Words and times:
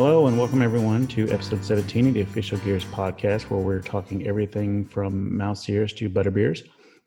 Hello 0.00 0.28
and 0.28 0.38
welcome 0.38 0.62
everyone 0.62 1.08
to 1.08 1.28
episode 1.28 1.64
17 1.64 2.06
of 2.06 2.14
the 2.14 2.20
Official 2.20 2.56
Gears 2.58 2.84
podcast, 2.84 3.50
where 3.50 3.58
we're 3.58 3.80
talking 3.80 4.28
everything 4.28 4.84
from 4.84 5.36
mouse 5.36 5.68
ears 5.68 5.92
to 5.94 6.08
butterbeers. 6.08 6.60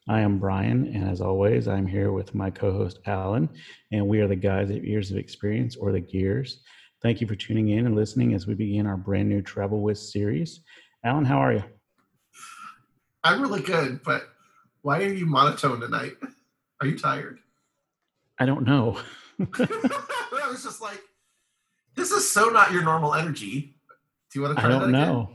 I 0.10 0.20
am 0.20 0.40
Brian, 0.40 0.94
and 0.94 1.10
as 1.10 1.22
always, 1.22 1.70
I'm 1.70 1.88
here 1.88 2.12
with 2.12 2.36
my 2.36 2.50
co-host 2.50 3.00
Allen, 3.06 3.48
and 3.94 4.06
we 4.06 4.20
are 4.20 4.28
the 4.28 4.36
guys 4.36 4.72
at 4.72 4.84
Ears 4.84 5.10
of 5.10 5.16
Experience 5.16 5.78
or 5.78 5.94
the 5.94 6.02
Gears. 6.02 6.64
Thank 7.02 7.22
you 7.22 7.28
for 7.28 7.36
tuning 7.36 7.70
in 7.70 7.86
and 7.86 7.96
listening 7.96 8.34
as 8.34 8.46
we 8.46 8.56
begin 8.56 8.86
our 8.86 8.98
brand 8.98 9.30
new 9.30 9.42
Travel 9.42 9.80
With 9.80 9.98
series. 9.98 10.60
Allen, 11.06 11.24
how 11.24 11.38
are 11.38 11.54
you? 11.54 11.64
I'm 13.24 13.42
really 13.42 13.62
good, 13.62 14.04
but 14.04 14.28
why 14.82 15.02
are 15.02 15.14
you 15.14 15.26
monotone 15.26 15.80
tonight? 15.80 16.18
Are 16.82 16.88
you 16.88 17.00
tired? 17.00 17.40
I 18.38 18.46
don't 18.46 18.66
know. 18.66 19.00
I 19.40 20.50
was 20.50 20.66
just 20.66 20.82
like, 20.82 21.02
this 22.02 22.12
is 22.12 22.32
so 22.32 22.50
not 22.50 22.72
your 22.72 22.82
normal 22.84 23.14
energy. 23.14 23.76
Do 24.32 24.40
you 24.40 24.42
want 24.42 24.58
to 24.58 24.64
I 24.64 24.68
try 24.68 24.72
don't 24.80 24.92
that 24.92 24.98
again? 25.04 25.14
know. 25.14 25.30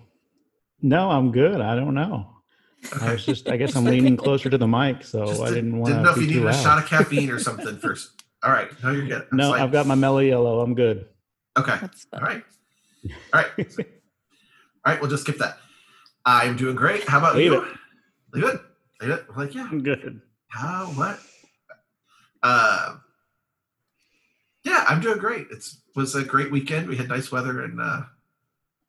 No, 0.82 1.10
I'm 1.10 1.30
good. 1.32 1.60
I 1.60 1.76
don't 1.76 1.94
know. 1.94 2.28
I 3.00 3.12
was 3.12 3.24
just, 3.24 3.48
I 3.48 3.56
guess 3.56 3.74
I'm 3.76 3.84
leaning 3.84 4.16
closer 4.16 4.50
to 4.50 4.58
the 4.58 4.66
mic, 4.68 5.02
so 5.04 5.26
Just 5.26 5.40
I 5.42 5.46
did- 5.48 5.54
didn't 5.56 5.78
want 5.78 5.86
didn't 5.92 6.02
know 6.04 6.10
if 6.10 6.16
you 6.18 6.26
needed 6.26 6.46
a 6.46 6.52
shot 6.54 6.78
of 6.78 6.86
caffeine 6.88 7.30
or 7.30 7.38
something 7.38 7.78
first. 7.78 8.22
All 8.42 8.50
right, 8.52 8.68
no, 8.82 8.90
you're 8.92 9.06
good. 9.06 9.22
I 9.32 9.36
no, 9.36 9.44
was 9.44 9.50
like, 9.52 9.60
I've 9.62 9.72
got 9.72 9.86
my 9.86 9.94
mellow 9.94 10.18
yellow. 10.18 10.60
I'm 10.60 10.74
good. 10.74 11.06
Okay, 11.58 11.76
That's 11.80 12.06
all 12.12 12.20
fun. 12.20 12.28
right, 12.28 12.42
all 13.32 13.42
right, 13.42 13.50
all 13.78 13.84
right. 14.92 15.00
We'll 15.00 15.10
just 15.10 15.22
skip 15.22 15.38
that. 15.38 15.58
I'm 16.24 16.56
doing 16.56 16.76
great. 16.76 17.08
How 17.08 17.18
about 17.18 17.36
Leave 17.36 17.52
you? 17.52 17.62
it. 17.62 17.68
Leave 18.34 18.44
it. 18.44 18.60
Leave 19.00 19.10
it. 19.12 19.24
I'm 19.30 19.36
like, 19.36 19.54
yeah. 19.54 19.68
I'm 19.70 19.82
good. 19.82 20.20
How? 20.48 20.86
What? 20.94 21.18
Uh, 22.42 22.96
yeah, 24.64 24.84
I'm 24.88 25.00
doing 25.00 25.18
great. 25.18 25.46
It's 25.50 25.80
was 25.96 26.14
a 26.14 26.22
great 26.22 26.50
weekend. 26.50 26.88
We 26.88 26.96
had 26.96 27.08
nice 27.08 27.32
weather, 27.32 27.62
and 27.62 27.80
uh, 27.80 28.02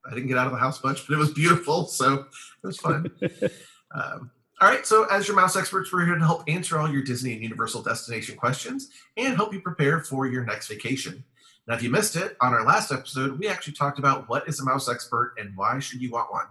I 0.06 0.14
didn't 0.14 0.28
get 0.28 0.38
out 0.38 0.48
of 0.48 0.54
the 0.54 0.60
house 0.60 0.84
much, 0.84 1.08
but 1.08 1.16
it 1.16 1.18
was 1.18 1.32
beautiful, 1.34 1.88
so 1.88 2.14
it 2.14 2.68
was 2.68 2.78
fun. 2.78 3.10
um, 3.96 4.32
all 4.60 4.68
right, 4.68 4.86
so 4.86 5.06
as 5.06 5.28
your 5.28 5.36
mouse 5.36 5.56
experts, 5.56 5.94
we're 5.94 6.06
here 6.06 6.16
to 6.16 6.26
help 6.26 6.44
answer 6.48 6.80
all 6.80 6.92
your 6.92 7.04
Disney 7.04 7.34
and 7.34 7.44
Universal 7.44 7.84
destination 7.84 8.36
questions 8.36 8.90
and 9.16 9.36
help 9.36 9.54
you 9.54 9.62
prepare 9.62 10.02
for 10.02 10.26
your 10.26 10.44
next 10.44 10.68
vacation. 10.68 11.24
Now, 11.68 11.76
if 11.76 11.84
you 11.84 11.90
missed 11.90 12.16
it, 12.16 12.36
on 12.42 12.54
our 12.54 12.66
last 12.66 12.92
episode, 12.92 13.38
we 13.38 13.48
actually 13.48 13.74
talked 13.74 14.00
about 14.00 14.28
what 14.30 14.48
is 14.48 14.60
a 14.60 14.66
mouse 14.66 14.90
expert 14.90 15.36
and 15.38 15.56
why 15.56 15.80
should 15.80 16.02
you 16.02 16.12
want 16.12 16.32
one. 16.32 16.46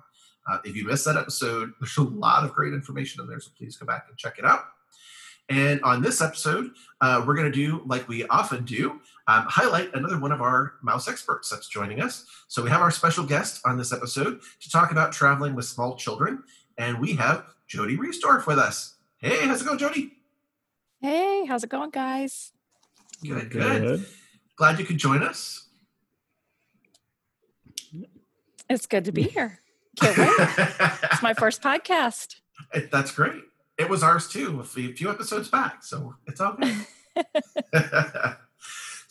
Uh, 0.49 0.59
if 0.65 0.77
you 0.77 0.87
missed 0.87 1.05
that 1.07 1.17
episode, 1.17 1.73
there's 1.81 1.97
a 1.97 2.03
lot 2.03 2.45
of 2.45 2.53
great 2.53 2.73
information 2.73 3.21
in 3.23 3.29
there, 3.29 3.41
so 3.41 3.51
please 3.59 3.77
go 3.77 3.87
back 3.87 4.07
and 4.09 4.17
check 4.17 4.39
it 4.39 4.45
out. 4.45 4.67
And 5.49 5.81
on 5.83 6.03
this 6.03 6.21
episode, 6.21 6.71
uh, 7.01 7.25
we're 7.27 7.35
going 7.35 7.51
to 7.51 7.57
do 7.57 7.83
like 7.87 8.09
we 8.09 8.27
often 8.27 8.65
do, 8.65 9.01
um, 9.29 9.45
highlight 9.49 9.93
another 9.95 10.19
one 10.19 10.33
of 10.33 10.41
our 10.41 10.75
mouse 10.83 11.09
experts 11.09 11.51
that's 11.51 11.69
joining 11.69 12.01
us. 12.01 12.25
So 12.49 12.63
we 12.63 12.71
have 12.71 12.81
our 12.81 12.91
special 12.91 13.25
guest 13.25 13.61
on 13.65 13.77
this 13.77 13.93
episode 13.93 14.41
to 14.61 14.71
talk 14.71 14.91
about 14.93 15.13
traveling 15.13 15.55
with 15.55 15.65
small 15.65 15.97
children, 15.97 16.43
and 16.79 17.01
we 17.01 17.15
have 17.17 17.45
Jodi 17.67 17.97
Reisdorf 17.97 18.47
with 18.47 18.59
us. 18.59 18.95
Hey, 19.19 19.47
how's 19.47 19.63
it 19.63 19.65
going, 19.65 19.79
Jodi? 19.79 20.13
Hey, 21.01 21.45
how's 21.47 21.65
it 21.65 21.71
going, 21.71 21.91
guys? 21.91 22.53
Good, 23.25 23.51
good. 23.51 24.07
Glad 24.57 24.79
you 24.79 24.85
could 24.85 24.99
join 24.99 25.23
us. 25.23 25.67
It's 28.69 28.87
good 28.87 29.05
to 29.05 29.13
be 29.13 29.23
here. 29.25 29.61
Can't 30.01 30.17
wait. 30.19 30.31
It's 31.13 31.23
my 31.23 31.35
first 31.35 31.63
podcast. 31.63 32.37
It- 32.75 32.91
That's 32.93 33.11
great. 33.13 33.43
It 33.79 33.89
was 33.91 34.03
ours 34.03 34.29
too, 34.29 34.61
a 34.61 34.65
few 34.65 34.95
few 34.95 35.11
episodes 35.11 35.49
back, 35.49 35.85
so 35.85 36.15
it's 36.27 36.41
all 36.41 36.55
good. 36.55 36.75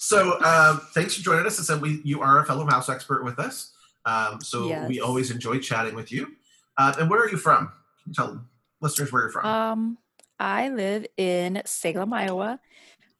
so, 0.06 0.42
um, 0.44 0.81
thanks 0.94 1.16
for 1.16 1.22
joining 1.22 1.45
us. 1.45 1.58
And 1.58 1.66
so, 1.66 1.78
we 1.78 2.02
you 2.03 2.22
are 2.22 2.39
a 2.39 2.45
fellow 2.45 2.66
mouse 2.66 2.89
expert 2.89 3.23
with 3.23 3.39
us. 3.39 3.73
Um, 4.05 4.39
so 4.39 4.86
we 4.88 5.02
always 5.02 5.32
enjoy 5.32 5.58
chatting 5.60 5.95
with 5.95 6.11
you. 6.11 6.36
Uh, 6.77 6.93
and 6.99 7.10
where 7.10 7.20
are 7.20 7.30
you 7.30 7.38
from? 7.38 7.67
Can 8.04 8.08
you 8.08 8.14
tell 8.14 8.45
listeners 8.82 9.11
where 9.11 9.23
you're 9.23 9.32
from? 9.32 9.45
Um, 9.45 9.98
I 10.39 10.70
live 10.70 11.08
in 11.17 11.61
Salem, 11.66 12.14
Iowa, 12.14 12.60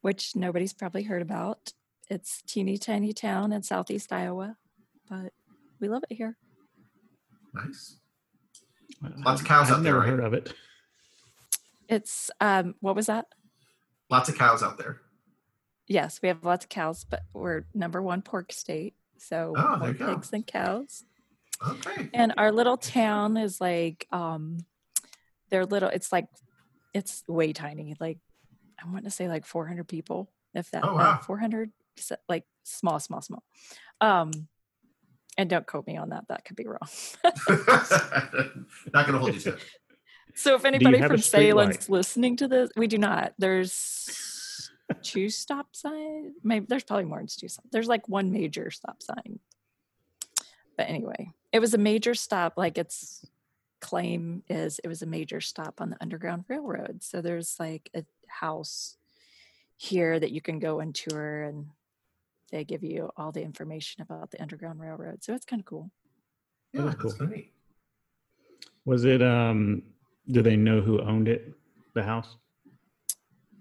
which 0.02 0.36
nobody's 0.36 0.74
probably 0.74 1.04
heard 1.04 1.22
about. 1.22 1.74
It's 2.10 2.44
teeny 2.44 2.78
tiny 2.78 3.14
town 3.14 3.52
in 3.52 3.64
southeast 3.64 4.14
Iowa, 4.14 4.58
but 5.10 5.34
we 5.80 5.90
love 5.90 6.04
it 6.10 6.16
here. 6.16 6.38
nice. 7.54 7.98
Lots 9.26 9.42
of 9.42 9.48
cows 9.48 9.72
I've 9.72 9.78
out 9.78 9.84
there, 9.84 9.94
never 9.94 10.00
right? 10.00 10.10
heard 10.10 10.20
of 10.20 10.34
it. 10.34 10.54
It's 11.90 12.30
um, 12.40 12.76
what 12.80 12.96
was 12.96 13.08
that? 13.08 13.26
Lots 14.12 14.30
of 14.30 14.38
cows 14.38 14.62
out 14.62 14.78
there. 14.78 15.02
Yes, 15.88 16.20
we 16.22 16.30
have 16.30 16.44
lots 16.44 16.66
of 16.66 16.70
cows, 16.70 17.06
but 17.10 17.22
we're 17.34 17.64
number 17.74 18.02
one 18.02 18.22
pork 18.22 18.52
state, 18.52 18.96
so 19.18 19.54
Oh, 19.56 19.78
more 19.78 19.90
you 19.90 19.94
go. 19.94 20.16
pigs 20.16 20.30
than 20.32 20.44
cows. 20.44 21.04
Okay. 21.68 22.10
And 22.14 22.34
our 22.38 22.52
little 22.52 22.78
town 22.78 23.38
is 23.38 23.62
like 23.62 24.08
um 24.12 24.58
they're 25.50 25.66
little 25.66 25.90
it's 25.90 26.12
like 26.12 26.26
it's 26.94 27.24
way 27.28 27.54
tiny. 27.54 27.96
Like 28.00 28.18
I 28.84 28.92
want 28.92 29.06
to 29.06 29.12
say 29.12 29.28
like 29.28 29.46
400 29.46 29.88
people 29.88 30.32
if 30.54 30.70
that 30.72 30.84
Oh, 30.84 30.96
wow. 30.96 31.20
400 31.26 31.72
s- 31.98 32.12
like 32.28 32.44
small 32.64 33.00
small 33.00 33.22
small. 33.22 33.44
Um 34.02 34.32
and 35.38 35.50
don't 35.50 35.68
quote 35.68 35.86
me 35.88 35.98
on 35.98 36.10
that. 36.10 36.26
That 36.30 36.46
could 36.46 36.56
be 36.56 36.66
wrong. 36.66 36.80
Not 37.24 39.06
going 39.06 39.14
to 39.14 39.18
hold 39.20 39.34
you 39.34 39.40
to 39.42 39.50
it. 39.54 39.60
so 40.34 40.56
if 40.56 40.64
anybody 40.66 40.98
from 41.02 41.18
street 41.18 41.50
Salem's 41.52 41.76
light? 41.78 41.90
listening 41.90 42.38
to 42.38 42.48
this, 42.48 42.70
we 42.78 42.88
do 42.88 42.98
not. 42.98 43.34
There's 43.38 43.74
two 45.02 45.30
stop 45.30 45.76
signs. 45.76 46.34
Maybe 46.44 46.66
there's 46.70 46.84
probably 46.84 47.06
more 47.06 47.20
than 47.20 47.28
two. 47.28 47.48
stop- 47.48 47.66
There's 47.72 47.88
like 47.88 48.08
one 48.08 48.32
major 48.32 48.70
stop 48.72 49.02
sign. 49.02 49.40
But 50.78 50.90
anyway, 50.90 51.32
it 51.52 51.60
was 51.60 51.74
a 51.74 51.78
major 51.78 52.14
stop. 52.16 52.54
Like 52.58 52.78
its 52.78 53.26
claim 53.82 54.44
is, 54.50 54.80
it 54.84 54.88
was 54.88 55.02
a 55.02 55.06
major 55.08 55.40
stop 55.42 55.80
on 55.80 55.90
the 55.90 55.98
Underground 56.02 56.46
Railroad. 56.48 57.04
So 57.04 57.22
there's 57.22 57.56
like 57.60 57.90
a 57.96 58.04
house 58.28 58.98
here 59.78 60.20
that 60.20 60.32
you 60.32 60.42
can 60.42 60.60
go 60.60 60.80
and 60.82 60.94
tour, 60.94 61.44
and 61.44 61.68
they 62.52 62.64
give 62.64 62.84
you 62.84 63.10
all 63.18 63.32
the 63.32 63.42
information 63.44 64.02
about 64.02 64.32
the 64.32 64.42
Underground 64.42 64.80
Railroad. 64.80 65.24
So 65.24 65.34
it's 65.34 65.46
kind 65.46 65.60
of 65.62 65.66
cool. 65.66 65.92
Yeah, 66.74 66.82
That 66.82 66.88
is 66.88 66.96
that's 67.04 67.14
cool. 67.16 67.28
great. 67.28 67.52
Was 68.86 69.06
it, 69.06 69.22
um, 69.22 69.82
do 70.30 70.42
they 70.42 70.56
know 70.56 70.82
who 70.82 71.02
owned 71.02 71.28
it, 71.28 71.54
the 71.94 72.04
house? 72.04 72.38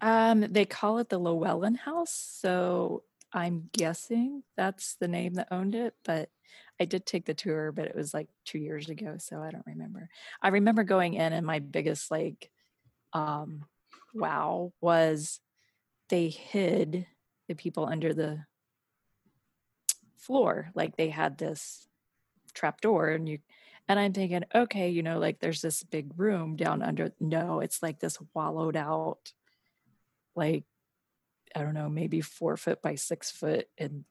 Um, 0.04 0.42
they 0.42 0.66
call 0.66 0.98
it 0.98 1.08
the 1.08 1.18
Lewelling 1.18 1.78
House, 1.78 2.12
so 2.12 3.04
I'm 3.32 3.70
guessing 3.72 4.42
that's 4.54 4.96
the 4.96 5.08
name 5.08 5.32
that 5.34 5.48
owned 5.50 5.74
it. 5.74 5.94
But 6.04 6.28
I 6.78 6.84
did 6.84 7.06
take 7.06 7.24
the 7.24 7.32
tour, 7.32 7.72
but 7.72 7.86
it 7.86 7.96
was 7.96 8.12
like 8.12 8.28
two 8.44 8.58
years 8.58 8.90
ago, 8.90 9.14
so 9.16 9.42
I 9.42 9.50
don't 9.50 9.66
remember. 9.66 10.10
I 10.42 10.48
remember 10.48 10.84
going 10.84 11.14
in, 11.14 11.32
and 11.32 11.46
my 11.46 11.58
biggest 11.58 12.10
like, 12.10 12.50
um, 13.14 13.64
wow 14.12 14.74
was 14.82 15.40
they 16.10 16.28
hid 16.28 17.06
the 17.48 17.54
people 17.54 17.86
under 17.86 18.12
the 18.12 18.44
floor, 20.18 20.70
like 20.74 20.98
they 20.98 21.08
had 21.08 21.38
this 21.38 21.88
trap 22.52 22.82
door, 22.82 23.08
and 23.08 23.26
you. 23.26 23.38
And 23.88 23.98
I'm 23.98 24.12
thinking, 24.12 24.44
okay, 24.54 24.90
you 24.90 25.02
know, 25.02 25.18
like 25.18 25.40
there's 25.40 25.62
this 25.62 25.82
big 25.82 26.10
room 26.18 26.56
down 26.56 26.82
under. 26.82 27.10
No, 27.20 27.60
it's 27.60 27.82
like 27.82 28.00
this 28.00 28.18
wallowed 28.34 28.76
out 28.76 29.32
like 30.36 30.64
I 31.56 31.62
don't 31.62 31.74
know, 31.74 31.88
maybe 31.88 32.20
four 32.20 32.56
foot 32.56 32.82
by 32.82 32.96
six 32.96 33.30
foot 33.30 33.68
and 33.78 34.04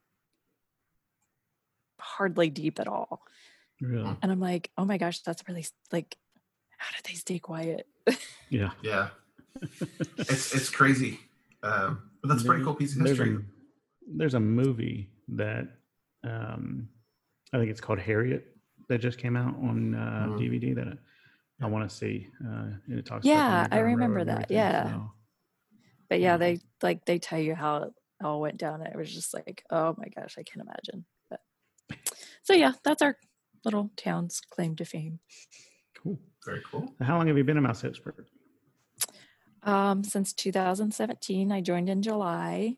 hardly 1.99 2.49
deep 2.49 2.79
at 2.79 2.87
all. 2.87 3.21
Really? 3.81 4.15
And 4.21 4.31
I'm 4.31 4.39
like, 4.39 4.69
oh 4.77 4.85
my 4.85 4.97
gosh, 4.97 5.19
that's 5.21 5.43
really 5.47 5.65
like, 5.91 6.15
how 6.77 6.95
did 6.95 7.05
they 7.09 7.15
stay 7.15 7.39
quiet? 7.39 7.87
Yeah. 8.49 8.69
Yeah. 8.83 9.07
it's 10.19 10.53
it's 10.53 10.69
crazy. 10.69 11.19
Um, 11.63 12.11
but 12.21 12.27
that's 12.27 12.43
a 12.43 12.45
pretty 12.45 12.63
cool 12.63 12.75
piece 12.75 12.91
of 12.95 12.99
There's 13.03 13.17
history. 13.17 13.35
a, 13.37 13.39
there's 14.15 14.35
a 14.35 14.39
movie 14.39 15.09
that 15.29 15.69
um, 16.23 16.87
I 17.51 17.57
think 17.57 17.71
it's 17.71 17.81
called 17.81 17.97
Harriet 17.97 18.45
that 18.89 18.99
just 18.99 19.17
came 19.17 19.35
out 19.35 19.55
on 19.55 19.95
uh, 19.95 20.27
Mhm. 20.29 20.37
DVD 20.39 20.75
that 20.75 20.87
I, 20.87 21.65
I 21.65 21.67
want 21.67 21.89
to 21.89 21.95
see. 21.95 22.27
Uh, 22.45 22.77
and 22.87 22.99
it 22.99 23.07
talks. 23.07 23.25
Yeah, 23.25 23.61
about 23.65 23.73
I 23.73 23.79
remember 23.79 24.23
that, 24.23 24.51
yeah. 24.51 24.91
so- 24.91 25.11
But 26.13 26.19
yeah, 26.19 26.33
Yeah. 26.33 26.37
they 26.37 26.59
like 26.83 27.05
they 27.05 27.17
tell 27.17 27.39
you 27.39 27.55
how 27.55 27.77
it 27.77 27.93
all 28.23 28.39
went 28.39 28.57
down. 28.57 28.81
And 28.83 28.93
it 28.93 28.95
was 28.95 29.11
just 29.11 29.33
like, 29.33 29.63
oh 29.71 29.95
my 29.97 30.09
gosh, 30.09 30.35
I 30.37 30.43
can't 30.43 30.61
imagine. 30.63 31.05
But 31.27 31.39
so 32.43 32.53
yeah, 32.53 32.73
that's 32.83 33.01
our 33.01 33.17
little 33.65 33.89
town's 33.97 34.39
claim 34.39 34.75
to 34.75 34.85
fame. 34.85 35.21
Cool. 35.95 36.19
Very 36.45 36.61
cool. 36.69 36.93
How 37.01 37.17
long 37.17 37.25
have 37.29 37.35
you 37.37 37.43
been 37.43 37.57
a 37.57 37.61
mouse 37.61 37.83
expert? 37.83 38.27
Um, 39.63 40.03
since 40.03 40.33
2017, 40.33 41.51
I 41.51 41.61
joined 41.61 41.89
in 41.89 42.03
July, 42.03 42.77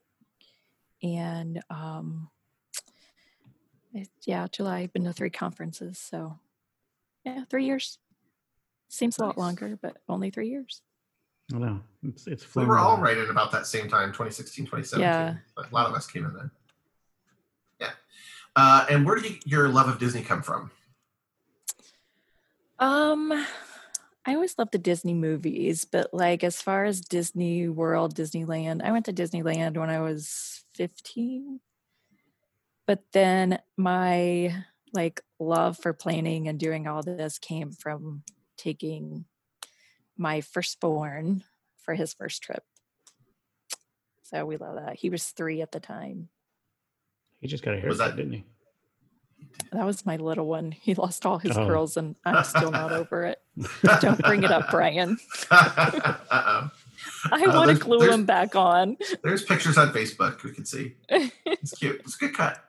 and 1.03 1.61
um, 1.69 2.29
it, 3.93 4.07
yeah, 4.25 4.47
July. 4.49 4.77
I've 4.77 4.93
been 4.93 5.03
to 5.03 5.11
three 5.11 5.29
conferences, 5.29 5.97
so 5.99 6.39
yeah, 7.25 7.43
three 7.49 7.65
years. 7.65 7.99
Seems 8.87 9.19
a 9.19 9.25
lot 9.25 9.37
longer, 9.37 9.77
but 9.81 9.97
only 10.07 10.29
three 10.29 10.47
years. 10.47 10.81
I 11.51 11.57
don't 11.57 11.61
know. 11.61 11.79
It's 12.03 12.27
it's 12.27 12.43
We 12.43 12.51
flown 12.51 12.67
were 12.67 12.79
all 12.79 12.97
by. 12.97 13.11
at 13.11 13.29
about 13.29 13.51
that 13.51 13.67
same 13.67 13.87
time, 13.87 14.09
2016, 14.09 14.65
2017. 14.65 15.01
Yeah. 15.01 15.35
But 15.55 15.71
a 15.71 15.73
lot 15.73 15.87
of 15.87 15.93
us 15.93 16.07
came 16.07 16.25
in 16.25 16.33
then. 16.33 16.51
Yeah. 17.79 17.91
Uh, 18.55 18.85
and 18.89 19.05
where 19.05 19.15
did 19.15 19.29
you, 19.29 19.37
your 19.45 19.69
love 19.69 19.87
of 19.87 19.99
Disney 19.99 20.21
come 20.21 20.41
from? 20.41 20.71
Um, 22.79 23.31
I 24.25 24.33
always 24.33 24.57
loved 24.57 24.71
the 24.71 24.79
Disney 24.79 25.13
movies, 25.13 25.85
but 25.85 26.13
like 26.13 26.43
as 26.43 26.61
far 26.61 26.83
as 26.85 26.99
Disney 26.99 27.69
World, 27.69 28.15
Disneyland, 28.15 28.81
I 28.83 28.91
went 28.91 29.05
to 29.05 29.13
Disneyland 29.13 29.77
when 29.77 29.89
I 29.89 29.99
was 29.99 30.63
15. 30.73 31.59
But 32.87 33.03
then 33.13 33.59
my 33.77 34.63
like 34.93 35.21
love 35.39 35.77
for 35.77 35.93
planning 35.93 36.47
and 36.47 36.59
doing 36.59 36.87
all 36.87 37.03
this 37.03 37.37
came 37.37 37.71
from 37.71 38.23
taking 38.57 39.25
my 40.17 40.41
firstborn 40.41 41.43
for 41.77 41.93
his 41.93 42.13
first 42.13 42.41
trip. 42.41 42.63
So 44.23 44.45
we 44.45 44.57
love 44.57 44.75
that. 44.75 44.95
He 44.97 45.09
was 45.09 45.25
three 45.27 45.61
at 45.61 45.71
the 45.71 45.79
time. 45.79 46.29
He 47.41 47.47
just 47.47 47.63
got 47.63 47.71
a 47.75 47.75
Was 47.87 47.97
haircut, 47.97 47.97
that- 47.97 48.15
didn't 48.17 48.33
he? 48.33 48.43
That 49.71 49.85
was 49.85 50.05
my 50.05 50.17
little 50.17 50.47
one. 50.47 50.71
He 50.71 50.95
lost 50.95 51.25
all 51.25 51.37
his 51.37 51.55
Oh. 51.57 51.65
curls, 51.67 51.95
and 51.97 52.15
I'm 52.25 52.43
still 52.43 52.71
not 52.71 52.91
over 52.91 53.25
it. 53.25 53.41
Don't 54.01 54.19
bring 54.21 54.43
it 54.43 54.51
up, 54.51 54.69
Brian. 54.69 55.17
Uh-oh. 55.51 56.71
I 57.31 57.43
Uh, 57.45 57.53
want 57.55 57.69
to 57.71 57.77
glue 57.77 57.99
there's- 57.99 58.13
him 58.13 58.25
back 58.25 58.55
on. 58.55 58.97
There's 59.23 59.43
pictures 59.43 59.77
on 59.77 59.93
Facebook 59.93 60.43
we 60.43 60.51
can 60.51 60.65
see. 60.65 60.95
It's 61.45 61.77
cute. 61.77 62.01
It's 62.01 62.15
a 62.15 62.17
good 62.19 62.33
cut. 62.33 62.63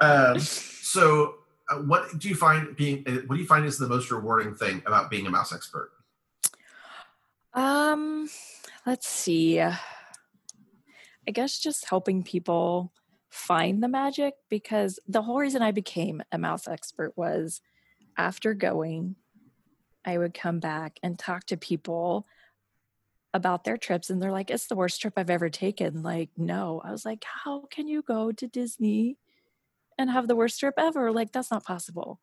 Um, 0.00 0.38
so, 0.38 1.34
uh, 1.68 1.76
what 1.76 2.18
do 2.18 2.28
you 2.28 2.34
find 2.36 2.74
being? 2.76 3.04
uh, 3.06 3.12
What 3.26 3.36
do 3.36 3.40
you 3.42 3.46
find 3.46 3.64
is 3.66 3.78
the 3.78 3.88
most 3.88 4.10
rewarding 4.10 4.54
thing 4.54 4.82
about 4.86 5.10
being 5.10 5.26
a 5.26 5.30
mouse 5.30 5.52
expert? 5.52 5.90
Um, 7.54 8.28
let's 8.86 9.08
see. 9.08 9.60
I 9.60 9.78
guess 11.32 11.58
just 11.58 11.88
helping 11.88 12.22
people 12.22 12.92
find 13.30 13.82
the 13.82 13.88
magic 13.88 14.34
because 14.50 14.98
the 15.08 15.22
whole 15.22 15.38
reason 15.38 15.62
I 15.62 15.70
became 15.70 16.22
a 16.32 16.38
mouse 16.38 16.68
expert 16.68 17.12
was 17.16 17.60
after 18.16 18.54
going, 18.54 19.16
I 20.04 20.18
would 20.18 20.34
come 20.34 20.58
back 20.60 20.98
and 21.02 21.18
talk 21.18 21.46
to 21.46 21.56
people 21.56 22.26
about 23.34 23.64
their 23.64 23.76
trips 23.76 24.10
and 24.10 24.20
they're 24.20 24.32
like, 24.32 24.50
it's 24.50 24.66
the 24.66 24.76
worst 24.76 25.00
trip 25.00 25.14
I've 25.16 25.30
ever 25.30 25.48
taken. 25.48 26.02
Like, 26.02 26.30
no. 26.36 26.82
I 26.84 26.90
was 26.90 27.04
like, 27.04 27.24
how 27.24 27.64
can 27.70 27.88
you 27.88 28.02
go 28.02 28.32
to 28.32 28.46
Disney 28.46 29.16
and 29.96 30.10
have 30.10 30.28
the 30.28 30.36
worst 30.36 30.60
trip 30.60 30.74
ever? 30.76 31.12
Like, 31.12 31.32
that's 31.32 31.50
not 31.50 31.64
possible. 31.64 32.20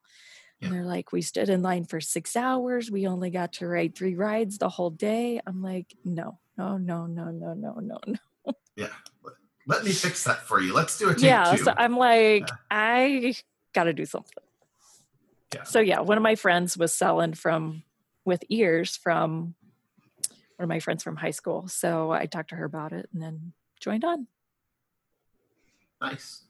And 0.62 0.72
they're 0.74 0.84
like, 0.84 1.12
we 1.14 1.22
stood 1.22 1.48
in 1.48 1.62
line 1.62 1.86
for 1.86 2.02
six 2.02 2.36
hours. 2.36 2.92
We 2.92 3.08
only 3.08 3.30
got 3.30 3.54
to 3.54 3.68
ride 3.68 3.96
three 3.96 4.16
rides 4.16 4.58
the 4.58 4.68
whole 4.70 4.90
day. 4.90 5.40
I'm 5.48 5.62
like, 5.62 5.96
no, 6.04 6.38
no, 6.58 6.78
no, 6.78 7.06
no, 7.06 7.32
no, 7.32 7.54
no, 7.54 7.74
no, 7.80 7.98
no. 8.06 8.54
Yeah, 8.76 8.88
let 9.68 9.84
me 9.86 9.92
fix 9.92 10.24
that 10.26 10.42
for 10.44 10.60
you. 10.62 10.74
Let's 10.74 10.98
do 10.98 11.10
a 11.10 11.14
take 11.14 11.24
Yeah. 11.24 11.56
two. 11.56 11.64
So 11.64 11.74
I'm 11.78 11.96
like, 11.98 12.48
Yeah. 12.50 12.56
I 12.70 13.36
got 13.74 13.86
to 13.86 13.94
do 13.94 14.06
something. 14.06 14.44
Yeah. 15.54 15.64
So 15.64 15.80
yeah, 15.80 16.02
one 16.02 16.18
of 16.18 16.24
my 16.24 16.36
friends 16.36 16.78
was 16.78 16.92
selling 16.94 17.34
from 17.34 17.84
with 18.26 18.44
ears 18.50 18.98
from 18.98 19.56
one 20.58 20.64
of 20.64 20.68
my 20.68 20.80
friends 20.80 21.04
from 21.04 21.16
high 21.16 21.32
school. 21.32 21.68
So 21.70 22.12
I 22.12 22.26
talked 22.26 22.50
to 22.50 22.56
her 22.56 22.66
about 22.66 22.92
it 22.92 23.10
and 23.14 23.22
then 23.24 23.54
joined 23.80 24.04
on. 24.04 24.28
nice. 26.02 26.44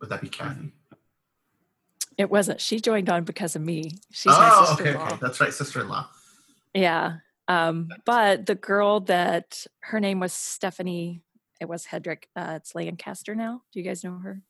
Would 0.00 0.10
that 0.10 0.20
be 0.20 0.28
Kathy? 0.28 0.72
It 2.18 2.30
wasn't. 2.30 2.60
She 2.60 2.80
joined 2.80 3.10
on 3.10 3.24
because 3.24 3.56
of 3.56 3.62
me. 3.62 3.90
She's 4.10 4.32
oh, 4.34 4.60
okay, 4.72 4.84
sister-in-law. 4.84 5.06
okay. 5.06 5.16
That's 5.20 5.40
right, 5.40 5.52
sister-in-law. 5.52 6.08
Yeah. 6.74 7.16
Um, 7.48 7.88
but 8.04 8.46
the 8.46 8.54
girl 8.54 9.00
that 9.00 9.66
her 9.80 10.00
name 10.00 10.18
was 10.20 10.32
Stephanie, 10.32 11.22
it 11.60 11.68
was 11.68 11.86
Hedrick. 11.86 12.24
Uh, 12.34 12.54
it's 12.56 12.74
Lancaster 12.74 13.34
now. 13.34 13.62
Do 13.72 13.78
you 13.80 13.84
guys 13.84 14.02
know 14.02 14.18
her? 14.18 14.42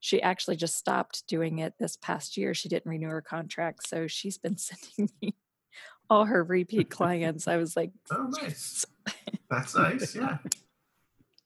She 0.00 0.22
actually 0.22 0.56
just 0.56 0.76
stopped 0.76 1.26
doing 1.26 1.58
it 1.58 1.74
this 1.80 1.96
past 1.96 2.36
year. 2.36 2.54
She 2.54 2.68
didn't 2.68 2.88
renew 2.90 3.08
her 3.08 3.22
contract. 3.22 3.86
So 3.88 4.06
she's 4.06 4.38
been 4.38 4.56
sending 4.56 5.12
me 5.20 5.34
all 6.08 6.24
her 6.26 6.44
repeat 6.44 6.88
clients. 6.90 7.48
I 7.48 7.56
was 7.56 7.76
like, 7.76 7.90
Oh, 8.12 8.30
nice. 8.40 8.86
That's 9.50 9.74
nice. 9.76 10.14
Yeah. 10.14 10.38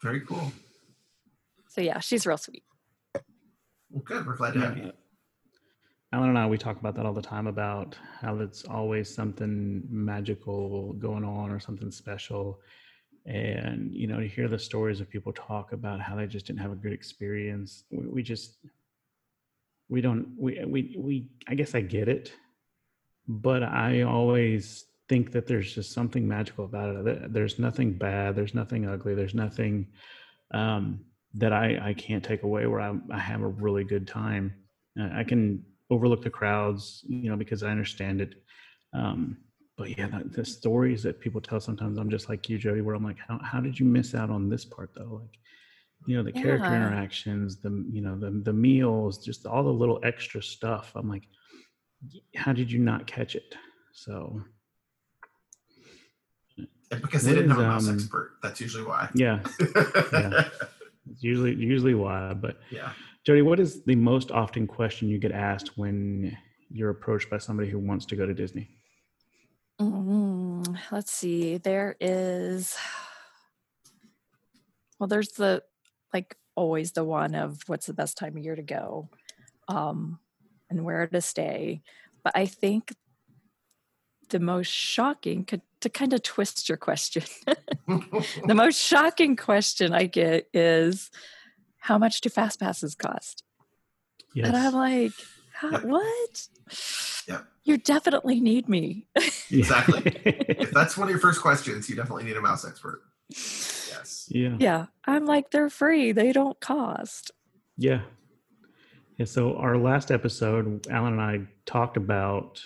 Very 0.03 0.21
cool. 0.21 0.53
so 1.69 1.81
yeah, 1.81 2.01
she's 2.01 2.27
real 2.27 2.37
sweet. 2.39 2.65
Well, 3.91 4.03
good. 4.05 4.27
We're 4.27 4.37
glad 4.37 4.55
to 4.55 4.61
have 4.61 4.77
you. 4.77 4.93
Allen 6.13 6.31
and 6.31 6.39
I, 6.39 6.47
we 6.47 6.59
talk 6.59 6.81
about 6.81 6.97
that 6.97 7.07
all 7.07 7.13
the 7.13 7.23
time 7.23 7.47
about 7.47 7.97
how 8.21 8.39
it's 8.41 8.65
always 8.65 9.13
something 9.15 9.83
magical 9.89 10.93
going 10.95 11.25
on 11.25 11.53
or 11.53 11.61
something 11.61 11.93
special. 11.93 12.61
And, 13.27 13.95
you 13.95 14.09
know, 14.09 14.19
to 14.19 14.27
hear 14.27 14.49
the 14.49 14.59
stories 14.59 15.01
of 15.01 15.09
people 15.09 15.33
talk 15.33 15.73
about 15.73 16.01
how 16.01 16.17
they 16.17 16.27
just 16.27 16.47
didn't 16.47 16.61
have 16.61 16.73
a 16.73 16.77
good 16.77 16.93
experience, 16.93 17.85
we, 17.93 18.07
we 18.09 18.23
just, 18.25 18.59
we 19.89 20.01
don't, 20.01 20.35
we, 20.37 20.65
we, 20.65 20.97
we, 20.99 21.29
I 21.47 21.55
guess 21.55 21.77
I 21.77 21.81
get 21.81 22.09
it, 22.09 22.33
but 23.29 23.63
I 23.63 24.03
always 24.03 24.87
think 25.09 25.31
that 25.33 25.47
there's 25.47 25.73
just 25.73 25.93
something 25.93 26.27
magical 26.27 26.65
about 26.65 27.07
it. 27.07 27.33
There's 27.33 27.61
nothing 27.61 27.93
bad, 27.93 28.35
there's 28.35 28.55
nothing 28.55 28.89
ugly, 28.89 29.15
there's 29.15 29.35
nothing 29.35 29.87
um, 30.51 31.05
that 31.35 31.53
I, 31.53 31.79
I 31.81 31.95
can't 31.95 32.25
take 32.25 32.43
away 32.43 32.67
where 32.67 32.81
I, 32.81 32.95
I 33.13 33.19
have 33.19 33.43
a 33.43 33.49
really 33.49 33.85
good 33.85 34.09
time. 34.09 34.55
I 34.99 35.23
can 35.23 35.65
overlook 35.91 36.23
the 36.23 36.31
crowds, 36.31 37.05
you 37.09 37.29
know, 37.31 37.37
because 37.37 37.63
I 37.63 37.71
understand 37.71 38.21
it. 38.21 38.35
Um, 38.93 39.39
but 39.77 39.97
yeah, 39.97 40.09
the, 40.09 40.25
the 40.29 40.45
stories 40.45 41.03
that 41.03 41.21
people 41.21 41.41
tell 41.41 41.61
sometimes, 41.61 41.99
I'm 41.99 42.11
just 42.11 42.29
like 42.29 42.49
you, 42.49 42.59
Jodi, 42.59 42.81
where 42.81 42.95
I'm 42.95 43.05
like, 43.05 43.17
how, 43.27 43.41
how 43.43 43.61
did 43.61 43.79
you 43.79 43.87
miss 43.87 44.15
out 44.15 44.31
on 44.31 44.49
this 44.49 44.65
part 44.65 44.91
though? 44.95 45.21
Like, 45.23 45.39
you 46.07 46.17
know, 46.17 46.23
the 46.23 46.33
character 46.33 46.75
interactions, 46.75 47.61
the, 47.61 47.85
you 47.91 48.01
know, 48.01 48.19
the, 48.19 48.31
the 48.31 48.53
meals, 48.53 49.25
just 49.25 49.47
all 49.47 49.63
the 49.63 49.71
little 49.71 50.01
extra 50.03 50.43
stuff. 50.43 50.93
I'm 50.95 51.09
like, 51.09 51.25
how 52.37 52.53
did 52.53 52.71
you 52.73 52.79
not 52.79 53.07
catch 53.07 53.35
it? 53.35 53.55
So 53.93 54.43
because 56.91 57.25
they 57.25 57.35
didn't 57.35 57.51
is, 57.51 57.57
have 57.57 57.61
a 57.61 57.69
mouse 57.69 57.89
um, 57.89 57.95
expert. 57.95 58.33
That's 58.43 58.61
usually 58.61 58.85
why. 58.85 59.09
yeah, 59.15 59.41
Yeah. 60.13 60.49
it's 61.11 61.23
usually, 61.23 61.55
usually 61.55 61.95
why, 61.95 62.33
but 62.35 62.59
yeah. 62.71 62.93
Jodi, 63.31 63.43
what 63.43 63.61
is 63.61 63.85
the 63.85 63.95
most 63.95 64.33
often 64.33 64.67
question 64.67 65.09
you 65.09 65.17
get 65.17 65.31
asked 65.31 65.79
when 65.79 66.37
you're 66.69 66.91
approached 66.91 67.31
by 67.31 67.39
somebody 67.39 67.71
who 67.71 67.79
wants 67.79 68.05
to 68.07 68.17
go 68.17 68.27
to 68.27 68.35
Disney? 68.35 68.69
Mm, 69.81 70.77
let's 70.91 71.13
see. 71.13 71.59
There 71.59 71.95
is, 72.01 72.77
well, 74.99 75.07
there's 75.07 75.29
the 75.29 75.63
like 76.13 76.37
always 76.57 76.91
the 76.91 77.05
one 77.05 77.37
of 77.37 77.63
what's 77.69 77.87
the 77.87 77.95
best 77.95 78.19
time 78.19 78.37
of 78.37 78.43
year 78.43 78.57
to 78.57 78.63
go, 78.63 79.09
um, 79.69 80.19
and 80.69 80.85
where 80.85 81.07
to 81.07 81.21
stay. 81.21 81.83
But 82.25 82.33
I 82.35 82.47
think 82.47 82.93
the 84.31 84.41
most 84.41 84.73
shocking 84.73 85.45
could 85.45 85.63
to 85.83 85.89
kind 85.89 86.15
of 86.15 86.25
twist 86.25 86.69
your 86.69 86.79
question. 86.79 87.23
the 87.87 88.55
most 88.57 88.77
shocking 88.77 89.37
question 89.37 89.95
I 89.95 90.07
get 90.07 90.49
is, 90.53 91.13
how 91.81 91.99
much 91.99 92.21
do 92.21 92.29
fast 92.29 92.61
passes 92.61 92.95
cost? 92.95 93.43
Yes. 94.35 94.47
And 94.49 94.57
I'm 94.57 94.75
like, 94.75 95.13
how, 95.53 95.71
Yep. 95.73 95.85
what? 95.85 96.49
Yep. 97.27 97.45
You 97.65 97.77
definitely 97.79 98.41
need 98.41 98.69
me. 98.69 99.07
Exactly. 99.53 100.03
if 100.25 100.71
that's 100.71 100.97
one 100.97 101.09
of 101.09 101.11
your 101.11 101.19
first 101.19 101.41
questions, 101.43 101.91
you 101.91 101.97
definitely 101.97 102.23
need 102.23 102.37
a 102.37 102.41
mouse 102.41 102.65
expert. 102.65 103.03
Yes. 103.31 104.29
yeah. 104.31 104.57
Yeah, 104.61 104.87
I'm 105.05 105.27
like, 105.27 105.51
they're 105.51 105.69
free. 105.69 106.13
They 106.13 106.31
don't 106.31 106.59
cost. 106.61 107.33
Yeah. 107.77 108.03
Yeah. 109.17 109.27
So 109.27 109.57
our 109.57 109.77
last 109.77 110.13
episode, 110.13 110.87
Allen 110.89 111.15
and 111.15 111.21
I 111.21 111.41
talked 111.67 111.97
about 111.97 112.63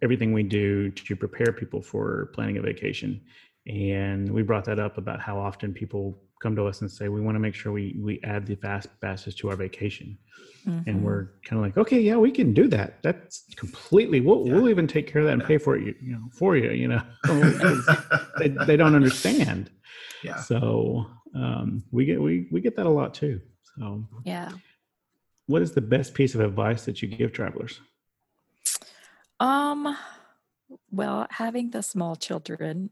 everything 0.00 0.32
we 0.32 0.42
do 0.44 0.90
to 0.92 1.14
prepare 1.14 1.52
people 1.52 1.82
for 1.82 2.30
planning 2.34 2.56
a 2.56 2.62
vacation. 2.62 3.20
And 3.66 4.30
we 4.32 4.42
brought 4.42 4.64
that 4.64 4.78
up 4.78 4.96
about 4.96 5.20
how 5.20 5.38
often 5.38 5.74
people 5.74 6.18
come 6.40 6.54
to 6.56 6.64
us 6.66 6.80
and 6.80 6.90
say, 6.90 7.08
we 7.08 7.20
want 7.20 7.34
to 7.34 7.40
make 7.40 7.54
sure 7.54 7.72
we, 7.72 7.96
we 7.98 8.20
add 8.24 8.46
the 8.46 8.54
fast 8.56 8.88
passes 9.00 9.34
to 9.36 9.50
our 9.50 9.56
vacation. 9.56 10.16
Mhm. 10.66 10.86
And 10.86 11.04
we're 11.04 11.30
kind 11.44 11.58
of 11.58 11.66
like, 11.66 11.76
okay, 11.76 12.00
yeah, 12.00 12.16
we 12.16 12.30
can 12.30 12.52
do 12.52 12.68
that. 12.68 13.02
That's 13.02 13.44
completely, 13.56 14.20
we'll, 14.20 14.46
Yeah. 14.46 14.54
we'll 14.54 14.68
even 14.68 14.86
take 14.86 15.06
care 15.06 15.20
of 15.22 15.26
that 15.26 15.34
and 15.34 15.44
pay 15.44 15.58
for 15.58 15.76
it, 15.76 15.84
you, 15.84 15.94
you 16.00 16.12
know, 16.12 16.28
for 16.32 16.56
you, 16.56 16.70
you 16.70 16.88
know 16.88 17.02
they, 18.38 18.48
they 18.48 18.76
don't 18.76 18.94
understand. 18.94 19.70
yeah. 20.22 20.36
So 20.36 21.06
um, 21.34 21.84
we 21.90 22.04
get, 22.04 22.20
we, 22.20 22.48
we 22.50 22.60
get 22.60 22.76
that 22.76 22.86
a 22.86 22.90
lot 22.90 23.14
too. 23.14 23.40
So 23.76 24.06
yeah. 24.24 24.52
what 25.46 25.62
is 25.62 25.72
the 25.72 25.80
best 25.80 26.14
piece 26.14 26.34
of 26.34 26.40
advice 26.40 26.84
that 26.84 27.02
you 27.02 27.08
give 27.08 27.32
travelers? 27.32 27.80
Um, 29.40 29.96
well, 30.90 31.26
having 31.30 31.70
the 31.70 31.82
small 31.82 32.16
children, 32.16 32.90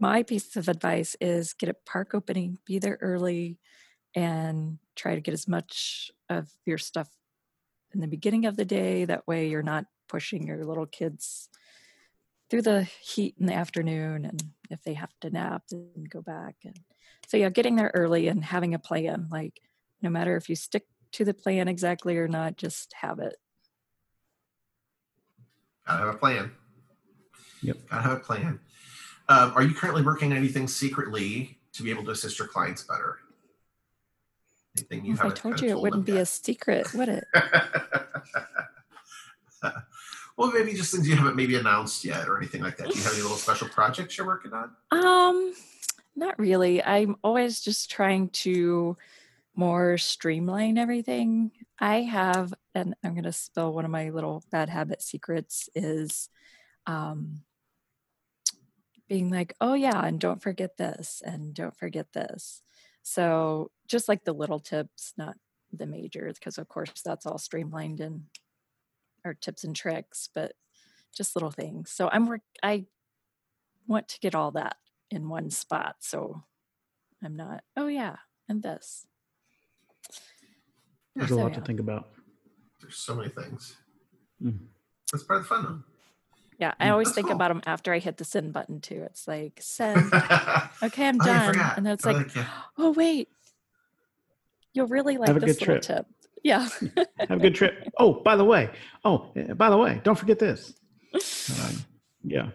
my 0.00 0.22
piece 0.22 0.56
of 0.56 0.68
advice 0.68 1.16
is 1.20 1.52
get 1.52 1.68
a 1.68 1.74
park 1.86 2.14
opening, 2.14 2.58
be 2.64 2.78
there 2.78 2.98
early, 3.00 3.58
and 4.14 4.78
try 4.96 5.14
to 5.14 5.20
get 5.20 5.34
as 5.34 5.48
much 5.48 6.10
of 6.28 6.48
your 6.64 6.78
stuff 6.78 7.08
in 7.92 8.00
the 8.00 8.06
beginning 8.06 8.46
of 8.46 8.56
the 8.56 8.64
day. 8.64 9.04
That 9.04 9.26
way, 9.26 9.48
you're 9.48 9.62
not 9.62 9.86
pushing 10.08 10.46
your 10.46 10.64
little 10.64 10.86
kids 10.86 11.48
through 12.50 12.62
the 12.62 12.82
heat 12.82 13.34
in 13.38 13.46
the 13.46 13.54
afternoon, 13.54 14.24
and 14.24 14.42
if 14.70 14.82
they 14.82 14.94
have 14.94 15.12
to 15.20 15.30
nap, 15.30 15.64
then 15.70 16.04
go 16.08 16.22
back. 16.22 16.56
And 16.64 16.78
so, 17.26 17.36
yeah, 17.36 17.50
getting 17.50 17.76
there 17.76 17.92
early 17.94 18.28
and 18.28 18.44
having 18.44 18.74
a 18.74 18.78
plan, 18.78 19.28
like 19.30 19.60
no 20.00 20.10
matter 20.10 20.36
if 20.36 20.48
you 20.48 20.56
stick 20.56 20.86
to 21.12 21.24
the 21.24 21.34
plan 21.34 21.68
exactly 21.68 22.16
or 22.16 22.28
not, 22.28 22.56
just 22.56 22.92
have 23.00 23.18
it. 23.18 23.36
Gotta 25.86 26.04
have 26.04 26.14
a 26.14 26.18
plan. 26.18 26.50
Yep. 27.62 27.76
Gotta 27.90 28.02
have 28.02 28.16
a 28.18 28.20
plan. 28.20 28.60
Um, 29.28 29.52
are 29.54 29.62
you 29.62 29.74
currently 29.74 30.02
working 30.02 30.32
on 30.32 30.38
anything 30.38 30.66
secretly 30.68 31.58
to 31.72 31.82
be 31.82 31.90
able 31.90 32.04
to 32.04 32.12
assist 32.12 32.38
your 32.38 32.48
clients 32.48 32.84
better? 32.84 33.18
Anything 34.76 35.04
you 35.04 35.14
if 35.14 35.20
I 35.20 35.24
haven't 35.24 35.38
told 35.38 35.60
you 35.60 35.70
it 35.70 35.80
wouldn't 35.80 36.06
be 36.06 36.16
a 36.16 36.26
secret, 36.26 36.94
would 36.94 37.08
it? 37.08 37.24
well, 40.36 40.52
maybe 40.52 40.72
just 40.72 40.94
things 40.94 41.08
you 41.08 41.16
haven't 41.16 41.36
maybe 41.36 41.56
announced 41.56 42.04
yet 42.04 42.28
or 42.28 42.38
anything 42.38 42.62
like 42.62 42.76
that. 42.78 42.88
Do 42.88 42.96
you 42.96 43.02
have 43.02 43.12
any 43.12 43.22
little 43.22 43.36
special 43.36 43.68
projects 43.68 44.16
you're 44.16 44.26
working 44.26 44.52
on? 44.52 44.70
Um, 44.92 45.52
not 46.16 46.38
really. 46.38 46.82
I'm 46.82 47.16
always 47.22 47.60
just 47.60 47.90
trying 47.90 48.30
to 48.30 48.96
more 49.54 49.98
streamline 49.98 50.78
everything. 50.78 51.50
I 51.78 52.02
have, 52.02 52.54
and 52.74 52.94
I'm 53.04 53.14
going 53.14 53.24
to 53.24 53.32
spill 53.32 53.72
one 53.72 53.84
of 53.84 53.90
my 53.90 54.10
little 54.10 54.42
bad 54.50 54.68
habit 54.68 55.02
secrets 55.02 55.68
is 55.74 56.28
um, 56.86 57.42
being 59.08 59.30
like, 59.30 59.54
oh, 59.60 59.74
yeah, 59.74 60.04
and 60.04 60.20
don't 60.20 60.42
forget 60.42 60.76
this, 60.76 61.22
and 61.24 61.54
don't 61.54 61.76
forget 61.76 62.12
this. 62.12 62.62
So 63.02 63.70
just 63.86 64.08
like 64.08 64.24
the 64.24 64.34
little 64.34 64.60
tips, 64.60 65.14
not 65.16 65.36
the 65.72 65.86
majors, 65.86 66.38
because 66.38 66.58
of 66.58 66.68
course 66.68 67.02
that's 67.04 67.26
all 67.26 67.38
streamlined 67.38 68.00
in 68.00 68.24
our 69.24 69.34
tips 69.34 69.64
and 69.64 69.74
tricks, 69.74 70.28
but 70.34 70.52
just 71.16 71.34
little 71.34 71.50
things. 71.50 71.90
So 71.90 72.08
I'm 72.12 72.26
work. 72.26 72.42
I 72.62 72.86
want 73.86 74.08
to 74.08 74.20
get 74.20 74.34
all 74.34 74.50
that 74.52 74.76
in 75.10 75.28
one 75.28 75.50
spot, 75.50 75.96
so 76.00 76.42
I'm 77.24 77.34
not. 77.34 77.64
Oh 77.76 77.86
yeah, 77.86 78.16
and 78.48 78.62
this. 78.62 79.06
There's 81.16 81.30
a 81.30 81.34
So, 81.34 81.40
lot 81.40 81.54
to 81.54 81.60
think 81.60 81.80
about. 81.80 82.10
There's 82.80 82.96
so 82.96 83.14
many 83.14 83.30
things. 83.30 83.76
Mm. 84.42 84.58
That's 85.10 85.24
part 85.24 85.40
of 85.40 85.48
the 85.48 85.54
fun, 85.54 85.84
Yeah, 86.58 86.74
I 86.80 86.88
always 86.88 87.08
that's 87.08 87.14
think 87.14 87.26
cool. 87.28 87.36
about 87.36 87.48
them 87.48 87.62
after 87.66 87.92
I 87.92 87.98
hit 88.00 88.16
the 88.16 88.24
send 88.24 88.52
button 88.52 88.80
too. 88.80 89.02
It's 89.06 89.28
like 89.28 89.58
send. 89.62 90.12
Okay, 90.82 91.06
I'm 91.08 91.18
Oh, 91.20 91.24
done, 91.24 91.54
forgot. 91.54 91.76
and 91.76 91.86
then 91.86 91.94
it's 91.94 92.06
Oh, 92.06 92.10
like, 92.12 92.34
yeah. 92.34 92.46
oh 92.78 92.90
wait, 92.92 93.28
you'll 94.74 94.86
really 94.88 95.16
like 95.18 95.28
Have 95.28 95.40
this 95.40 95.60
little 95.60 95.78
trip. 95.80 95.82
tip. 95.82 96.06
Yeah. 96.42 96.68
Have 97.18 97.30
a 97.30 97.36
good 97.38 97.54
trip. 97.54 97.88
Oh, 97.98 98.22
by 98.22 98.36
the 98.36 98.44
way. 98.44 98.70
Oh, 99.04 99.30
eh, 99.36 99.52
by 99.54 99.70
the 99.70 99.76
way, 99.76 100.00
don't 100.04 100.18
forget 100.18 100.38
this. 100.38 100.74
Um, 101.64 101.84
yeah. 102.22 102.48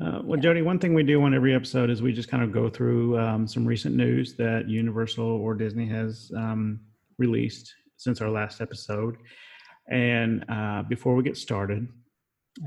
Uh, 0.00 0.20
well, 0.24 0.36
Yeah. 0.38 0.42
Jodi, 0.42 0.62
one 0.62 0.78
thing 0.78 0.92
we 0.92 1.02
do 1.04 1.22
on 1.22 1.32
every 1.34 1.54
episode 1.54 1.88
is 1.88 2.02
we 2.02 2.12
just 2.12 2.28
kind 2.28 2.42
of 2.42 2.50
go 2.52 2.68
through 2.68 3.16
um, 3.18 3.46
some 3.46 3.64
recent 3.64 3.94
news 3.94 4.34
that 4.34 4.68
Universal 4.68 5.24
or 5.24 5.54
Disney 5.54 5.86
has 5.86 6.32
um, 6.36 6.80
released 7.18 7.72
since 7.96 8.20
our 8.20 8.28
last 8.30 8.60
episode. 8.60 9.16
And 9.88 10.44
uh, 10.48 10.82
before 10.88 11.14
we 11.14 11.22
get 11.22 11.36
started, 11.36 11.86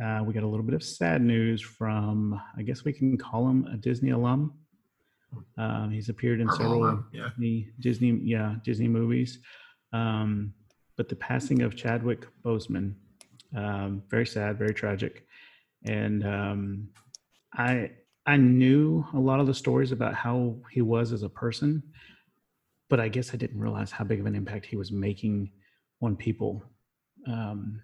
uh, 0.03 0.21
we 0.25 0.33
got 0.33 0.43
a 0.43 0.47
little 0.47 0.65
bit 0.65 0.75
of 0.75 0.83
sad 0.83 1.21
news 1.21 1.61
from, 1.61 2.39
I 2.57 2.61
guess 2.61 2.83
we 2.83 2.93
can 2.93 3.17
call 3.17 3.47
him 3.47 3.67
a 3.71 3.77
Disney 3.77 4.11
alum. 4.11 4.53
Um, 5.57 5.91
he's 5.91 6.09
appeared 6.09 6.39
in 6.39 6.49
several 6.51 7.03
yeah. 7.13 7.29
Disney, 7.29 7.69
Disney, 7.79 8.19
yeah, 8.23 8.55
Disney 8.63 8.87
movies. 8.87 9.39
Um, 9.93 10.53
but 10.97 11.09
the 11.09 11.15
passing 11.15 11.61
of 11.61 11.75
Chadwick 11.75 12.27
Boseman, 12.43 12.95
um, 13.55 14.03
very 14.09 14.25
sad, 14.25 14.57
very 14.57 14.73
tragic, 14.73 15.25
and 15.85 16.25
um, 16.25 16.89
I 17.53 17.91
I 18.25 18.37
knew 18.37 19.05
a 19.13 19.19
lot 19.19 19.39
of 19.39 19.47
the 19.47 19.53
stories 19.53 19.91
about 19.91 20.13
how 20.13 20.57
he 20.71 20.81
was 20.81 21.13
as 21.13 21.23
a 21.23 21.29
person, 21.29 21.83
but 22.89 22.99
I 22.99 23.07
guess 23.07 23.33
I 23.33 23.37
didn't 23.37 23.59
realize 23.59 23.91
how 23.91 24.03
big 24.03 24.19
of 24.19 24.25
an 24.25 24.35
impact 24.35 24.65
he 24.65 24.75
was 24.75 24.91
making 24.91 25.51
on 26.01 26.15
people. 26.15 26.63
Um, 27.27 27.81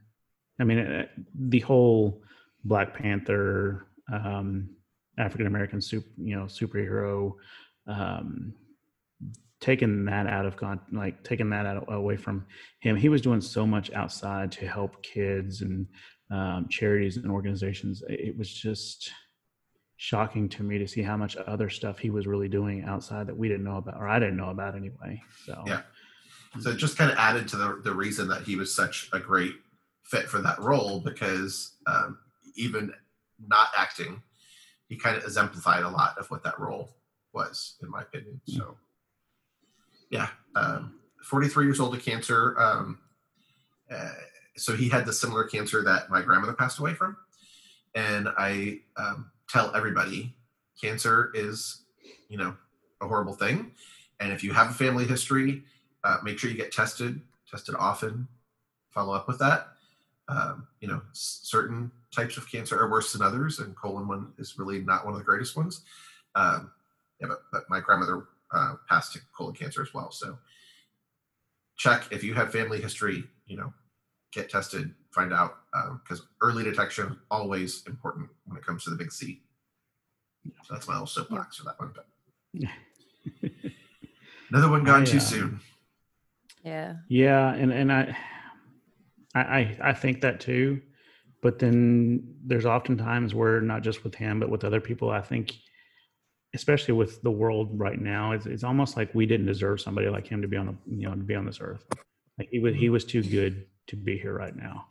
I 0.59 0.63
mean, 0.63 0.79
uh, 0.79 1.05
the 1.35 1.59
whole 1.59 2.21
Black 2.63 2.93
Panther, 2.93 3.87
um, 4.11 4.69
African 5.17 5.47
American 5.47 5.81
soup, 5.81 6.05
you 6.17 6.35
know, 6.35 6.43
superhero. 6.43 7.33
Um, 7.87 8.53
taking 9.59 10.03
that 10.03 10.27
out 10.27 10.45
of 10.45 10.57
con 10.57 10.77
like 10.91 11.23
taking 11.23 11.49
that 11.49 11.65
out 11.65 11.85
away 11.87 12.17
from 12.17 12.45
him 12.81 12.97
he 12.97 13.07
was 13.07 13.21
doing 13.21 13.39
so 13.39 13.65
much 13.65 13.89
outside 13.93 14.51
to 14.51 14.67
help 14.67 15.01
kids 15.03 15.61
and 15.61 15.87
um, 16.31 16.67
charities 16.69 17.15
and 17.15 17.31
organizations 17.31 18.03
it 18.09 18.19
it 18.19 18.37
was 18.37 18.51
just 18.51 19.09
shocking 19.95 20.49
to 20.49 20.63
me 20.63 20.77
to 20.77 20.85
see 20.85 21.01
how 21.01 21.15
much 21.15 21.37
other 21.47 21.69
stuff 21.69 21.97
he 21.97 22.09
was 22.09 22.27
really 22.27 22.49
doing 22.49 22.83
outside 22.83 23.25
that 23.25 23.37
we 23.37 23.47
didn't 23.47 23.63
know 23.63 23.77
about 23.77 23.95
or 23.95 24.05
i 24.05 24.19
didn't 24.19 24.35
know 24.35 24.49
about 24.49 24.75
anyway 24.75 25.21
so 25.45 25.63
Yeah. 25.65 25.81
So 26.59 26.69
it 26.69 26.77
just 26.77 26.97
kind 26.97 27.09
of 27.11 27.17
added 27.17 27.47
to 27.49 27.55
the, 27.55 27.81
the 27.83 27.93
reason 27.93 28.27
that 28.27 28.43
he 28.43 28.55
was 28.55 28.73
such 28.73 29.09
a 29.11 29.19
great 29.19 29.55
fit 30.03 30.27
for 30.27 30.39
that 30.41 30.59
role 30.59 30.99
because 30.99 31.73
um, 31.87 32.19
even 32.55 32.93
not 33.47 33.69
acting, 33.77 34.21
he 34.87 34.95
kind 34.95 35.17
of 35.17 35.23
exemplified 35.23 35.83
a 35.83 35.89
lot 35.89 36.17
of 36.17 36.29
what 36.29 36.43
that 36.43 36.59
role 36.59 36.95
was, 37.33 37.75
in 37.81 37.89
my 37.89 38.01
opinion. 38.01 38.39
So, 38.45 38.77
yeah, 40.09 40.27
um, 40.55 40.99
43 41.23 41.65
years 41.65 41.79
old 41.79 41.95
of 41.95 42.03
cancer. 42.03 42.59
Um, 42.59 42.99
uh, 43.89 44.11
so 44.55 44.75
he 44.75 44.89
had 44.89 45.05
the 45.05 45.13
similar 45.13 45.45
cancer 45.45 45.83
that 45.83 46.09
my 46.09 46.21
grandmother 46.21 46.53
passed 46.53 46.79
away 46.79 46.93
from. 46.93 47.17
And 47.95 48.29
I 48.37 48.79
um, 48.97 49.31
tell 49.49 49.75
everybody 49.75 50.35
cancer 50.79 51.31
is, 51.33 51.81
you 52.29 52.37
know, 52.37 52.55
a 53.01 53.07
horrible 53.07 53.33
thing. 53.33 53.71
And 54.19 54.31
if 54.31 54.43
you 54.43 54.53
have 54.53 54.69
a 54.69 54.73
family 54.73 55.05
history, 55.05 55.63
uh, 56.03 56.17
make 56.23 56.37
sure 56.37 56.49
you 56.49 56.57
get 56.57 56.71
tested, 56.71 57.21
tested 57.49 57.75
often, 57.77 58.27
follow 58.89 59.13
up 59.13 59.27
with 59.27 59.39
that. 59.39 59.72
Um, 60.29 60.67
you 60.79 60.87
know, 60.87 61.01
s- 61.11 61.41
certain 61.43 61.91
types 62.15 62.37
of 62.37 62.49
cancer 62.49 62.79
are 62.79 62.89
worse 62.89 63.11
than 63.13 63.21
others, 63.21 63.59
and 63.59 63.75
colon 63.75 64.07
one 64.07 64.33
is 64.37 64.57
really 64.57 64.79
not 64.79 65.05
one 65.05 65.13
of 65.13 65.19
the 65.19 65.25
greatest 65.25 65.55
ones. 65.57 65.81
Um, 66.35 66.71
yeah, 67.19 67.27
but, 67.27 67.43
but 67.51 67.69
my 67.69 67.79
grandmother 67.79 68.27
uh, 68.51 68.75
passed 68.87 69.13
to 69.13 69.19
colon 69.35 69.53
cancer 69.53 69.81
as 69.81 69.93
well. 69.93 70.11
So 70.11 70.37
check 71.77 72.05
if 72.11 72.23
you 72.23 72.33
have 72.33 72.51
family 72.51 72.81
history, 72.81 73.23
you 73.47 73.57
know, 73.57 73.73
get 74.31 74.49
tested, 74.49 74.93
find 75.11 75.33
out, 75.33 75.57
because 76.03 76.23
early 76.41 76.63
detection 76.63 77.11
is 77.11 77.17
always 77.29 77.83
important 77.87 78.29
when 78.45 78.57
it 78.57 78.65
comes 78.65 78.83
to 78.85 78.89
the 78.89 78.95
big 78.95 79.11
C. 79.11 79.41
So 80.63 80.73
that's 80.73 80.87
my 80.87 80.93
little 80.93 81.07
soapbox 81.07 81.57
for 81.57 81.65
that 81.65 81.79
one. 81.79 81.93
But 81.93 82.07
another 84.49 84.69
one 84.69 84.83
gone 84.83 85.03
I, 85.03 85.05
too 85.05 85.17
uh, 85.17 85.21
soon. 85.21 85.59
Yeah. 86.63 86.95
Yeah, 87.09 87.53
and 87.53 87.71
and 87.71 87.91
I, 87.91 88.15
I 89.35 89.41
I 89.41 89.77
I 89.81 89.93
think 89.93 90.21
that 90.21 90.39
too, 90.39 90.81
but 91.41 91.59
then 91.59 92.35
there's 92.45 92.65
often 92.65 92.97
times 92.97 93.33
where 93.33 93.61
not 93.61 93.83
just 93.83 94.03
with 94.03 94.15
him, 94.15 94.39
but 94.39 94.49
with 94.49 94.63
other 94.63 94.81
people, 94.81 95.09
I 95.09 95.21
think, 95.21 95.53
especially 96.53 96.93
with 96.93 97.21
the 97.21 97.31
world 97.31 97.69
right 97.79 97.99
now, 97.99 98.31
it's 98.31 98.45
it's 98.45 98.63
almost 98.63 98.97
like 98.97 99.13
we 99.13 99.25
didn't 99.25 99.47
deserve 99.47 99.81
somebody 99.81 100.09
like 100.09 100.27
him 100.27 100.41
to 100.41 100.47
be 100.47 100.57
on 100.57 100.67
the 100.67 100.75
you 100.87 101.07
know 101.07 101.15
to 101.15 101.23
be 101.23 101.35
on 101.35 101.45
this 101.45 101.59
earth. 101.61 101.85
Like 102.37 102.49
he 102.51 102.59
was 102.59 102.75
he 102.75 102.89
was 102.89 103.05
too 103.05 103.23
good 103.23 103.65
to 103.87 103.95
be 103.95 104.17
here 104.17 104.35
right 104.35 104.55
now. 104.55 104.85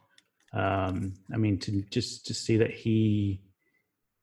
Um, 0.52 1.14
I 1.32 1.38
mean, 1.38 1.58
to 1.60 1.82
just 1.90 2.26
to 2.26 2.34
see 2.34 2.58
that 2.58 2.70
he 2.70 3.40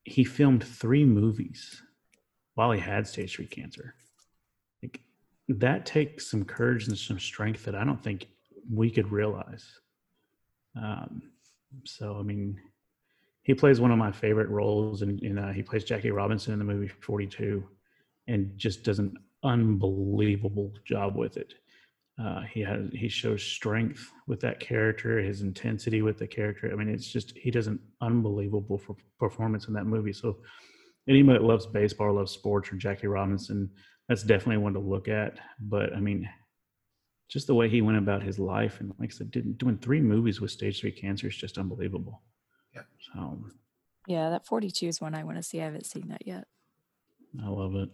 he 0.04 0.24
filmed 0.24 0.64
three 0.64 1.06
movies 1.06 1.82
while 2.56 2.72
he 2.72 2.80
had 2.80 3.08
stage 3.08 3.36
three 3.36 3.48
cancer. 3.48 3.96
Like 4.84 5.02
that 5.48 5.86
takes 5.86 6.30
some 6.30 6.46
courage 6.46 6.88
and 6.88 6.98
some 6.98 7.20
strength 7.20 7.66
that 7.66 7.76
I 7.76 7.84
don't 7.84 8.04
think 8.04 8.28
we 8.72 8.92
could 8.92 9.12
realize. 9.12 9.66
Um, 10.76 11.22
so, 11.86 12.18
I 12.20 12.24
mean, 12.24 12.60
he 13.44 13.54
plays 13.54 13.80
one 13.80 13.92
of 13.92 13.98
my 13.98 14.12
favorite 14.12 14.50
roles, 14.50 15.02
and 15.02 15.22
in, 15.22 15.38
uh, 15.38 15.52
he 15.52 15.64
plays 15.64 15.84
Jackie 15.84 16.12
Robinson 16.12 16.54
in 16.54 16.60
the 16.60 16.66
movie 16.66 16.88
Forty 16.88 17.28
Two, 17.28 17.64
and 18.28 18.58
just 18.58 18.84
does 18.84 19.00
an 19.00 19.18
unbelievable 19.44 20.74
job 20.86 21.16
with 21.16 21.38
it. 21.38 21.54
Uh, 22.22 22.42
he 22.42 22.60
has 22.62 22.90
he 22.94 23.08
shows 23.08 23.42
strength 23.42 24.12
with 24.28 24.40
that 24.42 24.60
character, 24.60 25.20
his 25.20 25.42
intensity 25.42 26.02
with 26.02 26.18
the 26.18 26.28
character. 26.28 26.70
I 26.72 26.76
mean, 26.76 26.90
it's 26.90 27.08
just 27.08 27.38
he 27.38 27.50
does 27.50 27.68
an 27.68 27.80
unbelievable 28.02 28.78
for, 28.78 28.96
performance 29.18 29.68
in 29.68 29.74
that 29.76 29.86
movie. 29.86 30.14
So, 30.14 30.38
anybody 31.08 31.40
that 31.40 31.46
loves 31.46 31.66
baseball, 31.66 32.14
loves 32.14 32.32
sports, 32.32 32.72
or 32.72 32.76
Jackie 32.76 33.08
Robinson, 33.08 33.70
that's 34.10 34.24
definitely 34.24 34.58
one 34.58 34.74
to 34.74 34.80
look 34.80 35.08
at. 35.08 35.40
But 35.62 35.94
I 35.96 36.00
mean, 36.02 36.30
just 37.30 37.48
the 37.48 37.56
way 37.56 37.70
he 37.70 37.82
went 37.82 37.98
about 37.98 38.24
his 38.24 38.40
life, 38.40 38.80
and 38.80 38.92
like 39.00 39.12
I 39.12 39.14
said, 39.14 39.32
did, 39.32 39.58
doing 39.58 39.78
three 39.78 40.02
movies 40.02 40.42
with 40.42 40.52
stage 40.52 40.82
three 40.82 40.92
cancer 40.92 41.28
is 41.28 41.36
just 41.36 41.58
unbelievable. 41.58 42.22
Yeah. 42.76 42.82
So 43.14 43.40
Yeah, 44.08 44.32
that 44.32 44.46
42 44.46 44.88
is 44.88 45.00
one 45.00 45.14
I 45.14 45.24
want 45.24 45.38
to 45.38 45.44
see. 45.44 45.62
I 45.62 45.66
haven't 45.66 45.86
seen 45.86 46.08
that 46.10 46.26
yet. 46.26 46.48
I 47.44 47.48
love 47.48 47.76
it. 47.76 47.90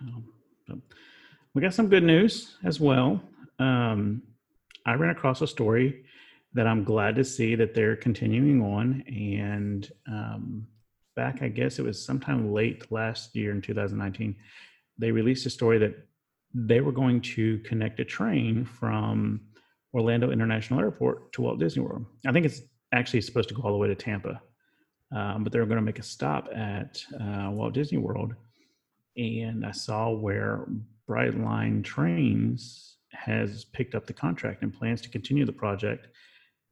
Um, 0.00 0.24
but 0.68 0.78
we 1.54 1.60
got 1.60 1.74
some 1.74 1.88
good 1.88 2.04
news 2.04 2.56
as 2.64 2.78
well. 2.78 3.20
Um, 3.58 4.22
I 4.86 4.94
ran 4.94 5.10
across 5.10 5.42
a 5.42 5.46
story 5.46 6.04
that 6.54 6.66
I'm 6.66 6.84
glad 6.84 7.16
to 7.16 7.24
see 7.24 7.54
that 7.56 7.74
they're 7.74 7.96
continuing 7.96 8.62
on. 8.62 9.02
And 9.08 9.90
um, 10.06 10.66
back, 11.16 11.42
I 11.42 11.48
guess 11.48 11.78
it 11.78 11.82
was 11.82 12.04
sometime 12.04 12.52
late 12.52 12.90
last 12.92 13.34
year 13.34 13.50
in 13.50 13.60
2019, 13.60 14.36
they 14.98 15.10
released 15.10 15.46
a 15.46 15.50
story 15.50 15.78
that 15.78 16.06
they 16.54 16.80
were 16.80 16.92
going 16.92 17.20
to 17.20 17.58
connect 17.60 18.00
a 18.00 18.04
train 18.04 18.64
from 18.64 19.40
Orlando 19.94 20.30
International 20.30 20.80
Airport 20.80 21.32
to 21.32 21.42
Walt 21.42 21.58
Disney 21.58 21.82
World. 21.82 22.06
I 22.26 22.32
think 22.32 22.46
it's 22.46 22.62
actually 22.92 23.20
supposed 23.22 23.48
to 23.48 23.54
go 23.54 23.62
all 23.62 23.72
the 23.72 23.78
way 23.78 23.88
to 23.88 23.94
Tampa, 23.94 24.40
um, 25.14 25.44
but 25.44 25.52
they 25.52 25.58
were 25.58 25.66
going 25.66 25.76
to 25.76 25.84
make 25.84 25.98
a 25.98 26.02
stop 26.02 26.48
at 26.54 27.02
uh, 27.20 27.50
Walt 27.50 27.74
Disney 27.74 27.98
World. 27.98 28.34
And 29.16 29.64
I 29.64 29.72
saw 29.72 30.10
where 30.10 30.66
Brightline 31.08 31.84
Trains 31.84 32.96
has 33.12 33.64
picked 33.64 33.94
up 33.94 34.06
the 34.06 34.12
contract 34.12 34.62
and 34.62 34.72
plans 34.72 35.00
to 35.02 35.08
continue 35.08 35.44
the 35.44 35.52
project 35.52 36.08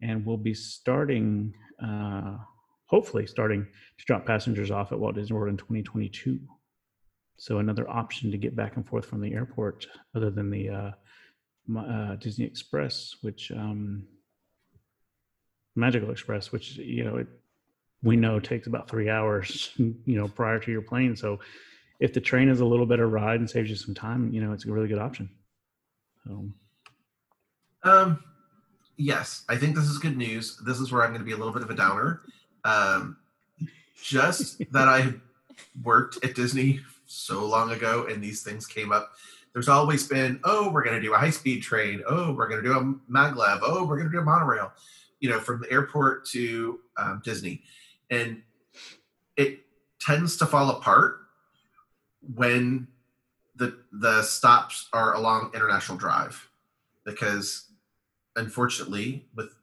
and 0.02 0.24
will 0.24 0.38
be 0.38 0.54
starting, 0.54 1.54
uh, 1.82 2.36
hopefully, 2.86 3.26
starting 3.26 3.66
to 3.98 4.04
drop 4.06 4.24
passengers 4.24 4.70
off 4.70 4.92
at 4.92 4.98
Walt 4.98 5.14
Disney 5.14 5.36
World 5.36 5.50
in 5.50 5.58
2022. 5.58 6.38
So 7.40 7.58
another 7.58 7.88
option 7.88 8.30
to 8.30 8.36
get 8.36 8.54
back 8.54 8.76
and 8.76 8.86
forth 8.86 9.06
from 9.06 9.22
the 9.22 9.32
airport, 9.32 9.86
other 10.14 10.28
than 10.28 10.50
the 10.50 10.68
uh, 10.68 10.90
uh, 11.74 12.16
Disney 12.16 12.44
Express, 12.44 13.16
which 13.22 13.50
um, 13.50 14.06
Magical 15.74 16.10
Express, 16.10 16.52
which 16.52 16.76
you 16.76 17.02
know 17.02 17.16
it 17.16 17.28
we 18.02 18.16
know 18.16 18.40
takes 18.40 18.66
about 18.66 18.90
three 18.90 19.08
hours, 19.08 19.70
you 19.78 19.96
know, 20.04 20.28
prior 20.28 20.58
to 20.58 20.70
your 20.70 20.82
plane. 20.82 21.16
So 21.16 21.40
if 21.98 22.12
the 22.12 22.20
train 22.20 22.50
is 22.50 22.60
a 22.60 22.66
little 22.66 22.84
better 22.84 23.08
ride 23.08 23.40
and 23.40 23.48
saves 23.48 23.70
you 23.70 23.76
some 23.76 23.94
time, 23.94 24.30
you 24.34 24.42
know, 24.42 24.52
it's 24.52 24.66
a 24.66 24.70
really 24.70 24.88
good 24.88 24.98
option. 24.98 25.30
So, 26.26 26.44
um, 27.84 28.22
yes, 28.98 29.44
I 29.48 29.56
think 29.56 29.76
this 29.76 29.88
is 29.88 29.96
good 29.96 30.18
news. 30.18 30.60
This 30.66 30.78
is 30.78 30.92
where 30.92 31.02
I'm 31.02 31.08
going 31.08 31.20
to 31.20 31.26
be 31.26 31.32
a 31.32 31.38
little 31.38 31.54
bit 31.54 31.62
of 31.62 31.70
a 31.70 31.74
downer. 31.74 32.20
Um, 32.66 33.16
just 34.02 34.58
that 34.72 34.88
I 34.88 35.14
worked 35.82 36.22
at 36.22 36.34
Disney 36.34 36.80
so 37.10 37.44
long 37.44 37.72
ago 37.72 38.06
and 38.08 38.22
these 38.22 38.42
things 38.42 38.66
came 38.66 38.92
up 38.92 39.12
there's 39.52 39.68
always 39.68 40.06
been, 40.06 40.40
oh, 40.44 40.70
we're 40.70 40.84
going 40.84 40.96
to 40.96 41.02
do 41.02 41.14
a 41.14 41.18
high 41.18 41.30
speed 41.30 41.62
train. 41.62 42.02
Oh, 42.06 42.32
we're 42.32 42.48
going 42.48 42.62
to 42.62 42.68
do 42.68 42.76
a 42.76 43.12
maglev. 43.12 43.60
Oh, 43.62 43.84
we're 43.84 43.96
going 43.96 44.08
to 44.08 44.12
do 44.12 44.20
a 44.20 44.24
monorail, 44.24 44.72
you 45.18 45.28
know, 45.28 45.40
from 45.40 45.60
the 45.60 45.70
airport 45.72 46.24
to 46.26 46.80
um, 46.96 47.20
Disney. 47.24 47.62
And 48.10 48.42
it 49.36 49.60
tends 50.00 50.36
to 50.38 50.46
fall 50.46 50.70
apart 50.70 51.20
when 52.34 52.86
the 53.56 53.78
the 53.92 54.22
stops 54.22 54.88
are 54.92 55.14
along 55.14 55.50
International 55.54 55.98
Drive 55.98 56.48
because 57.04 57.66
unfortunately 58.36 59.26
with 59.34 59.54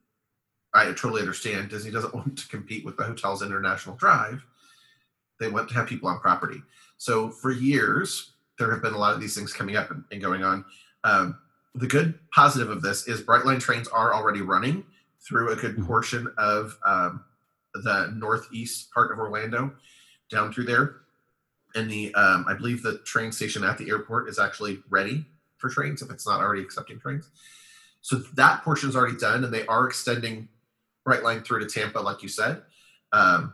I 0.74 0.86
totally 0.86 1.22
understand 1.22 1.70
Disney 1.70 1.92
doesn't 1.92 2.14
want 2.16 2.38
to 2.38 2.48
compete 2.48 2.86
with 2.86 2.98
the 2.98 3.04
hotels 3.04 3.42
International 3.42 3.96
Drive. 3.96 4.46
They 5.40 5.50
want 5.50 5.70
to 5.70 5.76
have 5.76 5.88
people 5.88 6.10
on 6.10 6.20
property. 6.20 6.62
So 6.98 7.30
for 7.30 7.52
years, 7.52 8.32
there 8.58 8.72
have 8.72 8.82
been 8.82 8.94
a 8.94 8.98
lot 8.98 9.14
of 9.14 9.22
these 9.22 9.36
things 9.36 9.54
coming 9.54 9.76
up 9.76 9.92
and, 9.92 10.04
and 10.12 10.22
going 10.22 10.44
on. 10.44 10.66
Um, 11.04 11.38
the 11.76 11.88
good 11.88 12.18
positive 12.34 12.70
of 12.70 12.82
this 12.82 13.08
is 13.08 13.22
Brightline 13.22 13.60
trains 13.60 13.88
are 13.88 14.14
already 14.14 14.42
running 14.42 14.84
through 15.20 15.52
a 15.52 15.56
good 15.56 15.76
mm-hmm. 15.76 15.86
portion 15.86 16.34
of 16.38 16.78
um, 16.86 17.24
the 17.74 18.12
northeast 18.16 18.92
part 18.92 19.12
of 19.12 19.20
Orlando, 19.20 19.72
down 20.32 20.52
through 20.52 20.66
there. 20.66 20.96
And 21.76 21.90
the 21.90 22.14
um, 22.16 22.46
I 22.48 22.54
believe 22.54 22.82
the 22.82 22.98
train 23.00 23.32
station 23.32 23.64
at 23.64 23.78
the 23.78 23.90
airport 23.90 24.30
is 24.30 24.40
actually 24.40 24.80
ready 24.90 25.26
for 25.58 25.70
trains 25.70 26.02
if 26.02 26.10
it's 26.10 26.26
not 26.26 26.40
already 26.40 26.62
accepting 26.62 27.00
trains. 27.00 27.30
So 28.02 28.18
that 28.36 28.64
portion 28.64 28.90
is 28.90 28.96
already 28.96 29.18
done, 29.18 29.44
and 29.44 29.54
they 29.54 29.66
are 29.68 29.86
extending 29.86 30.48
Brightline 31.06 31.46
through 31.46 31.60
to 31.60 31.66
Tampa, 31.66 32.00
like 32.00 32.24
you 32.24 32.30
said. 32.30 32.62
Um, 33.12 33.54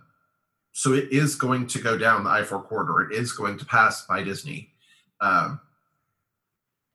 so 0.73 0.93
it 0.93 1.11
is 1.11 1.35
going 1.35 1.67
to 1.67 1.79
go 1.79 1.97
down 1.97 2.25
the 2.25 2.29
I 2.29 2.43
four 2.43 2.61
corridor. 2.61 3.09
It 3.09 3.17
is 3.17 3.31
going 3.31 3.57
to 3.59 3.65
pass 3.65 4.05
by 4.05 4.23
Disney 4.23 4.73
um, 5.23 5.61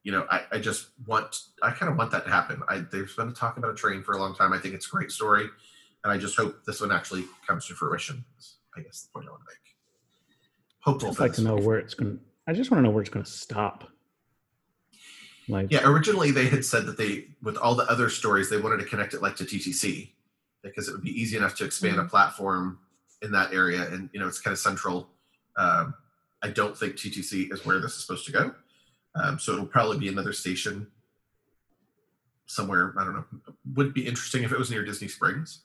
you 0.05 0.13
know, 0.13 0.27
I, 0.31 0.43
I 0.53 0.59
just 0.59 0.89
want, 1.07 1.37
I 1.63 1.71
kind 1.71 1.91
of 1.91 1.99
want 1.99 2.11
that 2.13 2.25
to 2.25 2.31
happen. 2.31 2.63
I, 2.69 2.85
there's 2.93 3.17
been 3.17 3.33
talk 3.33 3.57
about 3.57 3.71
a 3.71 3.75
train 3.75 4.03
for 4.03 4.13
a 4.13 4.19
long 4.19 4.35
time. 4.35 4.53
I 4.53 4.59
think 4.59 4.75
it's 4.75 4.87
a 4.87 4.91
great 4.91 5.11
story. 5.11 5.49
And 6.05 6.13
I 6.13 6.19
just 6.19 6.37
hope 6.37 6.65
this 6.65 6.81
one 6.81 6.93
actually 6.93 7.25
comes 7.47 7.67
to 7.67 7.75
fruition. 7.75 8.25
I 8.77 8.83
guess 8.83 9.03
the 9.03 9.09
point 9.13 9.27
I 9.27 9.33
want 9.33 9.43
to 9.43 9.49
make. 9.51 9.77
Hopeful. 10.81 11.11
I'd 11.11 11.19
like 11.19 11.33
to 11.35 11.43
know 11.43 11.57
where 11.57 11.79
it's 11.79 11.95
going 11.95 12.21
I 12.47 12.53
just 12.53 12.71
want 12.71 12.79
to 12.79 12.85
know 12.85 12.91
where 12.91 13.03
it's 13.03 13.11
going 13.11 13.25
to 13.25 13.31
stop. 13.31 13.89
Like, 15.49 15.71
yeah, 15.71 15.81
originally 15.85 16.31
they 16.31 16.47
had 16.47 16.65
said 16.65 16.87
that 16.87 16.97
they, 16.97 17.29
with 17.43 17.57
all 17.57 17.75
the 17.75 17.85
other 17.91 18.09
stories, 18.09 18.49
they 18.49 18.59
wanted 18.59 18.79
to 18.79 18.85
connect 18.85 19.15
it 19.15 19.23
like 19.23 19.37
to 19.37 19.45
TTC 19.45 20.11
because 20.63 20.89
it 20.89 20.93
would 20.93 21.03
be 21.03 21.11
easy 21.11 21.37
enough 21.37 21.57
to 21.57 21.65
expand 21.65 21.97
mm-hmm. 21.97 22.07
a 22.07 22.09
platform 22.09 22.79
in 23.23 23.33
that 23.33 23.53
area. 23.53 23.83
And, 23.91 24.11
you 24.13 24.21
know, 24.21 24.29
it's 24.29 24.41
kind 24.41 24.53
of 24.53 24.59
central. 24.59 25.09
Um, 25.57 25.95
I 26.43 26.49
don't 26.49 26.77
think 26.77 26.95
TTC 26.95 27.53
is 27.53 27.65
where 27.67 27.81
this 27.81 27.93
is 27.97 28.05
supposed 28.05 28.27
to 28.27 28.33
go. 28.33 28.55
Um, 29.15 29.39
so 29.39 29.53
it'll 29.53 29.67
probably 29.67 29.99
be 29.99 30.09
another 30.09 30.33
station 30.33 30.87
somewhere. 32.47 32.95
I 32.99 33.05
don't 33.05 33.15
know. 33.15 33.25
Would 33.75 33.95
be 33.95 34.07
interesting 34.07 34.45
if 34.45 34.53
it 34.53 34.59
was 34.59 34.71
near 34.71 34.85
Disney 34.85 35.09
Springs. 35.09 35.63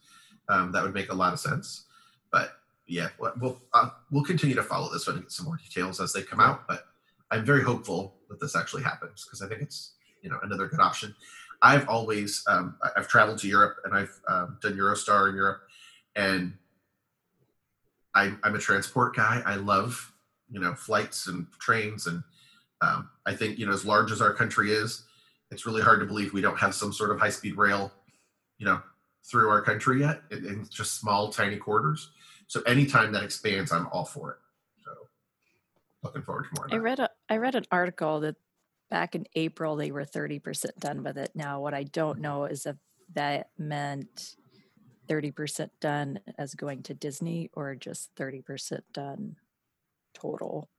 Um, 0.50 0.72
that 0.72 0.84
would 0.84 0.94
make 0.94 1.12
a 1.12 1.16
lot 1.16 1.34
of 1.34 1.40
sense. 1.40 1.86
But 2.32 2.54
yeah, 2.88 3.10
we'll 3.20 3.62
uh, 3.74 3.90
we'll 4.12 4.24
continue 4.24 4.56
to 4.56 4.64
follow 4.64 4.92
this 4.92 5.08
one 5.08 5.16
and 5.16 5.26
get 5.26 5.32
some 5.32 5.46
more 5.46 5.58
details 5.58 6.02
as 6.02 6.14
they 6.14 6.22
come 6.22 6.40
out. 6.40 6.68
But 6.68 6.86
I'm 7.32 7.46
very 7.46 7.64
hopeful 7.64 8.16
that 8.30 8.40
this 8.40 8.56
actually 8.56 8.84
happens 8.84 9.26
because 9.26 9.42
I 9.42 9.48
think 9.48 9.62
it's 9.62 9.94
you 10.22 10.30
know 10.30 10.40
another 10.44 10.68
good 10.68 10.80
option. 10.80 11.16
I've 11.62 11.88
always 11.88 12.44
um, 12.48 12.76
I've 12.98 13.08
traveled 13.08 13.38
to 13.40 13.48
Europe 13.48 13.78
and 13.86 13.96
I've 13.96 14.20
um, 14.28 14.58
done 14.62 14.74
Eurostar 14.74 15.30
in 15.30 15.36
Europe, 15.36 15.62
and 16.16 16.54
I, 18.16 18.34
I'm 18.44 18.56
a 18.56 18.60
transport 18.60 19.16
guy. 19.16 19.42
I 19.46 19.56
love 19.56 20.14
you 20.54 20.60
know 20.60 20.74
flights 20.76 21.28
and 21.28 21.48
trains 21.60 22.08
and 22.08 22.24
um, 22.82 23.10
i 23.26 23.34
think 23.34 23.58
you 23.58 23.66
know 23.66 23.74
as 23.74 23.86
large 23.86 24.12
as 24.12 24.22
our 24.22 24.34
country 24.34 24.72
is 24.72 25.04
it's 25.52 25.66
really 25.66 25.82
hard 25.82 26.00
to 26.00 26.06
believe 26.06 26.32
we 26.32 26.42
don't 26.42 26.58
have 26.58 26.74
some 26.74 26.94
sort 26.94 27.12
of 27.12 27.20
high 27.20 27.30
speed 27.30 27.58
rail 27.58 27.92
you 28.60 28.66
know 28.66 28.82
through 29.26 29.50
our 29.50 29.62
country 29.62 30.02
yet 30.02 30.22
in, 30.32 30.46
in 30.46 30.68
just 30.70 31.00
small 31.00 31.32
tiny 31.32 31.56
quarters. 31.56 32.10
So 32.48 32.62
anytime 32.64 33.12
that 33.14 33.24
expands 33.24 33.72
i'm 33.72 33.88
all 33.88 34.06
for 34.06 34.32
it. 34.32 34.38
So 34.84 34.92
looking 36.04 36.22
forward 36.22 36.46
to 36.54 36.62
more 36.62 36.68
i 36.72 36.78
read 36.78 37.00
a 37.00 37.10
i 37.30 37.38
read 37.38 37.56
an 37.56 37.66
article 37.72 38.20
that 38.22 38.36
back 38.90 39.16
in 39.16 39.26
april 39.36 39.76
they 39.76 39.92
were 39.92 40.06
30% 40.06 40.78
done 40.78 41.04
with 41.04 41.18
it. 41.18 41.32
Now 41.34 41.62
what 41.62 41.74
i 41.74 41.84
don't 41.84 42.20
know 42.20 42.46
is 42.46 42.66
if 42.66 42.76
that 43.14 43.50
meant 43.58 44.36
30% 45.08 45.70
done 45.80 46.20
as 46.38 46.56
going 46.56 46.84
to 46.84 46.94
disney 46.94 47.50
or 47.54 47.76
just 47.76 48.14
30% 48.16 48.82
done 48.94 49.36
total. 50.14 50.70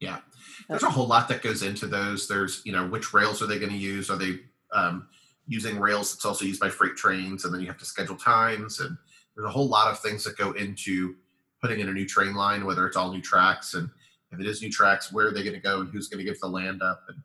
Yeah, 0.00 0.20
there's 0.68 0.82
a 0.82 0.90
whole 0.90 1.06
lot 1.06 1.28
that 1.28 1.42
goes 1.42 1.62
into 1.62 1.86
those. 1.86 2.26
There's, 2.26 2.62
you 2.64 2.72
know, 2.72 2.86
which 2.86 3.12
rails 3.12 3.42
are 3.42 3.46
they 3.46 3.58
going 3.58 3.72
to 3.72 3.76
use? 3.76 4.08
Are 4.08 4.16
they 4.16 4.40
um, 4.72 5.08
using 5.46 5.78
rails 5.78 6.12
that's 6.12 6.24
also 6.24 6.46
used 6.46 6.60
by 6.60 6.70
freight 6.70 6.96
trains? 6.96 7.44
And 7.44 7.52
then 7.52 7.60
you 7.60 7.66
have 7.66 7.78
to 7.78 7.84
schedule 7.84 8.16
times. 8.16 8.80
And 8.80 8.96
there's 9.34 9.46
a 9.46 9.52
whole 9.52 9.68
lot 9.68 9.90
of 9.90 10.00
things 10.00 10.24
that 10.24 10.38
go 10.38 10.52
into 10.52 11.16
putting 11.60 11.80
in 11.80 11.88
a 11.88 11.92
new 11.92 12.06
train 12.06 12.34
line, 12.34 12.64
whether 12.64 12.86
it's 12.86 12.96
all 12.96 13.12
new 13.12 13.20
tracks. 13.20 13.74
And 13.74 13.90
if 14.32 14.40
it 14.40 14.46
is 14.46 14.62
new 14.62 14.70
tracks, 14.70 15.12
where 15.12 15.28
are 15.28 15.32
they 15.32 15.42
going 15.42 15.54
to 15.54 15.60
go 15.60 15.80
and 15.80 15.90
who's 15.90 16.08
going 16.08 16.24
to 16.24 16.30
give 16.30 16.40
the 16.40 16.48
land 16.48 16.82
up? 16.82 17.02
And, 17.08 17.18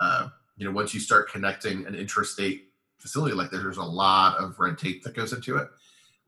uh, 0.00 0.28
you 0.56 0.66
know, 0.66 0.72
once 0.72 0.92
you 0.92 0.98
start 0.98 1.30
connecting 1.30 1.86
an 1.86 1.94
interstate 1.94 2.67
facility 2.98 3.34
like 3.34 3.50
this, 3.50 3.62
there's 3.62 3.76
a 3.76 3.82
lot 3.82 4.36
of 4.38 4.58
red 4.58 4.78
tape 4.78 5.02
that 5.04 5.14
goes 5.14 5.32
into 5.32 5.56
it. 5.56 5.68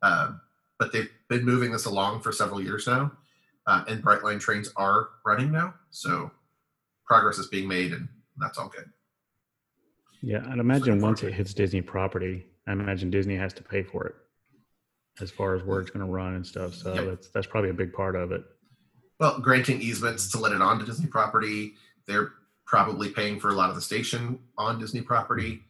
Um, 0.02 0.40
but 0.78 0.92
they've 0.92 1.10
been 1.28 1.44
moving 1.44 1.72
this 1.72 1.84
along 1.84 2.20
for 2.20 2.32
several 2.32 2.62
years 2.62 2.86
now 2.86 3.12
uh, 3.66 3.84
and 3.86 4.02
Brightline 4.02 4.40
trains 4.40 4.72
are 4.76 5.10
running 5.24 5.52
now. 5.52 5.74
So 5.90 6.30
progress 7.04 7.38
is 7.38 7.46
being 7.46 7.68
made, 7.68 7.92
and 7.92 8.08
that's 8.36 8.58
all 8.58 8.68
good. 8.68 8.90
Yeah, 10.22 10.44
I'd 10.48 10.58
imagine 10.58 11.00
once 11.00 11.22
it 11.22 11.32
hits 11.32 11.54
Disney 11.54 11.80
property, 11.80 12.46
I 12.66 12.72
imagine 12.72 13.10
Disney 13.10 13.36
has 13.36 13.52
to 13.54 13.62
pay 13.62 13.82
for 13.82 14.06
it 14.06 14.14
as 15.20 15.30
far 15.30 15.54
as 15.54 15.62
where 15.62 15.80
it's 15.80 15.90
going 15.90 16.04
to 16.04 16.10
run 16.10 16.34
and 16.34 16.46
stuff. 16.46 16.74
So 16.74 16.94
yep. 16.94 17.04
that's 17.06 17.28
that's 17.28 17.46
probably 17.46 17.70
a 17.70 17.74
big 17.74 17.92
part 17.92 18.16
of 18.16 18.32
it. 18.32 18.42
Well, 19.18 19.38
granting 19.38 19.80
easements 19.80 20.30
to 20.32 20.38
let 20.38 20.52
it 20.52 20.62
onto 20.62 20.84
Disney 20.84 21.06
property, 21.06 21.74
they're 22.06 22.32
probably 22.66 23.10
paying 23.10 23.38
for 23.38 23.50
a 23.50 23.54
lot 23.54 23.68
of 23.68 23.76
the 23.76 23.82
station 23.82 24.38
on 24.58 24.78
Disney 24.78 25.00
property. 25.00 25.62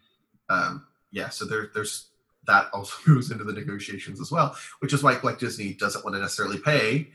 Um, 0.48 0.86
yeah, 1.10 1.28
so 1.28 1.44
there, 1.44 1.70
there's 1.74 2.08
that 2.46 2.68
also 2.72 2.94
goes 3.06 3.30
into 3.30 3.44
the 3.44 3.52
negotiations 3.52 4.20
as 4.20 4.30
well, 4.30 4.56
which 4.80 4.92
is 4.92 5.02
why 5.02 5.18
like 5.22 5.38
Disney 5.38 5.74
doesn't 5.74 6.04
want 6.04 6.14
to 6.14 6.20
necessarily 6.20 6.58
pay 6.58 7.08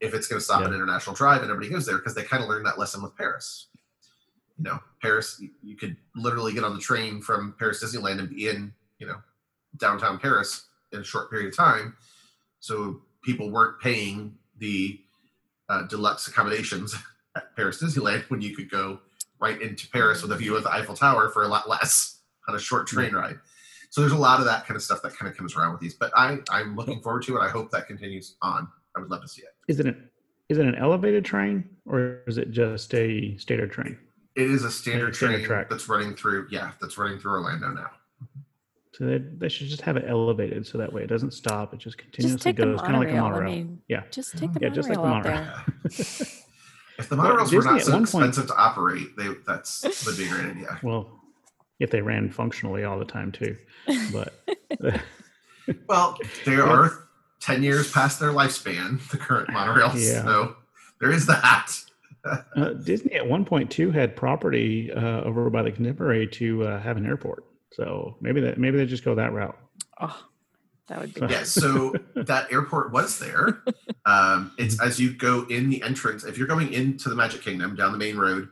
if 0.00 0.14
it's 0.14 0.26
going 0.26 0.38
to 0.38 0.44
stop 0.44 0.60
yeah. 0.60 0.66
at 0.66 0.72
International 0.72 1.14
Drive 1.14 1.42
and 1.42 1.50
everybody 1.50 1.72
goes 1.72 1.86
there 1.86 1.96
because 1.96 2.14
they 2.14 2.24
kind 2.24 2.42
of 2.42 2.48
learned 2.48 2.66
that 2.66 2.78
lesson 2.78 3.02
with 3.02 3.16
Paris. 3.16 3.68
You 4.58 4.64
know, 4.64 4.80
Paris, 5.00 5.42
you 5.62 5.76
could 5.76 5.96
literally 6.14 6.52
get 6.52 6.64
on 6.64 6.74
the 6.74 6.80
train 6.80 7.20
from 7.22 7.54
Paris 7.58 7.82
Disneyland 7.82 8.18
and 8.18 8.28
be 8.28 8.48
in, 8.48 8.72
you 8.98 9.06
know, 9.06 9.16
downtown 9.76 10.18
Paris 10.18 10.66
in 10.92 11.00
a 11.00 11.04
short 11.04 11.30
period 11.30 11.48
of 11.48 11.56
time. 11.56 11.96
So 12.60 13.00
people 13.24 13.50
weren't 13.50 13.80
paying 13.80 14.36
the 14.58 15.00
uh, 15.68 15.82
deluxe 15.82 16.26
accommodations 16.28 16.94
at 17.36 17.54
Paris 17.56 17.82
Disneyland 17.82 18.28
when 18.28 18.42
you 18.42 18.54
could 18.54 18.70
go 18.70 19.00
right 19.40 19.60
into 19.60 19.88
Paris 19.88 20.22
with 20.22 20.32
a 20.32 20.36
view 20.36 20.56
of 20.56 20.64
the 20.64 20.72
Eiffel 20.72 20.94
Tower 20.94 21.30
for 21.30 21.42
a 21.42 21.48
lot 21.48 21.68
less 21.68 22.18
on 22.52 22.56
a 22.56 22.60
short 22.60 22.86
train 22.86 23.14
ride. 23.14 23.38
So 23.90 24.00
there's 24.00 24.12
a 24.12 24.16
lot 24.18 24.38
of 24.40 24.46
that 24.46 24.66
kind 24.66 24.76
of 24.76 24.82
stuff 24.82 25.02
that 25.02 25.16
kind 25.16 25.30
of 25.30 25.36
comes 25.36 25.54
around 25.56 25.72
with 25.72 25.80
these. 25.80 25.94
But 25.94 26.12
I, 26.16 26.38
I'm 26.50 26.76
looking 26.76 27.00
forward 27.00 27.22
to 27.24 27.36
it. 27.36 27.40
I 27.40 27.48
hope 27.48 27.70
that 27.72 27.86
continues 27.86 28.36
on. 28.42 28.68
I 28.96 29.00
would 29.00 29.10
love 29.10 29.22
to 29.22 29.28
see 29.28 29.42
it. 29.42 29.54
Is 29.68 29.80
it 29.80 29.86
an 29.86 30.08
is 30.48 30.58
it 30.58 30.66
an 30.66 30.74
elevated 30.74 31.24
train 31.24 31.64
or 31.86 32.20
is 32.26 32.36
it 32.38 32.50
just 32.50 32.92
a 32.94 33.36
standard 33.38 33.72
train? 33.72 33.96
It 34.34 34.50
is 34.50 34.64
a 34.64 34.70
standard, 34.70 35.14
standard 35.16 35.38
train 35.38 35.46
track. 35.46 35.70
that's 35.70 35.88
running 35.88 36.14
through. 36.14 36.48
Yeah, 36.50 36.72
that's 36.80 36.98
running 36.98 37.18
through 37.18 37.32
Orlando 37.32 37.68
now. 37.68 37.90
So 38.94 39.06
they, 39.06 39.18
they 39.18 39.48
should 39.48 39.68
just 39.68 39.80
have 39.82 39.96
it 39.96 40.04
elevated 40.06 40.66
so 40.66 40.76
that 40.78 40.92
way 40.92 41.02
it 41.02 41.06
doesn't 41.06 41.32
stop. 41.32 41.72
It 41.72 41.78
just 41.78 41.96
Just 41.98 42.12
continuously 42.12 42.52
take 42.52 42.56
goes, 42.56 42.80
kind 42.80 42.94
of 42.94 43.00
like 43.00 43.08
a 43.08 43.12
monorail. 43.12 43.30
monorail. 43.40 43.50
I 43.52 43.56
mean, 43.56 43.80
Yeah. 43.88 44.02
just 44.10 44.34
uh-huh. 44.34 44.40
take 44.46 44.52
the 44.54 44.60
Yeah, 44.60 44.68
monorail 44.68 44.74
just 44.74 44.88
like 44.90 44.98
the 44.98 45.08
monorail. 45.08 45.44
there. 45.84 46.26
If 46.98 47.08
the 47.08 47.16
Well, 47.16 47.26
monorails 47.36 47.52
were 47.54 47.62
not 47.62 47.80
so 47.80 47.92
one 47.92 48.00
point- 48.06 48.26
expensive 48.26 48.46
to 48.48 48.54
operate, 48.54 49.16
they 49.16 49.28
that's 49.46 49.82
would 50.06 50.16
be 50.18 50.24
a 50.26 50.28
great 50.28 50.44
idea. 50.50 50.78
well, 50.82 51.21
if 51.82 51.90
they 51.90 52.00
ran 52.00 52.30
functionally 52.30 52.84
all 52.84 52.98
the 52.98 53.04
time 53.04 53.32
too, 53.32 53.56
but 54.12 54.32
Well, 55.88 56.16
they 56.44 56.56
are 56.56 57.06
ten 57.40 57.62
years 57.62 57.90
past 57.90 58.20
their 58.20 58.30
lifespan, 58.30 59.06
the 59.10 59.18
current 59.18 59.48
monorails. 59.48 59.94
Yeah. 60.00 60.24
So 60.24 60.56
there 61.00 61.10
is 61.10 61.26
that. 61.26 61.72
uh, 62.56 62.72
Disney 62.74 63.14
at 63.14 63.26
one 63.26 63.44
point 63.44 63.70
too 63.70 63.90
had 63.90 64.14
property 64.16 64.92
uh, 64.92 65.22
over 65.22 65.50
by 65.50 65.62
the 65.62 65.72
Contemporary 65.72 66.26
to 66.28 66.64
uh, 66.64 66.80
have 66.80 66.96
an 66.96 67.04
airport. 67.06 67.44
So 67.72 68.16
maybe 68.20 68.40
that 68.42 68.58
maybe 68.58 68.76
they 68.78 68.86
just 68.86 69.04
go 69.04 69.14
that 69.16 69.32
route. 69.32 69.58
Oh, 70.00 70.24
that 70.88 71.00
would 71.00 71.14
be 71.14 71.20
So- 71.20 71.26
Yeah, 71.28 71.42
so 71.42 71.94
that 72.14 72.52
airport 72.52 72.92
was 72.92 73.18
there. 73.18 73.62
Um, 74.06 74.52
it's 74.58 74.80
as 74.80 75.00
you 75.00 75.12
go 75.14 75.44
in 75.48 75.70
the 75.70 75.82
entrance. 75.82 76.24
If 76.24 76.38
you're 76.38 76.46
going 76.48 76.72
into 76.72 77.08
the 77.08 77.14
Magic 77.16 77.42
Kingdom 77.42 77.74
down 77.76 77.92
the 77.92 77.98
main 77.98 78.16
road, 78.16 78.48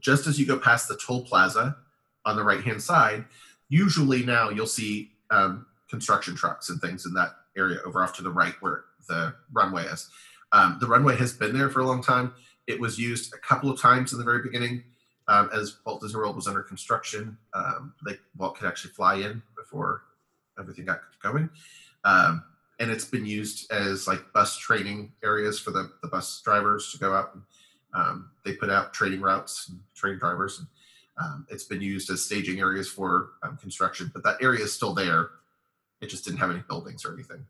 just 0.00 0.26
as 0.26 0.38
you 0.40 0.46
go 0.46 0.58
past 0.58 0.88
the 0.88 0.96
toll 0.96 1.24
plaza 1.24 1.76
on 2.24 2.36
the 2.36 2.44
right 2.44 2.62
hand 2.62 2.82
side, 2.82 3.24
usually 3.68 4.24
now 4.24 4.50
you'll 4.50 4.66
see 4.66 5.12
um, 5.30 5.66
construction 5.88 6.34
trucks 6.34 6.68
and 6.68 6.80
things 6.80 7.06
in 7.06 7.14
that 7.14 7.30
area 7.56 7.78
over 7.84 8.02
off 8.02 8.14
to 8.16 8.22
the 8.22 8.30
right 8.30 8.54
where 8.60 8.84
the 9.08 9.34
runway 9.52 9.84
is. 9.84 10.08
Um, 10.52 10.78
the 10.80 10.86
runway 10.86 11.16
has 11.16 11.32
been 11.32 11.56
there 11.56 11.70
for 11.70 11.80
a 11.80 11.86
long 11.86 12.02
time. 12.02 12.32
It 12.66 12.78
was 12.78 12.98
used 12.98 13.34
a 13.34 13.38
couple 13.38 13.70
of 13.70 13.80
times 13.80 14.12
in 14.12 14.18
the 14.18 14.24
very 14.24 14.42
beginning 14.42 14.84
um, 15.28 15.50
as 15.52 15.78
Walt 15.84 16.00
Disney 16.00 16.18
World 16.18 16.36
was 16.36 16.46
under 16.46 16.62
construction. 16.62 17.36
Um, 17.54 17.94
like 18.04 18.20
Walt 18.36 18.56
could 18.56 18.68
actually 18.68 18.92
fly 18.92 19.16
in 19.16 19.42
before 19.56 20.02
everything 20.58 20.84
got 20.84 21.00
going. 21.22 21.48
Um, 22.04 22.44
and 22.78 22.90
it's 22.90 23.04
been 23.04 23.24
used 23.24 23.70
as 23.72 24.06
like 24.06 24.32
bus 24.32 24.56
training 24.56 25.12
areas 25.22 25.58
for 25.58 25.70
the, 25.70 25.90
the 26.02 26.08
bus 26.08 26.42
drivers 26.44 26.90
to 26.92 26.98
go 26.98 27.14
out 27.14 27.34
and 27.34 27.42
um, 27.94 28.30
they 28.44 28.54
put 28.54 28.70
out 28.70 28.92
training 28.92 29.20
routes 29.20 29.68
and 29.68 29.78
train 29.94 30.18
drivers. 30.18 30.58
And, 30.58 30.68
um, 31.20 31.46
it's 31.50 31.64
been 31.64 31.82
used 31.82 32.10
as 32.10 32.24
staging 32.24 32.60
areas 32.60 32.88
for 32.88 33.30
um, 33.42 33.56
construction, 33.56 34.10
but 34.12 34.22
that 34.24 34.36
area 34.40 34.64
is 34.64 34.72
still 34.72 34.94
there. 34.94 35.30
It 36.00 36.08
just 36.08 36.24
didn't 36.24 36.38
have 36.38 36.50
any 36.50 36.62
buildings 36.68 37.04
or 37.04 37.12
anything. 37.12 37.44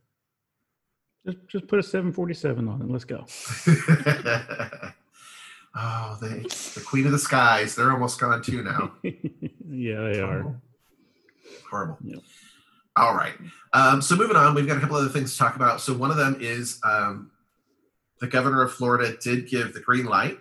Just 1.24 1.38
just 1.46 1.68
put 1.68 1.78
a 1.78 1.82
747 1.82 2.68
on 2.68 2.82
it. 2.82 2.90
Let's 2.90 3.04
go. 3.04 3.24
oh, 5.76 6.18
they, 6.20 6.40
the 6.40 6.82
Queen 6.84 7.06
of 7.06 7.12
the 7.12 7.18
Skies, 7.18 7.76
they're 7.76 7.92
almost 7.92 8.20
gone 8.20 8.42
too 8.42 8.62
now. 8.62 8.92
yeah, 9.02 10.00
they 10.00 10.20
are. 10.20 10.42
Horrible. 10.42 10.56
Horrible. 11.70 11.98
Yep. 12.02 12.20
All 12.96 13.14
right. 13.14 13.34
Um, 13.72 14.02
so 14.02 14.16
moving 14.16 14.36
on, 14.36 14.54
we've 14.54 14.66
got 14.66 14.76
a 14.76 14.80
couple 14.80 14.96
other 14.96 15.08
things 15.08 15.32
to 15.32 15.38
talk 15.38 15.56
about. 15.56 15.80
So 15.80 15.94
one 15.94 16.10
of 16.10 16.16
them 16.16 16.36
is 16.40 16.80
um, 16.84 17.30
the 18.20 18.26
governor 18.26 18.62
of 18.62 18.72
Florida 18.72 19.16
did 19.22 19.48
give 19.48 19.72
the 19.72 19.80
green 19.80 20.04
light 20.04 20.38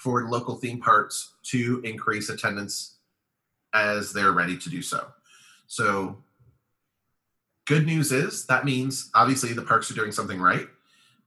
for 0.00 0.26
local 0.30 0.56
theme 0.56 0.80
parks 0.80 1.34
to 1.42 1.82
increase 1.84 2.30
attendance 2.30 2.96
as 3.74 4.14
they're 4.14 4.32
ready 4.32 4.56
to 4.56 4.70
do 4.70 4.80
so. 4.80 5.06
So 5.66 6.16
good 7.66 7.84
news 7.84 8.10
is 8.10 8.46
that 8.46 8.64
means 8.64 9.10
obviously 9.14 9.52
the 9.52 9.60
parks 9.60 9.90
are 9.90 9.94
doing 9.94 10.10
something 10.10 10.40
right. 10.40 10.66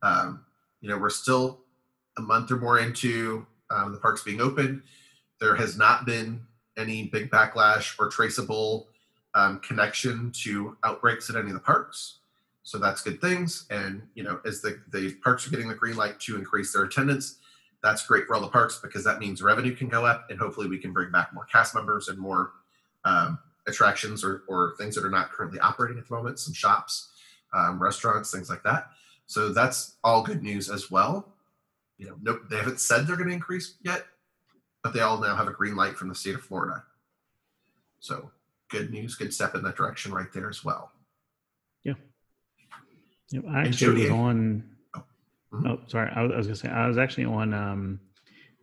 Um, 0.01 0.43
you 0.81 0.89
know, 0.89 0.97
we're 0.97 1.11
still 1.11 1.59
a 2.17 2.21
month 2.21 2.49
or 2.49 2.57
more 2.57 2.79
into 2.79 3.45
um, 3.69 3.91
the 3.91 3.99
parks 3.99 4.23
being 4.23 4.41
open. 4.41 4.81
There 5.39 5.55
has 5.55 5.77
not 5.77 6.07
been 6.07 6.41
any 6.75 7.03
big 7.03 7.29
backlash 7.29 7.93
or 7.99 8.09
traceable 8.09 8.87
um, 9.35 9.59
connection 9.59 10.31
to 10.43 10.75
outbreaks 10.83 11.29
at 11.29 11.35
any 11.35 11.49
of 11.49 11.53
the 11.53 11.59
parks. 11.59 12.21
So 12.63 12.79
that's 12.79 13.03
good 13.03 13.21
things. 13.21 13.67
And 13.69 14.01
you 14.15 14.23
know, 14.23 14.39
as 14.45 14.61
the, 14.61 14.81
the 14.91 15.11
parks 15.23 15.45
are 15.45 15.51
getting 15.51 15.67
the 15.67 15.75
green 15.75 15.95
light 15.95 16.19
to 16.21 16.35
increase 16.37 16.73
their 16.73 16.83
attendance, 16.83 17.37
that's 17.83 18.07
great 18.07 18.25
for 18.25 18.33
all 18.33 18.41
the 18.41 18.47
parks 18.47 18.79
because 18.81 19.03
that 19.03 19.19
means 19.19 19.41
revenue 19.41 19.75
can 19.75 19.89
go 19.89 20.05
up 20.05 20.27
and 20.29 20.39
hopefully 20.39 20.67
we 20.67 20.77
can 20.77 20.93
bring 20.93 21.11
back 21.11 21.33
more 21.33 21.45
cast 21.45 21.75
members 21.75 22.07
and 22.07 22.17
more 22.17 22.53
um, 23.03 23.37
attractions 23.67 24.23
or, 24.23 24.43
or 24.47 24.73
things 24.77 24.95
that 24.95 25.05
are 25.05 25.09
not 25.09 25.31
currently 25.31 25.59
operating 25.59 25.97
at 25.97 26.07
the 26.07 26.15
moment, 26.15 26.39
some 26.39 26.53
shops, 26.53 27.09
um, 27.53 27.81
restaurants, 27.81 28.31
things 28.31 28.49
like 28.49 28.63
that. 28.63 28.87
So 29.25 29.49
that's 29.49 29.95
all 30.03 30.23
good 30.23 30.41
news 30.41 30.69
as 30.69 30.89
well. 30.89 31.33
You 31.97 32.07
know, 32.07 32.15
nope, 32.21 32.43
they 32.49 32.57
haven't 32.57 32.79
said 32.79 33.05
they're 33.05 33.17
going 33.17 33.29
to 33.29 33.35
increase 33.35 33.75
yet, 33.83 34.05
but 34.81 34.93
they 34.93 35.01
all 35.01 35.19
now 35.19 35.35
have 35.35 35.47
a 35.47 35.51
green 35.51 35.75
light 35.75 35.95
from 35.95 36.07
the 36.07 36.15
state 36.15 36.35
of 36.35 36.41
Florida. 36.41 36.83
So 37.99 38.31
good 38.69 38.91
news, 38.91 39.15
good 39.15 39.33
step 39.33 39.55
in 39.55 39.63
that 39.63 39.75
direction 39.75 40.13
right 40.13 40.31
there 40.33 40.49
as 40.49 40.63
well. 40.63 40.91
Yeah. 41.83 41.93
Yep, 43.31 43.43
I 43.49 43.67
actually 43.67 44.03
was 44.03 44.11
on. 44.11 44.72
Mhm. 45.53 45.67
Oh, 45.67 45.79
sorry. 45.87 46.11
I 46.15 46.23
was, 46.23 46.31
I 46.31 46.37
was 46.37 46.47
gonna 46.47 46.55
say 46.55 46.69
I 46.69 46.87
was 46.87 46.97
actually 46.97 47.25
on 47.25 47.53
um, 47.53 47.99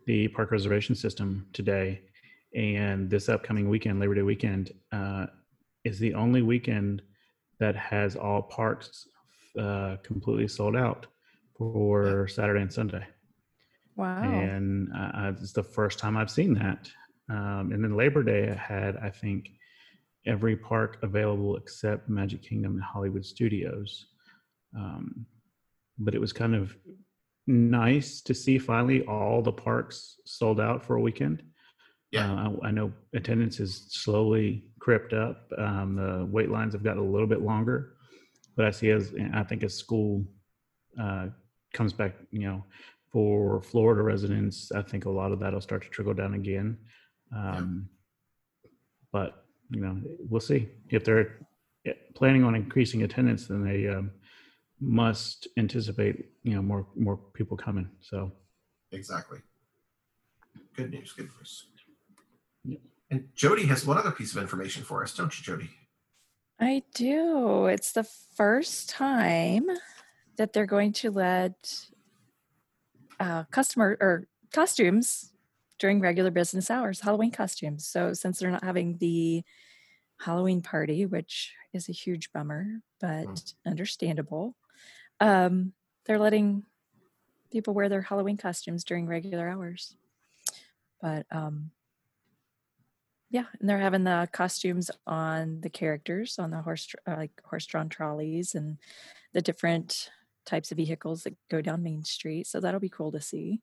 the 0.05 0.27
park 0.29 0.51
reservation 0.51 0.95
system 0.95 1.47
today, 1.53 2.01
and 2.55 3.09
this 3.09 3.29
upcoming 3.29 3.69
weekend, 3.69 3.99
Labor 3.99 4.15
Day 4.15 4.21
weekend, 4.23 4.71
uh, 4.91 5.27
is 5.83 5.99
the 5.99 6.13
only 6.13 6.41
weekend 6.41 7.01
that 7.59 7.75
has 7.75 8.15
all 8.15 8.41
parks 8.41 9.07
uh, 9.59 9.97
completely 10.03 10.47
sold 10.47 10.75
out 10.75 11.07
for 11.57 12.27
Saturday 12.27 12.61
and 12.61 12.73
Sunday. 12.73 13.05
wow. 13.95 14.23
and 14.23 14.89
uh, 14.95 15.31
it's 15.39 15.53
the 15.53 15.63
first 15.63 15.99
time 15.99 16.17
I've 16.17 16.31
seen 16.31 16.53
that. 16.55 16.89
Um, 17.29 17.71
and 17.71 17.83
then 17.83 17.95
Labor 17.95 18.23
Day 18.23 18.49
I 18.49 18.55
had, 18.55 18.97
I 18.97 19.09
think, 19.09 19.49
every 20.25 20.55
park 20.55 20.97
available 21.03 21.55
except 21.55 22.09
Magic 22.09 22.41
Kingdom 22.41 22.73
and 22.73 22.83
Hollywood 22.83 23.25
Studios. 23.25 24.07
Um, 24.75 25.25
but 26.03 26.15
it 26.15 26.21
was 26.21 26.33
kind 26.33 26.55
of 26.55 26.75
nice 27.47 28.21
to 28.21 28.33
see 28.33 28.57
finally 28.57 29.03
all 29.05 29.41
the 29.41 29.51
parks 29.51 30.19
sold 30.25 30.59
out 30.59 30.83
for 30.83 30.95
a 30.95 31.01
weekend. 31.01 31.43
Yeah. 32.11 32.31
Uh, 32.31 32.51
I, 32.63 32.67
I 32.67 32.71
know 32.71 32.91
attendance 33.13 33.59
is 33.59 33.87
slowly 33.89 34.65
crept 34.79 35.13
up. 35.13 35.49
Um, 35.57 35.95
the 35.95 36.25
wait 36.29 36.49
lines 36.49 36.73
have 36.73 36.83
gotten 36.83 37.01
a 37.01 37.11
little 37.11 37.27
bit 37.27 37.41
longer, 37.41 37.93
but 38.55 38.65
I 38.65 38.71
see 38.71 38.89
as 38.89 39.13
I 39.33 39.43
think 39.43 39.63
as 39.63 39.73
school 39.73 40.25
uh, 40.99 41.27
comes 41.73 41.93
back, 41.93 42.13
you 42.31 42.39
know, 42.39 42.63
for 43.11 43.61
Florida 43.61 44.01
residents, 44.01 44.71
I 44.71 44.81
think 44.81 45.05
a 45.05 45.09
lot 45.09 45.31
of 45.31 45.39
that 45.39 45.53
will 45.53 45.61
start 45.61 45.83
to 45.83 45.89
trickle 45.89 46.13
down 46.13 46.33
again. 46.33 46.77
Um, 47.35 47.89
But 49.11 49.45
you 49.69 49.81
know, 49.81 50.01
we'll 50.29 50.41
see 50.41 50.69
if 50.89 51.03
they're 51.03 51.39
eh, 51.85 51.93
planning 52.13 52.43
on 52.43 52.55
increasing 52.55 53.03
attendance, 53.03 53.47
then 53.47 53.63
they 53.63 53.87
um, 53.87 54.11
must 54.81 55.47
anticipate 55.57 56.25
you 56.43 56.55
know 56.55 56.61
more 56.61 56.87
more 56.95 57.17
people 57.33 57.55
coming. 57.55 57.89
So 58.01 58.31
Exactly. 58.91 59.39
Good 60.75 60.91
news. 60.91 61.13
Good 61.13 61.29
news. 61.37 61.65
Yeah. 62.65 62.77
And 63.09 63.29
Jodi 63.35 63.65
has 63.67 63.85
one 63.85 63.97
other 63.97 64.11
piece 64.11 64.35
of 64.35 64.41
information 64.41 64.83
for 64.83 65.03
us, 65.03 65.15
don't 65.15 65.37
you, 65.37 65.43
Jodi? 65.43 65.69
I 66.59 66.83
do. 66.93 67.67
It's 67.67 67.93
the 67.93 68.03
first 68.03 68.89
time 68.89 69.65
that 70.37 70.53
they're 70.53 70.65
going 70.65 70.93
to 70.93 71.11
let 71.11 71.75
uh, 73.19 73.43
customer 73.45 73.97
or 73.99 74.27
costumes 74.53 75.33
during 75.79 75.99
regular 75.99 76.31
business 76.31 76.69
hours, 76.69 76.99
Halloween 76.99 77.31
costumes. 77.31 77.87
So 77.87 78.13
since 78.13 78.39
they're 78.39 78.51
not 78.51 78.63
having 78.63 78.97
the 78.97 79.43
Halloween 80.19 80.61
party, 80.61 81.05
which 81.05 81.53
is 81.73 81.89
a 81.89 81.93
huge 81.93 82.31
bummer, 82.31 82.81
but 82.99 83.53
understandable, 83.65 84.55
um, 85.21 85.71
they're 86.05 86.19
letting 86.19 86.63
people 87.51 87.73
wear 87.73 87.87
their 87.87 88.01
Halloween 88.01 88.37
costumes 88.37 88.83
during 88.83 89.07
regular 89.07 89.47
hours. 89.47 89.95
But 91.01 91.25
um, 91.31 91.71
yeah, 93.29 93.45
and 93.59 93.69
they're 93.69 93.77
having 93.77 94.03
the 94.03 94.27
costumes 94.33 94.91
on 95.07 95.61
the 95.61 95.69
characters 95.69 96.37
on 96.37 96.51
the 96.51 96.61
horse, 96.61 96.93
uh, 97.07 97.15
like 97.15 97.41
horse-drawn 97.45 97.87
trolleys, 97.87 98.55
and 98.55 98.77
the 99.33 99.41
different 99.41 100.09
types 100.45 100.71
of 100.71 100.77
vehicles 100.77 101.23
that 101.23 101.35
go 101.49 101.61
down 101.61 101.83
Main 101.83 102.03
Street. 102.03 102.47
So 102.47 102.59
that'll 102.59 102.79
be 102.79 102.89
cool 102.89 103.11
to 103.11 103.21
see. 103.21 103.61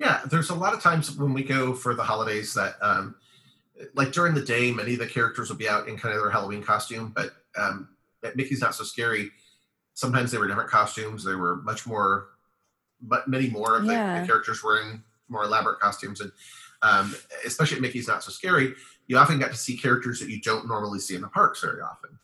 Yeah, 0.00 0.20
there's 0.30 0.50
a 0.50 0.54
lot 0.54 0.74
of 0.74 0.80
times 0.80 1.16
when 1.16 1.32
we 1.32 1.42
go 1.42 1.74
for 1.74 1.94
the 1.94 2.04
holidays 2.04 2.54
that, 2.54 2.76
um, 2.80 3.16
like 3.94 4.12
during 4.12 4.34
the 4.34 4.44
day, 4.44 4.72
many 4.72 4.94
of 4.94 5.00
the 5.00 5.06
characters 5.06 5.48
will 5.50 5.56
be 5.56 5.68
out 5.68 5.88
in 5.88 5.96
kind 5.96 6.14
of 6.14 6.22
their 6.22 6.30
Halloween 6.30 6.62
costume, 6.62 7.12
but 7.14 7.32
um, 7.56 7.88
Mickey's 8.34 8.60
Not 8.60 8.74
So 8.74 8.84
Scary, 8.84 9.30
sometimes 9.98 10.30
they 10.30 10.38
were 10.38 10.46
different 10.46 10.70
costumes. 10.70 11.24
They 11.24 11.34
were 11.34 11.56
much 11.56 11.84
more, 11.84 12.28
but 13.00 13.26
many 13.26 13.50
more 13.50 13.76
of 13.76 13.84
the, 13.84 13.92
Yeah. 13.94 14.20
the 14.20 14.26
characters 14.28 14.62
were 14.62 14.80
in 14.80 15.02
more 15.28 15.42
elaborate 15.42 15.80
costumes. 15.80 16.20
And 16.20 16.30
um, 16.82 17.12
especially 17.44 17.78
at 17.78 17.82
Mickey's 17.82 18.06
Not 18.06 18.22
So 18.22 18.30
Scary, 18.30 18.74
you 19.08 19.18
often 19.18 19.40
got 19.40 19.50
to 19.50 19.56
see 19.56 19.76
characters 19.76 20.20
that 20.20 20.30
you 20.30 20.40
don't 20.40 20.68
normally 20.68 21.00
see 21.00 21.16
in 21.16 21.20
the 21.22 21.26
parks 21.28 21.60
very 21.62 21.80
often. 21.82 22.16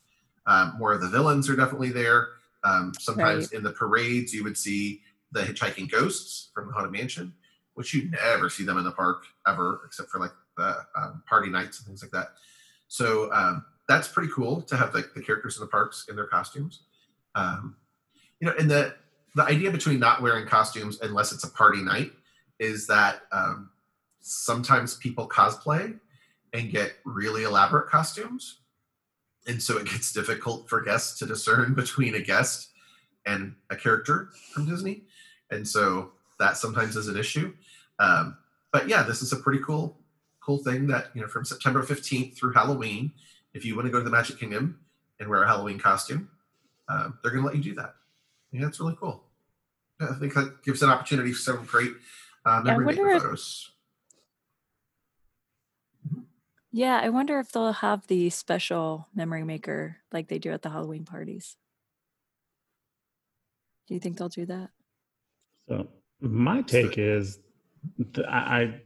Um, 0.46 0.74
more 0.78 0.92
of 0.92 1.00
the 1.00 1.08
villains 1.08 1.50
are 1.50 1.56
definitely 1.56 1.90
there. 1.90 2.28
Um, 2.62 2.92
sometimes 3.00 3.50
in 3.50 3.64
the 3.64 3.72
parades, 3.72 4.32
you 4.32 4.44
would 4.44 4.56
see 4.56 5.02
the 5.32 5.40
hitchhiking 5.42 5.90
ghosts 5.90 6.50
from 6.54 6.68
the 6.68 6.72
Haunted 6.74 6.92
Mansion. 6.92 7.34
which 7.74 7.92
you 7.92 8.08
never 8.10 8.48
see 8.48 8.62
them 8.62 8.78
in 8.78 8.84
the 8.84 8.92
park 8.92 9.24
ever, 9.48 9.80
except 9.84 10.08
for 10.10 10.20
like 10.20 10.30
the 10.56 10.76
um, 10.94 11.24
party 11.28 11.50
nights 11.50 11.78
and 11.80 11.87
things 11.88 12.04
like 12.04 12.12
that. 12.12 12.28
So 12.87 13.32
um, 13.32 13.64
that's 13.88 14.06
pretty 14.06 14.30
cool 14.32 14.62
to 14.62 14.76
have 14.76 14.94
like 14.94 15.12
the 15.12 15.20
characters 15.20 15.56
in 15.56 15.62
the 15.62 15.66
parks 15.66 16.06
in 16.08 16.14
their 16.14 16.28
costumes. 16.28 16.82
Um, 17.35 17.77
you 18.40 18.49
know, 18.49 18.55
and 18.59 18.70
the 18.70 18.94
the 19.35 19.44
idea 19.44 19.70
between 19.70 19.99
not 19.99 20.23
wearing 20.23 20.47
costumes 20.47 20.99
unless 21.03 21.33
it's 21.33 21.44
a 21.44 21.51
party 21.51 21.83
night 21.83 22.12
is 22.61 22.87
that 22.87 23.23
um, 23.33 23.70
sometimes 24.20 24.97
people 24.97 25.29
cosplay 25.29 25.99
and 26.53 26.70
get 26.70 26.92
really 27.05 27.42
elaborate 27.42 27.88
costumes, 27.88 28.61
and 29.47 29.62
so 29.62 29.77
it 29.79 29.87
gets 29.87 30.12
difficult 30.12 30.68
for 30.68 30.81
guests 30.81 31.18
to 31.18 31.27
discern 31.27 31.75
between 31.77 32.14
a 32.14 32.20
guest 32.20 32.70
and 33.27 33.55
a 33.70 33.77
character 33.77 34.31
from 34.53 34.66
Disney, 34.66 35.03
and 35.51 35.66
so 35.66 36.12
that 36.38 36.57
sometimes 36.57 36.97
is 36.97 37.09
an 37.09 37.16
issue. 37.16 37.53
Um, 37.99 38.37
but 38.73 38.88
yeah, 38.88 39.03
this 39.03 39.23
is 39.23 39.33
a 39.33 39.37
pretty 39.37 39.62
cool 39.64 39.99
cool 40.44 40.59
thing 40.59 40.87
that 40.87 41.09
you 41.14 41.23
know 41.23 41.29
from 41.29 41.44
September 41.44 41.83
15th 41.83 42.37
through 42.37 42.53
Halloween, 42.53 43.12
if 43.55 43.64
you 43.64 43.75
want 43.75 43.87
to 43.87 43.92
go 43.92 43.99
to 43.99 44.05
the 44.05 44.11
Magic 44.11 44.38
Kingdom 44.38 44.79
and 45.18 45.29
wear 45.29 45.42
a 45.42 45.47
Halloween 45.47 45.79
costume, 45.79 46.29
um, 46.88 47.18
they're 47.23 47.33
going 47.33 47.42
to 47.42 47.47
let 47.47 47.57
you 47.57 47.62
do 47.62 47.75
that. 47.75 47.94
Yeah, 48.53 48.62
that's 48.62 48.81
really 48.81 48.97
cool. 49.01 49.25
I 50.01 50.14
think 50.14 50.35
that 50.35 50.62
gives 50.64 50.83
an 50.83 50.90
opportunity 50.90 51.33
for 51.33 51.40
some 51.40 51.64
great 51.64 51.92
uh, 52.44 52.61
memory 52.62 52.87
maker 52.87 53.11
if, 53.11 53.23
photos. 53.23 53.70
Yeah, 56.73 57.01
I 57.01 57.09
wonder 57.11 57.38
if 57.38 57.53
they'll 57.53 57.73
have 57.73 58.07
the 58.09 58.31
special 58.31 59.09
memory 59.14 59.44
maker 59.44 59.99
like 60.12 60.29
they 60.29 60.38
do 60.38 60.51
at 60.51 60.62
the 60.62 60.70
Halloween 60.70 61.05
parties. 61.05 61.57
Do 63.87 63.94
you 63.94 64.01
think 64.01 64.18
they'll 64.18 64.29
do 64.29 64.47
that? 64.47 64.70
So 65.68 65.88
my 66.20 66.62
take 66.62 66.99
is, 66.99 67.38
I, 68.29 68.33
I 68.33 68.81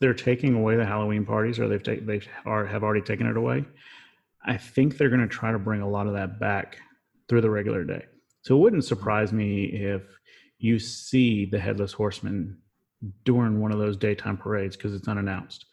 they're 0.00 0.14
taking 0.14 0.54
away 0.54 0.76
the 0.76 0.86
Halloween 0.86 1.26
parties, 1.26 1.58
or 1.58 1.68
they've 1.68 1.82
taken 1.82 2.06
they 2.06 2.20
are 2.44 2.64
have 2.64 2.82
already 2.84 3.02
taken 3.02 3.26
it 3.26 3.36
away. 3.36 3.64
I 4.44 4.56
think 4.56 4.96
they're 4.96 5.08
going 5.08 5.20
to 5.20 5.26
try 5.26 5.50
to 5.50 5.58
bring 5.58 5.80
a 5.80 5.88
lot 5.88 6.06
of 6.06 6.12
that 6.14 6.38
back 6.38 6.78
through 7.28 7.40
the 7.40 7.50
regular 7.50 7.84
day. 7.84 8.04
So 8.42 8.56
it 8.56 8.60
wouldn't 8.60 8.84
surprise 8.84 9.32
me 9.32 9.64
if 9.64 10.02
you 10.58 10.78
see 10.78 11.46
the 11.46 11.58
headless 11.58 11.92
horseman 11.92 12.58
during 13.24 13.60
one 13.60 13.72
of 13.72 13.78
those 13.78 13.96
daytime 13.96 14.36
parades 14.36 14.76
because 14.76 14.94
it's 14.94 15.08
unannounced. 15.08 15.66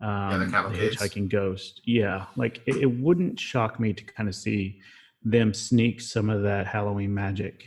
Um, 0.00 0.50
yeah, 0.52 0.62
the, 0.62 0.68
the 0.68 0.78
hitchhiking 0.78 1.28
ghost. 1.28 1.80
Yeah, 1.84 2.26
like 2.36 2.60
it, 2.66 2.76
it 2.76 2.86
wouldn't 2.86 3.40
shock 3.40 3.80
me 3.80 3.92
to 3.92 4.04
kind 4.04 4.28
of 4.28 4.34
see 4.34 4.80
them 5.22 5.54
sneak 5.54 6.00
some 6.00 6.28
of 6.28 6.42
that 6.42 6.66
Halloween 6.66 7.14
magic 7.14 7.64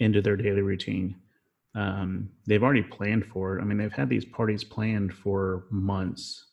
into 0.00 0.20
their 0.20 0.36
daily 0.36 0.62
routine. 0.62 1.16
Um, 1.74 2.28
they've 2.46 2.62
already 2.62 2.82
planned 2.82 3.26
for 3.26 3.56
it. 3.56 3.62
I 3.62 3.64
mean, 3.64 3.78
they've 3.78 3.92
had 3.92 4.08
these 4.08 4.24
parties 4.24 4.62
planned 4.62 5.12
for 5.12 5.64
months. 5.70 6.46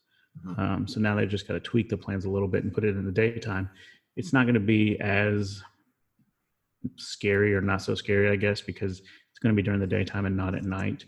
Mm-hmm. 0.45 0.61
Um, 0.61 0.87
so 0.87 0.99
now 0.99 1.15
they've 1.15 1.29
just 1.29 1.47
got 1.47 1.55
to 1.55 1.59
tweak 1.59 1.89
the 1.89 1.97
plans 1.97 2.25
a 2.25 2.29
little 2.29 2.47
bit 2.47 2.63
and 2.63 2.73
put 2.73 2.85
it 2.85 2.95
in 2.95 3.05
the 3.05 3.11
daytime. 3.11 3.69
It's 4.15 4.33
not 4.33 4.45
going 4.45 4.55
to 4.55 4.59
be 4.59 4.99
as 4.99 5.61
scary 6.97 7.53
or 7.55 7.61
not 7.61 7.81
so 7.81 7.95
scary, 7.95 8.29
I 8.29 8.35
guess, 8.35 8.61
because 8.61 8.99
it's 8.99 9.39
going 9.41 9.55
to 9.55 9.61
be 9.61 9.65
during 9.65 9.79
the 9.79 9.87
daytime 9.87 10.25
and 10.25 10.37
not 10.37 10.55
at 10.55 10.63
night. 10.63 11.05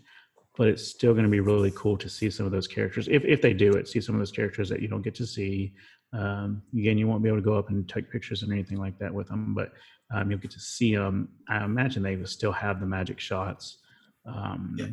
But 0.56 0.68
it's 0.68 0.86
still 0.88 1.12
going 1.12 1.24
to 1.24 1.30
be 1.30 1.40
really 1.40 1.72
cool 1.74 1.96
to 1.98 2.08
see 2.08 2.30
some 2.30 2.46
of 2.46 2.52
those 2.52 2.68
characters 2.68 3.08
if 3.08 3.24
if 3.24 3.42
they 3.42 3.52
do 3.52 3.72
it. 3.72 3.88
See 3.88 4.00
some 4.00 4.14
of 4.14 4.20
those 4.20 4.30
characters 4.30 4.68
that 4.68 4.80
you 4.80 4.88
don't 4.88 5.02
get 5.02 5.14
to 5.16 5.26
see. 5.26 5.74
Um, 6.12 6.62
again, 6.78 6.96
you 6.96 7.08
won't 7.08 7.24
be 7.24 7.28
able 7.28 7.38
to 7.38 7.44
go 7.44 7.58
up 7.58 7.70
and 7.70 7.88
take 7.88 8.10
pictures 8.10 8.44
or 8.44 8.52
anything 8.52 8.78
like 8.78 8.96
that 9.00 9.12
with 9.12 9.28
them, 9.28 9.52
but 9.52 9.72
um, 10.14 10.30
you'll 10.30 10.38
get 10.38 10.52
to 10.52 10.60
see 10.60 10.94
them. 10.94 11.28
I 11.48 11.64
imagine 11.64 12.04
they 12.04 12.14
will 12.14 12.26
still 12.26 12.52
have 12.52 12.78
the 12.78 12.86
magic 12.86 13.18
shots 13.18 13.78
um, 14.26 14.76
yeah. 14.78 14.86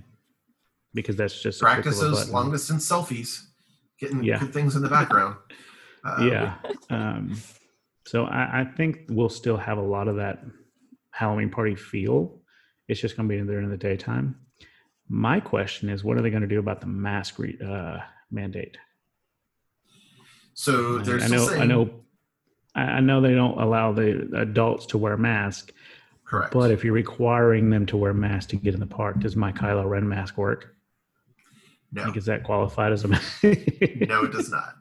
because 0.96 1.16
that's 1.16 1.42
just 1.42 1.62
practices, 1.62 2.02
those 2.02 2.30
long 2.30 2.52
distance 2.52 2.90
selfies, 2.90 3.40
getting 4.00 4.24
yeah. 4.24 4.40
good 4.40 4.54
things 4.54 4.76
in 4.76 4.82
the 4.82 4.90
background. 4.90 5.36
Uh, 6.04 6.24
yeah. 6.24 6.56
Um, 6.90 7.40
so 8.08 8.26
I, 8.26 8.62
I, 8.62 8.66
think 8.66 9.02
we'll 9.10 9.30
still 9.30 9.56
have 9.56 9.78
a 9.78 9.84
lot 9.84 10.08
of 10.08 10.16
that 10.16 10.44
Halloween 11.12 11.50
party 11.50 11.76
feel. 11.76 12.40
It's 12.88 13.00
just 13.00 13.16
going 13.16 13.28
to 13.30 13.34
be 13.34 13.40
in 13.40 13.48
there 13.48 13.62
in 13.62 13.70
the 13.70 13.78
daytime. 13.78 14.36
My 15.08 15.40
question 15.40 15.90
is, 15.90 16.04
what 16.04 16.18
are 16.18 16.22
they 16.22 16.30
going 16.30 16.42
to 16.42 16.48
do 16.48 16.60
about 16.60 16.82
the 16.82 16.88
mask 16.88 17.40
re- 17.40 17.58
uh, 17.66 18.00
mandate? 18.32 18.78
So 20.54 21.00
there's 21.00 21.24
I 21.24 21.28
know, 21.28 21.50
I 21.50 21.66
know, 21.66 21.90
I 22.76 23.00
know 23.02 23.22
they 23.22 23.34
don't 23.34 23.60
allow 23.60 23.92
the 23.92 24.30
adults 24.36 24.86
to 24.88 24.98
wear 24.98 25.18
masks, 25.18 25.72
Correct. 26.32 26.54
But 26.54 26.72
if 26.72 26.86
you're 26.86 26.94
requiring 26.94 27.70
them 27.70 27.86
to 27.88 27.98
wear 27.98 28.14
masks 28.14 28.50
to 28.52 28.56
get 28.56 28.74
in 28.74 28.80
the 28.80 28.88
park, 28.88 29.20
does 29.20 29.36
my 29.36 29.52
Kylo 29.52 29.88
Ren 29.88 30.08
mask 30.08 30.38
work? 30.38 30.74
No. 31.92 32.04
Like, 32.06 32.16
is 32.16 32.26
that 32.28 32.46
qualified 32.46 32.94
as 32.94 33.04
a 33.04 33.10
mask? 33.10 33.44
no, 33.44 34.24
it 34.24 34.32
does 34.32 34.50
not. 34.50 34.76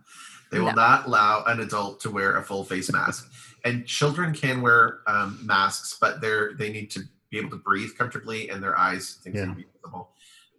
They 0.52 0.58
no. 0.58 0.66
will 0.66 0.74
not 0.74 1.06
allow 1.06 1.42
an 1.48 1.58
adult 1.58 1.98
to 2.02 2.10
wear 2.10 2.36
a 2.36 2.42
full 2.44 2.62
face 2.62 2.92
mask. 2.92 3.28
And 3.64 3.86
children 3.86 4.32
can 4.32 4.62
wear 4.62 5.00
um, 5.06 5.38
masks, 5.44 5.98
but 6.00 6.20
they're 6.20 6.54
they 6.54 6.70
need 6.70 6.90
to 6.92 7.00
be 7.30 7.38
able 7.38 7.50
to 7.50 7.56
breathe 7.56 7.90
comfortably 7.96 8.50
and 8.50 8.62
their 8.62 8.78
eyes 8.78 9.18
things 9.22 9.36
yeah. 9.36 9.44
need 9.44 9.50
to 9.50 9.56
be 9.56 9.66
visible. 9.76 10.10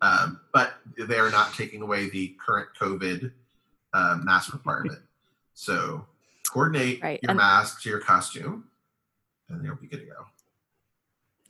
Um, 0.02 0.40
but 0.54 0.74
they 0.98 1.18
are 1.18 1.30
not 1.30 1.54
taking 1.54 1.82
away 1.82 2.10
the 2.10 2.36
current 2.44 2.70
COVID 2.80 3.32
uh, 3.94 4.20
mask 4.24 4.54
requirement. 4.54 5.00
So 5.54 6.06
coordinate 6.50 7.04
right. 7.04 7.20
your 7.22 7.32
and- 7.32 7.38
mask 7.38 7.84
to 7.84 7.90
your 7.90 8.00
costume, 8.00 8.66
and 9.50 9.64
you'll 9.64 9.76
be 9.76 9.88
good 9.88 10.00
to 10.00 10.06
go. 10.06 10.26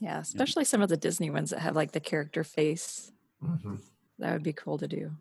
Yeah, 0.00 0.18
especially 0.18 0.64
some 0.64 0.82
of 0.82 0.88
the 0.88 0.96
Disney 0.96 1.30
ones 1.30 1.50
that 1.50 1.60
have 1.60 1.76
like 1.76 1.92
the 1.92 2.00
character 2.00 2.42
face. 2.42 3.12
Mm-hmm. 3.42 3.76
That 4.18 4.32
would 4.32 4.42
be 4.42 4.52
cool 4.52 4.76
to 4.78 4.88
do. 4.88 5.12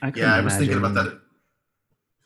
I 0.00 0.12
yeah, 0.14 0.34
I 0.34 0.40
was 0.40 0.56
thinking 0.56 0.78
about 0.78 0.94
that. 0.94 1.20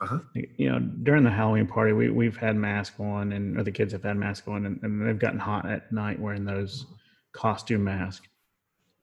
Uh-huh. 0.01 0.19
You 0.33 0.71
know, 0.71 0.79
during 0.79 1.23
the 1.23 1.29
Halloween 1.29 1.67
party, 1.67 1.91
we 1.91 2.09
we've 2.09 2.37
had 2.37 2.55
masks 2.55 2.97
on, 2.99 3.33
and 3.33 3.57
or 3.57 3.63
the 3.63 3.71
kids 3.71 3.91
have 3.91 4.03
had 4.03 4.15
masks 4.15 4.47
on, 4.47 4.65
and, 4.65 4.79
and 4.81 5.05
they've 5.05 5.19
gotten 5.19 5.39
hot 5.39 5.69
at 5.69 5.91
night 5.91 6.19
wearing 6.19 6.45
those 6.45 6.85
costume 7.33 7.83
masks. 7.83 8.25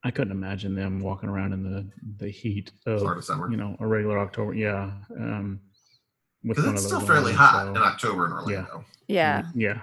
I 0.04 0.10
couldn't 0.10 0.32
imagine 0.32 0.74
them 0.74 1.00
walking 1.00 1.28
around 1.28 1.52
in 1.52 1.62
the 1.62 1.90
the 2.24 2.30
heat 2.30 2.72
of 2.86 3.00
Florida 3.00 3.20
summer. 3.20 3.50
you 3.50 3.58
know 3.58 3.76
a 3.78 3.86
regular 3.86 4.18
October. 4.18 4.54
Yeah, 4.54 4.92
um, 5.18 5.60
because 6.42 6.64
it's 6.64 6.86
still 6.86 7.00
fairly 7.00 7.32
hot 7.32 7.66
so, 7.66 7.70
in 7.70 7.76
October 7.76 8.26
in 8.26 8.32
Orlando. 8.32 8.84
Yeah, 9.08 9.42
yeah. 9.54 9.80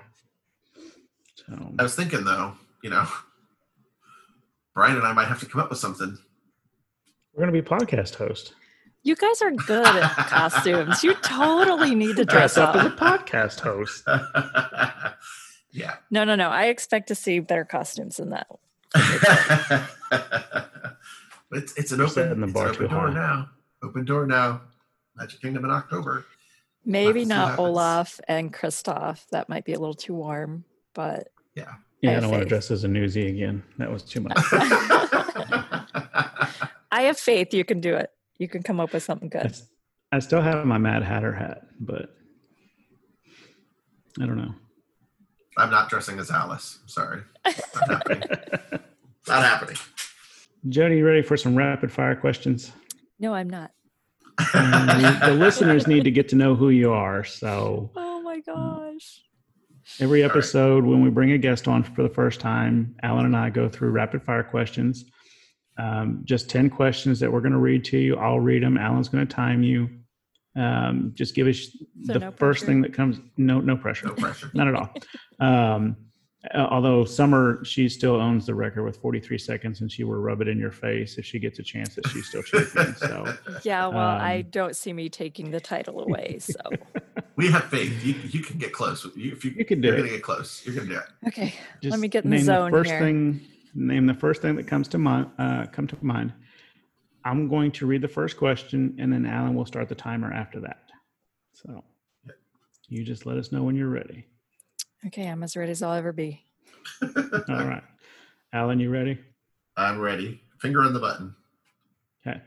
yeah. 0.75 0.83
So 1.35 1.73
I 1.77 1.83
was 1.83 1.93
thinking 1.93 2.23
though, 2.23 2.53
you 2.83 2.89
know, 2.89 3.07
Brian 4.73 4.97
and 4.97 5.05
I 5.05 5.13
might 5.13 5.27
have 5.27 5.39
to 5.41 5.45
come 5.45 5.61
up 5.61 5.69
with 5.69 5.79
something. 5.79 6.17
We're 7.33 7.45
going 7.45 7.53
to 7.53 7.61
be 7.61 7.67
podcast 7.67 8.15
host. 8.15 8.53
You 9.03 9.15
guys 9.17 9.41
are 9.41 9.51
good 9.51 9.85
at 9.85 10.15
costumes. 10.29 11.03
You 11.03 11.13
totally 11.15 11.93
need 11.93 12.15
to 12.15 12.25
dress, 12.25 12.55
dress 12.55 12.57
up. 12.57 12.75
up 12.75 12.85
as 12.85 12.85
a 12.85 12.95
podcast 12.95 13.59
host. 13.59 14.03
yeah. 15.71 15.95
No, 16.09 16.23
no, 16.23 16.35
no. 16.35 16.49
I 16.49 16.67
expect 16.67 17.09
to 17.09 17.15
see 17.15 17.39
better 17.39 17.65
costumes 17.65 18.17
than 18.17 18.29
that. 18.29 18.47
it's 21.51 21.73
it's 21.77 21.91
an 21.91 21.99
open, 21.99 22.43
it's 22.43 22.55
an 22.55 22.57
open 22.57 22.89
door 22.89 23.07
high. 23.09 23.13
now. 23.13 23.49
Open 23.83 24.05
door 24.05 24.25
now. 24.25 24.61
Magic 25.17 25.41
Kingdom 25.41 25.65
in 25.65 25.71
October. 25.71 26.25
Maybe 26.85 27.25
not 27.25 27.59
Olaf 27.59 28.19
and 28.27 28.53
Kristoff. 28.53 29.27
That 29.31 29.49
might 29.49 29.65
be 29.65 29.73
a 29.73 29.79
little 29.79 29.93
too 29.93 30.13
warm, 30.13 30.63
but 30.93 31.29
yeah. 31.55 31.73
Yeah, 32.01 32.11
I, 32.11 32.17
I 32.17 32.19
don't 32.19 32.31
want 32.31 32.43
to 32.43 32.49
dress 32.49 32.69
as 32.71 32.83
a 32.83 32.87
newsie 32.87 33.29
again. 33.29 33.63
That 33.77 33.91
was 33.91 34.03
too 34.03 34.19
much. 34.21 34.37
I 36.91 37.03
have 37.03 37.17
faith 37.17 37.53
you 37.53 37.63
can 37.65 37.79
do 37.79 37.95
it. 37.95 38.12
You 38.37 38.47
can 38.47 38.63
come 38.63 38.79
up 38.79 38.93
with 38.93 39.03
something 39.03 39.29
good. 39.29 39.55
I 40.11 40.19
still 40.19 40.41
have 40.41 40.65
my 40.65 40.77
Mad 40.77 41.03
Hatter 41.03 41.33
hat, 41.33 41.61
but 41.79 42.15
I 44.21 44.25
don't 44.25 44.37
know. 44.37 44.53
I'm 45.57 45.69
not 45.69 45.89
dressing 45.89 46.19
as 46.19 46.31
Alice. 46.31 46.79
Sorry. 46.85 47.21
Not 47.45 47.89
happening. 47.89 48.23
not 49.27 49.43
happening. 49.43 49.77
Jodi, 50.69 50.97
you 50.97 51.05
ready 51.05 51.21
for 51.21 51.37
some 51.37 51.55
rapid 51.55 51.91
fire 51.91 52.15
questions? 52.15 52.71
No, 53.19 53.33
I'm 53.33 53.49
not. 53.49 53.71
the 54.53 55.35
listeners 55.37 55.87
need 55.87 56.03
to 56.05 56.11
get 56.11 56.29
to 56.29 56.35
know 56.35 56.55
who 56.55 56.69
you 56.69 56.91
are. 56.91 57.23
So, 57.23 57.91
oh 57.95 58.21
my 58.21 58.39
gosh. 58.39 59.21
Every 59.99 60.23
episode, 60.23 60.83
right. 60.83 60.89
when 60.89 61.03
we 61.03 61.09
bring 61.09 61.31
a 61.31 61.37
guest 61.37 61.67
on 61.67 61.83
for 61.83 62.03
the 62.03 62.09
first 62.09 62.39
time, 62.39 62.95
Allen 63.03 63.25
and 63.25 63.35
I 63.35 63.49
go 63.49 63.69
through 63.69 63.89
rapid 63.89 64.23
fire 64.23 64.43
questions. 64.43 65.05
Um, 65.77 66.21
just 66.23 66.49
10 66.49 66.69
questions 66.69 67.19
that 67.19 67.31
we're 67.31 67.41
going 67.41 67.53
to 67.53 67.59
read 67.59 67.83
to 67.85 67.97
you. 67.97 68.15
I'll 68.17 68.39
read 68.39 68.63
them. 68.63 68.77
Allen's 68.77 69.09
going 69.09 69.25
to 69.25 69.33
time 69.33 69.63
you. 69.63 69.89
Um, 70.55 71.11
just 71.15 71.33
give 71.33 71.47
us 71.47 71.75
so 72.03 72.13
the 72.13 72.19
no 72.19 72.31
first 72.31 72.65
thing 72.65 72.81
that 72.81 72.93
comes. 72.93 73.19
No, 73.37 73.59
no 73.59 73.75
pressure. 73.75 74.07
No 74.07 74.13
pressure. 74.13 74.51
Not 74.53 74.67
at 74.67 74.75
all. 74.75 74.93
Um, 75.39 75.97
although 76.53 77.05
Summer, 77.05 77.63
she 77.63 77.89
still 77.89 78.15
owns 78.15 78.45
the 78.45 78.53
record 78.53 78.83
with 78.83 78.97
43 78.97 79.37
seconds, 79.37 79.81
and 79.81 79.91
she 79.91 80.03
will 80.03 80.15
rub 80.15 80.41
it 80.41 80.47
in 80.47 80.59
your 80.59 80.71
face 80.71 81.17
if 81.17 81.25
she 81.25 81.39
gets 81.39 81.59
a 81.59 81.63
chance 81.63 81.95
that 81.95 82.07
she's 82.09 82.27
still 82.27 82.43
champion. 82.43 82.95
So 82.95 83.33
yeah, 83.63 83.87
well, 83.87 84.15
um, 84.15 84.21
I 84.21 84.41
don't 84.41 84.75
see 84.75 84.93
me 84.93 85.09
taking 85.09 85.51
the 85.51 85.59
title 85.59 86.01
away. 86.01 86.39
So 86.39 86.55
we 87.35 87.49
have 87.49 87.65
faith. 87.65 88.03
You, 88.05 88.15
you 88.29 88.41
can 88.41 88.57
get 88.57 88.73
close. 88.73 89.05
You, 89.15 89.31
if 89.31 89.45
you, 89.45 89.51
you 89.51 89.65
can 89.65 89.81
do 89.81 89.87
you're 89.87 89.97
it. 89.97 90.01
gonna 90.01 90.09
get 90.11 90.23
close. 90.23 90.63
You're 90.65 90.75
gonna 90.75 90.89
do 90.89 90.97
it. 90.97 91.27
Okay, 91.29 91.55
Just 91.81 91.91
let 91.91 91.99
me 91.99 92.07
get 92.07 92.25
in 92.25 92.29
the 92.29 92.39
zone 92.39 92.71
the 92.71 92.77
first 92.77 92.91
here. 92.91 92.99
Thing, 92.99 93.41
name 93.73 94.05
the 94.05 94.13
first 94.13 94.41
thing 94.41 94.55
that 94.55 94.67
comes 94.67 94.87
to 94.89 94.97
mind. 94.97 95.29
Uh, 95.37 95.65
come 95.71 95.87
to 95.87 95.97
mind. 96.01 96.33
I'm 97.25 97.47
going 97.47 97.71
to 97.73 97.85
read 97.85 98.01
the 98.01 98.07
first 98.07 98.37
question, 98.37 98.95
and 98.99 99.11
then 99.11 99.25
Allen 99.25 99.55
will 99.55 99.65
start 99.65 99.87
the 99.87 99.95
timer 99.95 100.31
after 100.31 100.59
that. 100.61 100.89
So 101.53 101.83
you 102.89 103.03
just 103.03 103.25
let 103.25 103.37
us 103.37 103.51
know 103.51 103.63
when 103.63 103.75
you're 103.75 103.89
ready. 103.89 104.25
Okay, 105.07 105.27
I'm 105.27 105.43
as 105.43 105.55
ready 105.55 105.71
as 105.71 105.81
I'll 105.81 105.93
ever 105.93 106.11
be. 106.11 106.45
All 107.01 107.09
right. 107.47 107.83
Allen, 108.51 108.79
you 108.79 108.89
ready? 108.89 109.17
I'm 109.77 109.99
ready. 109.99 110.41
Finger 110.59 110.81
on 110.83 110.93
the 110.93 110.99
button. 110.99 111.35
Okay. 112.25 112.41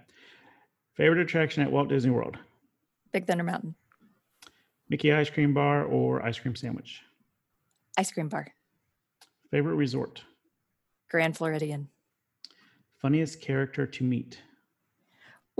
Favorite 0.95 1.21
attraction 1.21 1.63
at 1.63 1.73
Walt 1.73 1.89
Disney 1.89 2.11
World? 2.11 2.39
Big 3.13 3.27
Thunder 3.27 3.45
Mountain. 3.45 3.75
Mickey 4.89 5.13
ice 5.13 5.31
cream 5.31 5.53
bar 5.53 5.85
or 5.85 6.25
ice 6.25 6.39
cream 6.39 6.55
sandwich? 6.55 7.03
Ice 7.99 8.13
cream 8.13 8.29
bar. 8.29 8.47
Favorite 9.51 9.75
resort? 9.75 10.23
Grand 11.11 11.37
Floridian. 11.37 11.89
Funniest 12.99 13.41
character 13.41 13.87
to 13.87 14.05
meet? 14.05 14.41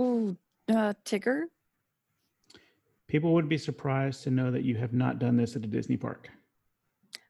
Ooh, 0.01 0.35
uh, 0.69 0.93
Tigger. 1.05 1.43
People 3.07 3.33
would 3.33 3.47
be 3.47 3.57
surprised 3.57 4.23
to 4.23 4.31
know 4.31 4.51
that 4.51 4.63
you 4.63 4.75
have 4.75 4.93
not 4.93 5.19
done 5.19 5.37
this 5.37 5.55
at 5.55 5.63
a 5.63 5.67
Disney 5.67 5.95
park. 5.97 6.29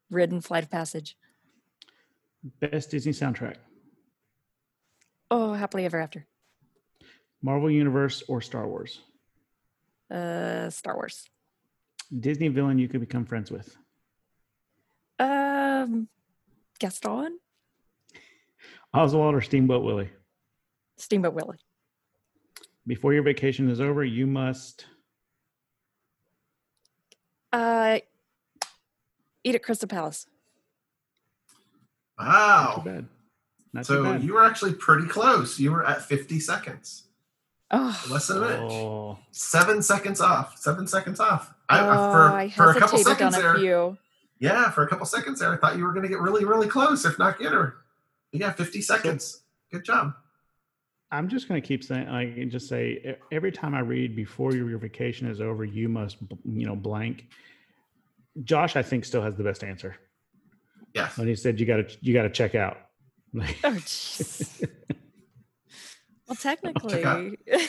Ridden 0.10 0.41
Flight 0.41 0.63
of 0.63 0.71
Passage. 0.71 1.17
Best 2.60 2.91
Disney 2.91 3.12
soundtrack? 3.12 3.56
Oh, 5.30 5.53
Happily 5.53 5.86
Ever 5.86 5.99
After. 5.99 6.25
Marvel 7.41 7.69
Universe 7.69 8.23
or 8.27 8.41
Star 8.41 8.67
Wars? 8.67 9.01
Uh, 10.10 10.69
Star 10.69 10.95
Wars. 10.95 11.27
Disney 12.17 12.47
villain 12.47 12.80
you 12.80 12.88
could 12.88 13.01
become 13.01 13.25
friends 13.25 13.51
with? 13.51 13.75
Um, 15.19 16.08
Gaston. 16.80 17.38
Oswald 18.93 19.36
or 19.36 19.41
Steamboat 19.41 19.84
Willie? 19.84 20.10
Steamboat 20.97 21.34
Willie. 21.34 21.58
Before 22.86 23.13
your 23.13 23.23
vacation 23.23 23.69
is 23.69 23.82
over, 23.82 24.04
you 24.04 24.26
must. 24.26 24.86
Uh, 27.52 28.00
eat 29.43 29.56
at 29.56 29.63
Crystal 29.63 29.88
Palace. 29.88 30.26
Wow. 32.19 32.82
too 32.84 32.89
bad. 32.89 33.06
Not 33.73 33.86
So 33.86 34.04
bad. 34.04 34.23
you 34.23 34.34
were 34.34 34.45
actually 34.45 34.73
pretty 34.73 35.08
close. 35.08 35.60
You 35.60 35.71
were 35.71 35.86
at 35.86 36.02
50 36.02 36.39
seconds. 36.39 37.04
Oh, 37.69 38.02
Less 38.10 38.28
than 38.28 38.38
a 38.38 38.41
minute. 38.41 39.17
Seven 39.32 39.82
seconds 39.84 40.21
off. 40.21 40.58
Seven 40.58 40.88
seconds 40.88 41.19
off. 41.19 41.54
I, 41.69 41.82
oh, 41.82 41.89
I- 41.89 41.95
for, 42.12 42.32
I 42.32 42.50
for 42.50 42.71
a 42.71 42.80
couple 42.80 42.97
hesitated 42.97 43.21
on 43.26 43.32
seconds 43.34 43.38
a 43.38 43.41
there. 43.41 43.56
few. 43.58 43.97
Yeah, 44.39 44.69
for 44.71 44.84
a 44.84 44.88
couple 44.88 45.06
seconds 45.06 45.39
there, 45.39 45.52
I 45.54 45.58
thought 45.58 45.78
you 45.78 45.84
were 45.84 45.91
going 45.91 46.04
to 46.04 46.10
get 46.10 46.19
really, 46.21 46.45
really 46.45 46.67
close, 46.67 47.04
if 47.06 47.19
not 47.19 47.39
get 47.39 47.52
her. 47.52 47.76
Yeah, 48.39 48.52
50 48.54 48.82
seconds. 48.82 49.41
Good 49.71 49.84
job. 49.84 50.13
I'm 51.12 51.30
just 51.30 51.47
going 51.47 51.62
to 51.62 51.65
keep 51.67 51.84
saying, 51.84 52.08
I 52.10 52.34
can 52.34 52.50
just 52.50 52.67
say 52.67 53.17
every 53.32 53.52
time 53.52 53.73
I 53.73 53.80
read 53.80 54.15
before 54.15 54.54
your, 54.54 54.69
your 54.69 54.80
vacation 54.80 55.28
is 55.30 55.39
over, 55.39 55.63
you 55.63 55.88
must, 55.88 56.17
you 56.43 56.65
know, 56.65 56.76
blank. 56.76 57.28
Josh, 58.43 58.76
I 58.76 58.82
think, 58.84 59.06
still 59.06 59.21
has 59.21 59.36
the 59.36 59.43
best 59.43 59.63
answer 59.63 59.95
Yes. 60.93 61.17
when 61.17 61.28
he 61.28 61.36
said 61.36 61.60
you 61.60 61.65
got 61.65 61.88
to 61.89 61.97
you 62.02 62.13
got 62.13 62.23
to 62.23 62.30
check 62.30 62.56
out. 62.56 62.78
Oh, 63.63 63.69
jeez. 63.71 64.67
well, 66.28 66.36
technically, 66.36 67.04
out. 67.04 67.32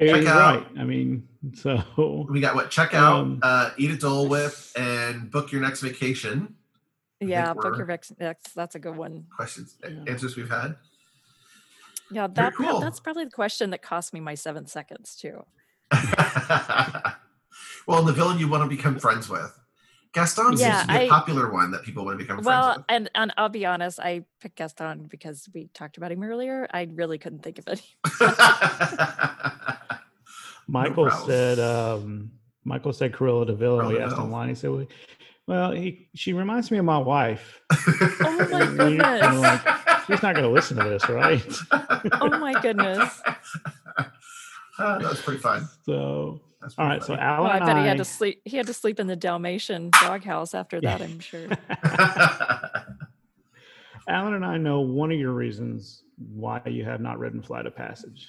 Check 0.00 0.26
out. 0.26 0.56
right. 0.62 0.66
I 0.78 0.84
mean, 0.84 1.28
so 1.54 2.26
We 2.30 2.40
got 2.40 2.54
what? 2.54 2.70
Check 2.70 2.92
out, 2.94 3.20
Um, 3.20 3.38
uh, 3.42 3.70
eat 3.76 3.90
a 3.90 3.96
Dole 3.96 4.28
Whip, 4.28 4.52
and 4.76 5.30
book 5.30 5.52
your 5.52 5.60
next 5.60 5.80
vacation. 5.80 6.54
Yeah, 7.28 7.52
book 7.54 7.76
your 7.76 7.86
vex. 7.86 8.12
That's, 8.18 8.52
that's 8.52 8.74
a 8.74 8.78
good 8.78 8.96
one. 8.96 9.26
Questions, 9.34 9.76
Yeah. 9.82 10.04
answers 10.06 10.36
we've 10.36 10.50
had. 10.50 10.76
Yeah, 12.10 12.26
that 12.28 12.54
cool. 12.54 12.80
that's 12.80 13.00
probably 13.00 13.24
the 13.24 13.30
question 13.30 13.70
that 13.70 13.82
cost 13.82 14.12
me 14.12 14.20
my 14.20 14.34
seven 14.34 14.66
seconds 14.66 15.16
too. 15.16 15.44
well, 17.86 17.98
and 18.00 18.06
the 18.08 18.12
villain 18.12 18.38
you 18.38 18.48
want 18.48 18.62
to 18.62 18.68
become 18.68 18.98
friends 18.98 19.28
with. 19.28 19.58
Gaston 20.12 20.52
Yeah, 20.56 20.78
seems 20.78 20.82
to 20.82 20.86
be 20.88 20.94
a 20.94 21.06
I- 21.06 21.08
popular 21.08 21.50
one 21.50 21.70
that 21.72 21.82
people 21.82 22.04
want 22.04 22.18
to 22.18 22.24
become 22.24 22.40
Well, 22.44 22.64
friends 22.74 22.78
with. 22.78 22.84
and 22.88 23.10
and 23.14 23.32
I'll 23.36 23.48
be 23.48 23.66
honest, 23.66 23.98
I 23.98 24.24
picked 24.40 24.56
Gaston 24.56 25.06
because 25.10 25.48
we 25.54 25.68
talked 25.74 25.96
about 25.96 26.12
him 26.12 26.22
earlier. 26.22 26.68
I 26.72 26.88
really 26.92 27.18
couldn't 27.18 27.42
think 27.42 27.58
of 27.58 27.66
any. 27.66 27.80
Michael 30.66 31.06
problem. 31.08 31.26
said, 31.28 31.58
um, 31.58 32.30
Michael 32.64 32.92
said 32.92 33.12
Cruella 33.12 33.46
de 33.46 33.54
Vil, 33.54 33.80
and 33.80 33.88
we 33.88 33.98
asked 34.00 34.16
him 34.16 34.30
why. 34.30 34.42
And 34.42 34.50
he 34.50 34.54
said, 34.54 34.70
well, 34.70 34.86
well, 35.46 35.72
he, 35.72 36.08
she 36.14 36.32
reminds 36.32 36.70
me 36.70 36.78
of 36.78 36.84
my 36.84 36.98
wife. 36.98 37.60
Oh 37.70 38.48
my 38.50 38.62
And 38.62 38.78
you're 38.78 38.98
goodness. 38.98 39.40
like, 39.40 39.60
She's 40.06 40.22
not 40.22 40.34
going 40.34 40.44
to 40.44 40.50
listen 40.50 40.76
to 40.76 40.84
this, 40.84 41.08
right? 41.08 41.42
Oh 42.20 42.28
my 42.38 42.52
goodness. 42.60 43.20
Uh, 44.78 44.98
that 44.98 45.08
was 45.08 45.20
pretty 45.22 45.40
fun. 45.40 45.68
So, 45.86 46.40
That's 46.60 46.74
all 46.78 46.88
pretty. 46.88 47.04
So. 47.06 47.14
Allen 47.14 47.42
Well, 47.44 47.52
I 47.52 47.56
and 47.58 47.66
bet 47.66 47.76
he 47.78 47.86
had 47.86 47.98
to 47.98 48.04
sleep. 48.04 48.40
He 48.44 48.56
had 48.56 48.66
to 48.66 48.74
sleep 48.74 48.98
in 49.00 49.06
the 49.06 49.16
Dalmatian 49.16 49.90
doghouse 49.90 50.52
after 50.54 50.80
that. 50.80 51.00
I'm 51.00 51.20
sure. 51.20 51.48
Allen 54.08 54.34
and 54.34 54.44
I 54.44 54.56
know 54.58 54.80
one 54.80 55.10
of 55.10 55.18
your 55.18 55.32
reasons 55.32 56.02
why 56.18 56.60
you 56.66 56.84
have 56.84 57.00
not 57.00 57.18
ridden 57.18 57.40
Flight 57.42 57.66
of 57.66 57.74
Passage 57.74 58.28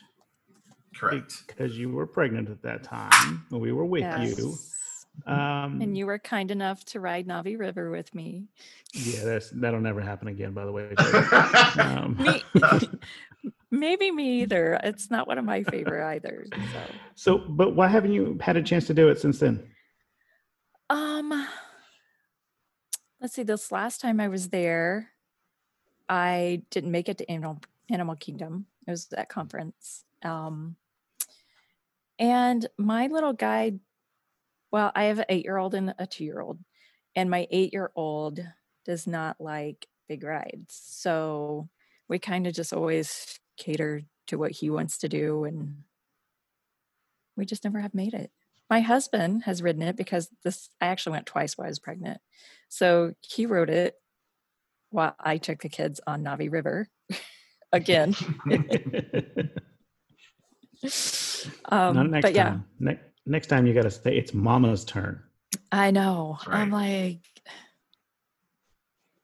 Correct. 0.95 1.43
because 1.47 1.77
you 1.77 1.89
were 1.89 2.07
pregnant 2.07 2.49
at 2.49 2.61
that 2.61 2.83
time 2.83 3.45
when 3.49 3.59
we 3.61 3.71
were 3.73 3.85
with 3.85 4.03
you. 4.21 4.55
Um, 5.25 5.79
And 5.81 5.97
you 5.97 6.05
were 6.05 6.19
kind 6.19 6.51
enough 6.51 6.83
to 6.85 6.99
ride 6.99 7.27
Na'vi 7.27 7.57
River 7.57 7.89
with 7.89 8.13
me. 8.13 8.45
yeah, 8.93 9.23
that's 9.23 9.49
that'll 9.51 9.79
never 9.81 10.01
happen 10.01 10.27
again. 10.27 10.53
By 10.53 10.65
the 10.65 10.71
way, 10.71 10.93
um, 11.79 12.17
Me, 12.19 12.43
maybe 13.71 14.11
me 14.11 14.41
either. 14.43 14.79
It's 14.83 15.09
not 15.09 15.27
one 15.27 15.37
of 15.37 15.45
my 15.45 15.63
favorite 15.63 16.05
either. 16.07 16.45
So, 16.51 16.79
so, 17.15 17.37
but 17.37 17.75
why 17.75 17.87
haven't 17.87 18.13
you 18.13 18.37
had 18.41 18.57
a 18.57 18.61
chance 18.63 18.87
to 18.87 18.93
do 18.93 19.09
it 19.09 19.19
since 19.19 19.39
then? 19.39 19.67
um, 20.89 21.47
let's 23.19 23.33
see. 23.33 23.43
This 23.43 23.71
last 23.71 24.01
time 24.01 24.19
I 24.19 24.27
was 24.27 24.49
there, 24.49 25.09
I 26.07 26.61
didn't 26.69 26.91
make 26.91 27.09
it 27.09 27.17
to 27.19 27.31
Animal 27.31 27.59
Animal 27.89 28.15
Kingdom. 28.15 28.67
It 28.87 28.91
was 28.91 29.07
that 29.07 29.29
conference. 29.29 30.03
Um, 30.23 30.75
and 32.19 32.65
my 32.77 33.07
little 33.07 33.33
guy, 33.33 33.73
well, 34.75 34.91
I 34.93 35.05
have 35.05 35.19
an 35.19 35.25
eight-year-old 35.29 35.73
and 35.73 35.95
a 35.97 36.05
two-year-old, 36.05 36.59
and 37.15 37.29
my 37.29 37.47
eight-year-old 37.49 38.41
does 38.83 39.07
not 39.07 39.39
like 39.39 39.87
big 40.09 40.21
rides. 40.21 40.77
So 40.77 41.69
we 42.09 42.19
kind 42.19 42.45
of 42.45 42.53
just 42.53 42.73
always 42.73 43.39
cater 43.55 44.01
to 44.27 44.37
what 44.37 44.51
he 44.51 44.69
wants 44.69 44.97
to 44.97 45.07
do, 45.07 45.45
and 45.45 45.83
we 47.37 47.45
just 47.45 47.63
never 47.63 47.79
have 47.79 47.93
made 47.93 48.13
it. 48.13 48.31
My 48.69 48.81
husband 48.81 49.43
has 49.43 49.61
ridden 49.63 49.81
it 49.81 49.95
because 49.95 50.27
this 50.43 50.67
I 50.81 50.87
actually 50.87 51.13
went 51.13 51.27
twice 51.27 51.57
while 51.57 51.67
I 51.67 51.69
was 51.69 51.79
pregnant. 51.79 52.19
So 52.67 53.13
he 53.21 53.45
rode 53.45 53.69
it 53.69 53.95
while 54.89 55.15
I 55.17 55.37
took 55.37 55.61
the 55.61 55.69
kids 55.69 56.01
on 56.05 56.21
Na'vi 56.21 56.51
River 56.51 56.89
again. 57.71 58.13
Not 61.63 61.95
Um, 61.95 62.11
next 62.11 62.23
but 62.23 62.33
yeah, 62.33 62.49
time. 62.49 62.65
Ne- 62.77 62.99
next 63.25 63.47
time 63.47 63.65
you 63.65 63.73
got 63.73 63.83
to 63.83 63.91
say 63.91 64.15
it's 64.17 64.33
Mama's 64.33 64.85
turn. 64.85 65.21
I 65.71 65.91
know. 65.91 66.37
That's 66.39 66.55
I'm 66.55 66.71
like, 66.71 67.19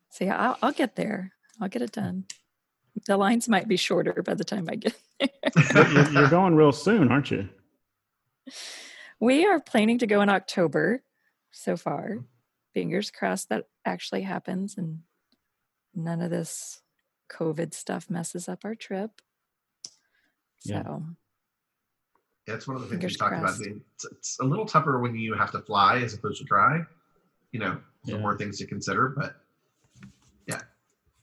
see, 0.09 0.29
I'll, 0.29 0.57
I'll 0.61 0.71
get 0.71 0.95
there. 0.95 1.33
I'll 1.59 1.69
get 1.69 1.81
it 1.81 1.91
done. 1.91 2.25
The 3.05 3.17
lines 3.17 3.47
might 3.47 3.67
be 3.67 3.77
shorter 3.77 4.21
by 4.23 4.33
the 4.33 4.43
time 4.43 4.67
I 4.69 4.75
get 4.75 4.95
there. 5.19 5.89
You're, 5.91 6.11
you're 6.11 6.29
going 6.29 6.55
real 6.55 6.71
soon, 6.71 7.11
aren't 7.11 7.31
you? 7.31 7.49
We 9.19 9.45
are 9.45 9.59
planning 9.59 9.99
to 9.99 10.07
go 10.07 10.21
in 10.21 10.29
October 10.29 11.03
so 11.51 11.77
far. 11.77 12.17
Fingers 12.73 13.11
crossed 13.11 13.49
that 13.49 13.65
actually 13.85 14.21
happens 14.23 14.77
and 14.77 14.99
none 15.93 16.21
of 16.21 16.31
this 16.31 16.81
COVID 17.29 17.73
stuff 17.73 18.09
messes 18.09 18.49
up 18.49 18.65
our 18.65 18.75
trip. 18.75 19.21
So, 20.59 20.73
Yeah, 20.73 20.99
it's 22.53 22.67
one 22.67 22.75
of 22.77 22.81
the 22.83 22.87
things 22.87 23.03
we 23.03 23.09
Fingers 23.09 23.17
talked 23.17 23.33
about. 23.33 23.55
crossed. 23.55 23.65
It's, 23.67 24.05
it's 24.05 24.39
a 24.39 24.43
little 24.45 24.65
tougher 24.65 24.99
when 24.99 25.15
you 25.15 25.33
have 25.33 25.51
to 25.51 25.59
fly 25.61 25.97
as 25.99 26.13
opposed 26.13 26.39
to 26.39 26.45
drive. 26.45 26.85
You 27.51 27.59
know, 27.59 27.77
some 28.05 28.15
Yeah. 28.15 28.21
more 28.21 28.37
things 28.37 28.57
to 28.59 28.65
consider, 28.65 29.09
but 29.09 29.35
yeah, 30.47 30.61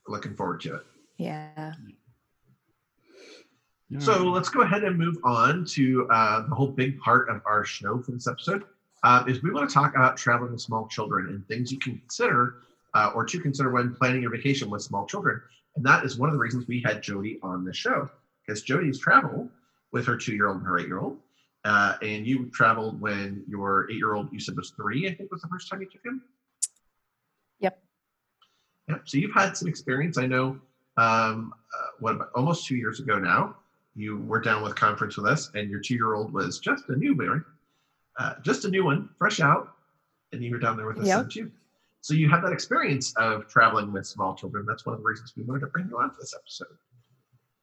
looking 0.06 0.34
forward 0.34 0.60
to 0.62 0.76
it. 0.76 0.86
yeah. 1.16 1.74
All 3.94 4.00
So 4.00 4.24
let's 4.24 4.48
go 4.50 4.60
ahead 4.60 4.84
and 4.84 4.98
move 4.98 5.16
on 5.24 5.64
to 5.66 6.06
uh, 6.10 6.46
the 6.46 6.54
whole 6.54 6.68
big 6.68 7.00
part 7.00 7.28
of 7.30 7.40
our 7.46 7.64
show 7.64 7.98
for 8.00 8.12
this 8.12 8.26
episode. 8.26 8.64
Uh, 9.04 9.24
is 9.28 9.42
we 9.42 9.50
want 9.50 9.68
to 9.68 9.72
talk 9.72 9.94
about 9.94 10.16
traveling 10.16 10.50
with 10.52 10.60
small 10.60 10.86
children 10.88 11.28
and 11.28 11.46
things 11.46 11.70
you 11.72 11.78
can 11.78 11.96
consider 11.98 12.56
uh, 12.94 13.12
or 13.14 13.24
to 13.24 13.38
consider 13.40 13.70
when 13.70 13.94
planning 13.94 14.20
your 14.20 14.30
vacation 14.30 14.68
with 14.68 14.82
small 14.82 15.06
children. 15.06 15.40
And 15.76 15.86
that 15.86 16.04
is 16.04 16.18
one 16.18 16.28
of 16.28 16.32
the 16.34 16.38
reasons 16.38 16.66
we 16.66 16.82
had 16.84 17.00
Jodi 17.02 17.38
on 17.42 17.64
the 17.64 17.72
show 17.72 18.10
because 18.44 18.62
Jodi's 18.62 18.98
traveled 18.98 19.48
with 19.92 20.06
her 20.06 20.16
two-year-old 20.16 20.58
and 20.58 20.66
her 20.66 20.78
eight-year-old. 20.78 21.18
Uh, 21.64 21.94
and 22.02 22.26
you 22.26 22.46
traveled 22.52 23.00
when 23.00 23.44
your 23.48 23.90
eight-year-old 23.90 24.32
you 24.32 24.40
said 24.40 24.56
was 24.56 24.70
three. 24.70 25.08
I 25.08 25.14
think 25.14 25.30
was 25.30 25.42
the 25.42 25.48
first 25.48 25.68
time 25.70 25.80
you 25.80 25.88
took 25.90 26.04
him. 26.04 26.22
Yep. 27.60 27.82
Yep. 28.88 29.00
So 29.04 29.18
you've 29.18 29.34
had 29.34 29.56
some 29.56 29.68
experience. 29.68 30.18
I 30.18 30.26
know. 30.26 30.58
Um, 30.96 31.52
uh, 31.74 31.86
what 32.00 32.14
about 32.14 32.30
almost 32.34 32.66
two 32.66 32.76
years 32.76 33.00
ago 33.00 33.18
now? 33.18 33.56
you 33.98 34.18
were 34.18 34.40
down 34.40 34.62
with 34.62 34.76
conference 34.76 35.16
with 35.16 35.26
us, 35.26 35.50
and 35.54 35.68
your 35.68 35.80
two-year-old 35.80 36.32
was 36.32 36.60
just 36.60 36.88
a 36.88 36.94
new 36.94 37.16
baby, 37.16 37.40
uh, 38.20 38.34
just 38.42 38.64
a 38.64 38.68
new 38.68 38.84
one, 38.84 39.08
fresh 39.18 39.40
out, 39.40 39.74
and 40.32 40.42
you 40.42 40.52
were 40.52 40.58
down 40.58 40.76
there 40.76 40.86
with 40.86 40.98
us 41.00 41.06
Yep. 41.08 41.30
too. 41.30 41.50
So 42.00 42.14
you 42.14 42.28
have 42.30 42.42
that 42.42 42.52
experience 42.52 43.12
of 43.16 43.48
traveling 43.48 43.92
with 43.92 44.06
small 44.06 44.36
children. 44.36 44.64
That's 44.66 44.86
one 44.86 44.94
of 44.94 45.00
the 45.00 45.04
reasons 45.06 45.32
we 45.36 45.42
wanted 45.42 45.60
to 45.62 45.66
bring 45.66 45.88
you 45.88 45.98
on 45.98 46.10
for 46.10 46.20
this 46.20 46.32
episode. 46.32 46.78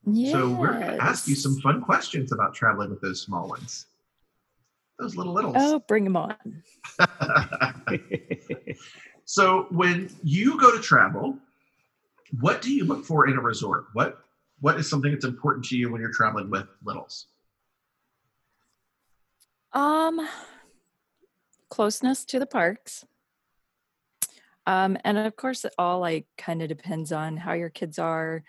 So 0.06 0.51
we're 0.51 0.74
going 0.74 0.97
to 0.97 1.03
ask 1.03 1.28
you 1.28 1.36
some 1.36 1.60
fun 1.62 1.82
questions 1.82 2.32
about 2.32 2.53
traveling 2.53 2.91
with 2.91 3.01
those 3.01 3.22
small 3.24 3.47
ones, 3.47 3.88
those 4.99 5.16
little 5.16 5.34
littles. 5.34 5.56
Oh, 5.58 5.80
bring 5.80 6.03
them 6.03 6.16
on. 6.16 6.36
so 9.26 9.66
when 9.72 10.12
you 10.24 10.60
go 10.60 10.76
to 10.76 10.82
travel, 10.82 11.39
what 12.39 12.62
do 12.62 12.72
you 12.72 12.86
look 12.86 13.03
for 13.03 13.28
in 13.28 13.36
a 13.36 13.41
resort? 13.41 13.86
What 13.93 14.20
what 14.60 14.80
is 14.80 14.88
something 14.88 15.12
that's 15.12 15.26
important 15.26 15.66
to 15.66 15.78
you 15.78 15.91
when 15.91 16.01
you're 16.01 16.14
traveling 16.14 16.51
with 16.51 16.68
littles? 16.84 17.26
Um, 19.74 20.28
closeness 21.70 22.26
to 22.26 22.39
the 22.39 22.45
parks. 22.45 23.06
Um, 24.68 24.97
and 25.03 25.18
of 25.18 25.36
course, 25.36 25.66
it 25.66 25.74
all 25.78 25.99
like 25.99 26.28
kind 26.38 26.62
of 26.62 26.70
depends 26.70 27.12
on 27.12 27.38
how 27.38 27.53
your 27.53 27.70
kids 27.70 27.97
are 27.99 28.43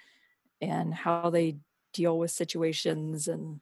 and 0.60 0.92
how 0.94 1.30
they 1.30 1.58
deal 1.92 2.18
with 2.18 2.30
situations 2.30 3.28
and 3.28 3.60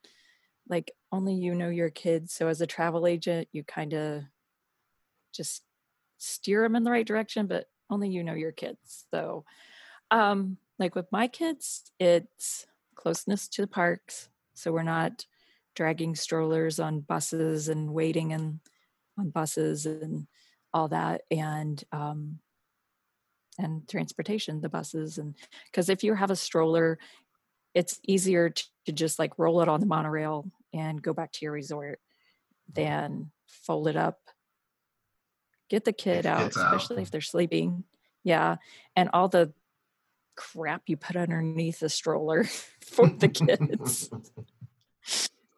like 0.69 0.93
only 1.13 1.35
you 1.35 1.55
know 1.55 1.69
your 1.69 1.91
kids. 1.91 2.33
So 2.33 2.49
as 2.49 2.61
a 2.61 2.67
travel 2.67 3.07
agent, 3.07 3.49
you 3.53 3.65
kind 3.65 3.93
of 3.93 4.23
just 5.33 5.63
steer 6.19 6.63
them 6.63 6.77
in 6.77 6.85
the 6.85 6.91
right 6.91 7.07
direction, 7.07 7.47
but 7.47 7.67
only 7.91 8.09
you 8.09 8.25
know 8.25 8.35
your 8.35 8.53
kids. 8.53 9.07
So, 9.13 9.45
um, 10.11 10.57
like 10.79 10.95
with 10.95 11.11
my 11.13 11.29
kids, 11.29 11.93
it's 11.99 12.67
closeness 12.95 13.49
to 13.49 13.63
the 13.63 13.69
parks. 13.69 14.29
So 14.55 14.73
we're 14.73 14.83
not 14.83 15.27
dragging 15.75 16.15
strollers 16.15 16.79
on 16.79 17.01
buses 17.01 17.69
and 17.69 17.93
waiting 17.93 18.33
and 18.33 18.61
on 19.19 19.31
buses 19.31 19.87
and 19.87 20.27
all 20.73 20.89
that 20.89 21.23
and 21.31 21.85
um 21.93 22.41
and 23.59 23.89
transportation 23.89 24.61
the 24.61 24.69
buses 24.69 25.19
and 25.19 25.35
because 25.67 25.89
if 25.89 26.03
you 26.03 26.15
have 26.15 26.31
a 26.31 26.37
stroller 26.37 26.99
it's 27.75 27.99
easier 28.07 28.51
to, 28.51 28.65
to 28.87 28.93
just 28.93 29.19
like 29.19 29.39
roll 29.39 29.61
it 29.61 29.69
on 29.69 29.81
the 29.81 29.87
monorail 29.87 30.51
and 30.73 31.03
go 31.03 31.13
back 31.13 31.33
to 31.33 31.45
your 31.45 31.53
resort 31.53 32.01
than 32.73 33.31
fold 33.47 33.89
it 33.89 33.97
up. 33.97 34.19
Get 35.69 35.85
the 35.85 35.93
kid 35.93 36.25
out 36.25 36.41
out. 36.41 36.49
especially 36.49 37.03
if 37.03 37.11
they're 37.11 37.21
sleeping. 37.21 37.85
Yeah 38.23 38.57
and 38.97 39.11
all 39.13 39.29
the 39.29 39.53
crap 40.37 40.83
you 40.87 40.97
put 40.97 41.17
underneath 41.17 41.81
the 41.81 41.89
stroller 41.89 42.45
for 42.81 43.09
the 43.09 43.29
kids. 43.29 44.11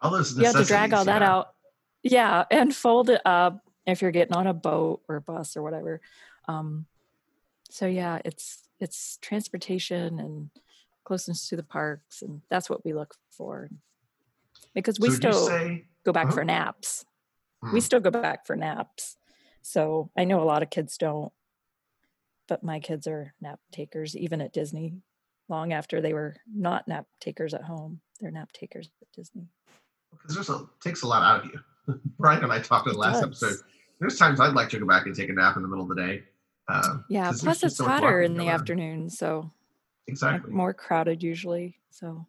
All 0.02 0.10
those 0.10 0.36
you 0.36 0.44
have 0.44 0.54
to 0.54 0.64
drag 0.64 0.92
all 0.92 1.04
necessities, 1.04 1.06
that 1.06 1.22
yeah. 1.22 1.32
out. 1.32 1.54
Yeah 2.02 2.44
and 2.50 2.76
fold 2.76 3.08
it 3.08 3.22
up 3.24 3.60
if 3.86 4.02
you're 4.02 4.10
getting 4.10 4.34
on 4.34 4.46
a 4.46 4.52
boat 4.52 5.00
or 5.08 5.20
bus 5.20 5.56
or 5.56 5.62
whatever. 5.62 6.00
Um 6.46 6.86
so 7.76 7.86
yeah 7.86 8.20
it's 8.24 8.62
it's 8.80 9.18
transportation 9.20 10.18
and 10.18 10.50
closeness 11.04 11.48
to 11.48 11.56
the 11.56 11.62
parks 11.62 12.22
and 12.22 12.42
that's 12.50 12.70
what 12.70 12.84
we 12.84 12.92
look 12.92 13.14
for 13.30 13.68
because 14.74 14.98
we 14.98 15.10
So 15.10 15.16
still 15.16 15.46
say 15.46 15.84
go 16.04 16.12
back 16.12 16.26
uh-huh. 16.26 16.34
for 16.34 16.44
naps 16.44 17.04
Hmm. 17.62 17.72
we 17.72 17.80
still 17.80 18.00
go 18.00 18.10
back 18.10 18.46
for 18.46 18.54
naps 18.54 19.16
so 19.62 20.10
i 20.16 20.24
know 20.24 20.42
a 20.42 20.44
lot 20.44 20.62
of 20.62 20.68
kids 20.68 20.98
don't 20.98 21.32
but 22.48 22.62
my 22.62 22.80
kids 22.80 23.06
are 23.06 23.32
nap 23.40 23.60
takers 23.72 24.14
even 24.14 24.42
at 24.42 24.52
disney 24.52 25.00
long 25.48 25.72
after 25.72 26.02
they 26.02 26.12
were 26.12 26.36
not 26.54 26.86
nap 26.86 27.06
takers 27.18 27.54
at 27.54 27.64
home 27.64 28.00
they're 28.20 28.30
nap 28.30 28.52
takers 28.52 28.90
at 29.00 29.08
disney 29.12 29.48
because 30.12 30.34
there's 30.34 30.50
a 30.50 30.66
takes 30.80 31.02
a 31.02 31.06
lot 31.06 31.22
out 31.22 31.44
of 31.44 31.52
you. 31.52 32.00
Brian 32.18 32.42
and 32.42 32.52
I 32.52 32.58
talked 32.58 32.86
in 32.86 32.94
the 32.94 32.98
last 32.98 33.20
does. 33.20 33.24
episode. 33.24 33.56
There's 34.00 34.18
times 34.18 34.40
I'd 34.40 34.54
like 34.54 34.68
to 34.70 34.78
go 34.78 34.86
back 34.86 35.06
and 35.06 35.14
take 35.14 35.28
a 35.28 35.32
nap 35.32 35.56
in 35.56 35.62
the 35.62 35.68
middle 35.68 35.82
of 35.82 35.88
the 35.88 35.94
day. 35.94 36.22
Uh, 36.68 36.98
Yeah, 37.08 37.26
'cause 37.26 37.40
there's 37.42 37.60
plus 37.60 37.72
it's 37.72 37.78
hotter 37.80 38.20
in 38.22 38.32
the 38.34 38.38
going 38.38 38.48
on. 38.48 38.54
afternoon, 38.54 39.10
so 39.10 39.50
Exactly. 40.08 40.52
more 40.52 40.74
crowded 40.74 41.22
usually. 41.22 41.78
So 41.90 42.26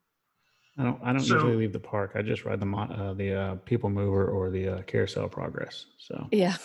I 0.77 0.83
don't. 0.83 1.01
I 1.03 1.11
don't 1.11 1.21
So- 1.21 1.35
usually 1.35 1.55
leave 1.55 1.73
the 1.73 1.79
park. 1.79 2.11
I 2.15 2.21
just 2.21 2.45
ride 2.45 2.59
the 2.59 2.67
uh, 2.71 3.13
the 3.13 3.33
uh, 3.33 3.55
People 3.65 3.89
Mover 3.89 4.27
or 4.29 4.49
the 4.51 4.67
uh, 4.69 4.81
Carousel 4.83 5.27
Progress. 5.27 5.87
So 5.97 6.27
yeah, 6.31 6.55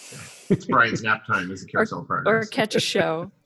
It's 0.51 0.67
Brian's 0.67 1.03
nap 1.03 1.27
time 1.27 1.51
as 1.51 1.63
a 1.63 1.67
carousel 1.67 2.01
or 2.01 2.05
progress. 2.05 2.47
Or 2.47 2.51
catch 2.51 2.75
a 2.75 2.81
show. 2.81 3.31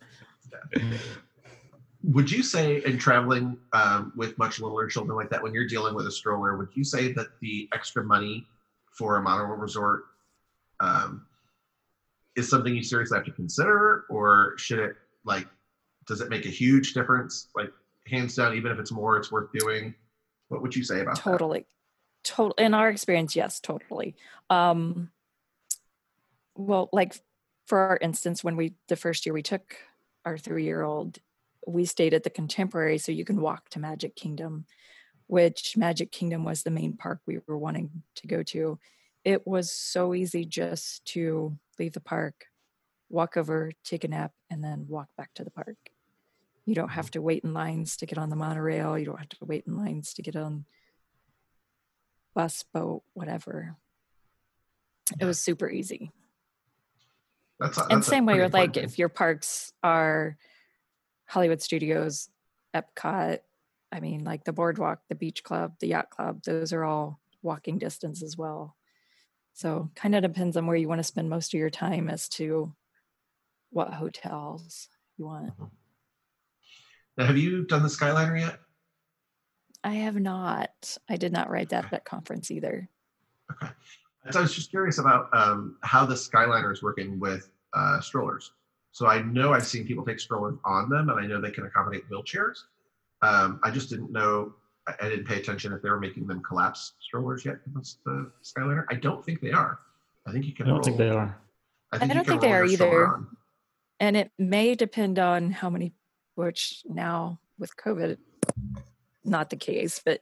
Would 2.03 2.31
you 2.31 2.43
say 2.43 2.85
in 2.85 2.99
traveling 2.99 3.59
um, 3.73 4.13
with 4.15 4.39
much 4.39 4.61
littler 4.61 4.87
children 4.87 5.17
like 5.17 5.29
that, 5.31 5.43
when 5.43 5.53
you're 5.53 5.67
dealing 5.67 5.95
with 5.95 6.07
a 6.07 6.11
stroller, 6.11 6.57
would 6.57 6.69
you 6.75 6.85
say 6.85 7.13
that 7.15 7.27
the 7.41 7.69
extra 7.75 8.05
money 8.05 8.47
for 8.93 9.17
a 9.17 9.23
monorail 9.23 9.57
resort 9.57 10.05
um, 10.79 11.27
is 12.37 12.49
something 12.49 12.75
you 12.75 12.83
seriously 12.83 13.17
have 13.17 13.25
to 13.27 13.33
consider, 13.33 14.05
or 14.09 14.55
should 14.59 14.79
it 14.79 14.97
like 15.25 15.47
does 16.07 16.21
it 16.21 16.31
make 16.31 16.47
a 16.47 16.51
huge 16.51 16.95
difference? 16.95 17.49
Like 17.57 17.73
hands 18.07 18.37
down, 18.37 18.55
even 18.55 18.71
if 18.71 18.79
it's 18.79 18.93
more, 18.93 19.17
it's 19.17 19.33
worth 19.33 19.51
doing. 19.53 19.95
What 20.49 20.63
would 20.63 20.77
you 20.77 20.85
say 20.85 21.01
about 21.01 21.17
that? 21.17 21.23
totally, 21.23 21.67
total. 22.23 22.55
In 22.59 22.75
our 22.75 22.89
experience, 22.89 23.35
yes, 23.35 23.59
totally. 23.59 24.15
Um, 24.49 25.11
well, 26.55 26.89
like 26.93 27.21
for 27.67 27.79
our 27.79 27.99
instance, 28.01 28.45
when 28.45 28.57
we 28.57 28.75
the 28.89 28.97
first 28.97 29.27
year 29.27 29.33
we 29.33 29.43
took 29.43 29.77
our 30.25 30.39
three 30.39 30.65
year 30.65 30.83
old, 30.83 31.19
we 31.67 31.85
stayed 31.85 32.15
at 32.15 32.23
the 32.23 32.31
Contemporary, 32.31 32.99
so 32.99 33.13
you 33.13 33.25
can 33.25 33.41
walk 33.41 33.69
to 33.71 33.81
Magic 33.81 34.15
Kingdom, 34.15 34.67
which 35.27 35.77
Magic 35.77 36.13
Kingdom 36.13 36.45
was 36.45 36.63
the 36.63 36.71
main 36.71 36.97
park 36.97 37.21
we 37.27 37.39
were 37.47 37.59
wanting 37.59 38.03
to 38.17 38.27
go 38.27 38.43
to. 38.45 38.79
It 39.27 39.45
was 39.45 39.73
so 39.73 40.15
easy 40.15 40.45
just 40.45 41.05
to 41.07 41.59
leave 41.81 41.95
the 41.95 42.01
park, 42.01 42.45
walk 43.11 43.37
over, 43.37 43.73
take 43.83 44.05
a 44.05 44.09
nap, 44.09 44.31
and 44.49 44.63
then 44.63 44.87
walk 44.89 45.09
back 45.19 45.35
to 45.35 45.43
the 45.43 45.51
park. 45.51 45.77
You 46.65 46.77
don't 46.77 46.91
have 46.91 47.07
mm-hmm. 47.07 47.13
to 47.15 47.23
wait 47.23 47.43
in 47.43 47.53
lines 47.53 47.97
to 47.97 48.07
get 48.07 48.19
on 48.19 48.31
the 48.31 48.37
monorail. 48.37 48.97
You 48.97 49.07
don't 49.07 49.19
have 49.19 49.29
to 49.31 49.45
wait 49.45 49.65
in 49.67 49.77
lines 49.77 50.15
to 50.15 50.23
get 50.23 50.37
on 50.37 50.65
bus, 52.37 52.63
boat, 52.73 53.03
whatever. 53.15 53.75
It 55.21 55.25
was 55.25 55.41
super 55.41 55.69
easy. 55.69 56.13
That's, 57.59 57.79
that's 57.79 57.89
and 57.91 58.05
same 58.05 58.27
way 58.27 58.41
with 58.41 58.55
like 58.55 58.77
important 58.77 58.93
if 58.93 58.99
your 59.01 59.09
parks 59.09 59.73
are 59.83 60.37
Hollywood 61.27 61.63
Studios, 61.63 62.29
Epcot, 62.73 63.41
I 63.91 63.99
mean 63.99 64.23
like 64.23 64.45
the 64.45 64.53
boardwalk, 64.53 65.01
the 65.09 65.17
beach 65.17 65.43
club, 65.43 65.75
the 65.81 65.89
yacht 65.89 66.11
club, 66.11 66.45
those 66.45 66.73
are 66.73 66.85
all 66.85 67.19
walking 67.43 67.79
distance 67.79 68.23
as 68.23 68.37
well. 68.37 68.77
So 69.57 69.91
kind 69.95 70.15
of 70.15 70.21
depends 70.21 70.59
on 70.59 70.67
where 70.67 70.77
you 70.77 70.87
want 70.87 70.99
to 70.99 71.03
spend 71.03 71.31
most 71.31 71.55
of 71.55 71.59
your 71.59 71.71
time 71.71 72.11
as 72.11 72.29
to 72.29 72.75
what 73.71 73.91
hotels 73.95 74.89
you 75.17 75.25
want. 75.25 75.55
Now, 77.17 77.25
have 77.25 77.39
you 77.39 77.65
done 77.65 77.83
the 77.83 77.89
Skyliner 77.89 78.39
yet? 78.39 78.59
I 79.83 79.95
have 79.95 80.17
not. 80.17 80.99
I 81.09 81.17
did 81.17 81.33
not 81.33 81.49
ride 81.49 81.71
that 81.71 81.87
at 81.87 81.91
that 81.93 82.05
conference 82.05 82.51
either. 82.51 82.91
Okay. 83.51 83.73
So 84.31 84.41
I 84.41 84.43
was 84.43 84.55
just 84.55 84.69
curious 84.69 84.99
about 84.99 85.31
um, 85.33 85.79
how 85.83 86.05
the 86.05 86.17
Skyliner 86.17 86.71
is 86.71 86.83
working 86.83 87.19
with 87.19 87.49
uh, 87.73 88.03
strollers. 88.03 88.53
So 88.93 89.07
I 89.07 89.23
know 89.23 89.55
I've 89.55 89.67
seen 89.67 89.87
people 89.87 90.05
take 90.05 90.21
strollers 90.21 90.59
on 90.67 90.91
them, 90.91 91.09
and 91.09 91.19
I 91.19 91.27
know 91.27 91.41
they 91.41 91.51
can 91.51 91.65
accommodate 91.65 92.03
wheelchairs. 92.11 92.59
Um, 93.23 93.59
I 93.65 93.71
just 93.71 93.89
didn't 93.89 94.13
know. 94.13 94.53
I 94.89 94.95
I 95.01 95.09
didn't 95.09 95.27
pay 95.27 95.39
attention 95.39 95.73
if 95.73 95.83
they 95.83 95.91
were 95.91 96.01
making 96.01 96.27
them 96.27 96.43
collapse 96.43 96.93
strollers 97.01 97.45
yet. 97.45 97.57
in 97.67 97.73
The 98.05 98.31
Skyliner. 98.43 98.85
I 98.91 98.95
don't 98.95 99.25
think 99.25 99.41
they 99.41 99.53
are. 99.53 99.79
I 100.27 100.33
think 100.33 100.45
you 100.45 100.53
can. 100.53 100.67
I 100.67 100.71
don't 100.71 100.85
think 100.85 100.97
they 100.97 101.11
are. 101.11 101.41
I, 101.93 101.97
I 101.97 101.99
think 101.99 102.11
you 102.11 102.15
don't 102.15 102.27
think 102.27 102.41
they 102.41 102.53
are 102.53 102.65
either. 102.65 103.21
And 103.99 104.17
it 104.17 104.31
may 104.39 104.75
depend 104.75 105.19
on 105.19 105.51
how 105.53 105.71
many, 105.71 105.95
which 106.35 106.83
now 106.85 107.41
with 107.59 107.77
COVID, 107.77 108.19
not 109.25 109.49
the 109.49 109.57
case, 109.57 110.03
but 110.05 110.21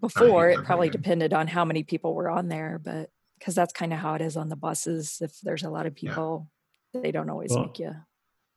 before 0.00 0.50
it 0.50 0.64
probably 0.64 0.88
going 0.88 0.92
depended 0.92 1.32
on 1.32 1.48
how 1.48 1.64
many 1.64 1.82
people 1.82 2.14
were 2.14 2.30
on 2.30 2.48
there. 2.48 2.80
But 2.82 3.10
because 3.38 3.56
that's 3.56 3.72
kind 3.72 3.92
of 3.92 3.98
how 3.98 4.14
it 4.14 4.22
is 4.22 4.36
on 4.36 4.48
the 4.48 4.56
buses. 4.56 5.18
If 5.20 5.40
there's 5.40 5.64
a 5.64 5.70
lot 5.70 5.86
of 5.86 5.94
Yeah. 6.00 6.10
people, 6.10 6.48
they 6.94 7.10
don't 7.10 7.28
always 7.28 7.50
Well, 7.50 7.64
make 7.66 7.80
you. 7.80 7.92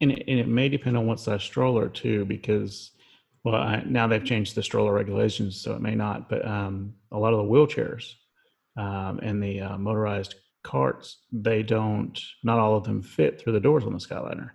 And 0.01 0.11
it, 0.11 0.23
and 0.27 0.39
it 0.39 0.47
may 0.47 0.69
depend 0.69 0.95
on 0.97 1.07
what 1.07 1.19
size 1.19 1.41
stroller 1.41 1.89
too, 1.89 2.25
because 2.25 2.91
well, 3.45 3.55
I, 3.55 3.83
now 3.85 4.07
they've 4.07 4.25
changed 4.25 4.55
the 4.55 4.63
stroller 4.63 4.91
regulations, 4.91 5.61
so 5.61 5.73
it 5.75 5.81
may 5.81 5.95
not. 5.95 6.27
But 6.27 6.45
um, 6.45 6.95
a 7.11 7.17
lot 7.17 7.33
of 7.33 7.37
the 7.39 7.51
wheelchairs 7.51 8.11
um, 8.75 9.19
and 9.21 9.41
the 9.41 9.61
uh, 9.61 9.77
motorized 9.77 10.35
carts, 10.63 11.19
they 11.31 11.61
don't. 11.63 12.19
Not 12.43 12.59
all 12.59 12.75
of 12.75 12.83
them 12.83 13.01
fit 13.01 13.39
through 13.39 13.53
the 13.53 13.59
doors 13.59 13.85
on 13.85 13.93
the 13.93 13.99
Skyliner. 13.99 14.49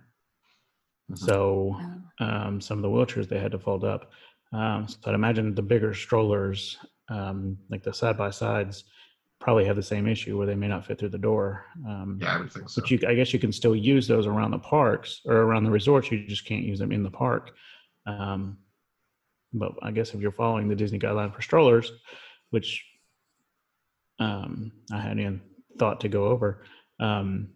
Mhm. 1.11 1.17
So 1.17 1.75
uh, 2.19 2.23
um, 2.23 2.61
some 2.61 2.77
of 2.77 2.81
the 2.83 2.89
wheelchairs 2.89 3.27
they 3.29 3.39
had 3.39 3.51
to 3.53 3.59
fold 3.59 3.83
up. 3.83 4.11
Um, 4.53 4.87
so 4.87 4.97
I'd 5.05 5.15
imagine 5.15 5.55
the 5.55 5.61
bigger 5.61 5.93
strollers, 5.93 6.77
um, 7.09 7.57
like 7.69 7.83
the 7.83 7.93
side 7.93 8.17
by 8.17 8.29
sides, 8.31 8.83
probably 9.39 9.63
have 9.65 9.77
the 9.77 9.81
same 9.83 10.07
issue 10.07 10.37
where 10.37 10.45
they 10.45 10.55
may 10.55 10.67
not 10.67 10.85
fit 10.85 10.99
through 10.99 11.09
the 11.09 11.17
door. 11.17 11.65
Um, 11.87 12.19
Yeah, 12.21 12.35
I 12.35 12.39
would 12.39 12.51
think 12.51 12.69
so. 12.69 12.81
but 12.81 12.91
you, 12.91 12.99
I 13.07 13.15
guess 13.15 13.31
you 13.33 13.39
can 13.39 13.51
still 13.53 13.75
use 13.75 14.07
those 14.07 14.27
around 14.27 14.51
the 14.51 14.59
parks 14.59 15.21
or 15.25 15.37
around 15.37 15.63
the 15.63 15.71
resorts. 15.71 16.11
You 16.11 16.27
just 16.27 16.45
can't 16.45 16.63
use 16.65 16.79
them 16.79 16.91
in 16.91 17.01
the 17.03 17.09
park. 17.09 17.51
Um, 18.05 18.57
but 19.53 19.73
I 19.81 19.91
guess 19.91 20.13
if 20.13 20.21
you're 20.21 20.31
following 20.31 20.67
the 20.67 20.75
Disney 20.75 20.99
guideline 20.99 21.33
for 21.33 21.41
strollers, 21.41 21.91
which 22.49 22.85
um, 24.19 24.71
I 24.91 24.99
hadn't 24.99 25.19
even 25.19 25.41
thought 25.77 26.01
to 26.01 26.09
go 26.09 26.25
over, 26.25 26.63
um, 26.99 27.49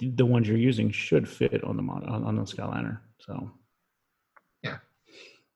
the 0.00 0.26
ones 0.26 0.48
you're 0.48 0.56
using 0.56 0.90
should 0.90 1.28
fit 1.28 1.62
on 1.64 1.76
the 1.76 1.82
mod- 1.82 2.08
on, 2.08 2.24
on 2.24 2.36
the 2.36 2.42
Skyliner. 2.42 2.98
So, 3.20 3.50
yeah. 4.62 4.78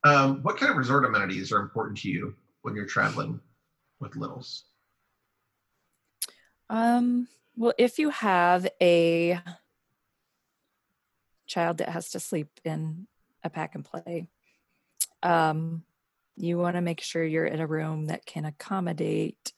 Um, 0.05 0.43
what 0.43 0.57
kind 0.57 0.71
of 0.71 0.77
resort 0.77 1.05
amenities 1.05 1.53
are 1.53 1.61
important 1.61 1.99
to 1.99 2.09
you 2.09 2.35
when 2.62 2.75
you're 2.75 2.87
traveling 2.87 3.41
with 4.01 4.17
littles? 4.17 4.64
Um, 6.69 7.29
well, 7.57 7.73
if 7.79 7.99
you 7.99 8.11
have 8.11 8.69
a 8.83 9.41
child 11.47 11.79
that 11.79 11.89
has 11.89 12.11
to 12.11 12.21
sleep 12.21 12.61
in 12.64 13.07
a 13.43 13.51
pack 13.51 13.75
and 13.75 13.85
play, 13.85 14.29
um, 15.27 15.83
you 16.37 16.57
want 16.57 16.77
to 16.77 16.81
make 16.81 17.01
sure 17.01 17.24
you're 17.24 17.47
in 17.47 17.61
a 17.61 17.66
room 17.66 18.07
that 18.07 18.24
can 18.24 18.45
accommodate 18.45 19.53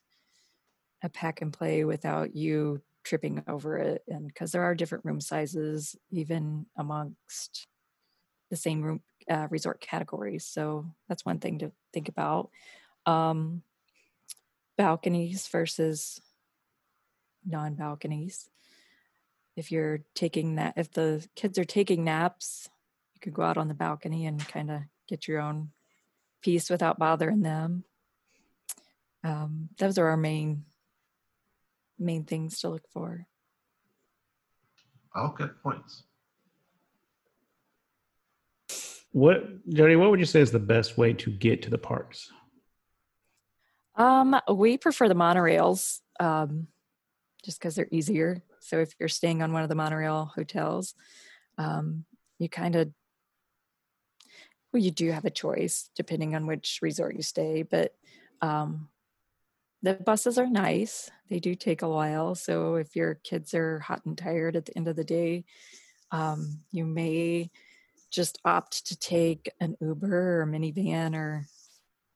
a 1.02 1.08
pack 1.08 1.42
and 1.42 1.52
play 1.52 1.84
without 1.84 2.34
you 2.34 2.80
tripping 3.04 3.42
over 3.46 3.76
it. 3.76 4.02
And 4.08 4.26
because 4.26 4.50
there 4.52 4.62
are 4.62 4.74
different 4.74 5.04
room 5.04 5.20
sizes, 5.20 5.94
even 6.10 6.66
amongst 6.76 7.66
the 8.50 8.56
same 8.56 8.82
room 8.82 9.02
uh, 9.30 9.46
resort 9.50 9.80
categories. 9.80 10.46
So 10.46 10.86
that's 11.06 11.26
one 11.26 11.38
thing 11.38 11.58
to 11.58 11.70
think 11.92 12.08
about. 12.08 12.48
Um, 13.04 13.62
balconies 14.78 15.46
versus 15.48 16.18
non 17.46 17.74
balconies. 17.74 18.48
If 19.54 19.70
you're 19.70 20.00
taking 20.14 20.54
that, 20.54 20.74
if 20.76 20.92
the 20.92 21.26
kids 21.34 21.58
are 21.58 21.64
taking 21.64 22.04
naps, 22.04 22.70
you 23.14 23.20
could 23.20 23.34
go 23.34 23.42
out 23.42 23.58
on 23.58 23.68
the 23.68 23.74
balcony 23.74 24.24
and 24.24 24.46
kind 24.48 24.70
of 24.70 24.80
get 25.08 25.26
your 25.26 25.40
own 25.40 25.70
piece 26.42 26.70
without 26.70 26.98
bothering 26.98 27.42
them. 27.42 27.84
Um, 29.24 29.70
those 29.78 29.98
are 29.98 30.06
our 30.06 30.16
main 30.16 30.64
main 31.98 32.24
things 32.24 32.60
to 32.60 32.68
look 32.68 32.88
for. 32.92 33.26
All 35.14 35.34
good 35.36 35.60
points. 35.62 36.04
what 39.10 39.68
Jodi, 39.68 39.96
what 39.96 40.10
would 40.10 40.20
you 40.20 40.26
say 40.26 40.40
is 40.40 40.52
the 40.52 40.58
best 40.58 40.96
way 40.96 41.12
to 41.14 41.30
get 41.30 41.62
to 41.62 41.70
the 41.70 41.78
parks? 41.78 42.30
Um, 43.96 44.38
we 44.52 44.78
prefer 44.78 45.08
the 45.08 45.14
monorails, 45.14 45.98
um, 46.20 46.68
just 47.44 47.58
because 47.58 47.74
they're 47.74 47.88
easier. 47.90 48.42
So 48.60 48.78
if 48.78 48.94
you're 49.00 49.08
staying 49.08 49.42
on 49.42 49.52
one 49.52 49.64
of 49.64 49.68
the 49.68 49.74
monorail 49.74 50.30
hotels, 50.32 50.94
um, 51.56 52.04
you 52.38 52.48
kind 52.48 52.76
of 52.76 52.92
well, 54.72 54.82
you 54.82 54.90
do 54.90 55.10
have 55.10 55.24
a 55.24 55.30
choice 55.30 55.90
depending 55.94 56.34
on 56.34 56.46
which 56.46 56.80
resort 56.82 57.16
you 57.16 57.22
stay, 57.22 57.62
but 57.62 57.94
um, 58.42 58.88
the 59.82 59.94
buses 59.94 60.38
are 60.38 60.46
nice. 60.46 61.10
They 61.30 61.40
do 61.40 61.54
take 61.54 61.82
a 61.82 61.88
while. 61.88 62.34
So 62.34 62.76
if 62.76 62.96
your 62.96 63.14
kids 63.14 63.54
are 63.54 63.78
hot 63.80 64.04
and 64.04 64.16
tired 64.16 64.56
at 64.56 64.66
the 64.66 64.76
end 64.76 64.88
of 64.88 64.96
the 64.96 65.04
day, 65.04 65.44
um, 66.10 66.60
you 66.72 66.84
may 66.84 67.50
just 68.10 68.38
opt 68.44 68.86
to 68.86 68.98
take 68.98 69.50
an 69.60 69.76
Uber 69.80 70.42
or 70.42 70.46
minivan 70.46 71.14
or 71.14 71.46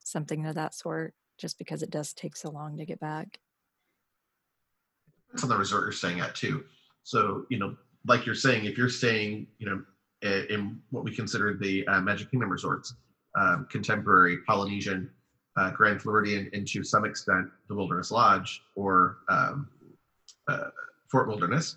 something 0.01 0.47
of 0.47 0.55
that 0.57 0.75
sort, 0.75 1.15
just 1.39 1.59
because 1.59 1.83
it 1.83 1.91
does 1.91 2.13
take 2.13 2.37
so 2.37 2.51
long 2.51 2.79
to 2.79 2.87
get 2.87 3.01
back. 3.01 3.39
On 5.43 5.49
the 5.49 5.57
resort 5.57 5.85
you're 5.85 5.93
staying 5.93 6.21
at 6.21 6.35
too. 6.35 6.65
So 7.05 7.47
you 7.49 7.59
know, 7.59 7.77
like 8.07 8.27
you're 8.27 8.35
saying, 8.35 8.65
if 8.65 8.77
you're 8.77 8.89
staying, 8.89 9.47
you 9.59 9.67
know, 9.67 9.83
in 10.23 10.81
what 10.91 11.05
we 11.05 11.15
consider 11.15 11.55
the 11.55 11.87
uh, 11.89 12.01
Magic 12.01 12.31
Kingdom 12.31 12.51
resorts, 12.51 12.95
um, 13.37 13.67
Contemporary, 13.71 14.39
Polynesian, 14.47 15.11
uh, 15.57 15.71
Grand 15.71 16.01
Floridian, 16.01 16.49
and 16.53 16.67
to 16.69 16.83
some 16.85 17.05
extent 17.05 17.49
the 17.69 17.75
Wilderness 17.75 18.11
Lodge 18.11 18.63
or 18.75 19.19
um, 19.29 19.69
uh, 20.49 20.69
Fort 21.11 21.29
Wilderness. 21.29 21.77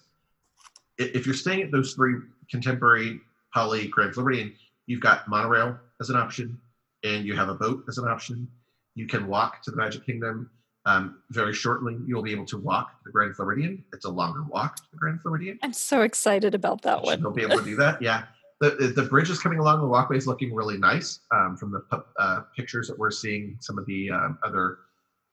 If 0.97 1.25
you're 1.25 1.35
staying 1.35 1.61
at 1.63 1.71
those 1.71 1.93
three 1.93 2.15
Contemporary, 2.49 3.19
Poly, 3.53 3.87
Grand 3.87 4.13
Floridian, 4.13 4.53
you've 4.85 5.01
got 5.01 5.27
monorail 5.27 5.77
as 5.99 6.09
an 6.09 6.15
option, 6.15 6.59
and 7.03 7.25
you 7.25 7.35
have 7.35 7.49
a 7.49 7.55
boat 7.55 7.83
as 7.87 7.97
an 7.97 8.07
option. 8.07 8.47
You 8.95 9.07
can 9.07 9.27
walk 9.27 9.61
to 9.63 9.71
the 9.71 9.77
Magic 9.77 10.05
Kingdom. 10.05 10.49
Um, 10.87 11.17
very 11.31 11.53
shortly, 11.53 11.97
you'll 12.05 12.21
be 12.21 12.31
able 12.31 12.45
to 12.45 12.59
walk 12.59 12.91
to 12.91 13.03
the 13.05 13.11
Grand 13.11 13.35
Floridian. 13.35 13.83
It's 13.91 14.05
a 14.05 14.09
longer 14.09 14.43
walk 14.43 14.75
to 14.75 14.83
the 14.91 14.97
Grand 14.97 15.19
Floridian. 15.19 15.57
I'm 15.63 15.73
so 15.73 16.01
excited 16.01 16.53
about 16.53 16.83
that 16.83 17.01
one. 17.01 17.19
You'll 17.19 17.31
be 17.31 17.41
able 17.41 17.57
to 17.57 17.65
do 17.65 17.75
that. 17.77 18.01
Yeah. 18.01 18.25
The, 18.61 18.93
the, 18.95 19.03
bridge 19.03 19.29
is 19.29 19.39
coming 19.39 19.59
along. 19.59 19.81
The 19.81 19.87
walkway 19.87 20.17
is 20.17 20.27
looking 20.27 20.53
really 20.53 20.77
nice 20.77 21.19
um, 21.31 21.57
from 21.57 21.71
the 21.71 22.03
uh, 22.17 22.41
pictures 22.55 22.87
that 22.87 22.97
we're 22.97 23.11
seeing. 23.11 23.57
Some 23.59 23.77
of 23.77 23.85
the 23.85 24.09
um, 24.09 24.39
other 24.43 24.79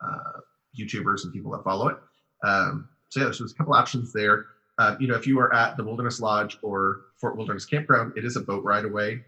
uh, 0.05 0.41
YouTubers 0.79 1.25
and 1.25 1.33
people 1.33 1.53
that 1.53 1.63
follow 1.63 1.89
it. 1.89 1.97
Um, 2.43 2.89
so 3.11 3.21
yeah, 3.21 3.27
there's 3.27 3.41
a 3.41 3.55
couple 3.55 3.75
options 3.75 4.13
there. 4.13 4.47
Uh, 4.79 4.97
you 4.99 5.07
know, 5.07 5.15
if 5.15 5.27
you 5.27 5.39
are 5.39 5.55
at 5.55 5.77
the 5.77 5.85
Wilderness 5.85 6.21
Lodge 6.21 6.59
or 6.63 7.03
Fort 7.21 7.37
Wilderness 7.37 7.65
Campground, 7.65 8.13
it 8.17 8.25
is 8.25 8.37
a 8.37 8.41
boat 8.41 8.65
ride 8.65 8.85
away, 8.85 9.23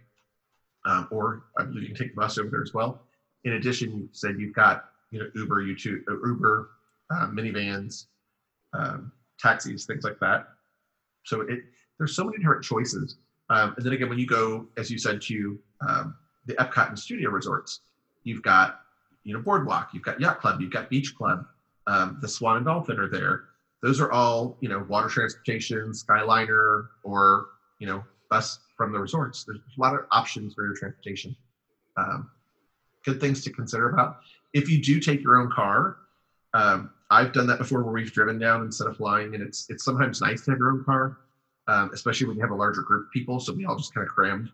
um, 0.87 1.07
or 1.11 1.45
I 1.59 1.65
believe 1.65 1.83
you 1.83 1.89
can 1.89 1.97
take 1.97 2.15
the 2.15 2.21
bus 2.21 2.39
over 2.39 2.49
there 2.49 2.63
as 2.63 2.73
well. 2.75 3.03
In 3.45 3.53
addition, 3.55 3.93
you 3.93 4.09
said 4.13 4.37
you've 4.39 4.55
got 4.55 4.87
you 5.11 5.21
know 5.21 5.27
Uber, 5.35 5.63
YouTube, 5.63 6.01
uh, 6.09 6.27
Uber, 6.27 6.71
uh, 7.11 7.27
minivans, 7.29 8.07
um, 8.73 9.13
taxis, 9.39 9.85
things 9.87 10.03
like 10.03 10.19
that. 10.21 10.49
So 11.25 11.43
it 11.43 11.61
there's 11.99 12.17
so 12.17 12.25
many 12.25 12.39
different 12.39 12.65
choices. 12.65 13.17
Um, 13.51 13.75
and 13.77 13.85
then 13.85 13.93
again, 13.93 14.09
when 14.09 14.19
you 14.19 14.27
go, 14.27 14.69
as 14.77 14.91
you 14.91 14.99
said, 14.99 15.21
to 15.23 15.59
um, 15.87 16.15
the 16.47 16.55
Epcot 16.55 16.89
and 16.89 16.99
Studio 16.99 17.31
resorts, 17.31 17.81
you've 18.25 18.43
got 18.43 18.81
you 19.25 19.35
know 19.35 19.41
Boardwalk, 19.41 19.91
you've 19.93 20.03
got 20.03 20.21
Yacht 20.21 20.41
Club, 20.41 20.61
you've 20.61 20.73
got 20.73 20.89
Beach 20.91 21.15
Club, 21.15 21.47
um, 21.87 22.19
the 22.21 22.29
Swan 22.29 22.57
and 22.57 22.67
Dolphin 22.67 22.99
are 22.99 23.09
there. 23.09 23.45
Those 23.83 24.01
are 24.01 24.11
all 24.11 24.57
you 24.61 24.69
know 24.69 24.85
water 24.89 25.09
transportation, 25.09 25.93
Skyliner, 25.93 26.89
or 27.03 27.47
you 27.79 27.87
know 27.87 28.05
bus 28.31 28.59
from 28.77 28.93
the 28.93 28.99
resorts. 28.99 29.45
There's 29.45 29.59
a 29.59 29.81
lot 29.81 29.95
of 29.95 30.07
options 30.11 30.55
for 30.55 30.65
your 30.65 30.75
transportation. 30.75 31.37
Um, 31.97 32.31
good 33.05 33.21
things 33.21 33.45
to 33.45 33.51
consider 33.51 33.91
about. 33.91 34.19
If 34.53 34.71
you 34.71 34.81
do 34.81 35.01
take 35.01 35.23
your 35.23 35.37
own 35.37 35.51
car, 35.51 35.99
um, 36.55 36.91
I've 37.11 37.33
done 37.33 37.47
that 37.49 37.59
before 37.59 37.83
where 37.83 37.93
we've 37.93 38.13
driven 38.13 38.39
down 38.39 38.63
instead 38.63 38.87
of 38.87 38.97
flying, 38.97 39.35
and 39.35 39.43
it's 39.43 39.67
it's 39.69 39.85
sometimes 39.85 40.21
nice 40.21 40.43
to 40.43 40.53
have 40.53 40.59
your 40.59 40.71
own 40.71 40.85
car, 40.85 41.19
um, 41.69 41.91
especially 41.93 42.27
when 42.27 42.37
you 42.37 42.43
have 42.43 42.51
a 42.51 42.57
larger 42.57 42.83
group 42.83 43.07
of 43.07 43.13
people. 43.13 43.41
So 43.41 43.53
we 43.53 43.65
all 43.65 43.77
just 43.77 43.95
kind 43.95 44.07
of 44.07 44.13
crammed 44.13 44.51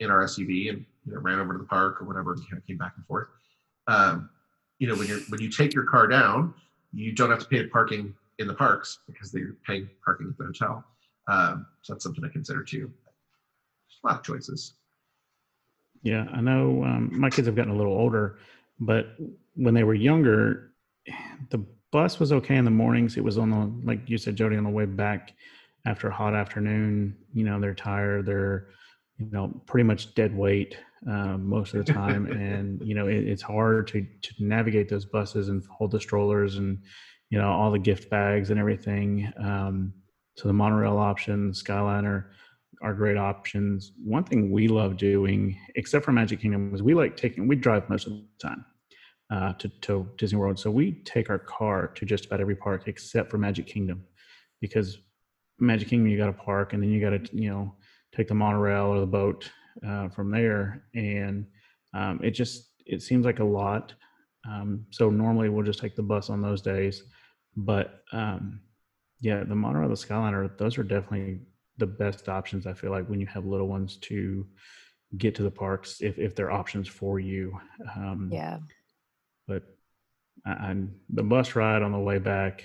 in 0.00 0.10
our 0.10 0.24
SUV 0.24 0.70
and 0.70 0.84
you 1.06 1.14
know 1.14 1.20
ran 1.20 1.38
over 1.38 1.52
to 1.52 1.58
the 1.58 1.64
park 1.64 2.00
or 2.00 2.04
whatever, 2.04 2.32
and 2.32 2.42
kind 2.42 2.58
of 2.60 2.66
came 2.66 2.78
back 2.78 2.94
and 2.96 3.06
forth. 3.06 3.28
Um, 3.86 4.30
you 4.78 4.86
know, 4.86 4.94
when 4.94 5.08
you 5.08 5.22
when 5.28 5.40
you 5.40 5.50
take 5.50 5.74
your 5.74 5.84
car 5.84 6.06
down, 6.06 6.54
you 6.92 7.12
don't 7.12 7.30
have 7.30 7.40
to 7.40 7.46
pay 7.46 7.66
parking 7.66 8.14
in 8.38 8.46
the 8.46 8.54
parks 8.54 9.00
because 9.06 9.32
they're 9.32 9.56
paying 9.66 9.88
parking 10.04 10.28
at 10.28 10.38
the 10.38 10.44
hotel. 10.44 10.84
Um, 11.26 11.66
so 11.82 11.92
that's 11.92 12.04
something 12.04 12.22
to 12.22 12.30
consider 12.30 12.62
too. 12.62 12.90
A 14.04 14.06
lot 14.06 14.18
of 14.18 14.24
choices. 14.24 14.74
Yeah, 16.02 16.26
I 16.32 16.40
know 16.40 16.84
um, 16.84 17.10
my 17.12 17.28
kids 17.28 17.46
have 17.46 17.56
gotten 17.56 17.72
a 17.72 17.76
little 17.76 17.92
older, 17.92 18.38
but 18.78 19.16
when 19.56 19.74
they 19.74 19.82
were 19.82 19.94
younger, 19.94 20.70
the 21.50 21.64
bus 21.90 22.20
was 22.20 22.32
okay 22.32 22.56
in 22.56 22.64
the 22.64 22.70
mornings. 22.70 23.16
It 23.16 23.24
was 23.24 23.36
on 23.36 23.50
the, 23.50 23.86
like 23.86 24.08
you 24.08 24.16
said, 24.16 24.36
Jodi, 24.36 24.56
on 24.56 24.64
the 24.64 24.70
way 24.70 24.84
back 24.84 25.32
after 25.86 26.08
a 26.08 26.14
hot 26.14 26.34
afternoon. 26.34 27.16
You 27.32 27.44
know, 27.44 27.60
they're 27.60 27.74
tired. 27.74 28.26
They're, 28.26 28.68
you 29.18 29.30
know, 29.30 29.62
pretty 29.66 29.84
much 29.84 30.14
dead 30.14 30.36
weight 30.36 30.76
uh, 31.06 31.36
most 31.38 31.74
of 31.74 31.84
the 31.84 31.92
time, 31.92 32.26
and 32.32 32.80
you 32.82 32.94
know, 32.94 33.08
it, 33.08 33.28
it's 33.28 33.42
hard 33.42 33.88
to 33.88 34.02
to 34.02 34.34
navigate 34.40 34.88
those 34.88 35.04
buses 35.04 35.48
and 35.48 35.62
hold 35.70 35.90
the 35.90 36.00
strollers 36.00 36.56
and 36.56 36.78
you 37.30 37.38
know 37.38 37.50
all 37.50 37.70
the 37.70 37.78
gift 37.78 38.10
bags 38.10 38.50
and 38.50 38.58
everything. 38.58 39.32
Um, 39.42 39.92
so 40.36 40.48
the 40.48 40.54
monorail 40.54 40.98
option, 40.98 41.50
Skyliner 41.50 42.26
are 42.80 42.94
great 42.94 43.16
options. 43.16 43.92
One 44.04 44.22
thing 44.24 44.52
we 44.52 44.68
love 44.68 44.96
doing, 44.96 45.58
except 45.74 46.04
for 46.04 46.12
Magic 46.12 46.40
Kingdom, 46.40 46.74
is 46.74 46.82
we 46.82 46.94
like 46.94 47.16
taking. 47.16 47.48
We 47.48 47.56
drive 47.56 47.88
most 47.88 48.06
of 48.06 48.12
the 48.12 48.24
time 48.40 48.64
uh, 49.32 49.52
to 49.54 49.68
to 49.68 50.08
Disney 50.16 50.38
World, 50.38 50.58
so 50.58 50.70
we 50.70 51.02
take 51.04 51.30
our 51.30 51.38
car 51.38 51.88
to 51.88 52.06
just 52.06 52.26
about 52.26 52.40
every 52.40 52.56
park 52.56 52.84
except 52.86 53.30
for 53.30 53.38
Magic 53.38 53.66
Kingdom, 53.66 54.04
because 54.60 54.98
Magic 55.60 55.88
Kingdom 55.88 56.08
you 56.08 56.18
got 56.18 56.26
to 56.26 56.32
park 56.32 56.72
and 56.72 56.82
then 56.82 56.90
you 56.90 57.00
got 57.00 57.10
to 57.10 57.36
you 57.36 57.50
know 57.50 57.74
take 58.14 58.28
the 58.28 58.34
monorail 58.34 58.86
or 58.86 59.00
the 59.00 59.06
boat 59.06 59.50
uh, 59.86 60.08
from 60.08 60.30
there, 60.30 60.84
and 60.94 61.46
um, 61.94 62.20
it 62.22 62.30
just 62.32 62.70
it 62.86 63.02
seems 63.02 63.24
like 63.24 63.38
a 63.40 63.44
lot. 63.44 63.94
Um, 64.48 64.86
so 64.90 65.10
normally 65.10 65.48
we'll 65.48 65.64
just 65.64 65.80
take 65.80 65.96
the 65.96 66.02
bus 66.02 66.30
on 66.30 66.40
those 66.40 66.62
days, 66.62 67.02
but 67.56 68.02
um, 68.12 68.60
yeah, 69.20 69.44
the 69.44 69.54
monorail, 69.54 69.88
the 69.88 69.94
Skyliner, 69.94 70.56
those 70.58 70.78
are 70.78 70.84
definitely 70.84 71.40
the 71.76 71.86
best 71.86 72.28
options. 72.28 72.66
I 72.66 72.72
feel 72.72 72.90
like 72.90 73.08
when 73.08 73.20
you 73.20 73.26
have 73.26 73.44
little 73.44 73.68
ones 73.68 73.96
to 74.02 74.46
get 75.16 75.34
to 75.36 75.42
the 75.42 75.50
parks, 75.50 76.00
if 76.00 76.18
if 76.18 76.34
they're 76.34 76.50
options 76.50 76.88
for 76.88 77.18
you. 77.20 77.58
Um, 77.96 78.30
Yeah, 78.32 78.58
But 79.46 79.64
I, 80.46 80.52
I'm 80.52 80.94
the 81.10 81.22
bus 81.22 81.54
ride 81.56 81.82
on 81.82 81.92
the 81.92 81.98
way 81.98 82.18
back. 82.18 82.64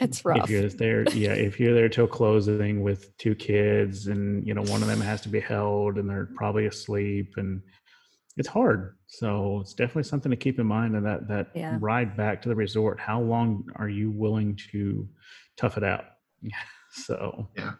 It's 0.00 0.24
rough. 0.24 0.44
If 0.44 0.50
you're 0.50 0.68
there, 0.68 1.04
yeah, 1.14 1.32
if 1.32 1.60
you're 1.60 1.74
there 1.74 1.88
till 1.88 2.06
closing 2.06 2.82
with 2.82 3.16
two 3.18 3.34
kids, 3.34 4.06
and 4.06 4.46
you 4.46 4.54
know 4.54 4.62
one 4.62 4.82
of 4.82 4.88
them 4.88 5.00
has 5.00 5.20
to 5.22 5.28
be 5.28 5.40
held, 5.40 5.98
and 5.98 6.08
they're 6.08 6.28
probably 6.36 6.66
asleep, 6.66 7.34
and 7.36 7.62
it's 8.36 8.48
hard. 8.48 8.96
So 9.06 9.60
it's 9.60 9.74
definitely 9.74 10.04
something 10.04 10.30
to 10.30 10.36
keep 10.36 10.58
in 10.58 10.66
mind. 10.66 10.96
And 10.96 11.04
that 11.06 11.28
that 11.28 11.50
Yeah. 11.54 11.76
ride 11.80 12.16
back 12.16 12.42
to 12.42 12.48
the 12.48 12.54
resort, 12.56 12.98
how 12.98 13.20
long 13.20 13.64
are 13.76 13.88
you 13.88 14.10
willing 14.10 14.58
to 14.72 15.08
tough 15.56 15.76
it 15.76 15.84
out? 15.84 16.04
so 16.90 17.48
yeah. 17.56 17.72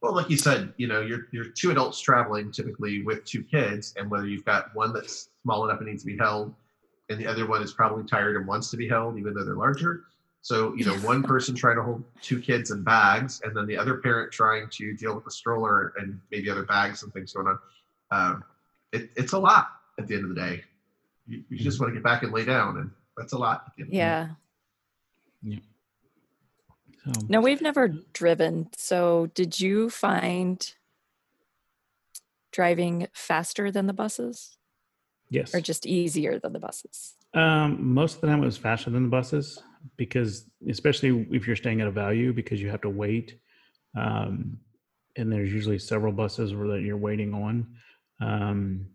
Well, 0.00 0.14
like 0.14 0.28
you 0.28 0.36
said, 0.36 0.74
you 0.76 0.86
know, 0.86 1.00
you're 1.00 1.28
you're 1.32 1.46
two 1.46 1.70
adults 1.70 1.98
traveling 2.00 2.52
typically 2.52 3.02
with 3.02 3.24
two 3.24 3.42
kids, 3.42 3.94
and 3.96 4.10
whether 4.10 4.26
you've 4.26 4.44
got 4.44 4.74
one 4.74 4.92
that's 4.92 5.30
small 5.42 5.64
enough 5.64 5.80
and 5.80 5.88
needs 5.88 6.02
to 6.02 6.06
be 6.06 6.16
held, 6.18 6.54
and 7.08 7.18
the 7.18 7.26
other 7.26 7.46
one 7.46 7.62
is 7.62 7.72
probably 7.72 8.04
tired 8.04 8.36
and 8.36 8.46
wants 8.46 8.70
to 8.70 8.76
be 8.76 8.88
held, 8.88 9.18
even 9.18 9.34
though 9.34 9.44
they're 9.44 9.56
larger. 9.56 10.04
So, 10.44 10.74
you 10.74 10.84
know, 10.84 10.92
one 10.96 11.22
person 11.22 11.54
trying 11.54 11.76
to 11.76 11.82
hold 11.82 12.04
two 12.20 12.38
kids 12.38 12.70
in 12.70 12.82
bags, 12.84 13.40
and 13.42 13.56
then 13.56 13.66
the 13.66 13.78
other 13.78 13.96
parent 13.96 14.30
trying 14.30 14.68
to 14.72 14.92
deal 14.92 15.14
with 15.14 15.24
the 15.24 15.30
stroller 15.30 15.94
and 15.96 16.20
maybe 16.30 16.50
other 16.50 16.64
bags 16.64 17.02
and 17.02 17.10
things 17.14 17.32
going 17.32 17.46
on. 17.46 17.58
Um, 18.10 18.44
it, 18.92 19.08
it's 19.16 19.32
a 19.32 19.38
lot 19.38 19.68
at 19.98 20.06
the 20.06 20.16
end 20.16 20.24
of 20.24 20.28
the 20.28 20.34
day. 20.34 20.62
You, 21.26 21.42
you 21.48 21.56
just 21.56 21.80
want 21.80 21.92
to 21.92 21.94
get 21.94 22.04
back 22.04 22.24
and 22.24 22.30
lay 22.30 22.44
down, 22.44 22.76
and 22.76 22.90
that's 23.16 23.32
a 23.32 23.38
lot. 23.38 23.64
At 23.68 23.72
the 23.74 23.82
end 23.84 23.88
of 23.88 23.92
the 23.92 25.48
day. 25.48 25.56
Yeah. 27.04 27.14
so 27.14 27.20
No, 27.26 27.40
we've 27.40 27.62
never 27.62 27.88
driven. 27.88 28.68
So 28.76 29.30
did 29.34 29.58
you 29.58 29.88
find 29.88 30.74
driving 32.52 33.08
faster 33.14 33.70
than 33.70 33.86
the 33.86 33.94
buses 33.94 34.58
yes. 35.30 35.54
or 35.54 35.62
just 35.62 35.86
easier 35.86 36.38
than 36.38 36.52
the 36.52 36.60
buses? 36.60 37.14
Um, 37.34 37.94
most 37.94 38.16
of 38.16 38.20
the 38.20 38.26
time 38.28 38.42
it 38.42 38.46
was 38.46 38.56
faster 38.56 38.90
than 38.90 39.04
the 39.04 39.08
buses 39.08 39.60
because 39.96 40.48
especially 40.68 41.26
if 41.30 41.46
you're 41.46 41.56
staying 41.56 41.80
at 41.80 41.86
a 41.86 41.90
value 41.90 42.32
because 42.32 42.60
you 42.60 42.70
have 42.70 42.80
to 42.82 42.90
wait. 42.90 43.38
Um, 43.96 44.58
and 45.16 45.32
there's 45.32 45.52
usually 45.52 45.78
several 45.78 46.12
buses 46.12 46.50
that 46.50 46.82
you're 46.84 46.96
waiting 46.96 47.34
on. 47.34 47.66
Um, 48.20 48.86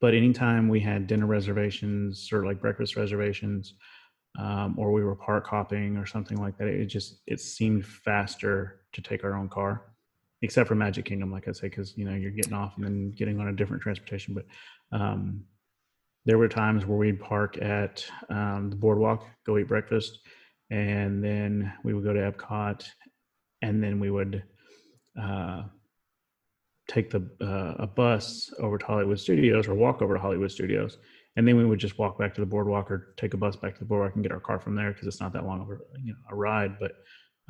but 0.00 0.14
anytime 0.14 0.68
we 0.68 0.80
had 0.80 1.06
dinner 1.06 1.26
reservations 1.26 2.28
or 2.32 2.44
like 2.44 2.60
breakfast 2.60 2.96
reservations, 2.96 3.74
um, 4.38 4.74
or 4.78 4.92
we 4.92 5.02
were 5.02 5.16
park 5.16 5.46
hopping 5.46 5.96
or 5.96 6.04
something 6.04 6.38
like 6.38 6.58
that, 6.58 6.68
it 6.68 6.86
just 6.86 7.22
it 7.26 7.40
seemed 7.40 7.86
faster 7.86 8.80
to 8.92 9.00
take 9.00 9.24
our 9.24 9.34
own 9.34 9.48
car, 9.48 9.94
except 10.42 10.68
for 10.68 10.74
Magic 10.74 11.06
Kingdom, 11.06 11.32
like 11.32 11.48
I 11.48 11.52
say, 11.52 11.68
because 11.68 11.96
you 11.96 12.04
know 12.04 12.14
you're 12.14 12.30
getting 12.30 12.52
off 12.52 12.76
and 12.76 12.84
then 12.84 13.12
getting 13.12 13.40
on 13.40 13.48
a 13.48 13.52
different 13.52 13.82
transportation. 13.82 14.34
But 14.34 14.44
um, 14.92 15.44
there 16.26 16.38
were 16.38 16.48
times 16.48 16.84
where 16.84 16.98
we'd 16.98 17.20
park 17.20 17.56
at 17.62 18.04
um, 18.28 18.68
the 18.68 18.76
boardwalk, 18.76 19.24
go 19.46 19.56
eat 19.58 19.68
breakfast, 19.68 20.18
and 20.70 21.22
then 21.22 21.72
we 21.84 21.94
would 21.94 22.04
go 22.04 22.12
to 22.12 22.32
Epcot, 22.32 22.84
and 23.62 23.82
then 23.82 24.00
we 24.00 24.10
would 24.10 24.42
uh, 25.20 25.62
take 26.88 27.10
the 27.10 27.30
uh, 27.40 27.82
a 27.82 27.86
bus 27.86 28.52
over 28.58 28.76
to 28.76 28.84
Hollywood 28.84 29.20
Studios 29.20 29.68
or 29.68 29.74
walk 29.74 30.02
over 30.02 30.14
to 30.14 30.20
Hollywood 30.20 30.50
Studios, 30.50 30.98
and 31.36 31.46
then 31.46 31.56
we 31.56 31.64
would 31.64 31.78
just 31.78 31.96
walk 31.96 32.18
back 32.18 32.34
to 32.34 32.40
the 32.40 32.46
boardwalk 32.46 32.90
or 32.90 33.14
take 33.16 33.32
a 33.32 33.36
bus 33.36 33.54
back 33.54 33.74
to 33.74 33.80
the 33.80 33.86
boardwalk 33.86 34.16
and 34.16 34.24
get 34.24 34.32
our 34.32 34.40
car 34.40 34.58
from 34.58 34.74
there 34.74 34.92
because 34.92 35.06
it's 35.06 35.20
not 35.20 35.32
that 35.32 35.46
long 35.46 35.60
of 35.60 35.70
a 35.70 35.78
you 36.02 36.12
know 36.12 36.18
a 36.30 36.34
ride, 36.34 36.78
but 36.80 36.92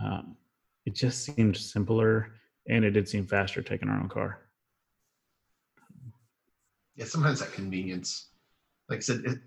um, 0.05 0.37
it 0.85 0.95
just 0.95 1.25
seemed 1.25 1.57
simpler 1.57 2.33
and 2.69 2.85
it 2.85 2.91
did 2.91 3.09
seem 3.09 3.27
faster 3.27 3.63
taking 3.63 3.89
our 3.89 3.99
own 3.99 4.09
car. 4.09 4.47
yeah, 6.97 7.05
sometimes 7.05 7.41
that 7.41 7.53
convenience. 7.53 8.31
Like 8.89 8.99
I 8.99 9.01
said, 9.01 9.23
it, 9.25 9.39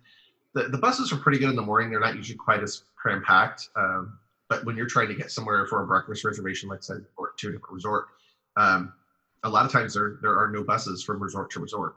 the, 0.54 0.64
the 0.64 0.78
buses 0.78 1.12
are 1.14 1.18
pretty 1.18 1.40
good 1.40 1.50
in 1.50 1.56
the 1.56 1.62
morning. 1.62 1.90
They're 1.90 2.00
not 2.00 2.16
usually 2.16 2.38
quite 2.38 2.62
as 2.64 2.84
cram 2.96 3.24
packed. 3.24 3.70
Um, 3.76 4.18
but 4.50 4.66
when 4.66 4.76
you're 4.76 4.88
trying 4.88 5.08
to 5.10 5.16
get 5.16 5.32
somewhere 5.32 5.66
for 5.68 5.84
a 5.84 5.88
breakfast 5.88 6.24
reservation, 6.26 6.70
like 6.70 6.80
I 6.80 6.82
said, 6.82 7.06
or 7.18 7.34
to 7.38 7.50
a 7.50 7.52
different 7.52 7.74
resort, 7.74 8.08
um, 8.58 8.92
a 9.44 9.50
lot 9.50 9.66
of 9.66 9.72
times 9.72 9.94
there 9.94 10.18
there 10.22 10.38
are 10.38 10.50
no 10.50 10.64
buses 10.64 11.04
from 11.04 11.22
resort 11.22 11.50
to 11.52 11.60
resort. 11.60 11.96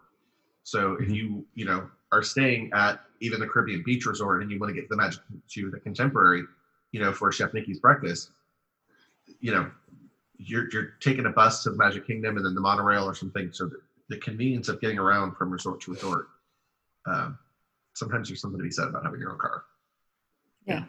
So 0.65 0.93
if 0.95 1.09
Mhm. 1.09 1.15
you 1.15 1.47
you 1.55 1.65
know 1.65 1.89
are 2.13 2.23
staying 2.23 2.71
at 2.73 3.01
even 3.21 3.41
the 3.41 3.47
Caribbean 3.49 3.83
Beach 3.83 4.05
Resort 4.07 4.43
and 4.43 4.51
you 4.51 4.59
want 4.59 4.69
to 4.69 4.75
get 4.75 4.83
to 4.83 4.89
the 4.91 4.97
Magic 4.97 5.21
to 5.49 5.71
the 5.71 5.81
Contemporary, 5.81 6.45
you 6.93 7.01
know, 7.01 7.13
for 7.13 7.33
Chef 7.33 7.53
Mickey's 7.55 7.81
breakfast, 7.81 8.31
you 9.41 9.53
know, 9.53 9.71
you're 10.37 10.69
you're 10.73 10.91
taking 11.01 11.27
a 11.27 11.31
bus 11.31 11.63
to 11.63 11.71
the 11.71 11.77
Magic 11.77 12.07
Kingdom 12.07 12.37
and 12.37 12.45
then 12.45 12.55
the 12.55 12.61
monorail 12.61 13.05
or 13.05 13.15
something. 13.15 13.51
So 13.53 13.67
the, 13.67 13.81
the 14.09 14.19
convenience 14.19 14.69
of 14.69 14.81
getting 14.81 14.99
around 14.99 15.37
from 15.37 15.51
resort 15.51 15.81
to 15.83 15.93
resort. 15.93 16.29
Um, 17.07 17.39
sometimes 17.95 18.29
there's 18.29 18.41
something 18.41 18.59
to 18.59 18.65
be 18.65 18.71
said 18.71 18.89
about 18.89 19.05
having 19.05 19.21
your 19.21 19.33
own 19.33 19.39
car. 19.39 19.65
Yeah. 20.67 20.85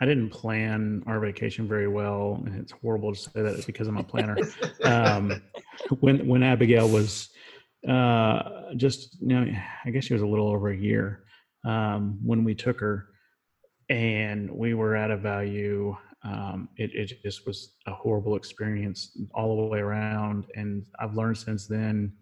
I 0.00 0.06
didn't 0.06 0.30
plan 0.30 1.02
our 1.06 1.18
vacation 1.18 1.66
very 1.66 1.88
well, 1.88 2.42
and 2.46 2.54
it's 2.60 2.72
horrible 2.72 3.12
to 3.12 3.20
say 3.20 3.42
that 3.42 3.66
because 3.66 3.88
I'm 3.88 3.96
a 3.96 4.04
planner. 4.04 4.36
um, 4.84 5.42
when 6.00 6.26
when 6.28 6.42
Abigail 6.42 6.88
was 6.88 7.30
uh, 7.88 8.72
just 8.76 9.16
you 9.20 9.28
know, 9.28 9.52
I 9.84 9.90
guess 9.90 10.04
she 10.04 10.12
was 10.12 10.22
a 10.22 10.26
little 10.26 10.48
over 10.48 10.70
a 10.70 10.76
year 10.76 11.24
um, 11.64 12.20
when 12.24 12.44
we 12.44 12.54
took 12.54 12.78
her, 12.80 13.08
and 13.88 14.50
we 14.50 14.74
were 14.74 14.94
at 14.94 15.10
a 15.10 15.16
value. 15.16 15.96
Um, 16.22 16.68
it 16.76 16.90
it 16.94 17.22
just 17.24 17.46
was 17.46 17.76
a 17.86 17.92
horrible 17.92 18.36
experience 18.36 19.16
all 19.34 19.56
the 19.56 19.66
way 19.66 19.80
around, 19.80 20.46
and 20.54 20.84
I've 21.00 21.14
learned 21.14 21.38
since 21.38 21.66
then, 21.66 22.12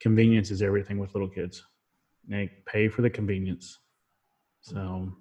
convenience 0.00 0.50
is 0.50 0.62
everything 0.62 0.98
with 0.98 1.14
little 1.14 1.28
kids. 1.28 1.62
They 2.28 2.50
pay 2.66 2.88
for 2.88 3.02
the 3.02 3.10
convenience. 3.10 3.78
So 4.60 5.12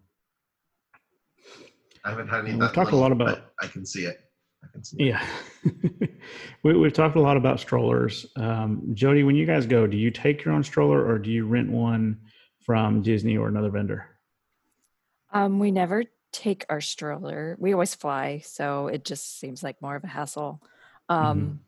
I 2.03 2.09
haven't 2.09 2.27
had 2.27 2.41
any. 2.41 2.51
We've 2.51 2.59
that 2.59 2.73
talked 2.73 2.91
a 2.91 2.95
lot 2.95 3.11
about- 3.11 3.27
but 3.27 3.53
I 3.61 3.67
can 3.67 3.85
see 3.85 4.05
it. 4.05 4.19
I 4.63 4.67
can 4.71 4.83
see 4.83 4.97
it. 4.99 5.05
Yeah. 5.05 5.25
we, 6.63 6.75
we've 6.77 6.93
talked 6.93 7.15
a 7.15 7.21
lot 7.21 7.37
about 7.37 7.59
strollers. 7.59 8.25
Um, 8.35 8.91
Jodi, 8.93 9.23
when 9.23 9.35
you 9.35 9.45
guys 9.45 9.65
go, 9.65 9.87
do 9.87 9.95
you 9.97 10.11
take 10.11 10.43
your 10.43 10.53
own 10.53 10.63
stroller 10.63 11.05
or 11.05 11.19
do 11.19 11.29
you 11.29 11.45
rent 11.45 11.69
one 11.69 12.19
from 12.65 13.01
Disney 13.01 13.37
or 13.37 13.47
another 13.47 13.69
vendor? 13.69 14.07
Um, 15.31 15.59
we 15.59 15.71
never 15.71 16.05
take 16.31 16.65
our 16.69 16.81
stroller. 16.81 17.55
We 17.59 17.73
always 17.73 17.93
fly, 17.95 18.39
so 18.39 18.87
it 18.87 19.05
just 19.05 19.39
seems 19.39 19.61
like 19.63 19.81
more 19.81 19.95
of 19.95 20.03
a 20.03 20.07
hassle. 20.07 20.61
Um, 21.07 21.61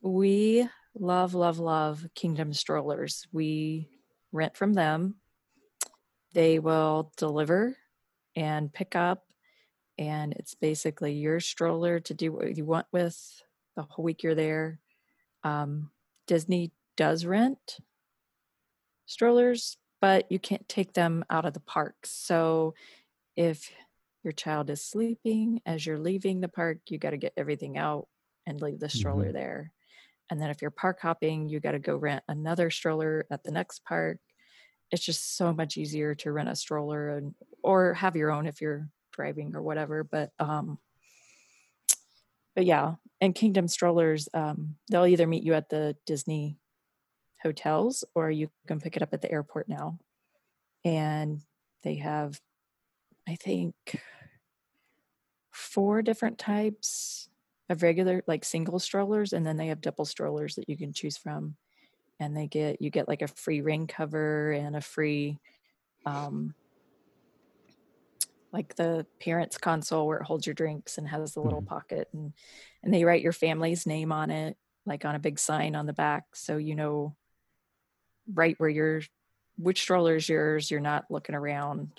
We 0.00 0.66
love, 0.98 1.34
love, 1.34 1.58
love 1.58 2.06
Kingdom 2.14 2.52
strollers. 2.54 3.26
We 3.32 3.88
rent 4.32 4.56
from 4.56 4.74
them. 4.74 5.16
They 6.32 6.58
will 6.58 7.12
deliver 7.16 7.76
and 8.36 8.72
pick 8.72 8.94
up, 8.94 9.24
and 9.98 10.32
it's 10.34 10.54
basically 10.54 11.14
your 11.14 11.40
stroller 11.40 12.00
to 12.00 12.14
do 12.14 12.32
what 12.32 12.56
you 12.56 12.64
want 12.64 12.86
with 12.92 13.42
the 13.76 13.82
whole 13.82 14.04
week 14.04 14.22
you're 14.22 14.34
there. 14.34 14.78
Um, 15.42 15.90
Disney 16.26 16.70
does 16.96 17.24
rent 17.24 17.78
strollers, 19.06 19.76
but 20.00 20.30
you 20.30 20.38
can't 20.38 20.68
take 20.68 20.92
them 20.92 21.24
out 21.28 21.44
of 21.44 21.54
the 21.54 21.60
park. 21.60 21.96
So 22.04 22.74
if 23.36 23.72
your 24.22 24.32
child 24.32 24.70
is 24.70 24.84
sleeping 24.84 25.60
as 25.66 25.84
you're 25.84 25.98
leaving 25.98 26.40
the 26.40 26.48
park, 26.48 26.78
you 26.88 26.98
got 26.98 27.10
to 27.10 27.16
get 27.16 27.32
everything 27.36 27.78
out 27.78 28.06
and 28.46 28.60
leave 28.60 28.78
the 28.78 28.88
stroller 28.88 29.32
there. 29.32 29.72
And 30.30 30.40
then 30.40 30.50
if 30.50 30.62
you're 30.62 30.70
park 30.70 31.00
hopping, 31.00 31.48
you 31.48 31.60
got 31.60 31.72
to 31.72 31.78
go 31.78 31.96
rent 31.96 32.22
another 32.28 32.70
stroller 32.70 33.26
at 33.30 33.42
the 33.42 33.50
next 33.50 33.84
park. 33.84 34.18
It's 34.92 35.04
just 35.04 35.36
so 35.36 35.52
much 35.52 35.76
easier 35.76 36.14
to 36.16 36.32
rent 36.32 36.48
a 36.48 36.56
stroller 36.56 37.16
and 37.16 37.34
or 37.62 37.94
have 37.94 38.16
your 38.16 38.30
own 38.30 38.46
if 38.46 38.60
you're 38.60 38.88
driving 39.12 39.54
or 39.54 39.62
whatever. 39.62 40.04
But 40.04 40.30
um 40.38 40.78
but 42.54 42.66
yeah, 42.66 42.96
and 43.22 43.34
Kingdom 43.34 43.68
strollers, 43.68 44.28
um, 44.34 44.74
they'll 44.90 45.06
either 45.06 45.26
meet 45.26 45.44
you 45.44 45.54
at 45.54 45.70
the 45.70 45.96
Disney 46.04 46.58
hotels 47.42 48.04
or 48.14 48.30
you 48.30 48.50
can 48.66 48.80
pick 48.80 48.96
it 48.96 49.02
up 49.02 49.14
at 49.14 49.22
the 49.22 49.32
airport 49.32 49.66
now. 49.66 49.98
And 50.84 51.40
they 51.82 51.94
have, 51.94 52.38
I 53.26 53.36
think, 53.36 53.74
four 55.50 56.02
different 56.02 56.38
types 56.38 57.29
of 57.70 57.82
regular, 57.82 58.22
like 58.26 58.44
single 58.44 58.78
strollers, 58.78 59.32
and 59.32 59.46
then 59.46 59.56
they 59.56 59.68
have 59.68 59.80
double 59.80 60.04
strollers 60.04 60.56
that 60.56 60.68
you 60.68 60.76
can 60.76 60.92
choose 60.92 61.16
from. 61.16 61.56
And 62.18 62.36
they 62.36 62.46
get, 62.46 62.82
you 62.82 62.90
get 62.90 63.08
like 63.08 63.22
a 63.22 63.28
free 63.28 63.60
ring 63.62 63.86
cover 63.86 64.52
and 64.52 64.76
a 64.76 64.80
free, 64.80 65.38
um, 66.04 66.54
like 68.52 68.74
the 68.74 69.06
parents 69.20 69.58
console 69.58 70.06
where 70.06 70.18
it 70.18 70.24
holds 70.24 70.46
your 70.46 70.54
drinks 70.54 70.98
and 70.98 71.08
has 71.08 71.34
the 71.34 71.40
little 71.40 71.62
Mhm. 71.62 71.66
pocket 71.66 72.08
and 72.12 72.32
and 72.82 72.92
they 72.92 73.04
write 73.04 73.22
your 73.22 73.32
family's 73.32 73.86
name 73.86 74.10
on 74.10 74.30
it 74.30 74.56
like 74.86 75.04
on 75.04 75.14
a 75.14 75.20
big 75.20 75.38
sign 75.38 75.76
on 75.76 75.86
the 75.86 75.92
back 75.92 76.34
so 76.34 76.56
you 76.56 76.74
know 76.74 77.14
right 78.32 78.58
where 78.58 78.68
your 78.68 79.02
which 79.56 79.82
stroller 79.82 80.16
is 80.16 80.28
yours 80.28 80.70
you're 80.70 80.80
not 80.80 81.10
looking 81.10 81.34
around 81.34 81.90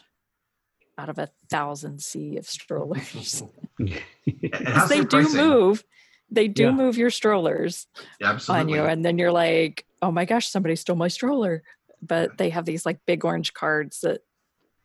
out 1.02 1.10
of 1.10 1.18
a 1.18 1.30
thousand 1.50 2.00
sea 2.02 2.38
of 2.38 2.48
strollers 2.48 3.44
And 3.80 4.64
'Cause 4.74 4.90
they 4.90 5.02
do 5.04 5.28
move 5.36 5.84
they 6.30 6.48
do 6.48 6.64
Yeah. 6.66 6.72
move 6.72 6.96
your 6.98 7.10
strollers 7.10 7.88
Yeah, 8.20 8.38
on 8.48 8.70
you 8.70 8.84
and 8.86 9.04
then 9.04 9.18
you're 9.18 9.32
like 9.32 9.86
oh 10.02 10.12
my 10.12 10.26
gosh 10.26 10.48
somebody 10.48 10.76
stole 10.76 10.96
my 10.96 11.08
stroller 11.08 11.64
but 12.02 12.38
they 12.38 12.50
have 12.50 12.66
these 12.66 12.86
like 12.86 13.00
big 13.08 13.26
orange 13.26 13.54
cards 13.54 14.02
that 14.02 14.22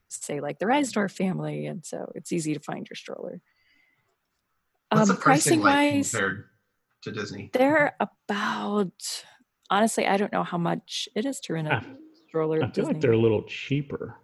say 0.09 0.41
like 0.41 0.59
the 0.59 0.65
Reisdorf 0.67 1.11
family 1.13 1.67
and 1.67 1.85
so 1.85 2.11
it's 2.15 2.33
easy 2.33 2.55
to 2.55 2.61
find 2.61 2.87
your 2.89 2.97
stroller 2.97 3.41
What's 4.91 5.09
um 5.11 5.17
the 5.17 5.21
pricing 5.21 5.61
pricing 5.61 5.61
like 5.61 5.75
wise 5.93 6.11
compared 6.13 6.45
to 7.03 7.13
Disney? 7.13 7.51
they're 7.53 7.95
about 8.01 9.25
honestly, 9.69 10.07
I 10.07 10.17
don't 10.17 10.33
know 10.33 10.45
how 10.45 10.59
much 10.59 11.09
it 11.17 11.27
is 11.27 11.41
to 11.41 11.53
rent 11.55 11.67
a 11.69 11.73
I, 11.73 11.83
stroller. 12.29 12.63
I 12.63 12.67
at 12.67 12.75
feel 12.75 12.85
like 12.87 13.01
they're 13.01 13.13
a 13.13 13.19
little 13.19 13.43
cheaper 13.43 14.17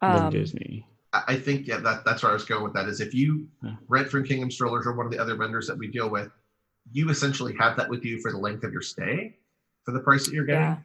than 0.00 0.10
Um, 0.24 0.30
Disney. 0.30 0.86
I 1.12 1.22
I 1.28 1.36
think 1.38 1.66
yeah, 1.66 1.78
that 1.78 2.04
that's 2.04 2.22
where 2.22 2.30
I 2.30 2.34
was 2.34 2.44
going 2.44 2.64
with 2.64 2.72
that. 2.74 2.86
Is 2.88 3.00
if 3.00 3.14
you 3.14 3.46
Yeah. 3.62 3.74
rent 3.88 4.08
from 4.08 4.24
Kingdom 4.24 4.50
Strollers 4.50 4.86
or 4.86 4.92
one 4.94 5.06
of 5.06 5.12
the 5.12 5.18
other 5.18 5.36
vendors 5.36 5.66
that 5.66 5.76
we 5.76 5.88
deal 5.88 6.08
with, 6.10 6.30
you 6.92 7.08
essentially 7.10 7.54
have 7.58 7.76
that 7.76 7.88
with 7.88 8.04
you 8.04 8.20
for 8.20 8.30
the 8.32 8.38
length 8.38 8.64
of 8.64 8.72
your 8.72 8.82
stay, 8.82 9.36
for 9.84 9.92
the 9.92 10.00
price 10.00 10.24
that 10.26 10.34
you're 10.34 10.44
getting. 10.46 10.62
Yeah. 10.62 10.76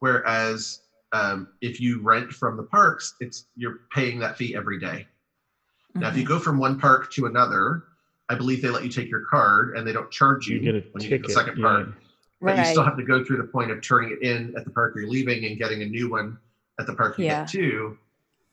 Whereas 0.00 0.80
um, 1.12 1.48
if 1.60 1.80
you 1.80 2.00
rent 2.02 2.32
from 2.32 2.56
the 2.56 2.64
parks, 2.64 3.14
it's 3.20 3.46
you're 3.56 3.80
paying 3.94 4.18
that 4.20 4.36
fee 4.36 4.54
every 4.56 4.78
day. 4.78 5.06
Now, 5.94 6.08
if 6.08 6.16
you 6.16 6.24
Mhm. 6.24 6.28
go 6.28 6.38
from 6.38 6.58
one 6.58 6.78
park 6.78 7.10
to 7.12 7.26
another, 7.26 7.84
I 8.28 8.34
believe 8.34 8.60
they 8.60 8.68
let 8.68 8.82
you 8.84 8.90
take 8.90 9.08
your 9.08 9.24
card 9.30 9.76
and 9.76 9.86
they 9.86 9.92
don't 9.92 10.10
charge 10.10 10.46
you, 10.46 10.56
You 10.56 10.62
get 10.62 10.74
a 10.74 10.84
when 10.92 11.02
you 11.04 11.08
get 11.10 11.22
the 11.22 11.32
second 11.32 11.56
yeah. 11.58 11.64
park. 11.64 11.88
But 12.42 12.58
you 12.58 12.64
still 12.66 12.82
have 12.84 12.98
to 12.98 13.02
go 13.02 13.24
through 13.24 13.38
the 13.38 13.44
point 13.44 13.70
of 13.70 13.80
turning 13.80 14.10
it 14.10 14.20
in 14.22 14.54
at 14.56 14.64
the 14.64 14.70
park 14.70 14.92
you're 14.94 15.08
leaving 15.08 15.46
and 15.46 15.56
getting 15.56 15.80
a 15.82 15.86
new 15.86 16.10
one 16.10 16.36
at 16.78 16.86
the 16.86 16.94
park 16.94 17.18
you 17.18 17.24
Yeah. 17.24 17.42
get 17.44 17.48
to. 17.52 17.96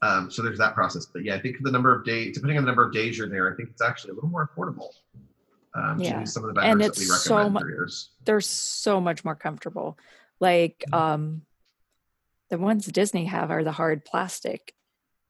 Um, 0.04 0.30
so 0.30 0.42
there's 0.42 0.58
that 0.60 0.74
process. 0.74 1.06
But 1.06 1.24
yeah, 1.24 1.36
I 1.36 1.40
think 1.40 1.58
the 1.62 1.72
number 1.72 1.96
of 1.98 2.04
days, 2.06 2.36
depending 2.36 2.58
on 2.58 2.64
the 2.66 2.68
number 2.68 2.86
of 2.86 2.92
days 2.94 3.18
you're 3.18 3.30
there, 3.30 3.52
I 3.52 3.56
think 3.56 3.70
it's 3.70 3.82
actually 3.82 4.12
a 4.12 4.14
little 4.16 4.30
more 4.30 4.50
affordable. 4.50 4.90
Um, 5.76 5.98
to 5.98 6.04
Yeah. 6.04 6.20
use 6.20 6.34
some 6.34 6.44
of 6.44 6.54
the 6.54 6.62
And 6.62 6.80
vendors 6.80 6.98
that 6.98 7.02
we 7.02 7.06
it's 7.06 7.24
so 7.24 7.38
recommend 7.38 7.66
mu- 7.80 7.88
They're 8.26 8.42
so 8.42 9.00
much 9.02 9.24
more 9.26 9.36
comfortable. 9.36 9.98
Like 10.40 10.84
Mhm. 10.92 10.98
um, 10.98 11.42
the 12.50 12.58
ones 12.60 12.86
Disney 12.86 13.26
have 13.26 13.50
are 13.50 13.64
the 13.64 13.72
hard 13.72 14.04
plastic, 14.06 14.76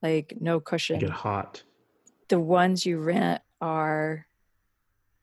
like 0.02 0.34
no 0.40 0.56
You 0.56 0.60
cushion. 0.60 0.98
get 0.98 1.10
hot. 1.10 1.62
the 2.28 2.40
ones 2.40 2.84
you 2.86 2.98
rent 2.98 3.42
are 3.60 4.26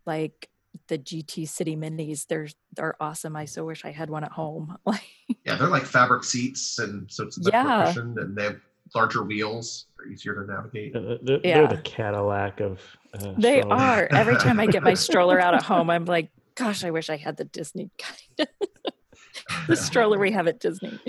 like 0.06 0.50
the 0.88 0.98
GT 0.98 1.46
City 1.48 1.76
Minis. 1.76 2.26
They're 2.28 2.48
they're 2.76 2.96
awesome. 3.02 3.36
I 3.36 3.46
so 3.46 3.66
wish 3.66 3.84
I 3.86 3.92
had 3.92 4.10
one 4.10 4.24
at 4.24 4.32
home. 4.32 4.78
Like 4.86 5.04
Yeah, 5.46 5.56
they're 5.58 5.68
like 5.68 5.84
fabric 5.84 6.24
seats, 6.24 6.80
and 6.80 7.12
so 7.12 7.26
it's 7.26 7.38
much 7.38 7.54
Yeah. 7.54 7.86
cushioned, 7.86 8.18
and 8.18 8.36
they 8.36 8.44
have 8.46 8.62
larger 8.96 9.24
wheels. 9.24 9.86
They're 9.98 10.12
easier 10.12 10.36
to 10.46 10.52
navigate. 10.52 10.96
Uh, 10.96 11.18
They're, 11.22 11.40
Yeah. 11.44 11.60
they're 11.60 11.78
the 11.78 11.82
Cadillac 11.84 12.60
of. 12.60 12.80
Uh, 13.14 13.34
they 13.38 13.62
strollers. 13.62 13.82
are. 13.82 14.08
Every 14.12 14.36
time 14.38 14.60
I 14.60 14.68
get 14.68 14.84
my 14.84 14.94
stroller 15.08 15.40
out 15.40 15.54
at 15.54 15.64
home, 15.64 15.90
I'm 15.90 16.06
like, 16.06 16.30
gosh, 16.56 16.84
I 16.84 16.92
wish 16.92 17.10
I 17.10 17.18
had 17.18 17.38
the 17.38 17.46
Disney 17.46 17.90
kind. 17.98 18.50
the 19.68 19.76
stroller 19.76 20.18
we 20.20 20.32
have 20.32 20.48
at 20.48 20.60
Disney. 20.60 21.00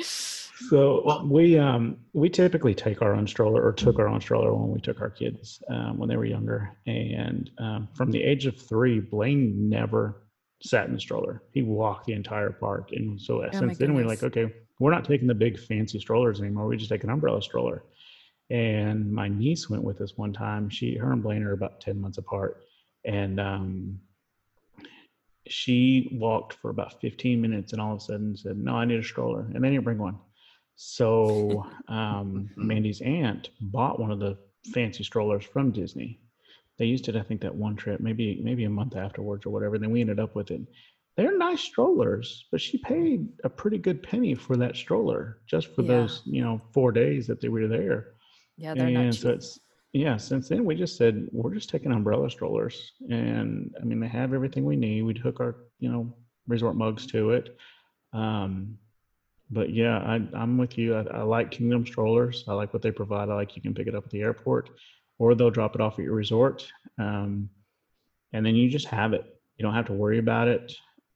So 0.68 1.02
Well- 1.04 1.26
we 1.26 1.58
um 1.58 1.96
we 2.12 2.28
typically 2.28 2.74
take 2.74 3.02
our 3.02 3.14
own 3.14 3.26
stroller 3.26 3.62
or 3.64 3.72
took 3.72 3.98
our 3.98 4.06
own 4.08 4.20
stroller 4.20 4.54
when 4.54 4.70
we 4.70 4.80
took 4.80 5.00
our 5.00 5.10
kids 5.10 5.60
um, 5.68 5.98
when 5.98 6.08
they 6.08 6.16
were 6.16 6.24
younger, 6.24 6.76
and 6.86 7.50
um, 7.58 7.88
from 7.94 8.10
the 8.10 8.22
age 8.22 8.46
of 8.46 8.56
three, 8.56 9.00
Blaine 9.00 9.68
never 9.68 10.22
sat 10.62 10.86
in 10.86 10.94
the 10.94 11.00
stroller. 11.00 11.42
He 11.52 11.62
walked 11.62 12.06
the 12.06 12.12
entire 12.12 12.50
park, 12.50 12.90
and 12.92 13.20
so 13.20 13.42
Oh 13.44 13.48
since 13.58 13.76
then 13.78 13.94
we're 13.94 14.06
like, 14.06 14.22
okay, 14.22 14.52
we're 14.82 14.90
not 14.90 15.04
taking 15.04 15.28
the 15.28 15.34
big 15.34 15.58
fancy 15.58 16.00
strollers 16.00 16.40
anymore. 16.40 16.66
We 16.66 16.76
just 16.76 16.90
take 16.90 17.04
an 17.04 17.10
umbrella 17.10 17.40
stroller. 17.40 17.84
And 18.50 19.12
my 19.12 19.28
niece 19.28 19.70
went 19.70 19.84
with 19.84 20.00
us 20.00 20.16
one 20.16 20.32
time. 20.32 20.68
She, 20.68 20.96
her 20.96 21.12
and 21.12 21.22
Blaine 21.22 21.44
are 21.44 21.52
about 21.52 21.80
ten 21.80 22.00
months 22.00 22.18
apart, 22.18 22.64
and 23.04 23.38
um, 23.38 24.00
she 25.46 26.08
walked 26.12 26.54
for 26.54 26.70
about 26.70 27.00
15 27.00 27.40
minutes 27.40 27.72
and 27.72 27.80
all 27.80 27.92
of 27.92 27.98
a 27.98 28.00
sudden 28.00 28.36
said, 28.36 28.56
No, 28.56 28.74
I 28.74 28.84
need 28.84 28.98
a 28.98 29.04
stroller. 29.04 29.40
And 29.54 29.62
they 29.62 29.70
didn't 29.70 29.84
bring 29.84 29.98
one. 29.98 30.18
So 30.74 31.66
um, 31.88 32.50
Mandy's 32.56 33.00
aunt 33.00 33.50
bought 33.60 34.00
one 34.00 34.10
of 34.10 34.18
the 34.18 34.38
fancy 34.72 35.04
strollers 35.04 35.44
from 35.44 35.70
Disney. 35.70 36.20
They 36.78 36.86
used 36.86 37.08
it, 37.08 37.16
I 37.16 37.22
think, 37.22 37.40
that 37.42 37.54
one 37.54 37.76
trip, 37.76 38.00
maybe 38.00 38.40
maybe 38.42 38.64
a 38.64 38.70
month 38.70 38.96
afterwards 38.96 39.46
or 39.46 39.50
whatever. 39.50 39.74
And 39.76 39.84
Then 39.84 39.90
we 39.90 40.00
ended 40.00 40.20
up 40.20 40.34
with 40.34 40.50
it. 40.50 40.62
They're 41.16 41.36
nice 41.36 41.60
strollers, 41.60 42.46
but 42.50 42.60
she 42.60 42.78
paid 42.78 43.28
a 43.44 43.48
pretty 43.48 43.76
good 43.78 44.02
penny 44.02 44.34
for 44.34 44.56
that 44.56 44.76
stroller 44.76 45.40
just 45.46 45.74
for 45.74 45.82
Yeah. 45.82 45.88
those, 45.88 46.22
you 46.24 46.42
know, 46.42 46.58
four 46.72 46.90
days 46.90 47.26
that 47.26 47.40
they 47.40 47.48
were 47.48 47.68
there. 47.68 48.14
Yeah, 48.56 48.74
they're 48.74 48.86
and 48.86 48.94
not 48.94 49.14
so 49.14 49.28
cheap. 49.28 49.36
it's 49.36 49.60
yeah 49.94 50.16
since 50.16 50.48
then 50.48 50.64
we 50.64 50.74
just 50.74 50.96
said 50.96 51.28
we're 51.32 51.52
just 51.52 51.68
taking 51.68 51.92
umbrella 51.92 52.30
strollers. 52.30 52.92
And 53.10 53.74
i 53.80 53.84
mean 53.84 54.00
they 54.00 54.08
have 54.08 54.32
everything 54.32 54.64
we 54.64 54.76
need. 54.76 55.02
We'd 55.02 55.18
hook 55.18 55.40
our 55.40 55.56
you 55.80 55.90
know 55.92 56.14
resort 56.46 56.76
mugs 56.76 57.06
to 57.08 57.30
it. 57.32 57.56
Um 58.14 58.78
but 59.50 59.68
yeah 59.74 59.98
I, 59.98 60.14
i'm 60.34 60.56
with 60.56 60.78
you. 60.78 60.94
I, 60.94 61.02
I 61.18 61.22
like 61.22 61.50
kingdom 61.50 61.84
strollers. 61.86 62.44
I 62.48 62.54
like 62.54 62.72
what 62.72 62.80
they 62.82 62.90
provide. 62.90 63.28
I 63.28 63.34
like 63.34 63.54
you 63.54 63.60
can 63.62 63.74
pick 63.74 63.86
it 63.86 63.94
up 63.94 64.04
at 64.04 64.10
the 64.10 64.22
airport 64.22 64.70
or 65.18 65.34
they'll 65.34 65.50
drop 65.50 65.74
it 65.74 65.80
off 65.82 65.98
at 65.98 66.04
your 66.06 66.14
resort. 66.14 66.66
Um, 66.98 67.50
and 68.32 68.44
then 68.46 68.54
you 68.54 68.70
just 68.70 68.86
have 68.86 69.12
it. 69.12 69.24
You 69.56 69.62
don't 69.62 69.74
have 69.74 69.86
to 69.86 69.92
worry 69.92 70.18
about 70.18 70.48
it 70.48 70.74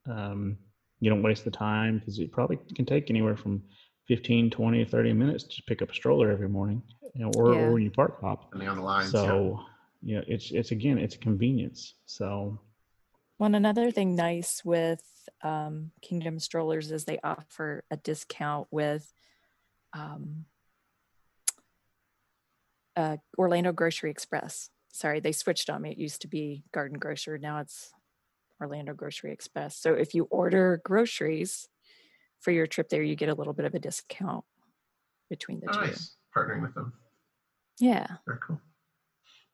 um, 0.08 0.56
you 1.00 1.10
don't 1.10 1.22
waste 1.22 1.44
the 1.44 1.50
time 1.50 1.98
because 1.98 2.18
it 2.18 2.32
probably 2.32 2.58
can 2.74 2.84
take 2.86 3.10
anywhere 3.10 3.36
from 3.36 3.62
15 4.08 4.50
20 4.50 4.84
30 4.84 5.12
minutes 5.12 5.44
to 5.44 5.62
pick 5.66 5.82
up 5.82 5.90
a 5.90 5.94
stroller 5.94 6.30
every 6.30 6.48
morning 6.48 6.82
you 7.14 7.24
know, 7.24 7.30
or, 7.36 7.54
Yeah. 7.54 7.60
or 7.60 7.72
when 7.72 7.82
you 7.82 7.90
park 7.90 8.20
hop 8.20 8.44
depending 8.44 8.68
on 8.68 8.76
the 8.76 8.82
lines. 8.82 9.12
yeah. 9.12 9.22
so 9.22 9.60
yeah 10.02 10.20
it's 10.26 10.50
it's 10.52 10.70
again 10.70 10.98
it's 10.98 11.14
a 11.16 11.18
convenience 11.18 11.94
so 12.06 12.58
One 13.38 13.54
another 13.54 13.90
thing 13.90 14.14
nice 14.14 14.64
with 14.64 15.02
um, 15.42 15.90
Kingdom 16.02 16.38
strollers 16.38 16.90
is 16.92 17.04
they 17.04 17.18
offer 17.24 17.84
a 17.90 17.96
discount 17.96 18.68
with 18.70 19.12
um, 19.92 20.44
uh, 22.96 23.16
Orlando 23.36 23.72
Grocery 23.72 24.10
Express. 24.10 24.70
Sorry, 24.92 25.20
they 25.20 25.32
switched 25.32 25.68
on 25.68 25.82
me. 25.82 25.90
It 25.90 25.98
used 25.98 26.22
to 26.22 26.28
be 26.28 26.64
Garden 26.72 26.98
Grocer. 26.98 27.36
Now 27.38 27.58
it's 27.58 27.92
Orlando 28.60 28.94
Grocery 28.94 29.32
Express. 29.32 29.76
So 29.76 29.94
if 29.94 30.14
you 30.14 30.24
order 30.30 30.80
groceries 30.84 31.68
for 32.40 32.50
your 32.50 32.66
trip 32.66 32.88
there, 32.88 33.02
you 33.02 33.16
get 33.16 33.28
a 33.28 33.34
little 33.34 33.52
bit 33.52 33.66
of 33.66 33.74
a 33.74 33.78
discount 33.78 34.44
between 35.30 35.60
the 35.60 35.68
Oh, 35.70 35.72
two. 35.72 35.80
nice 35.86 36.16
partnering 36.34 36.62
with 36.62 36.74
them. 36.74 36.92
Yeah. 37.78 38.06
Very 38.26 38.38
cool. 38.46 38.60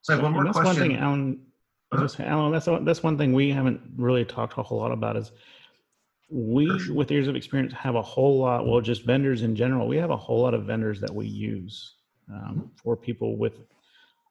So 0.01 0.13
I 0.13 0.15
have 0.17 0.23
one 0.23 0.33
and 0.33 0.35
more 0.35 0.43
that's 0.45 0.59
question. 0.59 0.81
one 0.81 0.89
thing 0.89 0.97
Allen 0.97 1.45
I 1.91 1.95
Uh-huh. 1.95 2.05
just 2.05 2.19
Allen 2.19 2.51
that's 2.51 2.67
one- 2.67 2.85
that's 2.85 3.03
one 3.03 3.17
thing 3.17 3.33
we 3.33 3.49
haven't 3.51 3.81
really 3.95 4.25
talked 4.25 4.57
a 4.57 4.63
whole 4.63 4.79
lot 4.79 4.91
about 4.91 5.15
is 5.15 5.31
we 6.29 6.79
sure. 6.79 6.95
with 6.95 7.11
Ears 7.11 7.27
of 7.27 7.35
Experience 7.35 7.71
have 7.73 7.95
a 7.95 8.01
whole 8.01 8.39
lot 8.39 8.65
well 8.65 8.81
just 8.81 9.03
vendors 9.03 9.43
in 9.43 9.55
general 9.55 9.87
we 9.87 9.97
have 9.97 10.09
a 10.09 10.17
whole 10.17 10.41
lot 10.41 10.53
of 10.53 10.65
vendors 10.65 10.99
that 11.01 11.13
we 11.13 11.27
use 11.27 11.95
Mm-hmm. 12.31 12.49
um, 12.61 12.71
for 12.81 12.95
people 12.95 13.35
with 13.35 13.59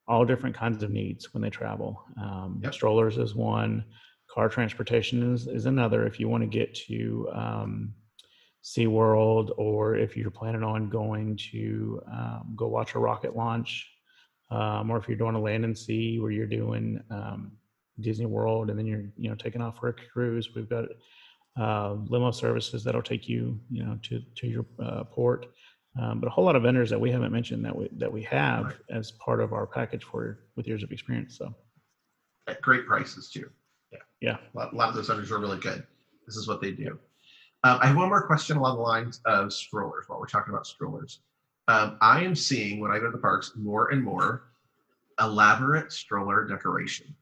all 0.09 0.25
different 0.25 0.57
kinds 0.57 0.83
of 0.83 0.91
needs 0.91 1.33
when 1.35 1.43
they 1.43 1.51
travel 1.51 2.03
um, 2.21 2.59
Yep. 2.63 2.73
strollers 2.75 3.19
is 3.19 3.35
one 3.35 3.85
car 4.33 4.49
transportation 4.49 5.35
is, 5.35 5.47
is 5.47 5.67
another 5.67 6.07
if 6.07 6.19
you 6.19 6.29
want 6.29 6.43
to 6.43 6.47
get 6.47 6.75
to 6.75 7.29
um, 7.35 7.93
SeaWorld 8.65 9.51
or 9.59 9.97
if 9.97 10.17
you're 10.17 10.31
planning 10.31 10.63
on 10.63 10.89
going 10.89 11.37
to 11.53 12.01
um, 12.11 12.55
go 12.57 12.69
watch 12.69 12.95
a 12.95 12.99
rocket 12.99 13.37
launch 13.37 13.91
um, 14.51 14.91
or 14.91 14.97
if 14.97 15.07
you're 15.07 15.19
doing 15.19 15.35
a 15.35 15.41
land 15.41 15.65
and 15.65 15.77
sea 15.77 16.19
where 16.19 16.31
you're 16.31 16.47
doing 16.47 17.03
um, 17.11 17.53
Disney 18.01 18.27
World 18.27 18.71
and 18.71 18.79
then 18.79 18.87
you're 18.87 19.05
you 19.17 19.29
know 19.29 19.35
taking 19.35 19.61
off 19.61 19.79
for 19.79 19.89
a 19.89 19.93
cruise. 19.93 20.51
We've 20.55 20.69
got 20.69 20.87
uh, 21.61 21.97
limo 22.09 22.31
services 22.31 22.83
that'll 22.85 23.03
take 23.03 23.29
you 23.29 23.61
you 23.71 23.85
know 23.85 23.99
to 24.05 24.23
to 24.37 24.47
your 24.47 24.65
uh, 24.83 25.05
port. 25.05 25.47
Um, 26.01 26.21
but 26.21 26.27
a 26.27 26.31
whole 26.31 26.45
lot 26.45 26.57
of 26.57 26.63
vendors 26.63 26.89
that 26.89 26.99
we 26.99 27.11
haven't 27.11 27.33
mentioned 27.33 27.63
that 27.67 27.77
we 27.77 27.89
that 27.99 28.11
we 28.11 28.23
have 28.23 28.77
as 28.89 29.11
part 29.13 29.41
of 29.41 29.53
our 29.53 29.67
package 29.67 30.05
for 30.05 30.39
with 30.57 30.67
Ears 30.69 30.83
of 30.83 30.91
Experience. 30.91 31.37
So 31.37 31.55
At 32.47 32.63
great 32.63 32.87
prices 32.87 33.31
too. 33.31 33.51
Yeah, 34.23 34.37
A 34.55 34.75
lot, 34.75 34.89
of 34.89 34.95
those 34.95 35.09
vendors 35.09 35.33
are 35.33 35.39
really 35.39 35.59
good. 35.59 35.85
This 36.27 36.37
is 36.37 36.47
what 36.47 36.61
they 36.61 36.71
do. 36.71 36.99
Um, 37.65 37.79
I 37.83 37.89
have 37.89 37.97
one 37.97 38.09
more 38.09 38.25
question 38.25 38.57
along 38.57 38.77
the 38.77 38.83
lines 38.83 39.21
of 39.27 39.53
strollers 39.53 40.05
while 40.07 40.21
we're 40.21 40.27
talking 40.27 40.55
about 40.55 40.67
strollers. 40.67 41.21
Um, 41.67 41.99
I 42.01 42.23
am 42.23 42.37
seeing 42.37 42.79
when 42.79 42.93
I 42.93 42.99
go 43.01 43.07
to 43.07 43.11
the 43.13 43.19
parks 43.19 43.53
more 43.57 43.91
and 43.91 44.03
more 44.03 44.45
elaborate 45.21 45.93
stroller 45.93 46.47
decoration. 46.47 47.15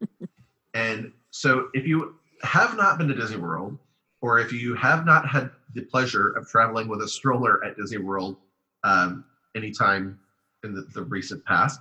and 0.74 1.12
so 1.30 1.68
if 1.74 1.86
you 1.86 2.14
have 2.42 2.76
not 2.78 2.96
been 2.96 3.08
to 3.08 3.14
Disney 3.14 3.36
World, 3.36 3.78
or 4.22 4.38
if 4.38 4.52
you 4.52 4.74
have 4.74 5.04
not 5.04 5.28
had 5.28 5.50
the 5.74 5.82
pleasure 5.82 6.30
of 6.30 6.48
traveling 6.48 6.88
with 6.88 7.02
a 7.02 7.08
stroller 7.08 7.62
at 7.64 7.76
Disney 7.76 7.98
World 7.98 8.36
um, 8.84 9.24
anytime 9.54 10.18
in 10.64 10.74
the, 10.74 10.82
the 10.94 11.02
recent 11.02 11.44
past, 11.44 11.80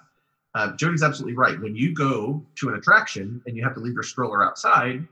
uh, 0.55 0.73
Jodi's 0.73 1.03
absolutely 1.03 1.35
right. 1.35 1.59
When 1.59 1.75
you 1.75 1.93
go 1.93 2.43
to 2.55 2.69
an 2.69 2.75
attraction 2.75 3.41
and 3.45 3.55
you 3.55 3.63
have 3.63 3.73
to 3.75 3.79
leave 3.79 3.93
your 3.93 4.03
stroller 4.03 4.43
outside, 4.43 5.07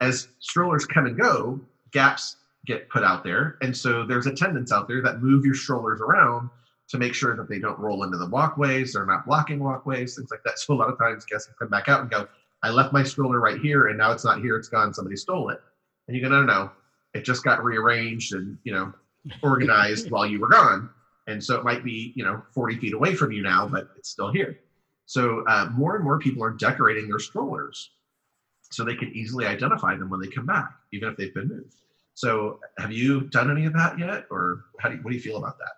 as 0.00 0.28
strollers 0.40 0.86
come 0.86 1.06
and 1.06 1.18
go, 1.18 1.60
gaps 1.92 2.36
get 2.66 2.88
put 2.88 3.04
out 3.04 3.22
there. 3.24 3.56
And 3.60 3.76
so 3.76 4.04
there's 4.06 4.26
attendants 4.26 4.72
out 4.72 4.88
there 4.88 5.02
that 5.02 5.22
move 5.22 5.44
your 5.44 5.54
strollers 5.54 6.00
around 6.00 6.48
to 6.88 6.98
make 6.98 7.14
sure 7.14 7.36
that 7.36 7.48
they 7.48 7.58
don't 7.58 7.78
roll 7.78 8.02
into 8.04 8.18
the 8.18 8.28
walkways, 8.28 8.92
they're 8.92 9.06
not 9.06 9.26
blocking 9.26 9.58
walkways, 9.58 10.16
things 10.16 10.30
like 10.30 10.42
that. 10.44 10.54
So 10.58 10.74
a 10.74 10.76
lot 10.76 10.90
of 10.90 10.98
times 10.98 11.24
guests 11.24 11.50
come 11.58 11.68
back 11.68 11.88
out 11.88 12.00
and 12.00 12.10
go, 12.10 12.28
I 12.62 12.70
left 12.70 12.92
my 12.92 13.02
stroller 13.02 13.40
right 13.40 13.60
here 13.60 13.88
and 13.88 13.98
now 13.98 14.12
it's 14.12 14.24
not 14.24 14.40
here, 14.40 14.56
it's 14.56 14.68
gone, 14.68 14.94
somebody 14.94 15.16
stole 15.16 15.50
it. 15.50 15.60
And 16.08 16.16
you 16.16 16.22
go, 16.22 16.28
no, 16.28 16.42
no, 16.42 16.46
no. 16.46 16.70
It 17.14 17.24
just 17.24 17.44
got 17.44 17.62
rearranged 17.62 18.34
and, 18.34 18.58
you 18.64 18.72
know, 18.72 18.92
organized 19.42 20.10
while 20.10 20.26
you 20.26 20.40
were 20.40 20.48
gone. 20.48 20.90
And 21.26 21.42
so 21.42 21.56
it 21.56 21.64
might 21.64 21.84
be, 21.84 22.12
you 22.14 22.24
know, 22.24 22.42
40 22.52 22.76
feet 22.78 22.94
away 22.94 23.14
from 23.14 23.32
you 23.32 23.42
now, 23.42 23.66
but 23.66 23.88
it's 23.96 24.10
still 24.10 24.32
here. 24.32 24.58
So 25.06 25.44
uh, 25.48 25.70
more 25.72 25.96
and 25.96 26.04
more 26.04 26.18
people 26.18 26.42
are 26.44 26.50
decorating 26.50 27.08
their 27.08 27.18
strollers 27.18 27.90
so 28.70 28.84
they 28.84 28.96
can 28.96 29.12
easily 29.14 29.46
identify 29.46 29.96
them 29.96 30.10
when 30.10 30.20
they 30.20 30.26
come 30.26 30.46
back, 30.46 30.70
even 30.92 31.08
if 31.08 31.16
they've 31.16 31.34
been 31.34 31.48
moved. 31.48 31.74
So, 32.14 32.60
have 32.78 32.92
you 32.92 33.22
done 33.22 33.50
any 33.50 33.66
of 33.66 33.72
that 33.72 33.98
yet, 33.98 34.26
or 34.30 34.66
how 34.78 34.88
do 34.88 34.96
you, 34.96 35.02
what 35.02 35.10
do 35.10 35.16
you 35.16 35.22
feel 35.22 35.36
about 35.36 35.58
that? 35.58 35.72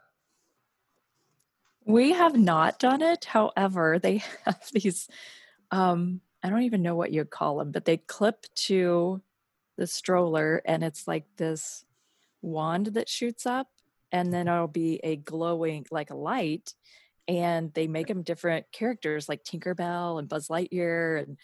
We 1.86 2.12
have 2.12 2.36
not 2.36 2.78
done 2.78 3.00
it. 3.00 3.24
However, 3.24 3.98
they 3.98 4.18
have 4.44 4.62
these, 4.72 5.08
um, 5.70 6.20
I 6.42 6.50
don't 6.50 6.62
even 6.62 6.82
know 6.82 6.94
what 6.94 7.10
you'd 7.10 7.30
call 7.30 7.58
them, 7.58 7.70
but 7.72 7.86
they 7.86 7.96
clip 7.96 8.44
to 8.66 9.22
the 9.76 9.86
stroller 9.86 10.62
and 10.64 10.82
it's 10.82 11.06
like 11.06 11.24
this 11.36 11.84
wand 12.40 12.86
that 12.88 13.08
shoots 13.08 13.44
up 13.44 13.68
and 14.12 14.32
then 14.32 14.48
it'll 14.48 14.68
be 14.68 15.00
a 15.02 15.16
glowing, 15.16 15.86
like 15.90 16.10
a 16.10 16.16
light. 16.16 16.72
And 17.28 17.74
they 17.74 17.88
make 17.88 18.06
them 18.06 18.22
different 18.22 18.66
characters 18.72 19.28
like 19.28 19.42
Tinkerbell 19.42 20.18
and 20.18 20.28
Buzz 20.28 20.48
Lightyear. 20.48 21.22
And 21.22 21.36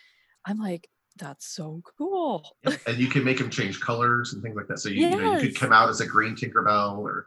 I'm 0.47 0.59
like, 0.59 0.89
that's 1.17 1.47
so 1.47 1.83
cool. 1.99 2.45
and 2.65 2.99
you 2.99 3.09
can 3.09 3.25
make 3.25 3.39
them 3.39 3.51
change 3.51 3.81
colors 3.81 4.33
and 4.33 4.43
things 4.43 4.57
like 4.57 4.69
that. 4.69 4.79
So 4.79 4.89
you, 4.89 5.03
yes. 5.03 5.15
you 5.15 5.21
know 5.21 5.33
you 5.35 5.49
could 5.49 5.59
come 5.59 5.73
out 5.73 5.89
as 5.89 6.01
a 6.01 6.07
green 6.07 6.35
Tinkerbell 6.35 6.99
or 6.99 7.27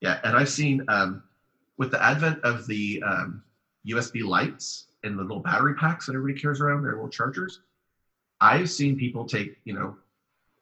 yeah. 0.00 0.20
And 0.24 0.36
I've 0.36 0.48
seen 0.48 0.84
um, 0.88 1.22
with 1.78 1.90
the 1.90 2.02
advent 2.02 2.40
of 2.44 2.66
the 2.66 3.02
um, 3.04 3.42
USB 3.86 4.24
lights 4.24 4.88
and 5.02 5.18
the 5.18 5.22
little 5.22 5.40
battery 5.40 5.74
packs 5.74 6.06
that 6.06 6.14
everybody 6.14 6.40
carries 6.40 6.60
around, 6.60 6.82
their 6.82 6.92
little 6.92 7.08
chargers. 7.08 7.60
I've 8.40 8.68
seen 8.68 8.96
people 8.98 9.24
take 9.24 9.56
you 9.64 9.72
know 9.72 9.96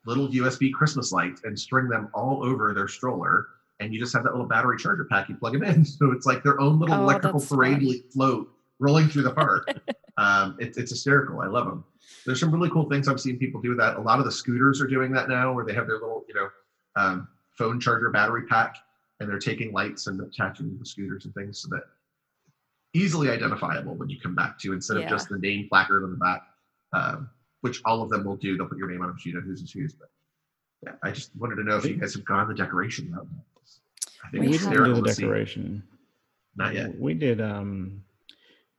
little 0.07 0.29
USB 0.29 0.73
Christmas 0.73 1.13
lights 1.13 1.43
and 1.45 1.59
string 1.59 1.89
them 1.89 2.09
all 2.15 2.45
over 2.45 2.75
their 2.75 2.89
stroller, 2.89 3.49
and 3.81 3.93
you 3.93 4.01
just 4.01 4.13
have 4.13 4.25
that 4.25 4.33
little 4.33 4.47
battery 4.47 4.79
charger 4.79 5.05
pack. 5.05 5.29
You 5.29 5.37
plug 5.37 5.55
them 5.55 5.65
in, 5.65 5.85
so 5.85 6.13
it's 6.13 6.27
like 6.27 6.43
their 6.43 6.61
own 6.61 6.79
little 6.79 6.97
oh, 6.97 7.03
electrical 7.03 7.41
parade 7.41 8.05
float 8.13 8.49
rolling 8.79 9.09
through 9.09 9.23
the 9.23 9.33
park. 9.33 9.69
um, 10.17 10.57
it, 10.61 10.77
it's 10.77 10.91
hysterical. 10.91 11.41
I 11.41 11.47
love 11.47 11.67
them. 11.67 11.85
There's 12.27 12.41
some 12.41 12.51
really 12.53 12.71
cool 12.71 12.89
things 12.89 13.09
I've 13.09 13.21
seen 13.21 13.39
people 13.39 13.61
do 13.61 13.75
that. 13.77 13.97
A 13.97 14.01
lot 14.01 14.19
of 14.19 14.25
the 14.25 14.33
scooters 14.33 14.81
are 14.81 14.87
doing 14.87 15.13
that 15.13 15.29
now, 15.29 15.53
where 15.53 15.65
they 15.65 15.75
have 15.75 15.87
their 15.87 15.99
little 15.99 16.25
you 16.29 16.35
know 16.35 16.49
um, 16.97 17.29
phone 17.57 17.81
charger 17.81 18.11
battery 18.11 18.47
pack 18.47 18.77
and 19.21 19.29
they're 19.29 19.39
taking 19.39 19.73
lights 19.73 20.07
and 20.07 20.21
attaching 20.21 20.77
the 20.79 20.87
scooters 20.87 21.25
and 21.25 21.35
things 21.35 21.61
so 21.61 21.69
that 21.69 21.85
easily 22.95 23.29
identifiable 23.29 23.95
when 23.95 24.09
you 24.09 24.21
come 24.21 24.35
back 24.35 24.59
to 24.61 24.73
instead 24.73 24.97
yeah. 24.97 25.05
of 25.05 25.11
just 25.11 25.29
the 25.29 25.39
name 25.39 25.69
placard 25.69 26.05
on 26.05 26.11
the 26.11 26.17
back, 26.17 26.43
um, 26.93 27.29
which 27.61 27.81
all 27.85 28.03
of 28.03 28.11
them 28.11 28.25
will 28.25 28.37
do. 28.37 28.57
They'll 28.57 28.69
put 28.69 28.79
your 28.79 28.91
name 28.91 29.03
on 29.03 29.09
them 29.09 29.17
so 29.19 29.29
you 29.29 29.35
know 29.35 29.41
who's 29.41 29.71
whose. 29.73 29.95
But 29.95 30.09
yeah, 30.85 30.93
I 31.03 31.11
just 31.11 31.31
wanted 31.37 31.57
to 31.57 31.65
know 31.65 31.77
if 31.77 31.85
you 31.85 31.97
guys 31.97 32.15
have 32.15 32.25
gone 32.25 32.49
the 32.49 32.55
decoration 32.55 33.13
route. 33.13 33.27
I 34.25 34.31
think 34.31 34.45
we 34.45 34.59
didn't 34.59 34.73
do 34.73 34.95
the 34.95 35.03
decoration. 35.03 35.83
Not 36.57 36.75
yet. 36.75 36.99
We 36.99 37.15
did. 37.15 37.41
Um, 37.41 38.03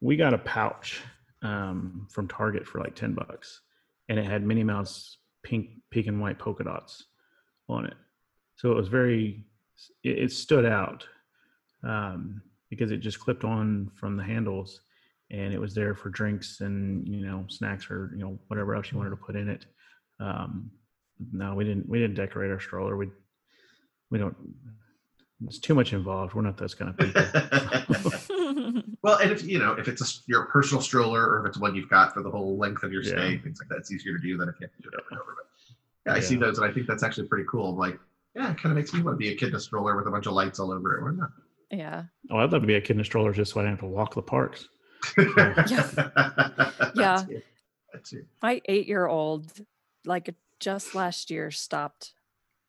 we 0.02 0.16
got 0.16 0.34
a 0.34 0.40
pouch 0.40 1.02
um, 1.42 2.08
from 2.10 2.28
Target 2.28 2.66
for 2.68 2.80
like 2.80 2.96
ten 2.96 3.14
bucks, 3.14 3.62
and 4.10 4.18
it 4.18 4.26
had 4.26 4.46
Minnie 4.46 4.64
Mouse 4.64 5.18
pink, 5.44 5.70
pink 5.92 6.08
and 6.08 6.20
white 6.22 6.40
polka 6.40 6.64
dots 6.64 7.06
on 7.70 7.86
it. 7.86 7.96
So 8.56 8.72
it 8.72 8.76
was 8.76 8.88
very 8.88 9.46
it, 10.04 10.20
it 10.20 10.32
stood 10.32 10.66
out 10.66 11.06
um, 11.84 12.42
because 12.70 12.92
it 12.92 12.98
just 12.98 13.20
clipped 13.20 13.44
on 13.44 13.92
from 13.96 14.18
the 14.18 14.24
handles 14.24 14.82
and 15.32 15.54
it 15.54 15.60
was 15.60 15.74
there 15.74 15.96
for 15.96 16.10
drinks 16.10 16.62
and 16.62 17.08
you 17.08 17.26
know 17.26 17.46
snacks 17.50 17.90
or 17.90 18.12
you 18.14 18.22
know 18.22 18.40
whatever 18.48 18.76
else 18.76 18.92
you 18.92 18.98
wanted 18.98 19.10
to 19.10 19.16
put 19.16 19.36
in 19.36 19.50
it 19.50 19.66
um, 20.20 20.70
no 21.32 21.56
we 21.56 21.64
didn't 21.64 21.88
we 21.90 22.00
didn't 22.00 22.16
decorate 22.16 22.52
our 22.52 22.60
stroller 22.60 22.96
we 22.96 23.10
we 24.12 24.20
don't 24.20 24.36
it's 25.46 25.60
too 25.60 25.76
much 25.76 25.92
involved 25.94 26.34
we're 26.34 26.42
not 26.42 26.58
those 26.58 26.74
kind 26.74 26.90
of 26.90 26.98
people 26.98 28.82
well 29.02 29.18
and 29.18 29.32
if 29.32 29.44
you 29.44 29.60
know 29.60 29.74
if 29.74 29.88
it's 29.88 30.02
a, 30.02 30.22
your 30.28 30.46
personal 30.46 30.82
stroller 30.82 31.22
or 31.22 31.42
if 31.42 31.50
it's 31.50 31.58
one 31.58 31.76
you've 31.76 31.90
got 31.90 32.14
for 32.14 32.24
the 32.24 32.30
whole 32.30 32.58
length 32.58 32.84
of 32.84 32.92
your 32.92 33.04
stay 33.04 33.34
yeah. 33.34 33.42
things 33.42 33.60
like 33.60 33.68
that 33.68 33.78
it's 33.78 33.92
easier 33.92 34.18
to 34.18 34.24
do 34.24 34.38
than 34.38 34.48
if 34.48 34.56
you 34.60 34.68
have 34.68 34.76
to 34.76 34.82
do 34.82 34.90
it 34.90 34.96
over 34.96 35.08
and 35.12 35.20
over 35.20 35.36
but 35.36 36.12
yeah, 36.12 36.18
i 36.18 36.20
see 36.20 36.36
those 36.36 36.58
and 36.58 36.66
i 36.66 36.74
think 36.74 36.88
that's 36.88 37.04
actually 37.04 37.28
pretty 37.28 37.46
cool 37.50 37.72
I'm 37.72 37.78
like 37.78 38.00
yeah, 38.36 38.52
it 38.52 38.62
kind 38.62 38.72
of 38.72 38.76
makes 38.76 38.94
me 38.94 39.02
want 39.02 39.16
to 39.16 39.18
be 39.18 39.30
a 39.30 39.36
kid 39.36 39.50
in 39.50 39.56
a 39.56 39.60
stroller 39.60 39.96
with 39.96 40.08
a 40.08 40.12
bunch 40.12 40.26
of 40.26 40.34
lights 40.34 40.60
all 40.60 40.72
over 40.72 40.98
it. 40.98 41.04
Why 41.04 41.12
not? 41.12 41.30
Yeah. 41.72 42.04
Oh, 42.30 42.38
I'd 42.38 42.52
love 42.52 42.62
to 42.62 42.68
be 42.68 42.76
a 42.76 42.82
kid 42.82 42.98
in 42.98 43.00
a 43.00 43.06
stroller 43.06 43.32
just 43.32 43.54
so 43.54 43.62
I 43.62 43.64
don't 43.64 43.72
have 43.72 43.80
to 43.80 43.86
walk 43.86 44.14
the 44.14 44.22
parks. 44.22 44.68
yeah. 45.18 45.66
yeah. 46.96 47.24
My 48.42 48.62
eight 48.66 48.88
year 48.88 49.08
old, 49.08 49.54
like 50.04 50.34
just 50.60 50.94
last 50.94 51.32
year, 51.32 51.50
stopped 51.50 52.14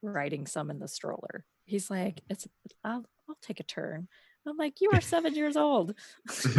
riding 0.02 0.46
some 0.46 0.70
in 0.70 0.78
the 0.78 0.88
stroller. 0.88 1.44
He's 1.66 1.90
like, 1.90 2.22
it's, 2.30 2.46
I'll, 2.82 3.04
I'll 3.28 3.36
take 3.42 3.60
a 3.60 3.64
turn. 3.64 4.08
I'm 4.46 4.56
like, 4.56 4.80
you 4.80 4.90
are 4.92 5.00
seven 5.02 5.34
years 5.34 5.56
old. 5.56 5.94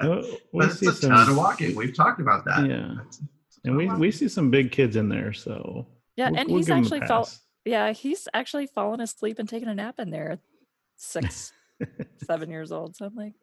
well, 0.00 0.24
we 0.52 0.66
That's 0.66 0.82
a 0.82 0.92
some, 0.92 1.10
ton 1.10 1.30
of 1.30 1.36
walking. 1.36 1.74
We've 1.76 1.94
talked 1.94 2.20
about 2.20 2.44
that. 2.46 2.66
Yeah. 2.66 2.94
and 3.64 3.76
we, 3.76 3.88
we 3.88 4.10
see 4.10 4.28
some 4.28 4.50
big 4.50 4.72
kids 4.72 4.96
in 4.96 5.08
there. 5.08 5.32
So 5.32 5.86
yeah. 6.16 6.30
We'll, 6.30 6.40
and 6.40 6.50
he's 6.50 6.68
we'll 6.68 6.78
actually 6.78 7.00
felt 7.00 7.38
yeah, 7.64 7.92
he's 7.92 8.26
actually 8.32 8.66
fallen 8.66 9.00
asleep 9.00 9.38
and 9.38 9.48
taken 9.48 9.68
a 9.68 9.74
nap 9.74 9.96
in 9.98 10.10
there 10.10 10.38
six, 10.96 11.52
seven 12.24 12.50
years 12.50 12.72
old. 12.72 12.96
So 12.96 13.06
I'm 13.06 13.14
like, 13.14 13.34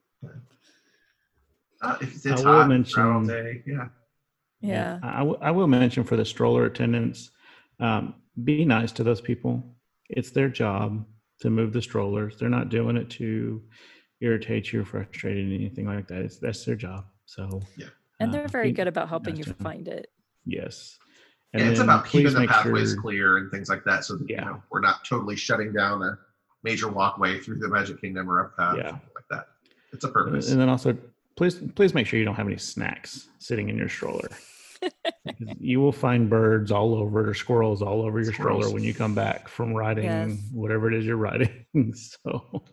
uh, 1.82 1.97
it's, 2.01 2.26
it's 2.26 2.43
I 2.43 2.49
will 2.49 2.65
mention, 2.65 3.28
day. 3.28 3.63
Yeah. 3.65 3.88
Yeah. 4.61 4.99
I, 5.03 5.20
w- 5.20 5.38
I 5.39 5.51
will 5.51 5.68
mention 5.68 6.03
for 6.03 6.15
the 6.15 6.26
stroller 6.26 6.65
attendants, 6.65 7.30
um, 7.80 8.15
be 8.43 8.65
nice 8.65 8.91
to 8.93 9.03
those 9.03 9.22
people. 9.22 9.77
It's 10.10 10.32
their 10.32 10.49
job 10.49 11.05
to 11.41 11.49
move 11.49 11.74
the 11.74 11.82
strollers. 11.82 12.38
They're 12.38 12.49
not 12.49 12.70
doing 12.70 12.97
it 12.97 13.10
to 13.12 13.62
irritate 14.22 14.72
you 14.72 14.82
or 14.82 14.86
frustrate 14.86 15.38
you, 15.38 15.55
anything 15.55 15.86
like 15.86 16.08
that. 16.08 16.22
It's 16.22 16.39
that's 16.39 16.66
their 16.66 16.76
job. 16.76 17.05
So 17.26 17.62
yeah. 17.78 17.88
And 18.20 18.34
they're 18.34 18.45
uh, 18.45 18.49
very 18.49 18.72
good 18.72 18.88
about 18.88 19.10
helping 19.10 19.36
you 19.36 19.43
find 19.43 19.88
it. 19.88 20.08
Yes. 20.45 20.97
And, 21.53 21.62
and 21.62 21.72
it's 21.72 21.80
about 21.80 22.05
keeping 22.05 22.34
the 22.34 22.47
pathways 22.47 22.91
sure, 22.91 23.01
clear 23.01 23.38
and 23.38 23.51
things 23.51 23.70
like 23.70 23.84
that, 23.86 24.03
so 24.03 24.18
that 24.18 24.30
yeah. 24.30 24.39
you 24.39 24.45
know 24.45 24.64
we're 24.70 24.82
not 24.82 25.05
totally 25.05 25.36
shutting 25.36 25.72
down 25.72 26.01
a 26.03 26.18
major 26.64 26.89
walkway 26.89 27.39
through 27.39 27.60
the 27.60 27.70
Magic 27.70 28.01
Kingdom 28.01 28.30
or 28.30 28.45
up 28.45 28.58
path, 28.58 28.76
yeah. 28.78 28.91
like 28.91 29.26
that. 29.30 29.47
It's 29.93 30.03
a 30.03 30.10
purpose. 30.10 30.51
And 30.51 30.60
then 30.60 30.68
also, 30.68 30.97
please 31.38 31.62
please 31.76 31.93
make 31.93 32.05
sure 32.05 32.20
you 32.20 32.26
don't 32.26 32.36
have 32.36 32.47
any 32.47 32.58
snacks 32.58 33.30
sitting 33.39 33.70
in 33.70 33.78
your 33.78 33.88
stroller. 33.88 34.30
You 35.60 35.80
will 35.80 35.92
find 35.92 36.30
birds 36.30 36.72
all 36.72 36.96
over 36.96 37.26
it 37.26 37.30
or 37.30 37.34
squirrels 37.34 37.82
all 37.82 38.02
over 38.02 38.22
your 38.22 38.34
squirrels. 38.34 38.64
stroller 38.64 38.74
when 38.74 38.84
you 38.84 38.94
come 38.94 39.14
back 39.14 39.48
from 39.48 39.74
riding 39.74 40.06
yes. 40.06 40.40
whatever 40.52 40.92
it 40.92 40.98
is 40.98 41.06
you're 41.06 41.18
riding. 41.18 41.66
so. 41.94 42.64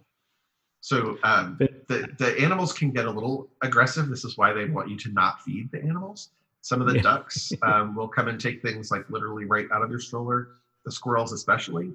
So 0.81 1.17
um, 1.23 1.57
the, 1.59 2.09
the 2.19 2.39
animals 2.39 2.75
can 2.75 2.91
get 2.91 3.07
a 3.07 3.11
little 3.11 3.49
aggressive. 3.63 4.09
This 4.09 4.25
is 4.25 4.37
why 4.37 4.53
they 4.53 4.67
want 4.67 4.91
you 4.91 4.99
to 4.99 5.13
not 5.13 5.41
feed 5.43 5.71
the 5.73 5.83
animals. 5.83 6.31
Some 6.61 6.83
of 6.83 6.87
the 6.87 6.97
yeah. 6.97 7.03
ducks 7.03 7.53
um, 7.63 7.95
will 7.95 8.09
come 8.09 8.29
and 8.29 8.39
take 8.39 8.61
things 8.61 8.91
like 8.91 9.09
literally 9.09 9.47
right 9.47 9.67
out 9.73 9.83
of 9.83 9.91
your 9.91 10.01
stroller. 10.01 10.49
The 10.85 10.93
squirrels, 10.93 11.33
especially. 11.33 11.93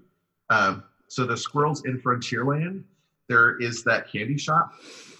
Um, 0.49 0.83
so 1.07 1.25
the 1.25 1.37
squirrels 1.37 1.85
in 1.85 2.01
Frontierland, 2.01 2.83
there 3.27 3.59
is 3.59 3.83
that 3.83 4.11
candy 4.11 4.37
shop 4.37 4.73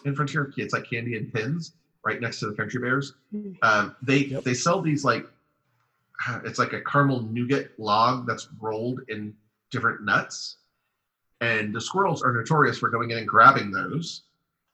in 0.04 0.16
Frontier. 0.16 0.52
It's 0.58 0.74
like 0.74 0.90
candy 0.90 1.16
and 1.16 1.32
pins 1.32 1.74
right 2.06 2.22
next 2.22 2.40
to 2.40 2.48
the 2.48 2.54
Country 2.54 2.80
Bears. 2.80 3.14
Hmm. 3.32 3.52
Um, 3.62 3.96
they 4.02 4.20
yep. 4.20 4.44
they 4.44 4.54
sell 4.54 4.82
these 4.82 5.04
like 5.04 5.26
it's 6.46 6.60
like 6.60 6.74
a 6.74 6.82
caramel 6.82 7.22
nougat 7.22 7.72
log 7.78 8.28
that's 8.28 8.48
rolled 8.60 9.02
in 9.10 9.34
different 9.72 10.04
nuts, 10.04 10.58
and 11.42 11.74
the 11.74 11.82
squirrels 11.82 12.24
are 12.24 12.34
notorious 12.34 12.80
for 12.80 12.90
going 12.90 13.12
in 13.12 13.18
and 13.18 13.28
grabbing 13.28 13.72
those 13.72 14.24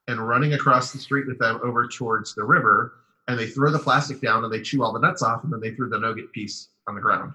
and 0.07 0.26
running 0.26 0.53
across 0.53 0.91
the 0.91 0.99
street 0.99 1.28
with 1.28 1.39
them 1.39 1.59
over 1.63 1.88
towards 1.88 2.36
the 2.36 2.43
river 2.43 2.93
and 3.28 3.39
they 3.39 3.47
throw 3.47 3.71
the 3.71 3.80
plastic 3.80 4.21
down 4.21 4.43
and 4.43 4.53
they 4.53 4.61
chew 4.61 4.84
all 4.84 4.93
the 4.93 4.99
nuts 4.99 5.21
off 5.21 5.43
and 5.43 5.51
then 5.51 5.59
they 5.59 5.71
threw 5.71 5.89
the 5.89 5.99
nougat 5.99 6.32
piece 6.32 6.69
on 6.88 6.95
the 6.95 7.01
ground. 7.01 7.34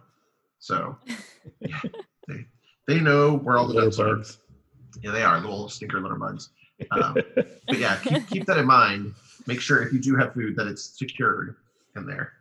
So 0.59 0.97
yeah, 1.61 1.80
they 2.28 2.47
they 2.86 3.01
know 3.01 3.36
where 3.36 3.57
all 3.57 3.66
the 3.66 3.74
nuts 3.74 3.97
bugs. 3.97 4.36
are. 4.36 4.99
Yeah, 5.03 5.12
they 5.12 5.22
are 5.22 5.41
the 5.41 5.49
little 5.49 5.68
stinker 5.68 6.01
litter 6.01 6.16
bugs. 6.16 6.51
Um, 6.91 7.14
but 7.34 7.78
yeah, 7.78 7.97
keep, 8.03 8.28
keep 8.28 8.47
that 8.47 8.59
in 8.59 8.66
mind. 8.66 9.14
Make 9.47 9.61
sure 9.61 9.82
if 9.82 9.93
you 9.93 10.01
do 10.01 10.16
have 10.16 10.34
food 10.34 10.57
that 10.57 10.66
it's 10.66 10.99
secured 10.99 11.57
in 11.97 12.07
there. 12.07 12.32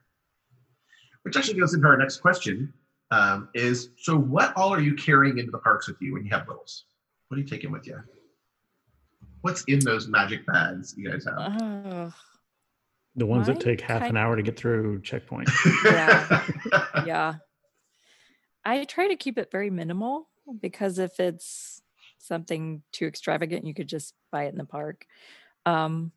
Which 1.24 1.36
actually 1.38 1.60
goes 1.60 1.74
into 1.74 1.88
our 1.88 1.98
next 1.98 2.18
question: 2.18 2.74
um, 3.12 3.50
is 3.54 3.90
so 3.98 4.18
what 4.18 4.56
all 4.56 4.74
are 4.74 4.82
you 4.82 4.96
carrying 4.96 5.38
into 5.38 5.52
the 5.52 5.58
parks 5.58 5.88
with 5.88 5.98
you 6.02 6.14
when 6.14 6.24
you 6.24 6.30
have 6.32 6.48
littles? 6.48 6.86
What 7.28 7.38
are 7.38 7.42
you 7.42 7.48
taking 7.48 7.72
with 7.72 7.88
you? 7.88 8.00
What's 9.42 9.64
in 9.66 9.80
those 9.80 10.08
magic 10.08 10.46
bags 10.46 10.96
you 10.98 11.10
guys 11.10 11.26
have? 11.26 11.62
Uh, 11.62 12.10
the 13.16 13.26
ones 13.26 13.48
that 13.48 13.60
take 13.60 13.82
half 13.82 14.04
an 14.04 14.18
hour 14.18 14.36
to 14.36 14.42
get 14.42 14.58
through 14.58 15.02
checkpoint. 15.02 15.50
Yeah. 15.86 16.44
yeah. 17.06 17.36
I 18.66 18.84
try 18.86 19.08
to 19.08 19.16
keep 19.16 19.38
it 19.38 19.52
very 19.52 19.70
minimal 19.70 20.30
because 20.60 21.00
if 21.00 21.20
it's 21.20 21.82
something 22.18 22.84
too 22.92 23.06
extravagant, 23.06 23.66
you 23.66 23.74
could 23.74 23.88
just 23.88 24.14
buy 24.32 24.46
it 24.46 24.50
in 24.50 24.58
the 24.58 24.66
park. 24.66 25.06
Um, 25.66 26.12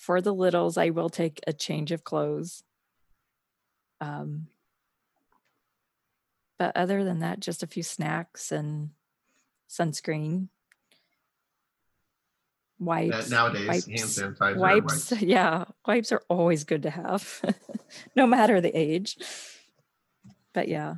for 0.00 0.22
the 0.22 0.32
littles, 0.32 0.78
I 0.78 0.88
will 0.88 1.10
take 1.10 1.40
a 1.46 1.52
change 1.52 1.92
of 1.92 2.04
clothes. 2.04 2.64
Um, 4.00 4.46
but 6.58 6.74
other 6.74 7.04
than 7.04 7.18
that, 7.18 7.40
just 7.40 7.62
a 7.62 7.66
few 7.66 7.82
snacks 7.82 8.50
and 8.50 8.90
sunscreen 9.68 10.48
wipes. 12.78 13.30
nowadays, 13.30 13.68
wipes, 13.68 13.86
hand 13.86 14.36
sanitizer. 14.38 14.56
Wipes, 14.56 15.10
wipes, 15.10 15.22
yeah, 15.22 15.66
wipes 15.86 16.12
are 16.12 16.22
always 16.30 16.64
good 16.64 16.84
to 16.84 16.90
have, 16.90 17.42
no 18.16 18.26
matter 18.26 18.62
the 18.62 18.74
age. 18.74 19.18
But 20.54 20.68
yeah. 20.68 20.94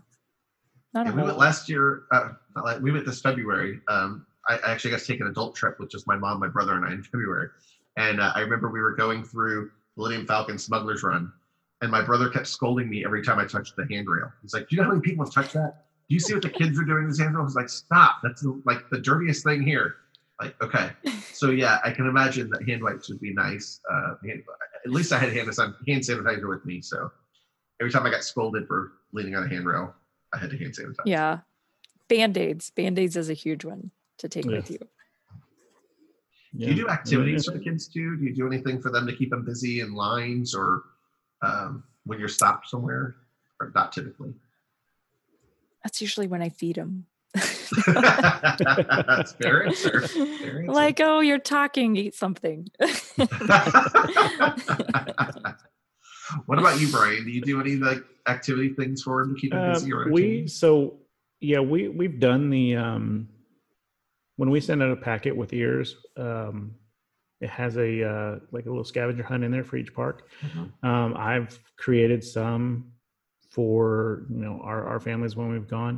Not 0.94 1.06
Yeah, 1.06 1.14
we 1.14 1.22
went 1.22 1.38
last 1.38 1.68
year. 1.68 2.04
Uh, 2.12 2.34
we 2.80 2.92
went 2.92 3.04
this 3.04 3.20
February. 3.20 3.80
Um, 3.88 4.26
I 4.48 4.58
actually 4.64 4.92
got 4.92 5.00
to 5.00 5.06
take 5.06 5.20
an 5.20 5.26
adult 5.26 5.56
trip 5.56 5.80
with 5.80 5.90
just 5.90 6.06
my 6.06 6.16
mom, 6.16 6.38
my 6.38 6.48
brother, 6.48 6.74
and 6.74 6.84
I 6.84 6.92
in 6.92 7.02
February. 7.02 7.48
And 7.96 8.20
uh, 8.20 8.32
I 8.34 8.40
remember 8.40 8.70
we 8.70 8.80
were 8.80 8.94
going 8.94 9.22
through 9.24 9.70
Millennium 9.96 10.26
Falcon 10.26 10.58
Smuggler's 10.58 11.02
Run, 11.02 11.32
and 11.82 11.90
my 11.90 12.02
brother 12.02 12.28
kept 12.28 12.46
scolding 12.46 12.88
me 12.88 13.04
every 13.04 13.22
time 13.22 13.38
I 13.38 13.44
touched 13.44 13.76
the 13.76 13.86
handrail. 13.90 14.32
He's 14.40 14.54
like, 14.54 14.68
"Do 14.68 14.76
you 14.76 14.82
know 14.82 14.88
how 14.88 14.94
many 14.94 15.02
people 15.02 15.24
have 15.24 15.34
touched 15.34 15.52
that? 15.54 15.84
Do 16.08 16.14
you 16.14 16.20
see 16.20 16.32
what 16.32 16.42
the 16.42 16.50
kids 16.50 16.78
are 16.78 16.84
doing 16.84 17.04
with 17.04 17.12
this 17.12 17.20
handrail?" 17.20 17.42
I 17.42 17.44
was 17.44 17.54
like, 17.54 17.68
"Stop! 17.68 18.20
That's 18.22 18.42
the, 18.42 18.60
like 18.64 18.88
the 18.90 18.98
dirtiest 18.98 19.44
thing 19.44 19.62
here." 19.62 19.96
Like, 20.40 20.60
okay, 20.62 20.90
so 21.32 21.50
yeah, 21.50 21.78
I 21.84 21.90
can 21.90 22.06
imagine 22.06 22.48
that 22.50 22.66
hand 22.66 22.82
wipes 22.82 23.08
would 23.10 23.20
be 23.20 23.34
nice. 23.34 23.80
Uh, 23.90 24.14
hand, 24.24 24.42
at 24.84 24.90
least 24.90 25.12
I 25.12 25.18
had 25.18 25.32
hand, 25.32 25.48
hand 25.48 26.02
sanitizer 26.02 26.48
with 26.48 26.64
me, 26.64 26.80
so 26.80 27.10
every 27.80 27.92
time 27.92 28.06
I 28.06 28.10
got 28.10 28.24
scolded 28.24 28.66
for 28.66 28.92
leaning 29.12 29.34
on 29.34 29.44
a 29.44 29.48
handrail, 29.48 29.94
I 30.32 30.38
had 30.38 30.50
to 30.50 30.56
hand 30.56 30.74
sanitize. 30.74 31.04
Yeah. 31.04 31.40
Band 32.08 32.36
aids. 32.38 32.70
Band 32.70 32.98
aids 32.98 33.16
is 33.16 33.28
a 33.28 33.34
huge 33.34 33.64
one 33.64 33.90
to 34.18 34.28
take 34.28 34.44
with 34.44 34.70
Yes. 34.70 34.80
You. 36.54 36.66
Do 36.66 36.72
you 36.72 36.82
do 36.82 36.88
activities 36.88 37.46
for 37.46 37.52
the 37.52 37.58
kids 37.58 37.88
too? 37.88 38.16
Do 38.16 38.24
you 38.24 38.34
do 38.34 38.46
anything 38.46 38.80
for 38.80 38.90
them 38.90 39.06
to 39.06 39.12
keep 39.14 39.30
them 39.30 39.44
busy 39.44 39.80
in 39.80 39.94
lines 39.94 40.54
or 40.54 40.82
um, 41.42 41.84
when 42.04 42.18
you're 42.18 42.28
stopped 42.28 42.68
somewhere? 42.68 43.14
Or 43.60 43.70
not 43.74 43.92
typically. 43.92 44.32
That's 45.82 46.00
usually 46.00 46.26
when 46.26 46.42
I 46.42 46.48
feed 46.48 46.76
them. 46.76 47.06
That's 47.86 49.32
fair 49.32 49.66
answer. 49.66 50.06
Fair 50.08 50.60
answer. 50.60 50.66
like, 50.66 51.00
oh, 51.00 51.20
you're 51.20 51.38
talking, 51.38 51.96
eat 51.96 52.14
something. 52.14 52.70
what 56.46 56.58
about 56.58 56.80
you, 56.80 56.88
Brian? 56.90 57.24
Do 57.24 57.30
you 57.30 57.40
do 57.40 57.60
any 57.60 57.76
like 57.76 58.02
activity 58.28 58.70
things 58.70 59.02
for 59.02 59.24
them 59.24 59.34
to 59.34 59.40
keep 59.40 59.50
them 59.50 59.60
Uh, 59.60 59.72
busy 59.74 59.92
or 59.92 60.10
we 60.10 60.46
so 60.46 60.94
yeah 61.40 61.58
we 61.58 61.88
we've 61.88 62.20
done 62.20 62.50
the 62.50 62.76
um 62.76 63.28
when 64.42 64.50
we 64.50 64.60
send 64.60 64.82
out 64.82 64.90
a 64.90 64.96
packet 64.96 65.36
with 65.36 65.52
ears 65.52 65.94
um 66.16 66.74
it 67.40 67.48
has 67.48 67.76
a 67.76 67.90
uh 68.12 68.32
like 68.50 68.66
a 68.66 68.68
little 68.68 68.82
scavenger 68.92 69.22
hunt 69.22 69.44
in 69.44 69.52
there 69.52 69.62
for 69.62 69.76
each 69.76 69.94
park. 69.94 70.16
Mhm. 70.44 70.84
um 70.90 71.14
i've 71.16 71.52
created 71.84 72.24
some 72.24 72.64
for 73.54 74.26
you 74.28 74.42
know 74.44 74.60
our, 74.64 74.80
our 74.90 74.98
families 75.08 75.36
when 75.36 75.48
we've 75.52 75.68
gone. 75.68 75.96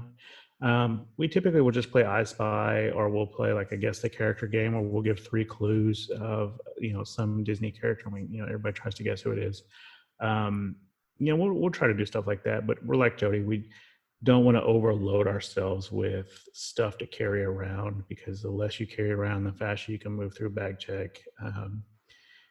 Um 0.61 0.91
we 1.17 1.27
typically 1.27 1.63
will 1.63 1.77
just 1.81 1.91
play 1.95 2.05
i 2.05 2.23
spy 2.25 2.91
or 2.97 3.09
we'll 3.09 3.33
play 3.39 3.51
like 3.61 3.71
i 3.73 3.77
guess 3.85 3.99
the 4.01 4.11
character 4.11 4.47
game 4.57 4.71
where 4.75 4.83
we'll 4.83 5.09
give 5.11 5.21
three 5.21 5.47
clues 5.57 5.99
of 6.21 6.61
you 6.87 6.93
know 6.95 7.05
some 7.17 7.31
disney 7.49 7.71
character 7.81 8.05
and 8.07 8.13
we 8.17 8.21
you 8.35 8.39
know 8.41 8.49
everybody 8.53 8.75
tries 8.81 8.95
to 8.97 9.05
guess 9.09 9.23
who 9.23 9.31
it 9.37 9.41
is. 9.51 9.57
Um 10.21 10.77
you 11.19 11.29
know 11.31 11.37
we'll, 11.41 11.55
we'll 11.61 11.71
try 11.79 11.89
to 11.89 11.99
do 12.03 12.05
stuff 12.13 12.27
like 12.27 12.43
that 12.49 12.67
but 12.69 12.77
we're 12.87 13.03
like 13.05 13.17
Jodi 13.21 13.41
we 13.53 13.57
don't 14.25 14.45
want 14.45 14.57
to 14.57 14.62
overload 14.62 15.27
ourselves 15.29 15.93
with 15.93 16.27
stuff 16.53 16.99
to 16.99 17.07
carry 17.07 17.45
around 17.45 18.03
because 18.09 18.43
the 18.43 18.51
less 18.51 18.81
you 18.81 18.87
carry 18.87 19.12
around 19.12 19.45
the 19.45 19.53
faster 19.53 19.93
you 19.93 19.99
can 19.99 20.12
move 20.12 20.35
through 20.37 20.51
bag 20.51 20.79
check 20.79 21.20
um, 21.43 21.83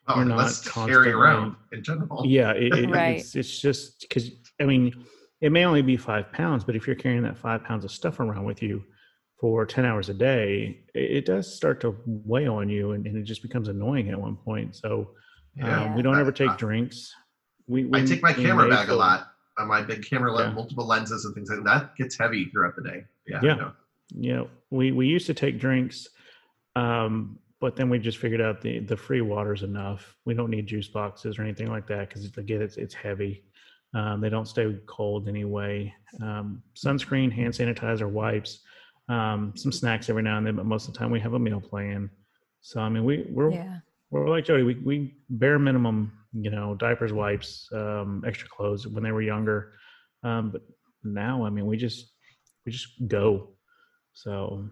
Oh, 0.08 0.18
you're 0.18 0.26
not 0.26 0.38
let's 0.40 0.68
carry 0.70 1.12
around 1.12 1.56
in 1.72 1.82
general. 1.82 2.24
yeah 2.26 2.52
it, 2.52 2.74
it- 2.74 2.90
Right. 2.90 3.18
it's, 3.20 3.36
it's 3.36 3.60
just 3.60 4.02
because 4.02 4.32
i 4.60 4.66
mean 4.66 5.06
it 5.42 5.52
may 5.52 5.66
only 5.66 5.82
be 5.82 5.96
five 5.98 6.32
pounds 6.32 6.64
but 6.64 6.76
if 6.76 6.86
you're 6.86 6.96
carrying 6.96 7.24
that 7.24 7.38
five 7.38 7.64
pounds 7.64 7.86
of 7.86 7.92
stuff 7.92 8.20
around 8.20 8.44
with 8.44 8.62
you 8.62 8.84
for 9.40 9.66
10 9.66 9.86
hours 9.86 10.10
a 10.10 10.14
day 10.14 10.82
it, 10.94 11.12
it 11.20 11.26
does 11.26 11.54
start 11.56 11.80
to 11.82 11.96
weigh 12.06 12.48
on 12.48 12.68
you 12.70 12.92
and, 12.92 13.08
and 13.08 13.18
it 13.18 13.24
just 13.24 13.42
becomes 13.42 13.68
annoying 13.70 14.10
at 14.10 14.20
one 14.20 14.36
point 14.36 14.76
so 14.76 15.12
Yeah. 15.56 15.84
um, 15.86 15.96
we 15.96 16.02
don't 16.02 16.16
I- 16.16 16.20
ever 16.22 16.32
take 16.34 16.50
I- 16.52 16.58
drinks 16.58 17.14
we, 17.66 17.90
I 17.94 18.04
take 18.06 18.22
my 18.22 18.34
camera 18.34 18.66
may 18.66 18.72
bag 18.76 18.84
a 18.84 18.88
fill- 18.88 18.98
lot. 18.98 19.33
On 19.58 19.68
my 19.68 19.82
big 19.82 20.04
camera, 20.04 20.34
lens, 20.34 20.50
Yeah. 20.50 20.56
multiple 20.56 20.86
lenses 20.88 21.26
and 21.26 21.36
things 21.36 21.50
like 21.50 21.64
that 21.64 21.96
gets 21.96 22.18
heavy 22.18 22.46
throughout 22.46 22.76
the 22.76 22.84
day. 22.84 23.04
Yeah. 23.28 23.40
Yeah. 23.44 23.56
know. 23.56 23.72
you 24.16 24.34
know 24.34 24.50
we 24.70 24.92
we 24.92 25.08
used 25.08 25.26
to 25.28 25.34
take 25.34 25.60
drinks 25.60 26.08
um 26.76 27.40
but 27.62 27.76
then 27.76 27.90
we 27.90 27.98
just 27.98 28.18
figured 28.18 28.42
out 28.42 28.62
the 28.62 28.80
the 28.80 28.98
free 28.98 29.22
water's 29.22 29.64
enough 29.64 30.16
we 30.26 30.34
don't 30.34 30.50
need 30.50 30.68
juice 30.68 30.88
boxes 30.90 31.40
or 31.40 31.44
anything 31.44 31.70
like 31.70 31.88
that 31.88 32.10
because 32.10 32.26
again 32.38 32.62
it's 32.62 32.78
it's 32.78 32.94
heavy 32.94 33.44
um, 33.96 34.20
they 34.22 34.30
don't 34.30 34.48
stay 34.48 34.76
cold 34.88 35.28
anyway 35.28 35.94
um, 36.22 36.62
sunscreen 36.76 37.32
hand 37.32 37.54
sanitizer 37.54 38.10
wipes 38.10 38.60
um, 39.10 39.54
some 39.56 39.72
snacks 39.72 40.10
every 40.10 40.24
now 40.24 40.38
and 40.38 40.46
then 40.46 40.56
but 40.56 40.66
most 40.66 40.88
of 40.88 40.94
the 40.94 41.00
time 41.00 41.12
we 41.12 41.20
have 41.20 41.34
a 41.34 41.40
meal 41.40 41.62
plan 41.62 42.10
so 42.62 42.82
i 42.82 42.90
mean 42.90 43.06
we 43.06 43.26
we're 43.30 43.52
yeah. 43.52 43.78
We're 44.14 44.30
like 44.30 44.46
Jodi 44.46 44.64
we, 44.64 44.76
we 44.76 45.16
bare 45.30 45.60
minimum 45.60 46.12
you 46.34 46.52
know 46.52 46.76
diapers 46.76 47.12
wipes 47.12 47.68
um, 47.74 48.24
extra 48.26 48.48
clothes 48.48 48.88
when 48.88 49.04
they 49.04 49.12
were 49.12 49.22
younger 49.22 49.74
um, 50.24 50.50
but 50.52 50.62
now 51.04 51.46
i 51.46 51.50
mean 51.50 51.66
we 51.66 51.78
just 51.78 52.12
we 52.66 52.72
just 52.72 52.88
go 53.08 53.50
so 54.14 54.70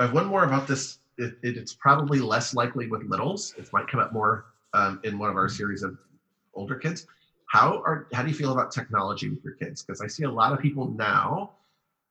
I 0.00 0.04
have 0.04 0.14
one 0.14 0.26
more 0.26 0.44
about 0.44 0.66
this. 0.66 0.98
It, 1.18 1.34
it, 1.42 1.58
it's 1.58 1.74
probably 1.74 2.20
less 2.20 2.54
likely 2.54 2.86
with 2.86 3.02
littles. 3.04 3.54
It 3.58 3.68
might 3.70 3.86
come 3.86 4.00
up 4.00 4.14
more 4.14 4.46
um, 4.72 4.98
in 5.04 5.18
one 5.18 5.28
of 5.28 5.36
our 5.36 5.48
series 5.48 5.82
of 5.82 5.98
older 6.54 6.76
kids. 6.76 7.06
How 7.50 7.82
are 7.84 8.06
how 8.14 8.22
do 8.22 8.28
you 8.30 8.34
feel 8.34 8.52
about 8.52 8.72
technology 8.72 9.28
with 9.28 9.44
your 9.44 9.54
kids? 9.54 9.82
Because 9.82 10.00
I 10.00 10.06
see 10.06 10.22
a 10.22 10.30
lot 10.30 10.54
of 10.54 10.60
people 10.60 10.90
now 10.92 11.52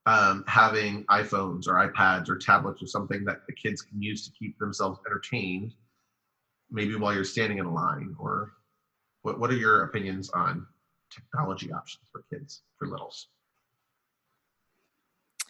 um, 0.06 0.44
having 0.48 1.04
iPhones 1.06 1.68
or 1.68 1.74
iPads 1.74 2.30
or 2.30 2.38
tablets 2.38 2.84
or 2.84 2.86
something 2.86 3.26
that 3.26 3.42
the 3.48 3.54
kids 3.54 3.82
can 3.82 4.00
use 4.02 4.24
to 4.28 4.32
keep 4.38 4.60
themselves 4.60 5.00
entertained, 5.08 5.74
maybe 6.72 6.96
while 6.96 7.14
you're 7.14 7.24
standing 7.24 7.58
in 7.58 7.66
a 7.66 7.74
line. 7.74 8.16
Or 8.20 8.54
what 9.22 9.40
what 9.40 9.50
are 9.52 9.58
your 9.58 9.84
opinions 9.84 10.30
on 10.30 10.66
technology 11.10 11.72
options 11.72 12.08
for 12.12 12.24
kids 12.32 12.62
for 12.78 12.88
littles? 12.88 13.28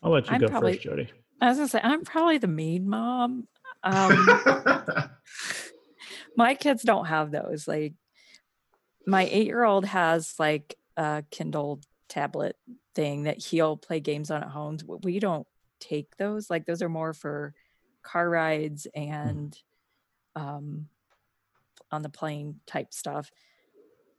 I'll 0.01 0.11
let 0.11 0.28
you 0.28 0.34
I'm 0.34 0.41
go 0.41 0.47
probably- 0.47 0.74
first, 0.74 0.84
Jodi. 0.84 1.09
I 1.41 1.47
was 1.49 1.57
gonna 1.57 1.70
say 1.70 1.80
I'm 1.82 2.03
probably 2.03 2.38
the 2.38 2.47
mean 2.47 2.89
mom. 2.89 3.47
Um, 3.82 4.28
my 6.36 6.55
kids 6.55 6.84
don't 6.84 7.05
have 7.05 7.32
those. 7.32 7.67
Like 7.67 7.93
my 9.07 9.24
eight 9.32 9.45
year 9.47 9.63
old 9.63 9.86
has 9.86 10.36
like 10.38 10.76
a 10.97 11.24
Kindle 11.32 11.80
tablet 12.09 12.57
thing 12.93 13.24
that 13.24 13.41
he'll 13.41 13.78
play 13.78 14.01
games 14.01 14.32
on 14.32 14.43
at 14.43 14.49
home. 14.49 14.78
We 15.03 15.20
don't 15.20 15.47
take 15.80 16.17
those. 16.17 16.49
Like 16.49 16.65
those 16.65 16.82
are 16.82 16.89
more 16.89 17.13
for 17.13 17.53
car 18.03 18.30
rides 18.30 18.88
and 18.93 19.57
um 20.36 20.88
on 21.92 22.02
the 22.02 22.10
plane 22.10 22.60
type 22.66 22.94
stuff. 22.94 23.32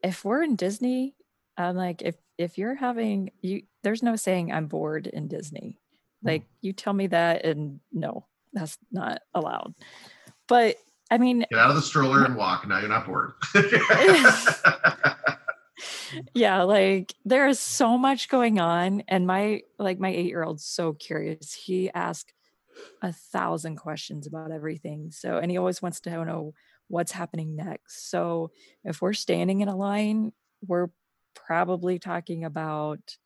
If 0.03 0.25
we're 0.25 0.43
in 0.43 0.57
Disney, 0.57 1.15
I'm 1.57 1.77
like 1.77 2.03
if 2.03 2.17
if 2.39 2.59
you're 2.59 2.75
having 2.75 3.33
you 3.41 3.63
there's 3.83 4.03
no 4.03 4.17
saying 4.17 4.53
I'm 4.53 4.67
bored 4.67 5.07
in 5.07 5.29
Disney. 5.29 5.79
Hmm. 6.23 6.29
Like 6.29 6.45
you 6.61 6.73
tell 6.73 6.93
me 6.93 7.09
that 7.09 7.45
and 7.45 7.81
no, 7.93 8.27
that's 8.53 8.79
not 8.91 9.23
allowed. 9.35 9.75
But 10.49 10.77
I 11.11 11.19
mean, 11.19 11.45
Get 11.51 11.59
out 11.59 11.71
of 11.71 11.77
the 11.77 11.83
stroller 11.83 12.25
and 12.25 12.37
walk. 12.37 12.67
Now 12.67 12.79
you're 12.79 12.89
not 12.89 13.07
bored. 13.07 13.33
yeah 16.35 16.63
like 16.63 17.15
there 17.25 17.49
is 17.49 17.59
so 17.59 17.97
much 17.97 18.29
going 18.29 18.61
on 18.61 19.03
and 19.09 19.27
my 19.27 19.63
like 19.79 19.99
my 19.99 20.11
eight 20.11 20.27
year 20.27 20.43
old's 20.43 20.65
so 20.65 20.93
curious 20.93 21.55
he 21.55 21.91
asks 21.93 22.33
a 23.03 23.13
thousand 23.13 23.77
questions 23.77 24.27
about 24.27 24.51
everything 24.51 25.11
so 25.11 25.39
and 25.39 25.51
he 25.51 25.59
always 25.59 25.83
wants 25.83 26.01
to 26.01 26.11
know 26.11 26.55
what's 26.91 27.13
happening 27.13 27.57
next 27.57 28.11
so 28.11 28.51
if 28.85 29.01
we're 29.01 29.13
standing 29.13 29.61
in 29.61 29.69
a 29.69 29.77
line 29.77 30.33
we're 30.67 30.89
probably 31.35 31.99
talking 31.99 32.45
about 32.45 33.17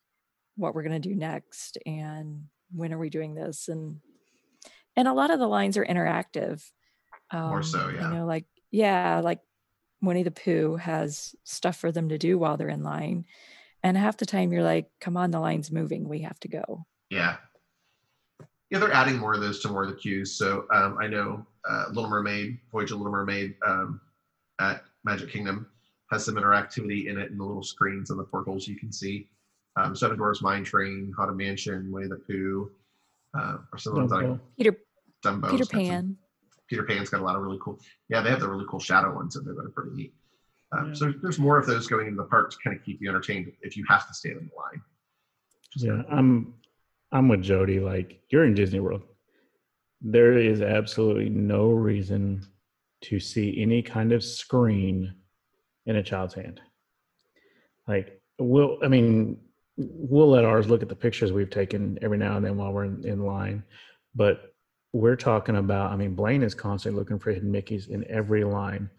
what 0.55 0.73
we're 0.73 0.83
going 0.83 1.01
to 1.01 1.09
do 1.09 1.15
next 1.15 1.77
and 1.85 2.43
when 2.73 2.93
are 2.93 2.99
we 2.99 3.09
doing 3.09 3.33
this 3.33 3.67
and 3.67 3.97
and 4.95 5.07
a 5.07 5.13
lot 5.13 5.31
of 5.31 5.39
the 5.39 5.47
lines 5.47 5.77
are 5.77 5.85
interactive 5.85 6.63
More 7.33 7.57
um, 7.57 7.63
so, 7.63 7.89
yeah 7.89 8.09
you 8.09 8.15
know 8.15 8.25
like 8.25 8.45
yeah 8.71 9.19
like 9.23 9.39
Winnie 10.05 10.23
the 10.23 10.31
Pooh 10.31 10.75
has 10.75 11.35
stuff 11.43 11.77
for 11.77 11.91
them 11.91 12.09
to 12.09 12.17
do 12.17 12.37
while 12.37 12.57
they're 12.57 12.69
in 12.69 12.83
line. 12.83 13.25
And 13.83 13.97
half 13.97 14.17
the 14.17 14.25
time 14.25 14.51
you're 14.51 14.63
like, 14.63 14.87
come 14.99 15.17
on, 15.17 15.31
the 15.31 15.39
line's 15.39 15.71
moving. 15.71 16.07
We 16.07 16.21
have 16.21 16.39
to 16.41 16.47
go. 16.47 16.85
Yeah. 17.09 17.37
Yeah, 18.69 18.79
they're 18.79 18.93
adding 18.93 19.17
more 19.17 19.33
of 19.33 19.41
those 19.41 19.59
to 19.61 19.69
more 19.69 19.83
of 19.83 19.89
the 19.89 19.95
queues. 19.95 20.33
So 20.33 20.65
um, 20.73 20.97
I 20.99 21.07
know 21.07 21.45
uh, 21.69 21.85
Little 21.91 22.09
Mermaid, 22.09 22.57
Voyage 22.71 22.91
of 22.91 22.97
Little 22.97 23.11
Mermaid 23.11 23.55
um, 23.65 24.01
at 24.59 24.83
Magic 25.03 25.29
Kingdom 25.29 25.67
has 26.11 26.25
some 26.25 26.35
interactivity 26.35 27.07
in 27.07 27.17
it 27.17 27.31
in 27.31 27.37
the 27.37 27.43
little 27.43 27.63
screens 27.63 28.09
and 28.09 28.19
the 28.19 28.23
portals 28.23 28.67
you 28.67 28.75
can 28.75 28.91
see. 28.91 29.27
Um, 29.75 29.95
Seven 29.95 30.17
Dwarfs 30.17 30.41
Mine 30.41 30.63
Train, 30.63 31.13
Haunted 31.17 31.35
Mansion, 31.35 31.91
Winnie 31.91 32.07
the 32.07 32.15
Pooh, 32.15 32.71
uh, 33.37 33.57
or 33.71 33.77
some 33.77 33.97
of 33.97 34.09
the 34.09 34.15
ones 34.15 34.29
like 34.31 34.39
Peter 34.57 34.77
Dumbo. 35.23 35.51
Peter 35.51 35.65
Pan. 35.65 36.17
Peter 36.67 36.83
Pan's 36.83 37.09
got 37.09 37.21
a 37.21 37.23
lot 37.23 37.35
of 37.35 37.41
really 37.43 37.59
cool. 37.61 37.79
Yeah, 38.09 38.21
they 38.21 38.29
have 38.29 38.39
the 38.39 38.49
really 38.49 38.65
cool 38.69 38.79
shadow 38.79 39.13
ones 39.13 39.33
that 39.35 39.47
are 39.47 39.69
pretty 39.69 39.95
neat. 39.95 40.13
Um, 40.71 40.87
Yeah. 40.89 40.93
So 40.93 41.13
there's 41.21 41.37
more 41.39 41.57
of 41.57 41.65
those 41.65 41.87
going 41.87 42.07
into 42.07 42.17
the 42.17 42.27
park 42.27 42.51
to 42.51 42.57
kind 42.63 42.75
of 42.75 42.83
keep 42.83 43.01
you 43.01 43.09
entertained 43.09 43.51
if 43.61 43.75
you 43.77 43.85
have 43.87 44.07
to 44.07 44.13
stand 44.13 44.37
in 44.37 44.49
the 44.49 44.55
line. 44.55 44.81
Which 45.75 45.83
Yeah. 45.83 46.03
I'm 46.09 46.53
I'm 47.15 47.29
with 47.29 47.41
Jodi. 47.41 47.79
Like 47.79 48.19
you're 48.29 48.43
in 48.43 48.53
Disney 48.53 48.81
World. 48.81 49.03
There 50.01 50.37
is 50.37 50.61
absolutely 50.61 51.29
no 51.29 51.69
reason 51.69 52.45
to 53.03 53.19
see 53.19 53.61
any 53.61 53.81
kind 53.81 54.11
of 54.11 54.23
screen 54.23 55.13
in 55.85 55.95
a 55.95 56.03
child's 56.03 56.33
hand. 56.33 56.59
Like, 57.87 58.21
we'll, 58.37 58.79
I 58.83 58.89
mean, 58.89 59.37
we'll 59.77 60.29
let 60.29 60.43
ours 60.43 60.67
look 60.67 60.81
at 60.81 60.89
the 60.89 60.95
pictures 60.95 61.31
we've 61.31 61.49
taken 61.49 61.97
every 62.01 62.17
now 62.17 62.35
and 62.35 62.45
then 62.45 62.57
while 62.57 62.73
we're 62.73 62.85
in, 62.85 63.07
in 63.07 63.25
line. 63.25 63.63
But 64.13 64.53
we're 64.91 65.15
talking 65.15 65.55
about, 65.55 65.91
I 65.91 65.95
mean, 65.95 66.15
Blaine 66.15 66.43
is 66.43 66.53
constantly 66.53 66.99
looking 66.99 67.19
for 67.19 67.31
hidden 67.31 67.51
Mickeys 67.51 67.89
in 67.89 68.05
every 68.09 68.43
line. 68.43 68.89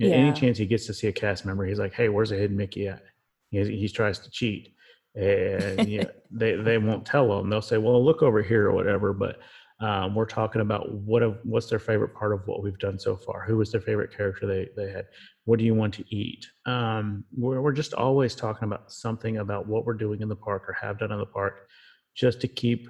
And 0.00 0.10
Yeah. 0.10 0.16
Any 0.16 0.32
chance 0.32 0.56
he 0.56 0.66
gets 0.66 0.86
to 0.86 0.94
see 0.94 1.08
a 1.08 1.12
cast 1.12 1.44
member, 1.44 1.66
he's 1.66 1.78
like, 1.78 1.92
hey, 1.92 2.08
where's 2.08 2.32
a 2.32 2.36
hidden 2.36 2.56
Mickey 2.56 2.88
at? 2.88 3.02
He, 3.50 3.62
he 3.64 3.88
tries 3.88 4.18
to 4.20 4.30
cheat. 4.30 4.74
And 5.16 5.88
yeah, 5.88 6.04
they, 6.30 6.54
they 6.56 6.78
won't 6.78 7.06
tell 7.06 7.28
them. 7.28 7.50
They'll 7.50 7.62
say, 7.62 7.78
well, 7.78 8.04
look 8.04 8.22
over 8.22 8.42
here 8.42 8.68
or 8.68 8.72
whatever. 8.72 9.12
But 9.12 9.38
um, 9.80 10.14
we're 10.14 10.26
talking 10.26 10.62
about 10.62 10.92
what 10.92 11.22
of, 11.22 11.38
what's 11.42 11.68
their 11.68 11.78
favorite 11.78 12.14
part 12.14 12.32
of 12.32 12.46
what 12.46 12.62
we've 12.62 12.78
done 12.78 12.98
so 12.98 13.16
far. 13.16 13.44
Who 13.44 13.58
was 13.58 13.70
their 13.70 13.80
favorite 13.80 14.16
character 14.16 14.46
they, 14.46 14.68
they 14.76 14.90
had? 14.90 15.06
What 15.44 15.58
do 15.58 15.64
you 15.64 15.74
want 15.74 15.94
to 15.94 16.04
eat? 16.14 16.46
Um, 16.64 17.24
we're, 17.36 17.60
we're 17.60 17.72
just 17.72 17.92
always 17.92 18.34
talking 18.34 18.66
about 18.66 18.90
something 18.90 19.38
about 19.38 19.66
what 19.66 19.84
we're 19.84 19.94
doing 19.94 20.22
in 20.22 20.28
the 20.28 20.36
park 20.36 20.64
or 20.68 20.72
have 20.74 20.98
done 20.98 21.12
in 21.12 21.18
the 21.18 21.26
park, 21.26 21.68
just 22.14 22.40
to 22.40 22.48
keep 22.48 22.88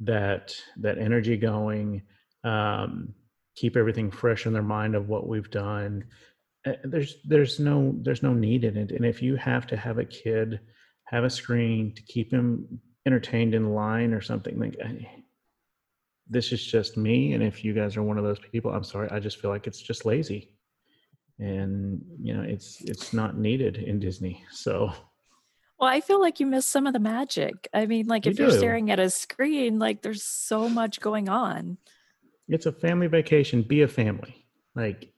that 0.00 0.54
that 0.78 0.98
energy 0.98 1.36
going, 1.36 2.02
um, 2.44 3.14
keep 3.54 3.76
everything 3.76 4.10
fresh 4.10 4.46
in 4.46 4.52
their 4.52 4.62
mind 4.62 4.94
of 4.94 5.08
what 5.08 5.28
we've 5.28 5.50
done. 5.50 6.04
Uh, 6.66 6.72
There's 6.84 7.16
there's 7.24 7.58
no 7.58 7.94
there's 8.02 8.22
no 8.22 8.34
need 8.34 8.64
in 8.64 8.76
it, 8.76 8.92
and 8.92 9.06
if 9.06 9.22
you 9.22 9.36
have 9.36 9.66
to 9.68 9.76
have 9.76 9.98
a 9.98 10.04
kid 10.04 10.60
have 11.12 11.24
a 11.24 11.30
screen 11.30 11.94
to 11.94 12.02
keep 12.02 12.32
him 12.32 12.80
entertained 13.06 13.54
in 13.54 13.74
line 13.74 14.12
or 14.12 14.20
something 14.20 14.58
like 14.58 14.76
this 16.28 16.52
is 16.52 16.64
just 16.64 16.96
me 16.96 17.34
and 17.34 17.42
if 17.42 17.64
you 17.64 17.74
guys 17.74 17.96
are 17.96 18.02
one 18.02 18.16
of 18.16 18.24
those 18.24 18.38
people 18.38 18.72
i'm 18.72 18.84
sorry 18.84 19.08
i 19.10 19.20
just 19.20 19.40
feel 19.40 19.50
like 19.50 19.66
it's 19.66 19.80
just 19.82 20.06
lazy 20.06 20.54
and 21.38 22.00
you 22.20 22.32
know 22.32 22.42
it's 22.42 22.80
it's 22.82 23.12
not 23.12 23.36
needed 23.36 23.76
in 23.76 23.98
disney 24.00 24.42
so 24.50 24.90
Well, 25.78 25.90
I 25.90 26.00
feel 26.00 26.20
like 26.20 26.38
you 26.38 26.46
miss 26.46 26.64
some 26.64 26.86
of 26.86 26.92
the 26.92 27.00
magic. 27.00 27.66
I 27.74 27.86
mean, 27.86 28.06
like 28.06 28.24
You 28.24 28.30
if 28.30 28.38
you're 28.38 28.52
staring 28.52 28.88
at 28.92 29.00
a 29.00 29.10
screen, 29.10 29.80
like 29.80 30.02
there's 30.02 30.22
so 30.22 30.68
much 30.68 31.00
going 31.00 31.28
on. 31.28 31.76
it's 32.48 32.66
a 32.66 32.72
family 32.72 33.08
vacation 33.08 33.62
be 33.62 33.82
a 33.82 33.88
family 33.88 34.46
like 34.76 35.12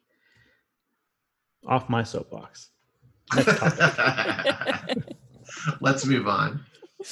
off 1.67 1.91
my 1.91 2.03
soapbox 2.03 2.71
Next 3.35 3.59
topic. 3.59 5.05
Let's 5.81 6.05
move 6.07 6.29
on. 6.29 6.65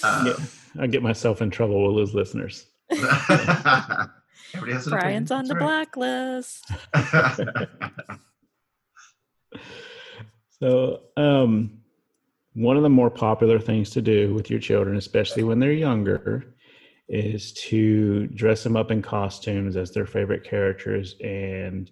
Uh, 0.03 0.35
i 0.79 0.87
get 0.87 1.03
myself 1.03 1.43
in 1.43 1.51
trouble 1.51 1.87
with 1.87 1.97
those 1.97 2.15
listeners 2.15 2.65
Everybody 4.55 4.73
has 4.73 4.87
an 4.87 4.91
Brian's 4.93 5.31
on 5.31 5.45
the 5.45 5.55
opinion, 5.55 5.69
blacklist. 5.69 6.71
So, 10.63 11.01
um, 11.17 11.81
one 12.53 12.77
of 12.77 12.85
the 12.85 12.89
more 12.89 13.11
popular 13.11 13.59
things 13.59 13.91
to 13.91 14.01
do 14.01 14.33
with 14.33 14.49
your 14.49 14.61
children, 14.61 14.97
especially 14.97 15.43
when 15.43 15.59
they're 15.59 15.73
younger, 15.73 16.55
is 17.09 17.53
to 17.55 18.29
dress 18.29 18.63
them 18.63 18.77
up 18.77 18.93
in 18.93 19.03
costumes 19.03 19.77
as 19.77 19.91
their 19.91 20.07
favorite 20.07 20.45
characters 20.45 21.17
and 21.21 21.91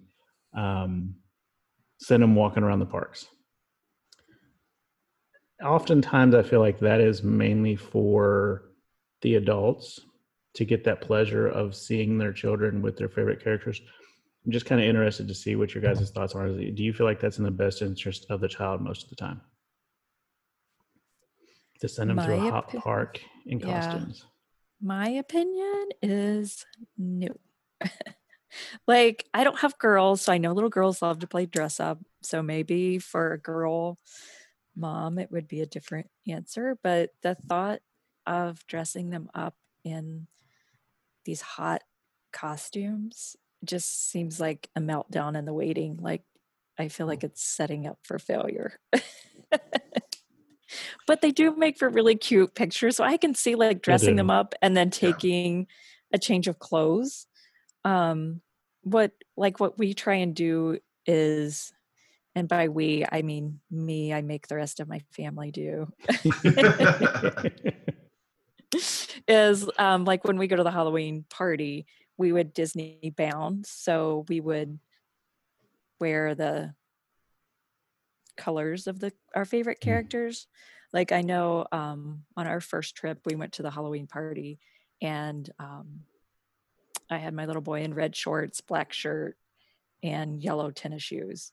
um, 0.55 1.15
send 1.99 2.23
them 2.23 2.33
walking 2.33 2.63
around 2.63 2.79
the 2.79 2.85
parks. 2.85 3.27
Oftentimes, 5.63 6.33
I 6.33 6.43
feel 6.43 6.59
like 6.59 6.79
that 6.79 6.99
is 7.01 7.23
mainly 7.23 7.75
for 7.75 8.63
the 9.21 9.35
adults 9.35 9.99
to 10.55 10.65
get 10.65 10.83
that 10.83 11.01
pleasure 11.01 11.47
of 11.47 11.75
seeing 11.75 12.17
their 12.17 12.33
children 12.33 12.81
with 12.81 12.97
their 12.97 13.09
favorite 13.09 13.43
characters. 13.43 13.81
I'm 14.45 14.51
just 14.51 14.65
kind 14.65 14.81
of 14.81 14.87
interested 14.87 15.27
to 15.27 15.35
see 15.35 15.55
what 15.55 15.73
your 15.75 15.83
guys' 15.83 16.09
thoughts 16.09 16.33
are. 16.33 16.47
Do 16.49 16.83
you 16.83 16.93
feel 16.93 17.05
like 17.05 17.19
that's 17.19 17.37
in 17.37 17.43
the 17.43 17.51
best 17.51 17.81
interest 17.81 18.25
of 18.29 18.41
the 18.41 18.47
child 18.47 18.81
most 18.81 19.03
of 19.03 19.09
the 19.09 19.15
time? 19.15 19.41
To 21.81 21.87
send 21.87 22.09
them 22.09 22.17
to 22.17 22.33
a 22.33 22.37
My 22.37 22.49
hot 22.49 22.69
opi- 22.69 22.79
park 22.81 23.21
in 23.45 23.59
Yeah. 23.59 23.81
costumes. 23.81 24.25
My 24.81 25.09
opinion 25.09 25.89
is 26.01 26.65
no. 26.97 27.27
like, 28.87 29.25
I 29.33 29.43
don't 29.43 29.59
have 29.59 29.77
girls, 29.77 30.23
so 30.23 30.33
I 30.33 30.39
know 30.39 30.53
little 30.53 30.69
girls 30.71 31.01
love 31.03 31.19
to 31.19 31.27
play 31.27 31.45
dress 31.45 31.79
up. 31.79 31.99
So 32.23 32.41
maybe 32.41 32.97
for 32.97 33.33
a 33.33 33.39
girl 33.39 33.99
mom, 34.75 35.19
it 35.19 35.31
would 35.31 35.47
be 35.47 35.61
a 35.61 35.65
different 35.65 36.07
answer. 36.27 36.77
But 36.83 37.11
the 37.21 37.35
thought 37.35 37.79
of 38.25 38.65
dressing 38.67 39.09
them 39.09 39.29
up 39.33 39.55
in 39.83 40.27
these 41.25 41.41
hot 41.41 41.81
costumes 42.31 43.35
just 43.63 44.09
seems 44.09 44.39
like 44.39 44.69
a 44.75 44.79
meltdown 44.79 45.37
in 45.37 45.45
the 45.45 45.53
waiting. 45.53 45.97
Like, 46.01 46.23
I 46.77 46.87
feel 46.87 47.07
like 47.07 47.23
it's 47.23 47.43
setting 47.43 47.85
up 47.85 47.99
for 48.03 48.17
failure. 48.17 48.79
but 51.07 51.21
they 51.21 51.31
do 51.31 51.55
make 51.55 51.77
for 51.77 51.89
really 51.89 52.15
cute 52.15 52.55
pictures. 52.55 52.95
So 52.97 53.03
I 53.03 53.17
can 53.17 53.35
see 53.35 53.55
like 53.55 53.81
dressing 53.81 54.15
them 54.15 54.31
up 54.31 54.55
and 54.61 54.75
then 54.75 54.89
taking 54.89 55.67
a 56.13 56.17
change 56.17 56.47
of 56.47 56.59
clothes. 56.59 57.27
Um, 57.83 58.41
what 58.83 59.11
like 59.37 59.59
what 59.59 59.77
we 59.77 59.93
try 59.93 60.15
and 60.15 60.35
do 60.35 60.79
is, 61.05 61.71
and 62.35 62.47
by 62.47 62.69
we 62.69 63.05
I 63.11 63.21
mean 63.21 63.59
me. 63.69 64.13
I 64.13 64.21
make 64.21 64.47
the 64.47 64.55
rest 64.55 64.79
of 64.79 64.87
my 64.87 65.01
family 65.11 65.51
do 65.51 65.87
is 69.27 69.69
um, 69.77 70.05
like 70.05 70.23
when 70.23 70.37
we 70.37 70.47
go 70.47 70.55
to 70.55 70.63
the 70.63 70.71
Halloween 70.71 71.25
party, 71.29 71.85
we 72.17 72.31
would 72.31 72.53
Disney 72.53 73.13
bound. 73.15 73.65
So 73.65 74.25
we 74.29 74.39
would 74.39 74.79
wear 75.99 76.35
the 76.35 76.73
colors 78.37 78.87
of 78.87 78.99
the 78.99 79.11
our 79.35 79.45
favorite 79.45 79.79
Mm. 79.79 79.85
characters. 79.85 80.47
Like 80.93 81.11
I 81.11 81.21
know 81.21 81.65
um, 81.71 82.23
on 82.35 82.47
our 82.47 82.59
first 82.59 82.95
trip, 82.95 83.19
we 83.25 83.35
went 83.35 83.53
to 83.53 83.61
the 83.63 83.71
Halloween 83.71 84.07
party, 84.07 84.59
and 85.01 85.49
um, 85.59 86.01
I 87.09 87.17
had 87.17 87.33
my 87.33 87.45
little 87.45 87.61
boy 87.61 87.81
in 87.81 87.93
red 87.93 88.15
shorts, 88.15 88.61
black 88.61 88.93
shirt, 88.93 89.37
and 90.03 90.41
yellow 90.41 90.71
tennis 90.71 91.03
shoes. 91.03 91.51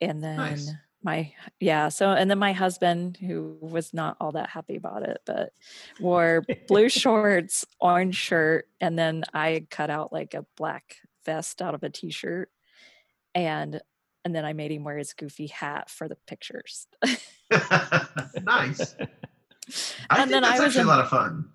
And 0.00 0.22
then 0.22 0.36
Nice. 0.36 0.70
my 1.02 1.32
yeah, 1.58 1.88
so 1.88 2.10
and 2.10 2.30
then 2.30 2.38
my 2.38 2.52
husband, 2.52 3.16
who 3.18 3.56
was 3.60 3.92
not 3.94 4.16
all 4.20 4.32
that 4.32 4.50
happy 4.50 4.76
about 4.76 5.02
it, 5.02 5.18
but 5.26 5.52
wore 6.00 6.44
blue 6.68 6.88
shorts, 6.90 7.64
orange 7.80 8.16
shirt, 8.16 8.66
and 8.80 8.98
then 8.98 9.24
I 9.34 9.66
cut 9.70 9.90
out 9.90 10.12
like 10.12 10.34
a 10.34 10.46
black 10.56 10.96
vest 11.26 11.60
out 11.62 11.74
of 11.74 11.82
a 11.82 11.90
t-shirt, 11.90 12.50
and 13.34 13.80
and 14.24 14.34
then 14.34 14.44
I 14.44 14.52
made 14.52 14.70
him 14.72 14.84
wear 14.84 14.98
his 14.98 15.12
goofy 15.14 15.46
hat 15.46 15.88
for 15.90 16.08
the 16.08 16.16
pictures. 16.26 16.86
nice. 18.42 18.94
I 20.10 20.22
And 20.22 20.30
then 20.30 20.42
that's 20.42 20.60
I 20.60 20.64
was 20.64 20.76
in- 20.76 20.84
a 20.84 20.88
lot 20.88 21.00
of 21.00 21.08
fun. 21.08 21.48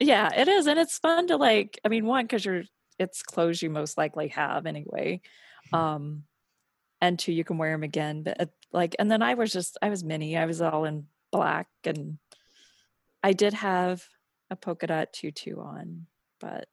yeah, 0.00 0.30
it 0.34 0.48
is, 0.48 0.66
and 0.66 0.78
it's 0.78 0.98
fun 0.98 1.26
to 1.28 1.36
like. 1.36 1.78
I 1.84 1.88
mean, 1.88 2.06
one 2.06 2.24
because 2.24 2.44
you're 2.44 2.62
it's 2.98 3.22
clothes 3.22 3.62
you 3.62 3.70
most 3.70 3.96
likely 3.98 4.28
have 4.28 4.66
anyway, 4.66 5.20
um, 5.72 6.24
and 7.00 7.18
two 7.18 7.32
you 7.32 7.44
can 7.44 7.58
wear 7.58 7.72
them 7.72 7.82
again. 7.82 8.22
But 8.22 8.40
it, 8.40 8.50
like, 8.72 8.96
and 8.98 9.10
then 9.10 9.22
I 9.22 9.34
was 9.34 9.52
just 9.52 9.78
I 9.82 9.90
was 9.90 10.04
mini. 10.04 10.36
I 10.36 10.46
was 10.46 10.60
all 10.60 10.84
in 10.84 11.06
black, 11.30 11.68
and 11.84 12.18
I 13.22 13.32
did 13.32 13.54
have 13.54 14.04
a 14.50 14.56
polka 14.56 14.86
dot 14.86 15.12
tutu 15.12 15.60
on, 15.60 16.06
but 16.40 16.68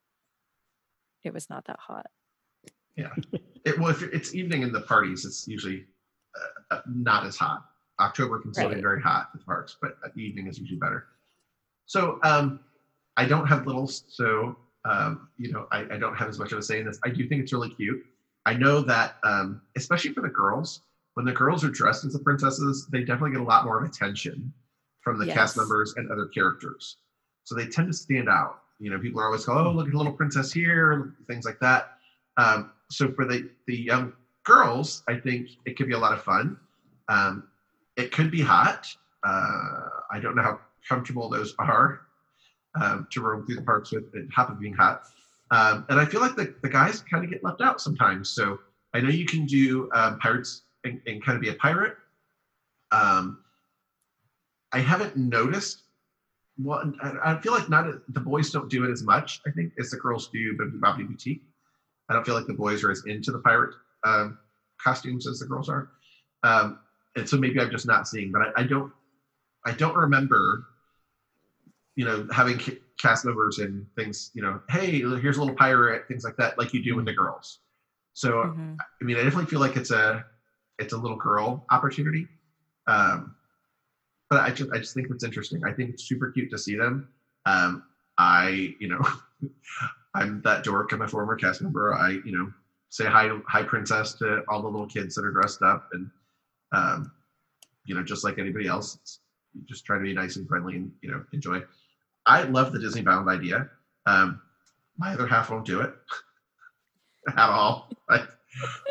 it 1.24 1.34
was 1.34 1.50
not 1.50 1.66
that 1.66 1.80
hot. 1.80 2.08
Yeah 2.96 3.10
it, 3.66 3.80
well, 3.80 3.90
if 3.90 4.04
it's 4.04 4.34
evening 4.34 4.62
in 4.62 4.72
the 4.72 4.82
parties, 4.82 5.26
it's 5.26 5.48
usually 5.48 5.86
uh, 6.72 6.76
uh, 6.76 6.82
not 6.88 7.26
as 7.26 7.36
hot. 7.36 7.66
October 8.00 8.40
can 8.40 8.54
still 8.54 8.70
be 8.70 8.76
Right. 8.76 8.84
very 8.84 9.02
hot 9.02 9.30
at 9.34 9.40
the 9.40 9.46
parks, 9.46 9.78
but 9.82 9.98
uh, 10.06 10.10
evening 10.16 10.48
is 10.48 10.60
usually 10.60 10.80
better. 10.80 11.08
So 11.88 12.20
um, 12.24 12.60
I 13.18 13.26
don't 13.26 13.48
have 13.48 13.66
littles, 13.66 14.04
so 14.10 14.56
um, 14.86 15.30
you 15.38 15.52
know 15.52 15.68
I, 15.72 15.80
I 15.92 15.98
don't 15.98 16.16
have 16.16 16.30
as 16.30 16.38
much 16.40 16.52
of 16.52 16.60
a 16.60 16.62
say 16.62 16.80
in 16.80 16.86
this. 16.86 17.00
I 17.04 17.10
do 17.10 17.28
think 17.28 17.42
it's 17.42 17.54
really 17.54 17.70
cute. 17.70 18.04
I 18.46 18.54
know 18.54 18.82
that 18.82 19.18
um, 19.24 19.62
especially 19.76 20.14
for 20.14 20.22
the 20.22 20.30
girls, 20.30 20.82
when 21.16 21.26
the 21.26 21.32
girls 21.32 21.64
are 21.64 21.70
dressed 21.70 22.06
as 22.06 22.14
the 22.14 22.20
princesses, 22.20 22.88
they 22.92 23.00
definitely 23.00 23.32
get 23.32 23.42
a 23.42 23.44
lot 23.44 23.66
more 23.66 23.82
of 23.82 23.90
attention 23.90 24.54
from 25.02 25.18
the 25.20 25.26
cast 25.28 25.58
members 25.58 25.94
and 25.98 26.12
other 26.12 26.26
characters. 26.28 26.98
So 27.44 27.56
they 27.56 27.68
tend 27.68 27.88
to 27.88 27.94
stand 27.94 28.30
out. 28.30 28.62
You 28.80 28.92
know, 28.92 29.00
people 29.00 29.22
are 29.22 29.28
always 29.28 29.46
go, 29.46 29.54
"Oh, 29.54 29.72
look 29.72 29.88
at 29.88 29.92
the 29.92 29.98
little 29.98 30.14
princess 30.14 30.52
here," 30.52 31.14
things 31.28 31.46
like 31.46 31.60
that. 31.62 31.98
Um, 32.38 32.72
so 32.92 33.12
for 33.14 33.26
the 33.26 33.50
the 33.68 33.78
young 33.78 34.14
girls, 34.44 35.04
I 35.08 35.16
think 35.16 35.50
it 35.66 35.78
could 35.78 35.88
be 35.88 35.94
a 35.94 36.00
lot 36.00 36.14
of 36.14 36.24
fun. 36.24 36.58
Um, 37.08 37.48
it 37.96 38.12
could 38.12 38.32
be 38.32 38.42
hot. 38.42 38.88
Uh, 39.24 39.90
I 40.12 40.20
don't 40.22 40.36
know 40.36 40.44
how 40.44 40.60
comfortable 40.88 41.30
those 41.30 41.56
are 41.58 42.02
um, 42.80 43.08
to 43.12 43.22
roam 43.22 43.46
through 43.46 43.56
the 43.56 43.62
parks 43.62 43.92
with 43.92 44.14
it 44.14 44.28
happen 44.36 44.58
being 44.60 44.74
hot. 44.74 45.04
Um, 45.52 45.86
and 45.90 46.00
I 46.00 46.06
feel 46.06 46.22
like 46.22 46.36
the, 46.36 46.56
the 46.62 46.70
guys 46.70 47.02
kind 47.02 47.24
of 47.24 47.32
get 47.32 47.44
left 47.44 47.62
out 47.62 47.80
sometimes. 47.80 48.30
So 48.30 48.60
I 48.94 49.02
know 49.02 49.10
you 49.10 49.26
can 49.26 49.46
do 49.46 49.90
um, 49.94 50.20
pirates 50.20 50.64
and, 50.84 51.02
and 51.06 51.24
kind 51.24 51.36
of 51.36 51.42
be 51.42 51.50
a 51.50 51.54
pirate. 51.54 51.96
Um, 52.92 53.40
I 54.72 54.80
haven't 54.80 55.16
noticed. 55.16 55.84
Well, 56.58 56.94
I, 57.02 57.38
feel 57.38 57.52
like 57.52 57.70
not 57.70 57.86
the 58.08 58.20
boys 58.20 58.50
don't 58.50 58.70
do 58.70 58.86
it 58.86 58.92
as 58.92 59.04
much. 59.04 59.42
I 59.46 59.52
think 59.52 59.74
as 59.78 59.90
the 59.90 59.98
girls 59.98 60.30
do, 60.30 60.56
but 60.58 60.68
Bobby 60.80 61.04
Boutique. 61.04 61.44
I 62.10 62.14
don't 62.14 62.26
feel 62.26 62.36
like 62.36 62.48
the 62.48 62.54
boys 62.54 62.84
are 62.84 62.92
as 62.92 63.04
into 63.06 63.32
the 63.32 63.40
pirate 63.40 63.76
um, 64.06 64.38
costumes 64.82 65.28
as 65.28 65.40
the 65.40 65.48
girls 65.48 65.68
are, 65.68 65.90
um, 66.44 66.80
and 67.18 67.28
so 67.28 67.36
maybe 67.36 67.60
I'm 67.60 67.72
just 67.72 67.86
not 67.86 68.08
seeing. 68.08 68.32
But 68.32 68.42
I, 68.44 68.62
I 68.62 68.64
don't, 68.64 68.94
I 69.66 69.72
don't 69.72 69.98
remember 69.98 70.66
you 71.96 72.06
know, 72.06 72.28
having 72.32 72.60
cast 73.00 73.26
members 73.26 73.60
and 73.60 73.86
things, 73.96 74.32
you 74.34 74.42
know, 74.42 74.60
hey, 74.70 75.00
here's 75.02 75.38
a 75.38 75.40
little 75.42 75.56
pirate, 75.56 76.04
things 76.08 76.24
like 76.24 76.36
that, 76.38 76.58
like 76.58 76.74
you 76.74 76.84
do 76.84 76.96
with 76.96 77.06
the 77.06 77.14
girls. 77.14 77.60
So 78.14 78.32
Mhm. 78.46 78.78
I 78.80 79.04
mean, 79.04 79.18
I 79.18 79.24
definitely 79.24 79.48
feel 79.48 79.60
like 79.60 79.76
it's 79.78 79.92
a 79.92 80.26
it's 80.80 80.94
a 80.94 80.98
little 80.98 81.18
girl 81.18 81.66
opportunity. 81.72 82.30
Um, 82.88 83.36
but 84.30 84.42
I 84.42 84.52
just 84.52 84.72
I 84.74 84.78
just 84.80 84.94
think 84.94 85.08
it's 85.10 85.24
interesting. 85.24 85.64
I 85.66 85.74
think 85.74 85.92
it's 85.92 86.04
super 86.08 86.32
cute 86.32 86.50
to 86.52 86.58
see 86.58 86.76
them. 86.76 87.08
Um, 87.46 87.84
I 88.18 88.76
you 88.80 88.88
know, 88.88 89.02
I'm 90.14 90.42
that 90.44 90.64
dork. 90.64 90.92
I'm 90.92 91.02
a 91.02 91.08
former 91.08 91.36
cast 91.36 91.62
member. 91.62 91.94
I 91.94 92.20
you 92.24 92.32
know 92.38 92.52
say 92.90 93.06
hi 93.06 93.30
hi 93.48 93.64
princess 93.64 94.14
to 94.16 94.44
all 94.50 94.62
the 94.62 94.70
little 94.70 94.88
kids 94.88 95.16
that 95.16 95.26
are 95.26 95.32
dressed 95.32 95.62
up 95.62 95.86
and 95.92 96.10
um, 96.72 97.12
you 97.86 97.96
know 97.96 98.04
just 98.04 98.24
like 98.24 98.40
anybody 98.40 98.68
else. 98.68 98.96
It's, 98.96 99.20
you 99.54 99.64
just 99.68 99.86
try 99.86 99.98
to 99.98 100.04
be 100.04 100.14
nice 100.14 100.36
and 100.38 100.48
friendly 100.48 100.76
and 100.76 100.92
you 101.02 101.12
know 101.12 101.24
enjoy. 101.34 101.62
I 102.26 102.44
love 102.44 102.72
the 102.72 102.80
Disney 102.80 103.02
Bound 103.02 103.30
idea. 103.30 103.70
Um, 104.06 104.42
my 104.98 105.14
other 105.14 105.28
half 105.28 105.50
won't 105.50 105.66
do 105.66 105.82
it 105.82 105.94
at 107.30 107.38
all. 107.38 107.90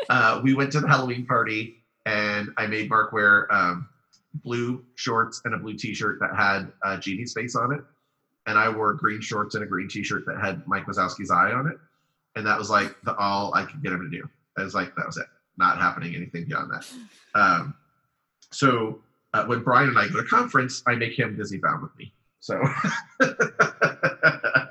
Uh, 0.09 0.41
we 0.43 0.53
went 0.53 0.71
to 0.71 0.79
the 0.79 0.87
Halloween 0.87 1.25
party 1.25 1.83
and 2.05 2.49
I 2.57 2.67
made 2.67 2.89
Mark 2.89 3.11
wear 3.11 3.51
um, 3.53 3.89
blue 4.43 4.83
shorts 4.95 5.41
and 5.45 5.53
a 5.53 5.57
blue 5.57 5.75
T-shirt 5.75 6.19
that 6.19 6.35
had 6.35 6.71
uh, 6.83 6.97
Genie's 6.97 7.33
face 7.33 7.55
on 7.55 7.73
it, 7.73 7.81
and 8.45 8.57
I 8.57 8.69
wore 8.69 8.93
green 8.93 9.21
shorts 9.21 9.55
and 9.55 9.63
a 9.63 9.67
green 9.67 9.87
T-shirt 9.87 10.25
that 10.27 10.39
had 10.39 10.67
Mike 10.67 10.85
Wazowski's 10.85 11.31
eye 11.31 11.51
on 11.51 11.67
it, 11.67 11.77
and 12.35 12.45
that 12.45 12.57
was 12.57 12.69
like 12.69 12.95
the 13.03 13.15
all 13.15 13.53
I 13.53 13.65
could 13.65 13.81
get 13.81 13.91
him 13.91 14.01
to 14.01 14.09
do. 14.09 14.27
I 14.57 14.63
was 14.63 14.75
like, 14.75 14.95
that 14.95 15.05
was 15.05 15.17
it. 15.17 15.25
Not 15.57 15.77
happening 15.77 16.15
anything 16.15 16.45
beyond 16.45 16.71
that. 16.71 16.85
Um, 17.33 17.73
so 18.51 19.01
uh, 19.33 19.45
when 19.45 19.63
Brian 19.63 19.89
and 19.89 19.97
I 19.97 20.07
go 20.07 20.21
to 20.21 20.27
conference, 20.27 20.83
I 20.85 20.95
make 20.95 21.17
him 21.17 21.35
Disney 21.35 21.57
bound 21.57 21.81
with 21.81 21.97
me. 21.97 22.13
So 22.45 22.61
I 23.21 24.67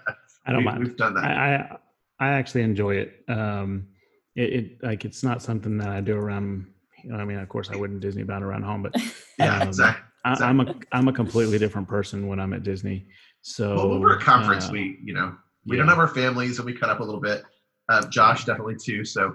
don't 0.47 0.59
we, 0.59 0.65
mind. 0.65 0.85
We've 0.85 0.97
done 0.97 1.15
that. 1.15 1.25
I, 1.25 1.57
I 1.57 1.79
I 2.21 2.29
actually 2.35 2.63
enjoy 2.63 2.95
it. 2.95 3.25
Um, 3.27 3.89
it, 4.37 4.53
it 4.53 4.85
like 4.85 5.05
it's 5.05 5.25
not 5.25 5.43
something 5.43 5.77
that 5.79 5.89
I 5.89 6.01
do 6.01 6.15
around. 6.15 6.73
You 7.03 7.11
know, 7.11 7.17
I 7.17 7.25
mean, 7.25 7.37
of 7.37 7.49
course, 7.49 7.71
I 7.71 7.77
wouldn't 7.77 7.99
Disney 7.99 8.23
bound 8.23 8.45
around 8.45 8.63
home, 8.63 8.85
but 8.85 8.95
yeah, 9.41 9.59
um, 9.59 9.67
exactly. 9.67 10.05
I, 10.25 10.37
I'm 10.45 10.61
a 10.61 10.77
I'm 10.93 11.09
a 11.09 11.13
completely 11.13 11.59
different 11.59 11.89
person 11.89 12.29
when 12.29 12.39
I'm 12.39 12.53
at 12.53 12.63
Disney. 12.63 13.09
So 13.43 13.75
Well, 13.75 13.89
when 13.89 14.01
we're 14.01 14.15
at 14.15 14.23
a 14.23 14.25
conference, 14.25 14.69
uh, 14.69 14.73
we 14.73 15.01
you 15.03 15.13
know 15.13 15.35
we 15.67 15.77
yeah. 15.77 15.83
don't 15.83 15.89
have 15.89 15.99
our 15.99 16.07
families 16.07 16.59
and 16.61 16.67
we 16.67 16.75
cut 16.75 16.91
up 16.91 17.01
a 17.01 17.05
little 17.05 17.21
bit. 17.21 17.43
Uh, 17.89 18.07
Josh 18.07 18.45
definitely 18.45 18.77
too. 18.81 19.05
So 19.05 19.35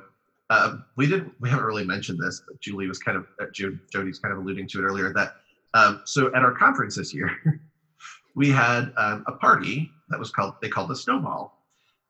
um, 0.50 0.86
we 0.96 1.08
did. 1.08 1.30
We 1.42 1.50
haven't 1.50 1.66
really 1.66 1.86
mentioned 1.86 2.20
this, 2.20 2.42
but 2.48 2.62
Julie 2.62 2.88
was 2.88 3.00
kind 3.00 3.18
of 3.18 3.26
uh, 3.42 3.48
Jo- 3.54 3.78
Jodi's 3.92 4.20
kind 4.20 4.32
of 4.32 4.40
alluding 4.40 4.70
to 4.70 4.80
it 4.80 4.84
earlier. 4.84 5.12
That 5.14 5.34
um, 5.74 6.04
so 6.06 6.34
at 6.34 6.42
our 6.42 6.54
conference 6.54 6.96
this 6.96 7.14
year, 7.14 7.30
we 8.36 8.50
had 8.50 8.92
um, 8.98 9.24
a 9.28 9.34
party 9.34 9.92
that 10.10 10.20
was 10.20 10.32
called 10.32 10.56
they 10.62 10.70
called 10.70 10.90
the 10.90 10.96
Snowball, 10.96 11.58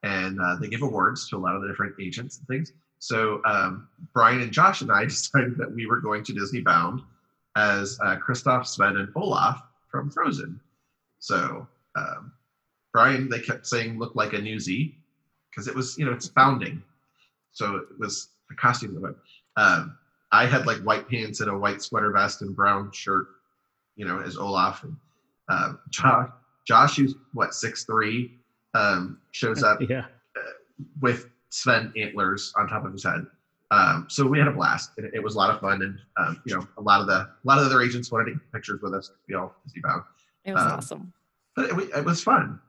and 0.03 0.39
uh, 0.39 0.55
they 0.57 0.67
give 0.67 0.81
awards 0.81 1.29
to 1.29 1.37
a 1.37 1.39
lot 1.39 1.55
of 1.55 1.61
the 1.61 1.67
different 1.67 1.95
agents 2.01 2.37
and 2.37 2.47
things. 2.47 2.73
So 2.99 3.41
um, 3.45 3.87
Brian 4.13 4.41
and 4.41 4.51
Josh 4.51 4.81
and 4.81 4.91
I 4.91 5.05
decided 5.05 5.57
that 5.57 5.71
we 5.71 5.85
were 5.87 5.99
going 5.99 6.23
to 6.25 6.33
Disney 6.33 6.61
Bound 6.61 7.01
as 7.55 7.97
uh, 8.03 8.17
Kristoff, 8.17 8.67
Sven, 8.67 8.97
and 8.97 9.09
Olaf 9.15 9.61
from 9.89 10.11
Frozen. 10.11 10.59
So 11.19 11.67
um, 11.95 12.31
Brian, 12.93 13.29
they 13.29 13.39
kept 13.39 13.67
saying 13.67 13.97
looked 13.97 14.15
like 14.15 14.33
a 14.33 14.37
newsie 14.37 14.93
because 15.49 15.67
it 15.67 15.75
was, 15.75 15.97
you 15.97 16.05
know, 16.05 16.11
it's 16.11 16.27
founding. 16.27 16.81
So 17.51 17.77
it 17.77 17.99
was 17.99 18.29
a 18.51 18.55
costume 18.55 18.97
of 18.97 19.09
it. 19.09 19.15
Um, 19.57 19.97
I 20.31 20.45
had 20.45 20.65
like 20.67 20.77
white 20.77 21.09
pants 21.09 21.39
and 21.41 21.49
a 21.49 21.57
white 21.57 21.81
sweater 21.81 22.11
vest 22.11 22.41
and 22.41 22.55
brown 22.55 22.91
shirt, 22.91 23.27
you 23.95 24.05
know, 24.05 24.21
as 24.21 24.37
Olaf. 24.37 24.83
And 24.83 24.95
um, 25.49 25.79
Josh, 25.89 26.29
Josh, 26.67 26.95
who's 26.97 27.15
what 27.33 27.53
six 27.53 27.83
three, 27.85 28.37
um, 28.73 29.19
shows 29.31 29.63
up 29.63 29.79
Yeah, 29.89 30.05
with 31.01 31.27
Sven 31.49 31.91
antlers 31.97 32.53
on 32.55 32.67
top 32.67 32.85
of 32.85 32.91
his 32.93 33.03
head. 33.03 33.25
Um, 33.71 34.07
so 34.09 34.25
we 34.25 34.39
had 34.39 34.47
a 34.47 34.51
blast. 34.51 34.91
It, 34.97 35.11
it 35.13 35.23
was 35.23 35.35
a 35.35 35.37
lot 35.37 35.51
of 35.51 35.59
fun, 35.61 35.81
and 35.81 35.99
um, 36.17 36.41
you 36.45 36.55
know, 36.55 36.67
a 36.77 36.81
lot 36.81 37.01
of 37.01 37.07
the 37.07 37.13
a 37.13 37.29
lot 37.43 37.57
of 37.59 37.65
the 37.65 37.69
other 37.71 37.81
agents 37.83 38.11
wanted 38.11 38.25
to 38.25 38.31
take 38.33 38.51
pictures 38.51 38.79
with 38.81 38.93
us. 38.93 39.11
You 39.27 39.37
all 39.37 39.55
Disney 39.65 39.81
bound, 39.81 40.03
It 40.45 40.53
was 40.53 40.63
Um, 40.63 40.71
awesome. 40.71 41.13
but 41.55 41.65
it, 41.65 41.89
it 41.97 42.05
was 42.05 42.23
fun. 42.23 42.59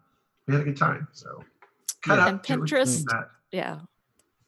We 0.46 0.54
had 0.54 0.62
a 0.62 0.64
good 0.64 0.76
time. 0.76 1.08
So 1.12 1.42
cut 2.02 2.16
Yeah. 2.18 2.24
up 2.24 2.28
And 2.28 2.42
Pinterest- 2.42 3.04
Yeah. 3.52 3.80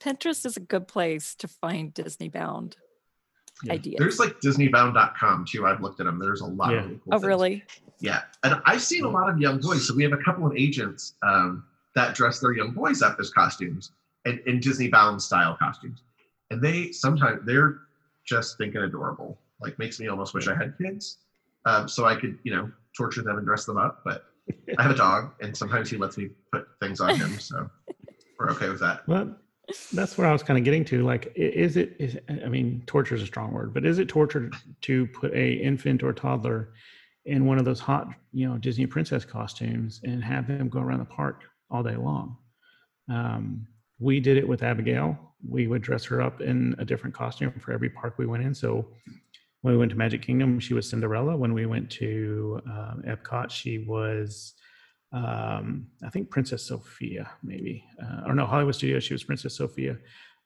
Pinterest 0.00 0.44
is 0.44 0.56
a 0.56 0.60
good 0.60 0.88
place 0.88 1.34
to 1.36 1.46
find 1.48 1.94
Disney 1.94 2.28
bound 2.28 2.76
Yeah. 3.64 3.74
ideas. 3.74 3.96
There's 3.98 4.18
like 4.18 4.40
DisneyBound.com 4.40 5.44
too. 5.48 5.66
I've 5.66 5.80
looked 5.80 6.00
at 6.00 6.06
them. 6.06 6.18
There's 6.18 6.40
a 6.40 6.46
lot 6.46 6.72
Yeah. 6.72 6.78
of 6.78 6.84
really 6.86 6.96
cool 6.98 7.02
oh, 7.14 7.18
things. 7.18 7.24
really? 7.26 7.64
Yeah, 8.00 8.22
and 8.42 8.60
I've 8.64 8.82
seen 8.82 9.04
a 9.04 9.08
lot 9.08 9.28
of 9.28 9.38
young 9.38 9.60
boys. 9.60 9.86
So 9.86 9.94
we 9.94 10.02
have 10.02 10.12
a 10.12 10.22
couple 10.24 10.44
of 10.46 10.56
agents 10.56 11.14
um, 11.22 11.64
that 11.94 12.14
dress 12.16 12.40
their 12.40 12.52
young 12.52 12.72
boys 12.72 13.00
up 13.02 13.18
as 13.20 13.30
costumes 13.30 13.92
and 14.24 14.40
in 14.46 14.58
Disney 14.58 14.88
bound 14.88 15.22
style 15.22 15.56
costumes, 15.56 16.02
and 16.50 16.60
they 16.60 16.90
sometimes 16.90 17.42
they're 17.44 17.78
just 18.26 18.58
thinking 18.58 18.80
adorable. 18.82 19.38
Like 19.60 19.78
makes 19.78 20.00
me 20.00 20.08
almost 20.08 20.34
wish 20.34 20.48
I 20.48 20.54
had 20.56 20.76
kids, 20.78 21.18
um, 21.66 21.88
so 21.88 22.04
I 22.04 22.16
could 22.16 22.38
you 22.42 22.52
know 22.52 22.72
torture 22.96 23.22
them 23.22 23.36
and 23.38 23.46
dress 23.46 23.64
them 23.66 23.76
up. 23.78 24.00
But 24.04 24.24
I 24.76 24.82
have 24.82 24.90
a 24.90 24.96
dog, 24.96 25.34
and 25.40 25.56
sometimes 25.56 25.88
he 25.88 25.96
lets 25.96 26.18
me 26.18 26.30
put 26.52 26.66
things 26.80 27.00
on 27.00 27.14
him, 27.14 27.38
so 27.38 27.70
we're 28.40 28.50
okay 28.50 28.68
with 28.68 28.80
that. 28.80 29.06
well, 29.06 29.32
that's 29.92 30.18
where 30.18 30.26
I 30.26 30.32
was 30.32 30.42
kind 30.42 30.58
of 30.58 30.64
getting 30.64 30.84
to. 30.86 31.02
Like, 31.02 31.32
is 31.36 31.76
it? 31.76 31.96
Is 31.98 32.18
I 32.28 32.48
mean, 32.48 32.82
torture 32.86 33.14
is 33.14 33.22
a 33.22 33.26
strong 33.26 33.52
word, 33.52 33.72
but 33.72 33.84
is 33.84 33.98
it 33.98 34.08
torture 34.08 34.50
to 34.82 35.06
put 35.08 35.32
a 35.34 35.52
infant 35.52 36.02
or 36.02 36.12
toddler 36.12 36.72
in 37.24 37.46
one 37.46 37.58
of 37.58 37.64
those 37.64 37.80
hot, 37.80 38.08
you 38.32 38.48
know, 38.48 38.58
Disney 38.58 38.86
princess 38.86 39.24
costumes 39.24 40.00
and 40.04 40.22
have 40.24 40.48
them 40.48 40.68
go 40.68 40.80
around 40.80 40.98
the 40.98 41.04
park 41.04 41.44
all 41.70 41.82
day 41.82 41.96
long? 41.96 42.36
Um, 43.08 43.66
we 43.98 44.20
did 44.20 44.36
it 44.36 44.46
with 44.46 44.62
Abigail. 44.62 45.16
We 45.48 45.68
would 45.68 45.82
dress 45.82 46.04
her 46.06 46.20
up 46.20 46.40
in 46.40 46.74
a 46.78 46.84
different 46.84 47.14
costume 47.14 47.52
for 47.60 47.72
every 47.72 47.90
park 47.90 48.14
we 48.18 48.26
went 48.26 48.42
in. 48.42 48.54
So 48.54 48.88
when 49.62 49.74
we 49.74 49.78
went 49.78 49.90
to 49.92 49.96
Magic 49.96 50.22
Kingdom, 50.22 50.58
she 50.58 50.74
was 50.74 50.88
Cinderella. 50.88 51.36
When 51.36 51.52
we 51.52 51.66
went 51.66 51.88
to 51.92 52.60
um, 52.66 53.02
Epcot, 53.06 53.50
she 53.50 53.78
was, 53.78 54.54
um, 55.12 55.86
I 56.04 56.10
think, 56.10 56.30
Princess 56.30 56.64
Sofia, 56.64 57.30
maybe. 57.42 57.84
Uh, 58.02 58.22
or 58.26 58.34
no, 58.34 58.46
Hollywood 58.46 58.74
Studios, 58.74 59.04
she 59.04 59.14
was 59.14 59.24
Princess 59.24 59.56
Sofia. 59.56 59.98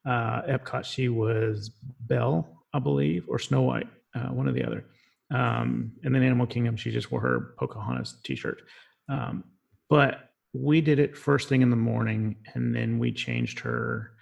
Uh, 0.05 0.43
Epcot, 0.43 0.85
she 0.85 1.09
was 1.09 1.71
Belle, 2.01 2.65
I 2.73 2.79
believe, 2.79 3.25
or 3.29 3.39
Snow 3.39 3.63
White, 3.63 3.89
uh, 4.15 4.29
one 4.29 4.49
or 4.49 4.53
the 4.53 4.65
other. 4.65 4.85
Um, 5.33 5.93
and 6.05 6.15
then 6.15 6.23
Animal 6.23 6.47
Kingdom, 6.47 6.77
she 6.77 6.91
just 6.91 7.11
wore 7.11 7.21
her 7.21 7.55
Pocahontas 7.59 8.17
t 8.23 8.37
shirt. 8.37 8.63
Um, 9.09 9.45
but 9.89 10.31
we 10.53 10.81
did 10.81 10.99
it 10.99 11.17
first 11.17 11.49
thing 11.49 11.63
in 11.63 11.71
the 11.71 11.77
morning, 11.77 12.37
and 12.55 12.75
then 12.75 12.99
we 12.99 13.13
changed 13.13 13.61
her 13.61 14.13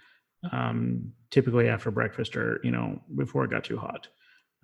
um, 0.51 1.11
typically 1.31 1.69
after 1.69 1.91
breakfast 1.91 2.35
or, 2.35 2.59
you 2.63 2.71
know, 2.71 3.01
before 3.15 3.45
it 3.45 3.51
got 3.51 3.63
too 3.63 3.77
hot. 3.77 4.07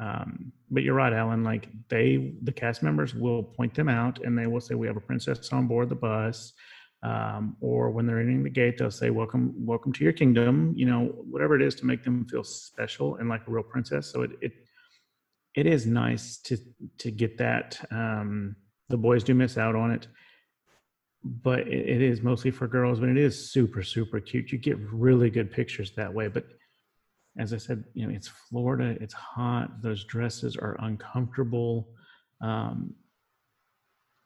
Um, 0.02 0.52
but 0.72 0.84
you're 0.84 0.96
right, 0.96 1.14
Allen. 1.14 1.44
Like 1.44 1.70
they, 1.90 2.34
the 2.42 2.52
cast 2.52 2.82
members 2.82 3.14
will 3.14 3.44
point 3.44 3.76
them 3.76 3.88
out, 3.88 4.20
and 4.24 4.38
they 4.38 4.48
will 4.48 4.62
say, 4.62 4.74
"We 4.74 4.88
have 4.88 4.98
a 4.98 5.02
princess 5.02 5.54
on 5.54 5.68
board 5.68 5.90
the 5.90 5.96
bus." 5.96 6.54
Um, 7.04 7.58
or 7.62 7.90
when 7.90 8.06
they're 8.06 8.20
entering 8.20 8.44
the 8.44 8.50
gate, 8.50 8.78
they'll 8.78 8.90
say, 8.92 9.12
"Welcome, 9.12 9.54
welcome 9.66 9.94
to 9.94 10.04
your 10.04 10.14
kingdom." 10.14 10.74
You 10.76 10.88
know, 10.88 11.06
whatever 11.30 11.56
it 11.56 11.62
is 11.62 11.76
to 11.76 11.86
make 11.86 12.04
them 12.04 12.26
feel 12.26 12.44
special 12.44 13.18
and 13.18 13.30
like 13.30 13.48
a 13.48 13.52
real 13.52 13.64
princess. 13.64 14.12
So 14.12 14.24
it 14.24 14.32
it 14.42 14.54
it 15.56 15.68
is 15.68 15.86
nice 15.86 16.38
to 16.46 16.58
to 16.98 17.12
get 17.12 17.38
that. 17.38 17.80
Um, 17.92 18.56
the 18.90 18.98
boys 18.98 19.24
do 19.24 19.36
miss 19.36 19.58
out 19.58 19.76
on 19.76 19.92
it, 19.92 20.08
but 21.24 21.60
it, 21.60 21.90
it 21.90 22.02
is 22.02 22.22
mostly 22.22 22.50
for 22.50 22.68
girls. 22.68 23.00
But 23.00 23.10
it 23.10 23.18
is 23.18 23.52
super 23.52 23.84
super 23.84 24.20
cute. 24.20 24.52
You 24.52 24.58
get 24.58 24.80
really 24.80 25.30
good 25.30 25.52
pictures 25.52 25.92
that 25.96 26.12
way. 26.12 26.28
But 26.28 26.46
as 27.38 27.54
I 27.54 27.58
said, 27.58 27.84
you 27.94 28.06
know, 28.08 28.14
it's 28.14 28.28
Florida, 28.28 28.98
it's 29.02 29.14
hot, 29.14 29.82
those 29.82 30.04
dresses 30.04 30.58
are 30.58 30.76
uncomfortable. 30.80 31.90
Um, 32.42 32.94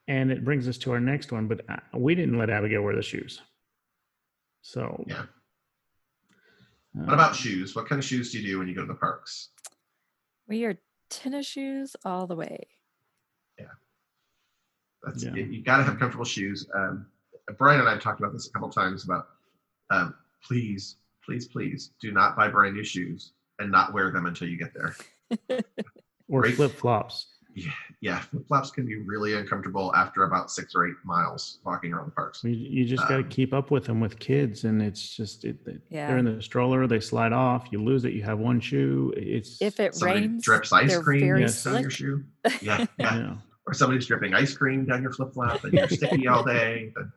and 0.07 0.31
it 0.31 0.43
brings 0.45 0.67
us 0.67 0.77
to 0.79 0.91
our 0.91 0.99
next 0.99 1.31
one, 1.31 1.47
but 1.47 1.61
uh, 1.69 1.77
we 1.97 2.15
didn't 2.15 2.37
let 2.37 2.49
Abigail 2.49 2.81
wear 2.81 2.95
the 2.95 3.01
shoes. 3.01 3.41
So, 4.61 5.03
Yeah. 5.07 5.21
uh, 6.97 7.03
What 7.05 7.13
about 7.13 7.35
shoes? 7.35 7.75
What 7.75 7.87
kind 7.87 7.99
of 7.99 8.05
shoes 8.05 8.31
do 8.31 8.39
you 8.39 8.45
do 8.47 8.59
when 8.59 8.67
you 8.67 8.75
go 8.75 8.81
to 8.81 8.87
the 8.87 8.95
parks? 8.95 9.49
We 10.47 10.63
are 10.65 10.77
tennis 11.09 11.45
shoes 11.47 11.95
all 12.05 12.27
the 12.27 12.35
way. 12.35 12.67
That's 15.03 15.23
Yeah. 15.23 15.35
you, 15.35 15.61
got 15.63 15.77
to 15.77 15.83
have 15.83 15.99
comfortable 15.99 16.25
shoes. 16.25 16.67
Um, 16.73 17.05
Brian 17.59 17.79
and 17.79 17.87
I 17.87 17.91
have 17.93 18.01
talked 18.01 18.19
about 18.19 18.33
this 18.33 18.47
a 18.47 18.51
couple 18.51 18.69
times 18.71 19.03
about 19.05 19.27
um, 19.91 20.15
please, 20.43 20.95
please, 21.25 21.47
please 21.47 21.91
do 22.01 22.11
not 22.11 22.35
buy 22.35 22.47
brand 22.47 22.75
new 22.75 22.83
shoes 22.83 23.33
and 23.59 23.71
not 23.71 23.93
wear 23.93 24.11
them 24.11 24.25
until 24.25 24.47
you 24.47 24.57
get 24.57 24.73
there. 24.73 24.95
or 26.29 26.41
great. 26.41 26.55
flip 26.55 26.71
flops? 26.71 27.27
Yeah, 28.01 28.19
flip 28.19 28.45
flops 28.49 28.69
can 28.71 28.85
be 28.85 28.97
really 28.97 29.33
uncomfortable 29.33 29.95
after 29.95 30.25
about 30.25 30.51
six 30.51 30.75
or 30.75 30.85
eight 30.87 30.95
miles 31.05 31.59
walking 31.63 31.93
around 31.93 32.07
the 32.07 32.11
parks. 32.11 32.43
You, 32.43 32.51
you 32.51 32.85
just 32.85 33.03
got 33.03 33.17
to 33.17 33.23
Um, 33.23 33.29
keep 33.29 33.53
up 33.53 33.71
with 33.71 33.85
them 33.85 34.01
with 34.01 34.19
kids, 34.19 34.65
and 34.65 34.81
it's 34.81 35.15
just 35.15 35.45
it, 35.45 35.57
it- 35.65 35.81
Yeah. 35.89 36.07
they're 36.07 36.17
in 36.17 36.25
the 36.25 36.41
stroller, 36.41 36.85
they 36.85 36.99
slide 36.99 37.31
off, 37.31 37.67
you 37.71 37.81
lose 37.81 38.03
it, 38.03 38.11
you 38.13 38.23
have 38.23 38.39
one 38.39 38.59
shoe. 38.59 39.13
It's 39.15 39.61
If 39.61 39.79
it 39.79 39.95
rains, 40.01 40.43
drips 40.43 40.73
ice 40.73 40.97
cream 40.97 41.21
very 41.21 41.41
yes, 41.41 41.65
on 41.65 41.81
your 41.81 41.89
shoe. 41.89 42.23
Yeah, 42.61 42.85
yeah. 42.99 43.15
yeah. 43.17 43.35
or 43.67 43.73
somebody's 43.73 44.05
dripping 44.05 44.33
ice 44.33 44.53
cream 44.53 44.85
down 44.85 45.01
your 45.01 45.13
flip 45.13 45.33
flop 45.33 45.63
and 45.63 45.73
you're 45.73 45.87
sticky 45.87 46.27
all 46.27 46.43
day. 46.43 46.91
Then, 46.93 47.11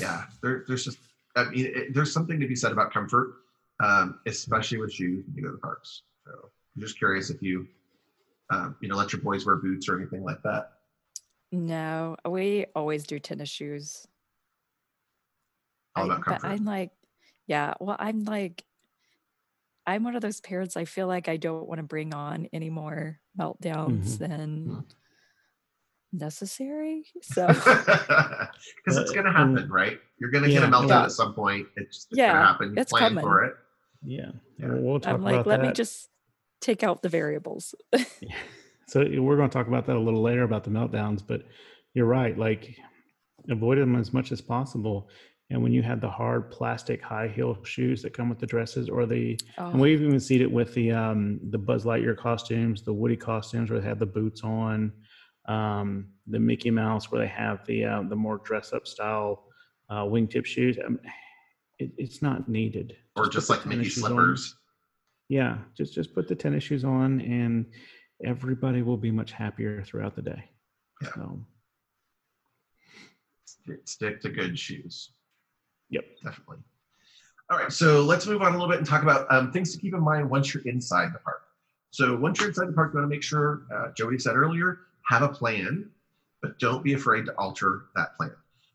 yeah, 0.00 0.24
there, 0.42 0.64
there's 0.66 0.86
just 0.86 0.98
I 1.36 1.44
mean, 1.50 1.66
it, 1.66 1.94
there's 1.94 2.12
something 2.12 2.40
to 2.40 2.48
be 2.48 2.56
said 2.56 2.72
about 2.72 2.92
comfort, 2.92 3.34
um, 3.80 4.20
especially 4.26 4.78
with 4.78 4.92
shoes 4.92 5.24
when 5.26 5.36
you 5.36 5.42
go 5.42 5.48
to 5.50 5.52
the 5.52 5.58
parks. 5.60 6.02
So 6.24 6.30
I'm 6.74 6.82
just 6.82 6.98
curious 6.98 7.28
if 7.30 7.42
you, 7.42 7.68
um, 8.50 8.76
you 8.80 8.88
know, 8.88 8.96
let 8.96 9.12
your 9.12 9.20
boys 9.22 9.44
wear 9.44 9.56
boots 9.56 9.88
or 9.88 10.00
anything 10.00 10.24
like 10.24 10.42
that. 10.42 10.72
No, 11.52 12.16
we 12.28 12.66
always 12.74 13.06
do 13.06 13.18
tennis 13.18 13.50
shoes. 13.50 14.06
All 15.94 16.04
I- 16.04 16.06
about 16.06 16.18
but 16.24 16.24
comfort. 16.40 16.46
I'm 16.48 16.64
like, 16.64 16.90
yeah, 17.46 17.74
well, 17.80 17.96
I'm 17.98 18.24
like, 18.24 18.64
I'm 19.86 20.02
one 20.02 20.16
of 20.16 20.22
those 20.22 20.40
parents 20.40 20.76
I 20.76 20.84
feel 20.84 21.06
like 21.06 21.28
I 21.28 21.36
don't 21.36 21.68
want 21.68 21.78
to 21.78 21.84
bring 21.84 22.12
on 22.12 22.48
any 22.52 22.70
more 22.70 23.20
meltdowns 23.38 24.18
than 24.18 24.66
Mhm. 24.68 24.84
Necessary. 26.12 27.04
So 27.22 27.46
Because 28.84 28.96
it's 28.96 29.12
going 29.12 29.26
to 29.26 29.32
happen, 29.32 29.68
right? 29.70 29.98
You're 30.20 30.30
going 30.30 30.44
to 30.44 30.50
get 30.50 30.62
a 30.62 30.66
meltdown 30.66 30.88
yeah. 30.88 31.04
at 31.04 31.12
some 31.12 31.34
point. 31.34 31.66
It's, 31.76 31.96
it's 31.96 32.06
going 32.06 32.26
Yeah, 32.26 32.32
to 32.32 32.46
happen. 32.46 32.68
You 32.74 32.80
it's 32.82 32.90
plan 32.92 33.10
coming. 33.10 33.24
for 33.24 33.44
it. 33.44 33.54
Yeah. 34.04 34.30
Yeah. 34.58 34.68
Well, 34.68 34.80
we'll 34.80 35.00
talk 35.00 35.14
I'm 35.14 35.22
like, 35.22 35.34
about 35.34 35.46
let 35.46 35.60
me 35.62 35.72
just 35.72 36.08
take 36.60 36.82
out 36.82 37.02
the 37.02 37.08
variables. 37.08 37.74
So 38.88 39.00
we're 39.00 39.36
going 39.36 39.50
to 39.50 39.52
talk 39.52 39.66
about 39.66 39.84
that 39.86 39.96
a 39.96 39.98
little 39.98 40.22
later 40.22 40.44
about 40.44 40.62
the 40.62 40.70
meltdowns, 40.70 41.20
but 41.26 41.42
you're 41.94 42.06
right. 42.06 42.38
Like 42.38 42.76
avoid 43.50 43.78
them 43.78 43.96
as 43.96 44.12
much 44.12 44.30
as 44.30 44.40
possible. 44.40 45.08
And 45.50 45.62
when 45.62 45.72
you 45.72 45.82
have 45.82 46.00
the 46.00 46.08
hard 46.08 46.50
plastic 46.52 47.02
high 47.02 47.26
heel 47.26 47.58
shoes 47.64 48.02
that 48.02 48.14
come 48.14 48.28
with 48.28 48.38
the 48.38 48.46
dresses, 48.46 48.88
or 48.88 49.04
the 49.06 49.38
and 49.58 49.74
Oh, 49.74 49.78
we've 49.78 50.00
even 50.02 50.20
seen 50.20 50.40
it 50.40 50.50
with 50.50 50.72
the 50.74 50.92
um, 50.92 51.40
the 51.50 51.58
Buzz 51.58 51.84
Lightyear 51.84 52.16
costumes, 52.16 52.82
the 52.82 52.92
Woody 52.92 53.16
costumes 53.16 53.70
where 53.70 53.80
they 53.80 53.86
have 53.88 53.98
the 53.98 54.06
boots 54.06 54.42
on, 54.42 54.92
um, 55.48 56.08
the 56.26 56.38
Mickey 56.38 56.70
Mouse 56.70 57.10
where 57.10 57.20
they 57.20 57.28
have 57.28 57.64
the 57.66 57.84
uh, 57.84 58.02
the 58.08 58.16
more 58.16 58.38
dress 58.38 58.72
up 58.72 58.86
style 58.86 59.44
uh, 59.90 60.02
wingtip 60.02 60.44
shoes. 60.44 60.78
Um, 60.84 60.98
it, 61.78 61.92
it's 61.98 62.22
not 62.22 62.48
needed. 62.48 62.96
Or 63.16 63.24
put 63.24 63.32
just 63.32 63.50
like 63.50 63.66
Mickey 63.66 63.88
slippers. 63.90 64.54
Yeah, 65.28 65.58
just 65.76 65.94
just 65.94 66.14
put 66.14 66.28
the 66.28 66.34
tennis 66.34 66.64
shoes 66.64 66.84
on, 66.84 67.20
and 67.20 67.66
everybody 68.24 68.82
will 68.82 68.96
be 68.96 69.10
much 69.10 69.32
happier 69.32 69.82
throughout 69.84 70.14
the 70.16 70.22
day. 70.22 70.44
Yeah. 71.02 71.08
So, 71.14 71.40
Stick- 73.44 73.88
Stick 73.88 74.20
to 74.22 74.30
good 74.30 74.58
shoes. 74.58 75.10
yep. 75.90 76.04
Definitely. 76.22 76.58
All 77.48 77.58
right, 77.58 77.72
so 77.72 78.02
let's 78.02 78.26
move 78.26 78.42
on 78.42 78.48
a 78.48 78.56
little 78.56 78.68
bit 78.68 78.78
and 78.78 78.86
talk 78.86 79.02
about 79.02 79.32
um, 79.32 79.52
things 79.52 79.72
to 79.72 79.78
keep 79.78 79.94
in 79.94 80.00
mind 80.00 80.28
once 80.28 80.52
you're 80.52 80.64
inside 80.64 81.12
the 81.14 81.20
park. 81.20 81.42
So 81.90 82.16
once 82.16 82.40
you're 82.40 82.48
inside 82.48 82.66
the 82.68 82.72
park, 82.72 82.92
you 82.92 82.98
want 82.98 83.08
to 83.10 83.14
make 83.14 83.22
sure, 83.22 83.62
uh, 83.72 83.92
Jodi 83.96 84.18
said 84.18 84.34
earlier, 84.34 84.80
have 85.08 85.22
a 85.22 85.28
plan, 85.28 85.88
but 86.42 86.58
don't 86.58 86.82
be 86.82 86.94
afraid 86.94 87.26
to 87.26 87.32
alter 87.38 87.86
that 87.94 88.16
plan. 88.16 88.32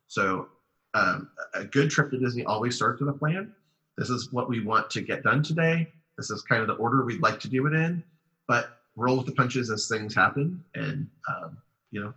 So 0.08 0.48
um, 0.94 1.30
a 1.54 1.64
good 1.64 1.90
trip 1.90 2.12
to 2.12 2.20
Disney 2.20 2.46
always 2.46 2.76
starts 2.76 3.00
with 3.00 3.10
a 3.10 3.18
plan. 3.18 3.54
This 3.98 4.10
is 4.10 4.32
what 4.32 4.50
we 4.50 4.64
want 4.64 4.90
to 4.92 5.02
get 5.02 5.24
done 5.24 5.44
today. 5.44 5.92
This 6.18 6.30
is 6.30 6.42
kind 6.42 6.62
of 6.62 6.68
the 6.68 6.76
order 6.76 7.04
we'd 7.04 7.22
like 7.22 7.40
to 7.42 7.48
do 7.48 7.66
it 7.68 7.74
in, 7.74 8.04
but 8.48 8.78
roll 8.96 9.18
with 9.18 9.26
the 9.26 9.32
punches 9.34 9.70
as 9.70 9.88
things 9.88 10.14
happen, 10.14 10.64
and 10.76 11.08
um, 11.30 11.58
you 11.92 12.04
know, 12.04 12.14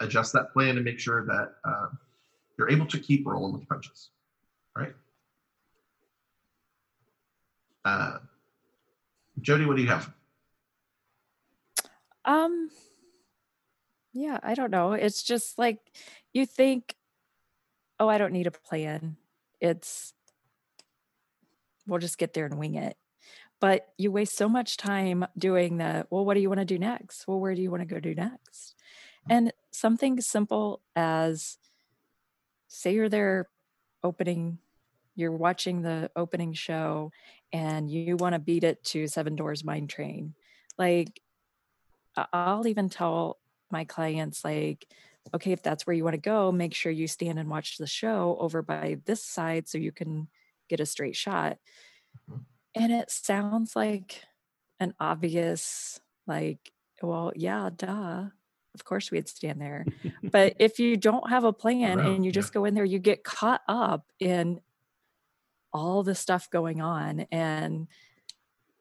adjust 0.00 0.32
that 0.32 0.52
plan 0.52 0.76
and 0.76 0.84
make 0.84 0.98
sure 0.98 1.24
that 1.26 1.54
uh, 1.64 1.86
you're 2.58 2.70
able 2.70 2.86
to 2.86 2.98
keep 2.98 3.26
rolling 3.26 3.52
with 3.52 3.62
the 3.62 3.66
punches. 3.66 4.10
All 4.76 4.82
right. 4.82 4.94
Uh, 7.84 8.18
Jodi, 9.40 9.66
what 9.66 9.76
do 9.76 9.82
you 9.82 9.88
have? 9.88 10.12
um, 12.24 12.70
yeah, 14.12 14.38
I 14.42 14.54
don't 14.54 14.70
know. 14.70 14.92
It's 14.92 15.22
just 15.22 15.58
like 15.58 15.78
you 16.32 16.46
think, 16.46 16.94
oh, 17.98 18.08
I 18.08 18.18
don't 18.18 18.32
need 18.32 18.46
a 18.46 18.50
plan. 18.50 19.16
It's 19.60 20.14
we'll 21.86 21.98
just 21.98 22.18
get 22.18 22.32
there 22.32 22.46
and 22.46 22.58
wing 22.58 22.74
it. 22.74 22.96
But 23.60 23.88
you 23.98 24.10
waste 24.10 24.36
so 24.36 24.48
much 24.48 24.78
time 24.78 25.26
doing 25.36 25.76
the, 25.76 26.06
well, 26.08 26.24
what 26.24 26.34
do 26.34 26.40
you 26.40 26.48
want 26.48 26.60
to 26.60 26.64
do 26.64 26.78
next? 26.78 27.28
Well, 27.28 27.40
where 27.40 27.54
do 27.54 27.60
you 27.60 27.70
want 27.70 27.82
to 27.82 27.94
go 27.94 28.00
do 28.00 28.14
next? 28.14 28.74
And 29.28 29.52
something 29.70 30.18
simple 30.20 30.80
as 30.96 31.58
say 32.68 32.94
you're 32.94 33.10
there 33.10 33.48
opening, 34.02 34.58
you're 35.14 35.32
watching 35.32 35.82
the 35.82 36.10
opening 36.16 36.54
show 36.54 37.12
and 37.52 37.90
you 37.90 38.16
want 38.16 38.34
to 38.34 38.38
beat 38.38 38.64
it 38.64 38.82
to 38.84 39.08
Seven 39.08 39.36
Dwarfs 39.36 39.62
Mine 39.62 39.88
Train. 39.88 40.34
Like, 40.78 41.20
I'll 42.32 42.66
even 42.66 42.88
tell 42.88 43.39
my 43.70 43.84
clients, 43.84 44.44
like, 44.44 44.86
okay, 45.34 45.52
if 45.52 45.62
that's 45.62 45.86
where 45.86 45.94
you 45.94 46.04
want 46.04 46.14
to 46.14 46.20
go, 46.20 46.50
make 46.50 46.74
sure 46.74 46.90
you 46.92 47.06
stand 47.06 47.38
and 47.38 47.48
watch 47.48 47.76
the 47.78 47.86
show 47.86 48.36
over 48.40 48.62
by 48.62 48.98
this 49.04 49.22
side 49.24 49.68
so 49.68 49.78
you 49.78 49.92
can 49.92 50.28
get 50.68 50.80
a 50.80 50.86
straight 50.86 51.16
shot. 51.16 51.58
Mhm. 52.30 52.44
And 52.74 52.92
it 52.92 53.10
sounds 53.10 53.74
like 53.76 54.22
an 54.78 54.94
obvious, 54.98 56.00
like, 56.26 56.72
well, 57.02 57.32
yeah, 57.36 57.70
duh. 57.74 58.26
Of 58.74 58.84
course 58.84 59.10
we'd 59.10 59.28
stand 59.28 59.60
there. 59.60 59.84
but 60.22 60.54
if 60.60 60.78
you 60.78 60.96
don't 60.96 61.28
have 61.28 61.44
a 61.44 61.52
plan 61.64 61.98
Around, 61.98 62.14
and 62.14 62.24
you 62.24 62.30
yeah. 62.30 62.34
just 62.34 62.52
go 62.52 62.64
in 62.64 62.74
there, 62.74 62.84
you 62.84 62.98
get 62.98 63.24
caught 63.24 63.62
up 63.68 64.06
in 64.20 64.60
all 65.72 66.02
the 66.02 66.14
stuff 66.14 66.48
going 66.50 66.80
on 66.80 67.26
and 67.32 67.88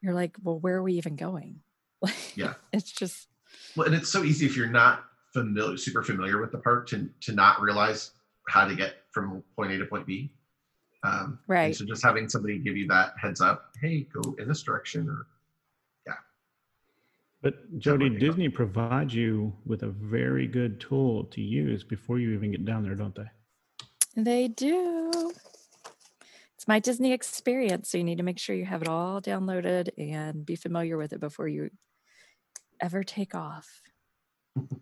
you're 0.02 0.14
like, 0.14 0.36
well, 0.42 0.60
where 0.60 0.76
are 0.78 0.84
we 0.84 0.94
even 0.94 1.16
going? 1.16 1.62
Like, 2.02 2.16
Yeah. 2.38 2.54
It's 2.72 2.92
just, 2.92 3.28
Well, 3.76 3.88
and 3.88 3.96
it's 3.96 4.10
so 4.10 4.24
easy 4.24 4.46
if 4.46 4.56
you're 4.58 4.68
not 4.68 5.06
familiar, 5.34 5.78
super 5.78 6.04
familiar 6.04 6.42
with 6.42 6.52
the 6.52 6.58
park, 6.58 6.88
to 6.90 7.10
to 7.22 7.34
not 7.34 7.62
realize 7.62 8.12
how 8.48 8.66
to 8.68 8.76
get 8.76 8.96
from 9.12 9.44
point 9.56 9.72
A 9.72 9.78
to 9.78 9.86
point 9.86 10.06
B. 10.06 10.32
Um, 11.04 11.40
Right. 11.48 11.76
So 11.76 11.86
just 11.86 12.04
having 12.04 12.28
somebody 12.28 12.60
give 12.60 12.76
you 12.76 12.88
that 12.88 13.14
heads 13.22 13.42
up, 13.42 13.74
hey, 13.82 14.08
go 14.12 14.36
in 14.38 14.48
this 14.48 14.64
direction, 14.64 15.08
or 15.08 15.28
yeah. 16.06 16.14
But 17.42 17.80
Jodi, 17.80 18.10
Definitely. 18.10 18.28
Disney 18.28 18.50
provides 18.50 19.14
you 19.14 19.54
with 19.66 19.84
a 19.84 19.90
very 19.90 20.48
good 20.48 20.80
tool 20.80 21.26
to 21.26 21.42
use 21.42 21.84
before 21.84 22.20
you 22.20 22.32
even 22.32 22.52
get 22.52 22.66
down 22.66 22.84
there, 22.84 22.96
don't 22.96 23.16
they? 23.16 23.30
they 24.16 24.48
do. 24.50 25.32
It's 26.56 26.68
my 26.68 26.80
Disney 26.80 27.14
experience. 27.14 27.90
So 27.90 27.98
you 27.98 28.04
need 28.04 28.18
to 28.18 28.24
make 28.24 28.40
sure 28.40 28.56
you 28.56 28.66
have 28.66 28.82
it 28.82 28.90
all 28.90 29.22
downloaded 29.22 29.90
and 29.98 30.46
be 30.46 30.58
familiar 30.58 30.98
with 30.98 31.14
it 31.14 31.22
before 31.22 31.48
you 31.48 31.70
ever 32.82 33.04
take 33.04 33.36
off. 33.36 33.82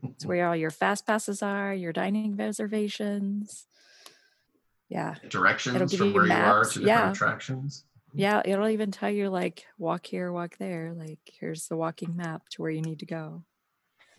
It's 0.03 0.25
where 0.25 0.47
all 0.47 0.55
your 0.55 0.71
fast 0.71 1.05
passes 1.05 1.41
are, 1.41 1.73
your 1.73 1.93
dining 1.93 2.35
reservations. 2.35 3.65
Yeah. 4.89 5.15
directions 5.27 5.93
from 5.93 6.07
you 6.07 6.13
where 6.13 6.25
you 6.25 6.31
are 6.31 6.63
to 6.63 6.69
different 6.69 6.87
yeah. 6.87 7.11
attractions. 7.11 7.83
Yeah. 8.13 8.41
It'll 8.45 8.69
even 8.69 8.91
tell 8.91 9.09
you, 9.09 9.29
like, 9.29 9.65
walk 9.77 10.05
here, 10.05 10.31
walk 10.31 10.57
there. 10.57 10.93
Like, 10.95 11.19
here's 11.25 11.67
the 11.67 11.75
walking 11.75 12.15
map 12.15 12.43
to 12.51 12.61
where 12.61 12.71
you 12.71 12.81
need 12.81 12.99
to 12.99 13.05
go. 13.05 13.43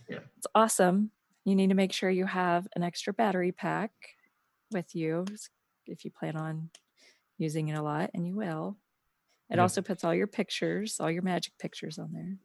Yeah. 0.08 0.18
It's 0.36 0.46
awesome. 0.54 1.10
You 1.44 1.56
need 1.56 1.70
to 1.70 1.74
make 1.74 1.92
sure 1.92 2.10
you 2.10 2.26
have 2.26 2.68
an 2.76 2.82
extra 2.82 3.14
battery 3.14 3.52
pack 3.52 3.90
with 4.70 4.94
you 4.94 5.24
if 5.86 6.04
you 6.04 6.10
plan 6.10 6.36
on 6.36 6.68
using 7.38 7.68
it 7.68 7.78
a 7.78 7.82
lot, 7.82 8.10
and 8.12 8.26
you 8.26 8.34
will. 8.36 8.76
It 9.50 9.56
Yeah. 9.56 9.62
also 9.62 9.80
puts 9.80 10.04
all 10.04 10.14
your 10.14 10.26
pictures, 10.26 11.00
all 11.00 11.10
your 11.10 11.22
magic 11.22 11.54
pictures 11.58 11.98
on 11.98 12.12
there. 12.12 12.36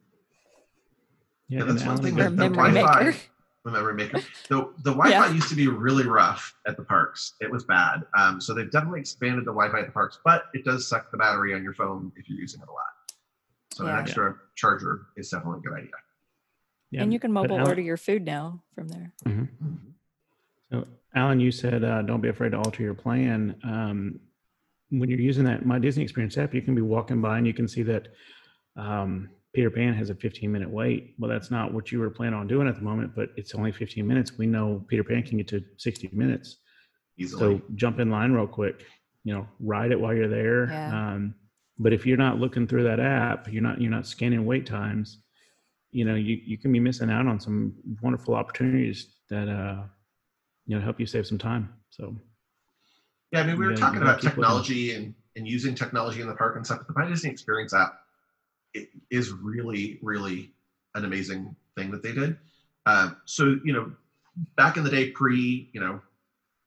Yeah, 1.49 1.59
Yeah, 1.59 1.65
that's 1.65 1.85
one 1.85 1.97
thing 1.97 2.15
that 2.15 2.35
the 2.37 2.49
Wi-Fi, 2.49 3.03
maker. 3.03 3.17
the 3.65 3.71
memory 3.71 3.93
maker. 3.93 4.19
The 4.49 4.69
the 4.83 4.91
Wi-Fi 4.91 5.09
Yeah. 5.27 5.31
used 5.33 5.49
to 5.49 5.55
be 5.55 5.67
really 5.67 6.05
rough 6.07 6.55
at 6.67 6.77
the 6.77 6.83
parks. 6.83 7.33
It 7.41 7.51
was 7.51 7.63
bad. 7.65 8.03
Um, 8.17 8.39
so 8.41 8.53
they've 8.53 8.71
definitely 8.71 8.99
expanded 9.01 9.41
the 9.45 9.51
Wi-Fi 9.53 9.79
at 9.79 9.85
the 9.87 9.91
parks, 9.91 10.19
but 10.23 10.45
it 10.53 10.63
does 10.65 10.87
suck 10.87 11.11
the 11.11 11.17
battery 11.17 11.53
on 11.53 11.63
your 11.63 11.73
phone 11.73 12.11
if 12.15 12.29
you're 12.29 12.39
using 12.39 12.61
it 12.61 12.67
a 12.67 12.71
lot. 12.71 12.83
So 13.73 13.85
Yeah. 13.85 13.93
an 13.95 13.99
extra 13.99 14.35
charger 14.55 15.07
is 15.17 15.29
definitely 15.29 15.59
a 15.59 15.69
good 15.69 15.77
idea. 15.79 15.91
yeah, 16.91 17.01
and 17.01 17.11
you 17.11 17.19
can 17.19 17.31
mobile 17.31 17.55
Allen- 17.57 17.67
order 17.67 17.81
your 17.81 17.97
food 17.97 18.23
now 18.23 18.61
from 18.75 18.87
there. 18.87 19.11
Mhm. 19.25 19.47
So, 20.71 20.87
Allen, 21.15 21.39
you 21.39 21.51
said 21.51 21.83
uh, 21.83 22.03
don't 22.03 22.21
be 22.21 22.29
afraid 22.29 22.51
to 22.51 22.57
alter 22.57 22.83
your 22.83 22.93
plan. 22.93 23.55
Um, 23.63 24.19
when 24.89 25.09
you're 25.09 25.19
using 25.19 25.43
that 25.45 25.65
My 25.65 25.79
Disney 25.79 26.03
Experience 26.03 26.37
app, 26.37 26.53
you 26.53 26.61
can 26.61 26.75
be 26.75 26.81
walking 26.83 27.19
by 27.19 27.37
and 27.39 27.47
you 27.47 27.53
can 27.53 27.67
see 27.67 27.81
that 27.83 28.09
um, 28.75 29.29
Peter 29.53 29.69
Pan 29.69 29.93
has 29.93 30.09
a 30.09 30.15
15 30.15 30.51
minute 30.51 30.69
wait. 30.69 31.13
Well, 31.19 31.29
that's 31.29 31.51
not 31.51 31.73
what 31.73 31.91
you 31.91 31.99
were 31.99 32.09
planning 32.09 32.33
on 32.39 32.47
doing 32.47 32.67
at 32.67 32.75
the 32.75 32.81
moment, 32.81 33.13
but 33.15 33.29
it's 33.37 33.53
only 33.53 33.71
15 33.71 34.05
minutes. 34.05 34.37
We 34.37 34.47
know 34.47 34.83
Peter 34.87 35.03
Pan 35.03 35.21
can 35.23 35.37
get 35.37 35.47
to 35.49 35.63
60 35.77 36.09
minutes. 36.11 36.57
Easily. 37.17 37.57
So 37.57 37.61
jump 37.75 37.99
in 37.99 38.09
line 38.09 38.31
real 38.31 38.47
quick. 38.47 38.85
You 39.23 39.35
know, 39.35 39.47
ride 39.59 39.91
it 39.91 39.99
while 39.99 40.13
you're 40.13 40.27
there. 40.27 40.65
Yeah. 40.69 40.87
Um, 41.13 41.35
but 41.77 41.93
if 41.93 42.05
you're 42.05 42.17
not 42.17 42.39
looking 42.39 42.67
through 42.67 42.83
that 42.83 42.99
app, 42.99 43.51
you're 43.51 43.61
not 43.61 43.79
you're 43.79 43.91
not 43.91 44.07
scanning 44.07 44.45
wait 44.45 44.65
times. 44.65 45.19
You 45.91 46.05
know, 46.05 46.15
you 46.15 46.39
you 46.43 46.57
can 46.57 46.71
be 46.71 46.79
missing 46.79 47.09
out 47.11 47.27
on 47.27 47.39
some 47.39 47.73
wonderful 48.01 48.33
opportunities 48.33 49.17
that 49.29 49.47
uh, 49.47 49.83
you 50.65 50.75
know 50.75 50.83
help 50.83 50.99
you 50.99 51.05
save 51.05 51.27
some 51.27 51.37
time. 51.37 51.69
So 51.91 52.15
Yeah, 53.31 53.41
I 53.41 53.43
mean, 53.47 53.57
we 53.57 53.65
were 53.65 53.71
gotta- 53.71 53.81
talking 53.81 54.01
about 54.01 54.21
technology 54.21 54.93
and, 54.95 55.13
and 55.35 55.47
using 55.47 55.75
technology 55.75 56.21
in 56.21 56.27
the 56.27 56.35
park 56.35 56.55
and 56.55 56.65
stuff. 56.65 56.79
But 56.79 56.87
the 56.95 56.99
My 56.99 57.07
Disney 57.07 57.29
Experience 57.29 57.73
app 57.73 57.99
it 58.73 58.89
is 59.11 59.31
really, 59.31 59.99
really 60.01 60.51
an 60.95 61.05
amazing 61.05 61.55
thing 61.77 61.91
that 61.91 62.03
they 62.03 62.13
did. 62.13 62.37
Uh, 62.85 63.11
so 63.25 63.57
you 63.63 63.73
know, 63.73 63.91
back 64.57 64.77
in 64.77 64.83
the 64.83 64.89
day, 64.89 65.09
pre 65.09 65.69
you 65.73 65.79
know, 65.79 66.01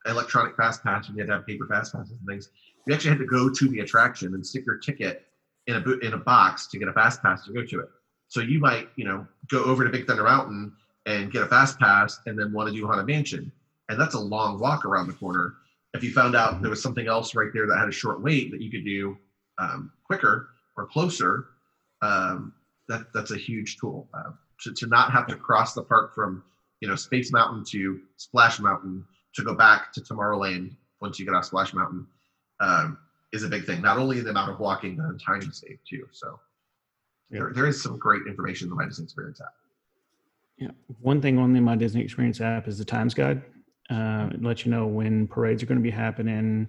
electronic 0.07 0.57
fast 0.57 0.83
pass, 0.83 1.09
you 1.09 1.17
had 1.19 1.27
to 1.27 1.35
have 1.35 1.47
paper 1.47 1.67
fast 1.67 1.93
passes 1.93 2.19
and 2.19 2.27
things. 2.27 2.51
You 2.87 2.95
actually 2.95 3.11
had 3.11 3.19
to 3.19 3.27
go 3.27 3.51
to 3.51 3.69
the 3.69 3.81
attraction 3.81 4.35
and 4.35 4.47
stick 4.47 4.65
your 4.67 4.79
ticket 4.79 5.27
in 5.67 5.77
a 5.77 5.81
bo- 5.81 5.99
in 6.03 6.13
a 6.13 6.19
box 6.19 6.67
to 6.69 6.79
get 6.79 6.89
a 6.89 6.93
fast 6.93 7.23
pass 7.23 7.45
to 7.45 7.53
go 7.53 7.65
to 7.65 7.81
it. 7.81 7.89
So 8.29 8.41
you 8.41 8.59
might 8.59 8.89
you 8.97 9.05
know 9.05 9.27
go 9.51 9.65
over 9.65 9.85
to 9.85 9.91
Big 9.91 10.07
Thunder 10.07 10.25
Mountain 10.25 10.73
and 11.07 11.31
get 11.31 11.43
a 11.43 11.47
fast 11.47 11.79
pass, 11.79 12.21
and 12.27 12.39
then 12.39 12.53
want 12.53 12.69
to 12.69 12.75
do 12.75 12.87
Haunted 12.87 13.07
Mansion, 13.07 13.53
and 13.89 14.01
that's 14.01 14.15
a 14.15 14.19
long 14.19 14.59
walk 14.59 14.85
around 14.85 15.07
the 15.07 15.13
corner. 15.13 15.55
If 15.95 16.03
you 16.03 16.13
found 16.13 16.37
out 16.37 16.61
there 16.61 16.71
was 16.71 16.83
something 16.83 17.07
else 17.07 17.35
right 17.35 17.51
there 17.55 17.67
that 17.67 17.79
had 17.79 17.89
a 17.89 17.93
short 17.93 18.21
wait 18.21 18.51
that 18.51 18.61
you 18.61 18.71
could 18.71 18.85
do 18.85 19.17
um, 19.59 19.93
quicker 20.05 20.51
or 20.77 20.87
closer, 20.87 21.47
um, 22.03 22.53
that 22.89 23.07
that's 23.15 23.31
a 23.31 23.37
huge 23.37 23.77
tool. 23.79 24.09
Uh, 24.15 24.31
to, 24.63 24.73
to 24.73 24.87
not 24.87 25.13
have 25.13 25.27
to 25.27 25.37
cross 25.37 25.75
the 25.75 25.83
park 25.83 26.15
from 26.15 26.43
you 26.81 26.89
know 26.89 26.97
Space 26.97 27.33
Mountain 27.33 27.65
to 27.71 28.01
Splash 28.17 28.59
Mountain 28.61 29.05
to 29.35 29.45
go 29.45 29.55
back 29.55 29.93
to 29.93 30.01
Tomorrowland 30.01 30.77
once 31.01 31.19
you 31.19 31.27
get 31.27 31.35
off 31.35 31.45
Splash 31.45 31.75
Mountain 31.75 32.07
um, 32.61 32.99
is 33.33 33.43
a 33.43 33.49
big 33.49 33.65
thing. 33.65 33.83
Not 33.83 33.99
only 33.99 34.21
the 34.21 34.31
amount 34.31 34.51
of 34.53 34.59
walking, 34.61 34.97
but 34.97 35.13
the 35.13 35.19
time 35.19 35.43
you 35.43 35.53
save 35.53 35.79
too. 35.89 36.07
So 36.13 36.39
Yeah. 37.31 37.41
there, 37.41 37.53
there 37.53 37.67
is 37.67 37.83
some 37.83 37.99
great 37.99 38.23
information 38.27 38.67
in 38.67 38.71
the 38.71 38.77
My 38.77 38.87
Disney 38.87 39.05
Experience 39.05 39.41
app. 39.41 39.53
Yeah. 40.57 40.71
One 41.01 41.21
thing 41.21 41.39
on 41.39 41.53
the 41.53 41.61
My 41.61 41.77
Disney 41.77 42.03
Experience 42.03 42.41
app 42.41 42.67
is 42.67 42.79
the 42.79 42.85
times 42.85 43.13
guide. 43.13 43.43
Uh, 43.91 44.31
it 44.33 44.43
lets 44.43 44.65
you 44.65 44.71
know 44.73 44.87
when 44.87 45.29
parades 45.29 45.63
are 45.63 45.67
going 45.67 45.79
to 45.79 45.83
be 45.83 45.91
happening, 45.91 46.67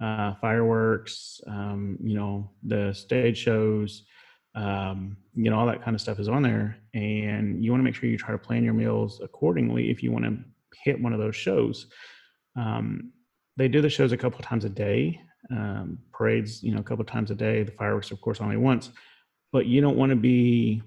uh, 0.00 0.34
fireworks, 0.40 1.40
um, 1.46 1.96
you 2.02 2.14
know, 2.14 2.50
the 2.64 2.92
stage 2.92 3.38
shows, 3.38 4.04
um, 4.58 5.16
you 5.34 5.50
know, 5.50 5.58
all 5.58 5.66
that 5.66 5.84
kind 5.84 5.94
of 5.94 6.00
stuff 6.00 6.18
is 6.18 6.28
on 6.28 6.42
there. 6.42 6.76
And 6.92 7.64
you 7.64 7.70
want 7.70 7.80
to 7.80 7.84
make 7.84 7.94
sure 7.94 8.08
you 8.08 8.18
try 8.18 8.32
to 8.32 8.38
plan 8.38 8.64
your 8.64 8.74
meals 8.74 9.20
accordingly 9.22 9.90
if 9.90 10.02
you 10.02 10.10
want 10.10 10.24
to 10.24 10.36
hit 10.82 11.00
one 11.00 11.12
of 11.12 11.20
those 11.20 11.36
shows. 11.36 11.86
Um, 12.56 13.12
they 13.56 13.68
do 13.68 13.80
the 13.80 13.88
shows 13.88 14.12
a 14.12 14.16
couple 14.16 14.40
times 14.40 14.64
a 14.64 14.68
day, 14.68 15.20
um, 15.50 15.98
parades, 16.12 16.62
you 16.62 16.72
know, 16.72 16.80
a 16.80 16.82
couple 16.82 17.04
times 17.04 17.30
a 17.30 17.34
day. 17.34 17.62
The 17.62 17.72
fireworks, 17.72 18.10
of 18.10 18.20
course, 18.20 18.40
only 18.40 18.56
once. 18.56 18.90
But 19.52 19.66
you 19.66 19.80
don't 19.80 19.96
want 19.96 20.10
to 20.10 20.16
be 20.16 20.82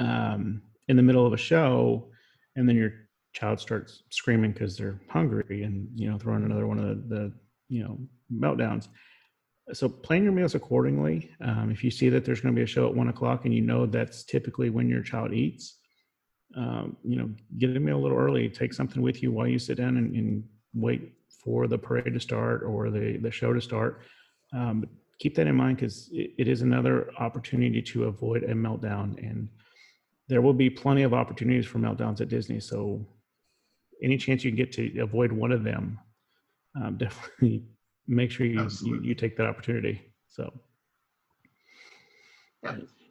um, 0.00 0.62
in 0.88 0.96
the 0.96 1.02
middle 1.02 1.26
of 1.26 1.32
a 1.32 1.38
show 1.38 2.10
and 2.56 2.68
then 2.68 2.76
your 2.76 2.92
child 3.32 3.60
starts 3.60 4.02
screaming 4.10 4.52
because 4.52 4.76
they're 4.76 5.00
hungry 5.08 5.62
and 5.62 5.88
you 5.94 6.10
know 6.10 6.18
throwing 6.18 6.44
another 6.44 6.66
one 6.66 6.78
of 6.78 7.08
the, 7.08 7.14
the 7.14 7.32
you 7.68 7.82
know 7.84 7.98
meltdowns 8.32 8.88
so 9.72 9.88
plan 9.88 10.22
your 10.22 10.32
meals 10.32 10.54
accordingly. 10.54 11.30
Um, 11.40 11.70
if 11.70 11.84
you 11.84 11.90
see 11.90 12.08
that 12.08 12.24
there's 12.24 12.40
going 12.40 12.54
to 12.54 12.58
be 12.58 12.64
a 12.64 12.66
show 12.66 12.88
at 12.88 12.94
one 12.94 13.08
o'clock 13.08 13.44
and 13.44 13.54
you 13.54 13.60
know 13.60 13.86
that's 13.86 14.24
typically 14.24 14.70
when 14.70 14.88
your 14.88 15.02
child 15.02 15.32
eats 15.32 15.78
um, 16.56 16.96
you 17.02 17.16
know 17.16 17.30
get 17.58 17.76
a 17.76 17.80
meal 17.80 17.98
a 17.98 18.02
little 18.02 18.18
early. 18.18 18.48
Take 18.48 18.72
something 18.72 19.02
with 19.02 19.22
you 19.22 19.32
while 19.32 19.46
you 19.46 19.58
sit 19.58 19.76
down 19.76 19.96
and, 19.96 20.14
and 20.14 20.44
wait 20.74 21.12
for 21.44 21.66
the 21.66 21.78
parade 21.78 22.12
to 22.12 22.20
start 22.20 22.62
or 22.62 22.90
the, 22.90 23.18
the 23.18 23.30
show 23.30 23.52
to 23.52 23.60
start. 23.60 24.02
Um, 24.54 24.86
keep 25.18 25.34
that 25.36 25.46
in 25.46 25.56
mind 25.56 25.76
because 25.76 26.08
it, 26.12 26.32
it 26.38 26.48
is 26.48 26.62
another 26.62 27.10
opportunity 27.18 27.82
to 27.82 28.04
avoid 28.04 28.44
a 28.44 28.54
meltdown 28.54 29.18
and 29.18 29.48
there 30.28 30.42
will 30.42 30.54
be 30.54 30.68
plenty 30.68 31.02
of 31.02 31.14
opportunities 31.14 31.66
for 31.66 31.78
meltdowns 31.78 32.20
at 32.20 32.28
Disney. 32.28 32.60
So 32.60 33.06
any 34.02 34.18
chance 34.18 34.44
you 34.44 34.50
get 34.50 34.72
to 34.72 35.00
avoid 35.00 35.32
one 35.32 35.52
of 35.52 35.64
them, 35.64 35.98
um, 36.76 36.96
definitely 36.98 37.64
make 38.08 38.30
sure 38.30 38.46
you, 38.46 38.66
you, 38.82 39.00
you 39.02 39.14
take 39.14 39.36
that 39.36 39.46
opportunity. 39.46 40.00
So 40.28 40.52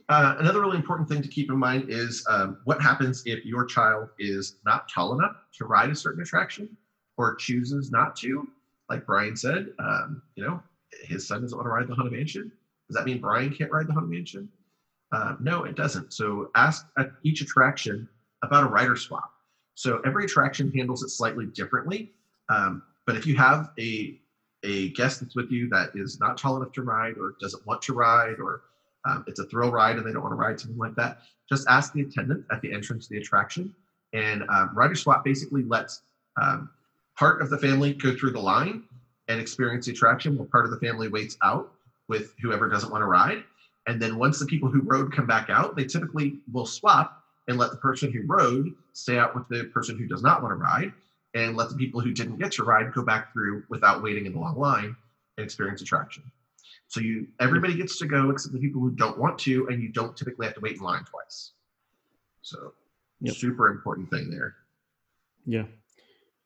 Uh, 0.09 0.35
another 0.39 0.61
really 0.61 0.77
important 0.77 1.09
thing 1.09 1.21
to 1.21 1.27
keep 1.27 1.49
in 1.49 1.57
mind 1.57 1.85
is 1.89 2.25
um, 2.29 2.57
what 2.63 2.81
happens 2.81 3.23
if 3.25 3.45
your 3.45 3.65
child 3.65 4.09
is 4.19 4.57
not 4.65 4.89
tall 4.89 5.17
enough 5.17 5.35
to 5.53 5.65
ride 5.65 5.89
a 5.89 5.95
certain 5.95 6.21
attraction 6.21 6.69
or 7.17 7.35
chooses 7.35 7.91
not 7.91 8.15
to. 8.15 8.47
Like 8.89 9.05
Brian 9.05 9.35
said, 9.35 9.73
um, 9.79 10.21
you 10.35 10.45
know, 10.45 10.61
his 11.03 11.27
son 11.27 11.41
doesn't 11.41 11.57
want 11.57 11.65
to 11.65 11.71
ride 11.71 11.87
the 11.87 11.95
Haunted 11.95 12.13
Mansion. 12.13 12.51
Does 12.87 12.95
that 12.95 13.05
mean 13.05 13.19
Brian 13.19 13.53
can't 13.53 13.69
ride 13.69 13.87
the 13.87 13.93
Haunted 13.93 14.09
Mansion? 14.09 14.47
Uh, 15.11 15.35
no, 15.41 15.65
it 15.65 15.75
doesn't. 15.75 16.13
So 16.13 16.51
ask 16.55 16.87
at 16.97 17.11
each 17.23 17.41
attraction 17.41 18.07
about 18.43 18.63
a 18.63 18.67
rider 18.67 18.95
swap. 18.95 19.29
So 19.75 19.99
every 20.05 20.23
attraction 20.23 20.71
handles 20.71 21.03
it 21.03 21.09
slightly 21.09 21.47
differently. 21.47 22.13
Um, 22.49 22.81
but 23.05 23.17
if 23.17 23.25
you 23.25 23.35
have 23.35 23.71
a 23.77 24.21
a 24.67 24.89
guest 24.89 25.21
that's 25.21 25.35
with 25.35 25.49
you 25.49 25.69
that 25.69 25.91
is 25.95 26.19
not 26.19 26.37
tall 26.37 26.57
enough 26.57 26.73
to 26.73 26.81
ride 26.81 27.17
or 27.17 27.35
doesn't 27.39 27.65
want 27.65 27.81
to 27.83 27.93
ride 27.93 28.39
or 28.39 28.61
um, 29.05 29.23
it's 29.25 29.39
a 29.39 29.45
thrill 29.45 29.71
ride 29.71 29.95
and 29.95 30.05
they 30.05 30.11
don't 30.11 30.21
want 30.21 30.33
to 30.33 30.37
ride 30.37 30.59
something 30.59 30.77
like 30.77 30.95
that, 30.95 31.21
just 31.47 31.67
ask 31.69 31.93
the 31.93 32.01
attendant 32.01 32.43
at 32.51 32.61
the 32.61 32.73
entrance 32.73 33.07
to 33.07 33.13
the 33.13 33.19
attraction. 33.19 33.73
And 34.13 34.43
um, 34.49 34.71
rider 34.73 34.95
swap 34.95 35.23
basically 35.23 35.63
lets 35.63 36.01
um, 36.41 36.69
part 37.17 37.41
of 37.41 37.49
the 37.49 37.57
family 37.57 37.93
go 37.93 38.13
through 38.15 38.31
the 38.31 38.39
line 38.39 38.83
and 39.29 39.39
experience 39.39 39.85
the 39.85 39.93
attraction 39.93 40.37
while 40.37 40.47
part 40.47 40.65
of 40.65 40.71
the 40.71 40.79
family 40.79 41.07
waits 41.07 41.37
out 41.43 41.71
with 42.09 42.33
whoever 42.41 42.67
doesn't 42.67 42.91
want 42.91 43.01
to 43.01 43.05
ride. 43.05 43.43
And 43.87 44.01
then 44.01 44.17
once 44.17 44.39
the 44.39 44.45
people 44.45 44.69
who 44.69 44.81
rode 44.81 45.13
come 45.13 45.25
back 45.25 45.49
out, 45.49 45.77
they 45.77 45.85
typically 45.85 46.39
will 46.51 46.65
swap 46.65 47.23
and 47.47 47.57
let 47.57 47.71
the 47.71 47.77
person 47.77 48.11
who 48.11 48.23
rode 48.25 48.73
stay 48.91 49.17
out 49.17 49.33
with 49.33 49.47
the 49.47 49.65
person 49.73 49.97
who 49.97 50.05
does 50.05 50.21
not 50.21 50.41
want 50.41 50.51
to 50.51 50.55
ride 50.55 50.91
and 51.33 51.55
let 51.55 51.69
the 51.69 51.75
people 51.75 51.99
who 52.01 52.11
didn't 52.11 52.37
get 52.39 52.51
to 52.53 52.63
ride 52.63 52.93
go 52.93 53.03
back 53.03 53.31
through 53.33 53.63
without 53.69 54.01
waiting 54.01 54.25
in 54.25 54.33
the 54.33 54.39
long 54.39 54.57
line 54.57 54.95
and 55.37 55.43
experience 55.45 55.81
attraction. 55.81 56.23
So 56.87 56.99
you 57.01 57.27
everybody 57.39 57.75
gets 57.75 57.97
to 57.99 58.07
go 58.07 58.29
except 58.29 58.53
the 58.53 58.59
people 58.59 58.81
who 58.81 58.91
don't 58.91 59.17
want 59.17 59.37
to, 59.39 59.67
and 59.67 59.81
you 59.81 59.89
don't 59.89 60.15
typically 60.15 60.45
have 60.45 60.55
to 60.55 60.61
wait 60.61 60.77
in 60.77 60.81
line 60.81 61.03
twice. 61.05 61.53
So 62.41 62.73
Yep. 63.19 63.35
super 63.35 63.69
important 63.69 64.09
thing 64.11 64.29
there. 64.29 64.55
yeah. 65.45 65.63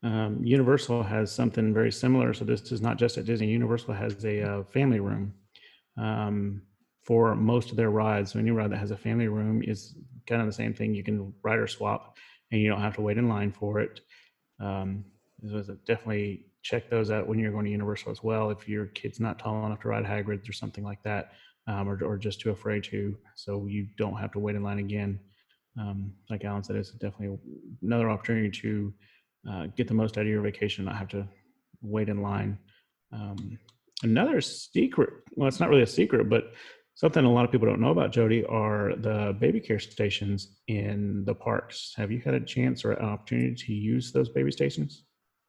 Um, 0.03 0.39
Universal 0.43 1.03
has 1.03 1.31
something 1.31 1.73
very 1.73 1.91
similar. 1.91 2.33
So 2.33 2.43
this 2.45 2.71
is 2.71 2.81
not 2.81 2.97
just 2.97 3.17
at 3.17 3.25
Disney. 3.25 3.47
Universal 3.49 3.93
has 3.93 4.23
a 4.25 4.41
uh, 4.41 4.63
family 4.63 4.99
room 4.99 5.33
um, 5.97 6.61
for 7.03 7.35
most 7.35 7.71
of 7.71 7.77
their 7.77 7.91
rides. 7.91 8.31
So 8.31 8.39
any 8.39 8.51
ride 8.51 8.71
that 8.71 8.77
has 8.79 8.91
a 8.91 8.97
family 8.97 9.27
room 9.27 9.61
is 9.63 9.95
kind 10.27 10.41
of 10.41 10.47
the 10.47 10.53
same 10.53 10.73
thing. 10.73 10.95
You 10.95 11.03
can 11.03 11.33
ride 11.43 11.59
or 11.59 11.67
swap, 11.67 12.17
and 12.51 12.61
you 12.61 12.69
don't 12.69 12.81
have 12.81 12.95
to 12.95 13.01
wait 13.01 13.17
in 13.17 13.27
line 13.29 13.51
for 13.51 13.79
it. 13.79 13.99
Um, 14.61 15.03
so 15.49 15.75
definitely 15.85 16.45
check 16.61 16.89
those 16.89 17.09
out 17.09 17.27
when 17.27 17.39
you're 17.39 17.51
going 17.51 17.65
to 17.65 17.71
Universal 17.71 18.11
as 18.11 18.23
well. 18.23 18.51
If 18.51 18.69
your 18.69 18.85
kid's 18.87 19.19
not 19.19 19.39
tall 19.39 19.65
enough 19.65 19.81
to 19.81 19.87
ride 19.87 20.05
Hagrid's 20.05 20.47
or 20.47 20.53
something 20.53 20.83
like 20.83 21.01
that, 21.03 21.31
um, 21.67 21.89
or, 21.89 22.03
or 22.03 22.17
just 22.17 22.39
too 22.39 22.51
afraid 22.51 22.83
to, 22.85 23.17
so 23.35 23.65
you 23.65 23.87
don't 23.97 24.17
have 24.17 24.31
to 24.33 24.39
wait 24.39 24.55
in 24.55 24.63
line 24.63 24.79
again. 24.79 25.19
Um, 25.79 26.13
like 26.29 26.43
Allen 26.43 26.63
said, 26.63 26.75
it's 26.75 26.91
definitely 26.91 27.37
another 27.81 28.09
opportunity 28.09 28.51
to 28.61 28.93
uh, 29.49 29.67
get 29.75 29.87
the 29.87 29.93
most 29.93 30.17
out 30.17 30.21
of 30.21 30.27
your 30.27 30.41
vacation, 30.41 30.85
not 30.85 30.97
have 30.97 31.07
to 31.09 31.27
wait 31.81 32.09
in 32.09 32.21
line. 32.21 32.57
Um, 33.11 33.57
another 34.03 34.41
secret, 34.41 35.09
well, 35.35 35.47
it's 35.47 35.59
not 35.59 35.69
really 35.69 35.81
a 35.81 35.87
secret, 35.87 36.29
but 36.29 36.53
something 36.95 37.25
a 37.25 37.31
lot 37.31 37.45
of 37.45 37.51
people 37.51 37.67
don't 37.67 37.81
know 37.81 37.91
about 37.91 38.11
Jodi 38.11 38.45
are 38.45 38.95
the 38.95 39.35
baby 39.39 39.59
care 39.59 39.79
stations 39.79 40.57
in 40.67 41.23
the 41.25 41.33
parks. 41.33 41.93
Have 41.95 42.11
you 42.11 42.19
had 42.19 42.33
a 42.33 42.39
chance 42.39 42.85
or 42.85 42.91
an 42.93 43.05
opportunity 43.05 43.55
to 43.55 43.73
use 43.73 44.11
those 44.11 44.29
baby 44.29 44.51
stations? 44.51 45.03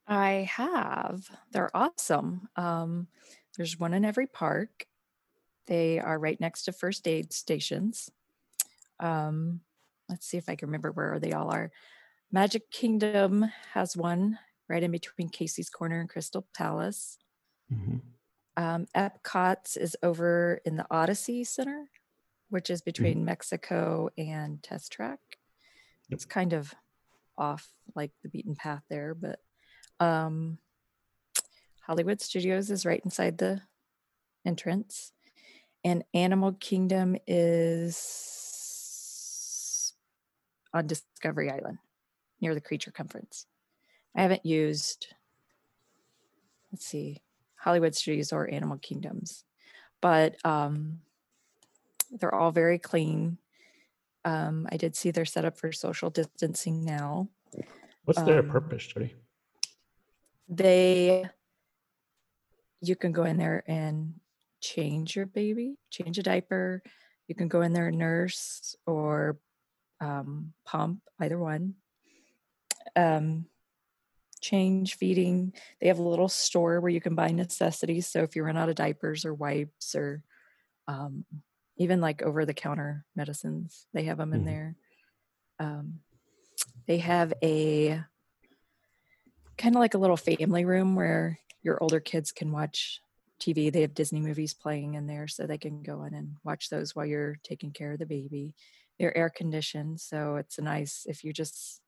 I 0.06 0.48
have. 0.50 1.28
They're 1.52 1.74
awesome. 1.74 2.48
Um, 2.56 3.08
there's 3.56 3.78
one 3.78 3.94
in 3.94 4.04
every 4.04 4.26
park. 4.26 4.86
They 5.66 6.00
are 6.00 6.18
right 6.18 6.40
next 6.40 6.64
to 6.64 6.72
first 6.72 7.06
aid 7.06 7.32
stations. 7.32 8.10
Um, 8.98 9.60
let's 10.08 10.26
see 10.26 10.38
if 10.38 10.48
I 10.48 10.56
can 10.56 10.68
remember 10.68 10.90
where 10.90 11.18
they 11.18 11.32
all 11.32 11.52
are. 11.52 11.70
Magic 12.30 12.70
Kingdom 12.70 13.46
has 13.74 13.96
one 13.96 14.38
right 14.68 14.82
in 14.82 14.90
between 14.90 15.28
Casey's 15.28 15.70
Corner 15.70 16.00
and 16.00 16.08
Crystal 16.08 16.46
Palace. 16.54 17.18
hmm 17.68 17.98
Um, 18.56 18.86
Epcot's 18.94 19.76
is 19.76 19.96
over 20.02 20.60
in 20.64 20.76
the 20.76 20.86
Odyssey 20.90 21.44
Center, 21.44 21.86
which 22.50 22.68
is 22.68 22.82
between 22.82 23.24
Mexico 23.24 24.10
and 24.18 24.62
Test 24.62 24.92
Track. 24.92 25.20
Yep. 26.08 26.16
It's 26.16 26.24
kind 26.26 26.52
of 26.52 26.74
off 27.38 27.66
like 27.94 28.10
the 28.22 28.28
beaten 28.28 28.54
path 28.54 28.82
there, 28.90 29.14
but 29.14 29.38
um, 30.00 30.58
Hollywood 31.80 32.20
Studios 32.20 32.70
is 32.70 32.84
right 32.84 33.00
inside 33.04 33.38
the 33.38 33.62
entrance, 34.44 35.12
and 35.82 36.04
Animal 36.12 36.52
Kingdom 36.52 37.16
is 37.26 38.34
on 40.74 40.86
Discovery 40.86 41.50
Island 41.50 41.78
near 42.40 42.54
the 42.54 42.60
Creature 42.60 42.92
Conference. 42.92 43.46
I 44.14 44.22
haven't 44.22 44.44
used, 44.44 45.06
let's 46.70 46.84
see, 46.84 47.22
Hollywood 47.62 47.94
Studios 47.94 48.32
or 48.32 48.50
Animal 48.50 48.78
Kingdoms, 48.78 49.44
but 50.00 50.34
um, 50.44 50.98
they're 52.10 52.34
all 52.34 52.50
very 52.50 52.78
clean. 52.78 53.38
Um, 54.24 54.66
I 54.70 54.76
did 54.76 54.96
see 54.96 55.10
they're 55.10 55.24
set 55.24 55.44
up 55.44 55.56
for 55.56 55.70
social 55.70 56.10
distancing 56.10 56.84
now. 56.84 57.28
What's 58.04 58.22
their 58.22 58.40
Um, 58.40 58.50
purpose, 58.50 58.84
Jodi? 58.86 59.14
They, 60.48 61.24
you 62.80 62.96
can 62.96 63.12
go 63.12 63.22
in 63.24 63.36
there 63.36 63.62
and 63.68 64.14
change 64.60 65.14
your 65.14 65.26
baby, 65.26 65.78
change 65.88 66.18
a 66.18 66.22
diaper. 66.22 66.82
You 67.28 67.36
can 67.36 67.46
go 67.46 67.62
in 67.62 67.72
there 67.72 67.88
and 67.88 67.98
nurse 67.98 68.74
or 68.86 69.38
um, 70.00 70.52
pump, 70.64 71.00
either 71.20 71.38
one. 71.38 71.74
Um, 72.96 73.46
change, 74.42 74.96
feeding. 74.96 75.54
They 75.80 75.88
have 75.88 75.98
a 75.98 76.02
little 76.08 76.28
store 76.28 76.80
where 76.80 76.90
you 76.90 77.00
can 77.00 77.14
buy 77.14 77.30
necessities. 77.30 78.06
So 78.08 78.22
if 78.22 78.36
you 78.36 78.44
run 78.44 78.58
out 78.58 78.68
of 78.68 78.74
diapers 78.74 79.24
or 79.24 79.34
wipes 79.34 79.94
or 79.94 80.24
um, 80.88 81.24
even 81.76 82.00
like 82.00 82.22
over 82.22 82.44
the 82.44 82.54
counter 82.54 83.06
medicines, 83.16 83.86
they 83.94 84.04
have 84.04 84.18
them 84.18 84.34
in 84.34 84.42
Mhm. 84.42 84.46
there. 84.46 84.76
Um, 85.58 86.00
they 86.86 86.98
have 86.98 87.32
a 87.42 88.04
kind 89.58 89.74
of 89.76 89.80
like 89.80 89.94
a 89.94 89.98
little 89.98 90.16
family 90.16 90.64
room 90.64 90.94
where 90.94 91.38
your 91.62 91.82
older 91.82 92.00
kids 92.00 92.32
can 92.32 92.52
watch 92.52 93.00
TV. 93.38 93.70
They 93.70 93.82
have 93.82 93.94
Disney 93.94 94.20
movies 94.20 94.54
playing 94.54 94.94
in 94.94 95.06
there 95.06 95.28
so 95.28 95.46
they 95.46 95.58
can 95.58 95.82
go 95.82 96.04
in 96.04 96.14
and 96.14 96.36
watch 96.44 96.68
those 96.70 96.94
while 96.94 97.06
you're 97.06 97.38
taking 97.42 97.72
care 97.72 97.92
of 97.92 97.98
the 97.98 98.06
baby. 98.06 98.54
They're 98.98 99.16
air 99.16 99.30
conditioned, 99.30 100.00
so 100.00 100.36
it's 100.36 100.58
nice 100.58 101.06
if 101.08 101.24
you 101.24 101.32
just 101.32 101.80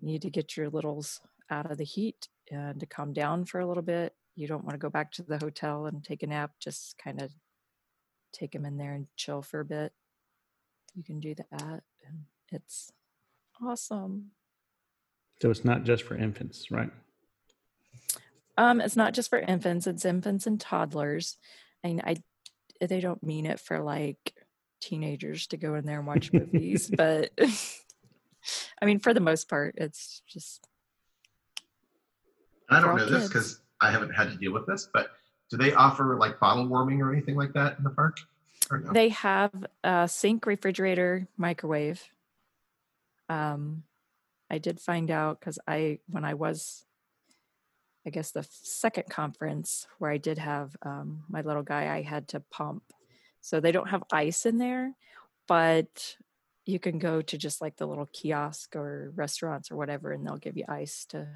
need 0.00 0.22
to 0.22 0.30
get 0.30 0.56
your 0.56 0.70
littles 0.70 1.20
out 1.50 1.70
of 1.70 1.78
the 1.78 1.84
heat 1.84 2.28
and 2.50 2.80
to 2.80 2.86
calm 2.86 3.12
down 3.12 3.44
for 3.44 3.60
a 3.60 3.66
little 3.66 3.82
bit. 3.82 4.14
You 4.34 4.46
don't 4.46 4.64
want 4.64 4.74
to 4.74 4.78
go 4.78 4.90
back 4.90 5.12
to 5.12 5.22
the 5.22 5.38
hotel 5.38 5.86
and 5.86 6.02
take 6.04 6.22
a 6.22 6.26
nap, 6.26 6.52
just 6.60 6.96
kind 6.98 7.20
of 7.20 7.32
take 8.32 8.52
them 8.52 8.64
in 8.64 8.76
there 8.76 8.94
and 8.94 9.06
chill 9.16 9.42
for 9.42 9.60
a 9.60 9.64
bit. 9.64 9.92
You 10.94 11.02
can 11.02 11.20
do 11.20 11.34
that. 11.34 11.82
And 12.06 12.24
it's 12.50 12.92
awesome. 13.62 14.30
So 15.40 15.50
it's 15.50 15.64
not 15.64 15.84
just 15.84 16.02
for 16.04 16.16
infants, 16.16 16.70
right? 16.70 16.90
Um, 18.56 18.80
it's 18.80 18.96
not 18.96 19.14
just 19.14 19.30
for 19.30 19.38
infants; 19.38 19.86
it's 19.86 20.04
infants 20.04 20.46
and 20.46 20.60
toddlers. 20.60 21.36
And 21.84 22.00
I, 22.04 22.16
they 22.80 23.00
don't 23.00 23.22
mean 23.22 23.46
it 23.46 23.60
for 23.60 23.80
like 23.80 24.34
teenagers 24.80 25.46
to 25.48 25.56
go 25.56 25.76
in 25.76 25.86
there 25.86 25.98
and 25.98 26.06
watch 26.06 26.32
movies, 26.32 26.90
but 26.96 27.30
I 28.82 28.84
mean, 28.84 28.98
for 28.98 29.14
the 29.14 29.20
most 29.20 29.48
part, 29.48 29.74
it's 29.78 30.22
just 30.26 30.66
I 32.68 32.80
don't 32.80 32.96
know 32.96 33.06
this 33.06 33.28
because 33.28 33.60
I 33.80 33.90
haven't 33.90 34.10
had 34.10 34.30
to 34.30 34.36
deal 34.36 34.52
with 34.52 34.66
this, 34.66 34.88
but 34.92 35.10
do 35.50 35.56
they 35.56 35.72
offer 35.72 36.16
like 36.16 36.38
bottle 36.38 36.66
warming 36.66 37.00
or 37.00 37.12
anything 37.12 37.36
like 37.36 37.52
that 37.54 37.78
in 37.78 37.84
the 37.84 37.90
park? 37.90 38.18
Or 38.70 38.80
no? 38.80 38.92
they 38.92 39.08
have 39.10 39.52
a 39.82 40.06
sink, 40.08 40.44
refrigerator, 40.44 41.26
microwave. 41.36 42.02
Um, 43.28 43.84
I 44.50 44.58
did 44.58 44.80
find 44.80 45.10
out 45.10 45.40
because 45.40 45.58
I, 45.66 46.00
when 46.08 46.24
I 46.24 46.34
was, 46.34 46.84
I 48.06 48.10
guess 48.10 48.30
the 48.30 48.46
second 48.50 49.08
conference 49.08 49.86
where 49.98 50.10
I 50.10 50.18
did 50.18 50.38
have 50.38 50.76
um, 50.82 51.24
my 51.28 51.40
little 51.40 51.62
guy, 51.62 51.94
I 51.94 52.02
had 52.02 52.28
to 52.28 52.40
pump. 52.40 52.82
So 53.40 53.60
they 53.60 53.72
don't 53.72 53.88
have 53.88 54.02
ice 54.12 54.44
in 54.44 54.58
there, 54.58 54.92
but 55.46 56.16
you 56.66 56.78
can 56.78 56.98
go 56.98 57.22
to 57.22 57.38
just 57.38 57.62
like 57.62 57.76
the 57.76 57.86
little 57.86 58.08
kiosk 58.12 58.76
or 58.76 59.12
restaurants 59.14 59.70
or 59.70 59.76
whatever, 59.76 60.12
and 60.12 60.26
they'll 60.26 60.36
give 60.36 60.56
you 60.56 60.64
ice 60.68 61.06
to 61.06 61.28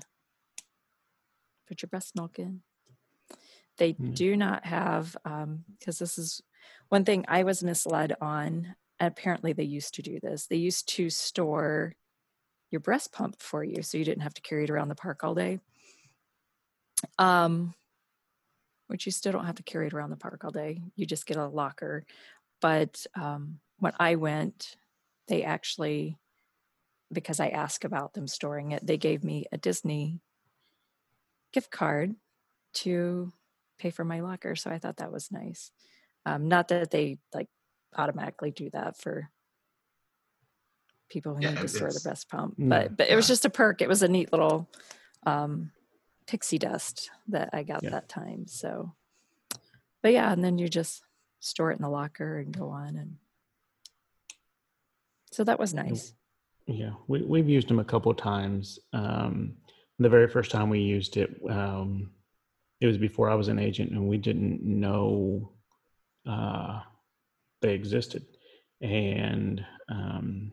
put 1.67 1.83
your 1.83 1.89
breast 1.89 2.15
milk 2.17 2.39
in. 2.39 2.63
They 3.79 3.93
Hmm. 3.93 4.13
do 4.13 4.37
not 4.37 4.67
have, 4.67 5.17
because 5.79 5.99
this 5.99 6.19
is 6.19 6.43
one 6.89 7.05
thing 7.05 7.25
I 7.29 7.43
was 7.45 7.65
misled 7.65 8.15
on. 8.21 8.75
Apparently, 9.01 9.53
they 9.53 9.65
used 9.65 9.95
to 9.95 10.03
do 10.03 10.21
this. 10.21 10.47
They 10.47 10.57
used 10.57 10.89
to 10.91 11.11
store 11.11 11.95
your 12.71 12.81
breast 12.81 13.13
pump 13.13 13.41
for 13.41 13.65
you, 13.65 13.83
so 13.83 13.99
you 13.99 14.05
didn't 14.05 14.23
have 14.23 14.35
to 14.35 14.43
carry 14.43 14.65
it 14.65 14.71
around 14.71 14.89
the 14.89 14.95
park 14.95 15.25
all 15.25 15.35
day. 15.35 15.61
Um, 17.19 17.75
which 18.87 19.07
you 19.07 19.13
still 19.13 19.33
don't 19.33 19.47
have 19.47 19.57
to 19.57 19.63
carry 19.63 19.87
it 19.87 19.95
around 19.95 20.11
the 20.11 20.17
park 20.17 20.45
all 20.45 20.51
day. 20.51 20.83
You 20.97 21.07
just 21.07 21.27
get 21.27 21.39
a 21.39 21.47
locker. 21.47 22.05
But 22.61 23.07
um, 23.15 23.59
when 23.79 23.95
I 23.99 24.17
went, 24.17 24.77
they 25.29 25.43
actually, 25.43 26.19
because 27.11 27.41
I 27.41 27.49
asked 27.49 27.85
about 27.85 28.13
them 28.13 28.29
storing 28.29 28.73
it, 28.73 28.87
they 28.87 28.99
gave 28.99 29.25
me 29.25 29.47
a 29.51 29.57
Disney 29.57 30.21
gift 31.53 31.71
card 31.71 32.15
to 32.75 33.33
pay 33.79 33.91
for 33.91 34.05
my 34.05 34.21
locker. 34.21 34.57
So 34.57 34.71
I 34.71 34.79
thought 34.79 34.99
that 34.99 35.13
was 35.13 35.31
nice. 35.31 35.71
Um, 36.25 36.49
not 36.49 36.69
that 36.69 36.91
they 36.91 37.19
like 37.35 37.49
automatically 37.97 38.51
do 38.51 38.71
that 38.71 38.97
for 38.97 39.29
people 41.11 41.35
who 41.35 41.43
Yeah, 41.43 41.51
need 41.51 41.61
to 41.61 41.69
store 41.69 41.93
the 41.93 42.01
breast 42.01 42.29
pump, 42.31 42.55
No, 42.57 42.79
but 42.79 42.97
but 42.97 43.09
it 43.09 43.17
was 43.17 43.27
just 43.27 43.45
a 43.45 43.51
perk. 43.51 43.83
It 43.83 43.89
was 43.89 44.03
a 44.03 44.09
neat 44.09 44.33
little 44.33 44.69
um, 45.27 45.73
pixie 46.27 46.59
dust 46.59 47.11
that 47.29 47.51
I 47.53 47.65
got 47.65 47.83
Yeah. 47.83 47.91
that 47.91 48.09
time. 48.09 48.47
So, 48.47 48.95
but 50.03 50.13
yeah, 50.13 50.33
and 50.33 50.43
then 50.43 50.59
you 50.59 50.69
just 50.69 51.03
store 51.41 51.71
it 51.73 51.77
in 51.77 51.83
the 51.83 51.89
locker 51.91 52.39
and 52.39 52.57
go 52.57 52.69
on, 52.71 52.97
and 52.97 53.17
so 55.33 55.45
that 55.45 55.59
was 55.59 55.75
nice. 55.75 56.15
Yeah, 56.67 56.93
we, 57.09 57.23
we've 57.23 57.49
used 57.49 57.69
them 57.69 57.81
a 57.81 57.85
couple 57.85 58.13
of 58.13 58.17
times. 58.17 58.79
Um, 58.93 59.55
the 59.99 60.09
very 60.09 60.29
first 60.29 60.51
time 60.51 60.69
we 60.69 60.81
used 60.81 61.17
it, 61.17 61.31
um, 61.49 62.11
it 62.81 62.87
was 62.87 62.99
before 62.99 63.31
I 63.31 63.35
was 63.35 63.49
an 63.49 63.59
agent, 63.59 63.93
and 63.93 64.09
we 64.09 64.19
didn't 64.19 64.63
know 64.63 65.53
uh, 66.29 66.81
they 67.61 67.75
existed. 67.75 68.25
And 68.81 69.65
um, 69.89 70.53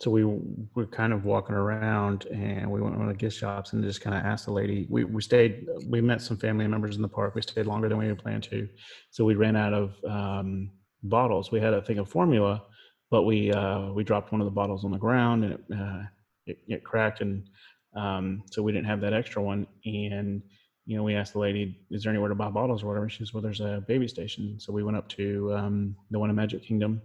so 0.00 0.10
we 0.10 0.24
were 0.24 0.86
kind 0.86 1.12
of 1.12 1.24
walking 1.24 1.54
around, 1.54 2.26
and 2.26 2.70
we 2.70 2.80
went 2.80 2.94
to 2.94 2.98
one 2.98 3.08
of 3.08 3.14
the 3.14 3.18
gift 3.18 3.36
shops, 3.36 3.72
and 3.72 3.84
just 3.84 4.00
kind 4.00 4.16
of 4.16 4.24
asked 4.24 4.46
the 4.46 4.52
lady. 4.52 4.86
We 4.90 5.04
we 5.04 5.22
stayed. 5.22 5.68
We 5.86 6.00
met 6.00 6.20
some 6.20 6.36
family 6.36 6.66
members 6.66 6.96
in 6.96 7.02
the 7.02 7.08
park. 7.08 7.34
We 7.34 7.42
stayed 7.42 7.66
longer 7.66 7.88
than 7.88 7.98
we 7.98 8.08
had 8.08 8.18
planned 8.18 8.44
to, 8.44 8.68
so 9.10 9.24
we 9.24 9.34
ran 9.34 9.56
out 9.56 9.72
of 9.72 9.94
um, 10.04 10.70
bottles. 11.04 11.52
We 11.52 11.60
had 11.60 11.74
a 11.74 11.82
thing 11.82 11.98
of 11.98 12.08
formula 12.08 12.62
but 13.10 13.22
we 13.22 13.52
uh, 13.52 13.90
we 13.92 14.04
dropped 14.04 14.32
one 14.32 14.40
of 14.40 14.44
the 14.44 14.52
bottles 14.52 14.84
on 14.84 14.92
the 14.92 14.98
ground 14.98 15.44
and 15.44 15.52
it 15.54 15.64
uh, 15.76 16.02
it, 16.46 16.58
it 16.68 16.84
cracked 16.84 17.20
and 17.20 17.48
um, 17.94 18.42
so 18.50 18.62
we 18.62 18.72
didn't 18.72 18.86
have 18.86 19.00
that 19.00 19.12
extra 19.12 19.42
one. 19.42 19.66
And 19.84 20.42
you 20.86 20.96
know 20.96 21.02
we 21.02 21.14
asked 21.14 21.34
the 21.34 21.38
lady 21.38 21.78
is 21.90 22.02
there 22.02 22.10
anywhere 22.10 22.28
to 22.28 22.34
buy 22.34 22.50
bottles 22.50 22.82
or 22.82 22.86
whatever? 22.86 23.08
She 23.08 23.18
says 23.18 23.32
well 23.32 23.42
there's 23.42 23.60
a 23.60 23.84
baby 23.86 24.08
station. 24.08 24.58
So 24.58 24.72
we 24.72 24.82
went 24.82 24.96
up 24.96 25.08
to 25.10 25.54
um, 25.54 25.96
the 26.10 26.18
one 26.18 26.30
in 26.30 26.36
magic 26.36 26.62
kingdom 26.62 27.00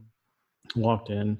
walked 0.75 1.09
in. 1.09 1.37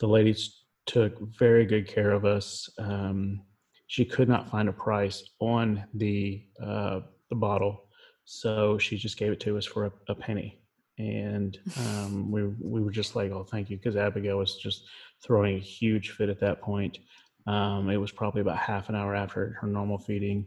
The 0.00 0.06
ladies 0.06 0.64
took 0.86 1.18
very 1.38 1.64
good 1.64 1.88
care 1.88 2.12
of 2.12 2.24
us. 2.24 2.68
Um, 2.78 3.42
she 3.88 4.04
could 4.04 4.28
not 4.28 4.50
find 4.50 4.68
a 4.68 4.72
price 4.72 5.30
on 5.40 5.84
the 5.94 6.42
uh, 6.62 7.00
the 7.30 7.36
bottle. 7.36 7.84
So 8.24 8.76
she 8.78 8.96
just 8.96 9.16
gave 9.16 9.32
it 9.32 9.40
to 9.40 9.56
us 9.56 9.64
for 9.64 9.86
a, 9.86 9.92
a 10.08 10.14
penny. 10.14 10.60
And 10.98 11.58
um, 11.78 12.30
we 12.32 12.44
we 12.44 12.82
were 12.82 12.90
just 12.90 13.16
like, 13.16 13.30
oh, 13.30 13.44
thank 13.44 13.70
you, 13.70 13.76
because 13.76 13.96
Abigail 13.96 14.38
was 14.38 14.56
just 14.56 14.84
throwing 15.24 15.56
a 15.56 15.60
huge 15.60 16.10
fit 16.10 16.28
at 16.28 16.40
that 16.40 16.60
point. 16.60 16.98
Um, 17.46 17.90
it 17.90 17.96
was 17.98 18.12
probably 18.12 18.40
about 18.40 18.58
half 18.58 18.88
an 18.88 18.94
hour 18.96 19.14
after 19.14 19.56
her 19.60 19.66
normal 19.66 19.98
feeding, 19.98 20.46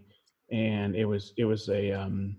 and 0.52 0.96
it 0.96 1.06
was 1.06 1.34
it 1.38 1.46
was 1.46 1.70
a 1.70 1.92
um, 1.92 2.38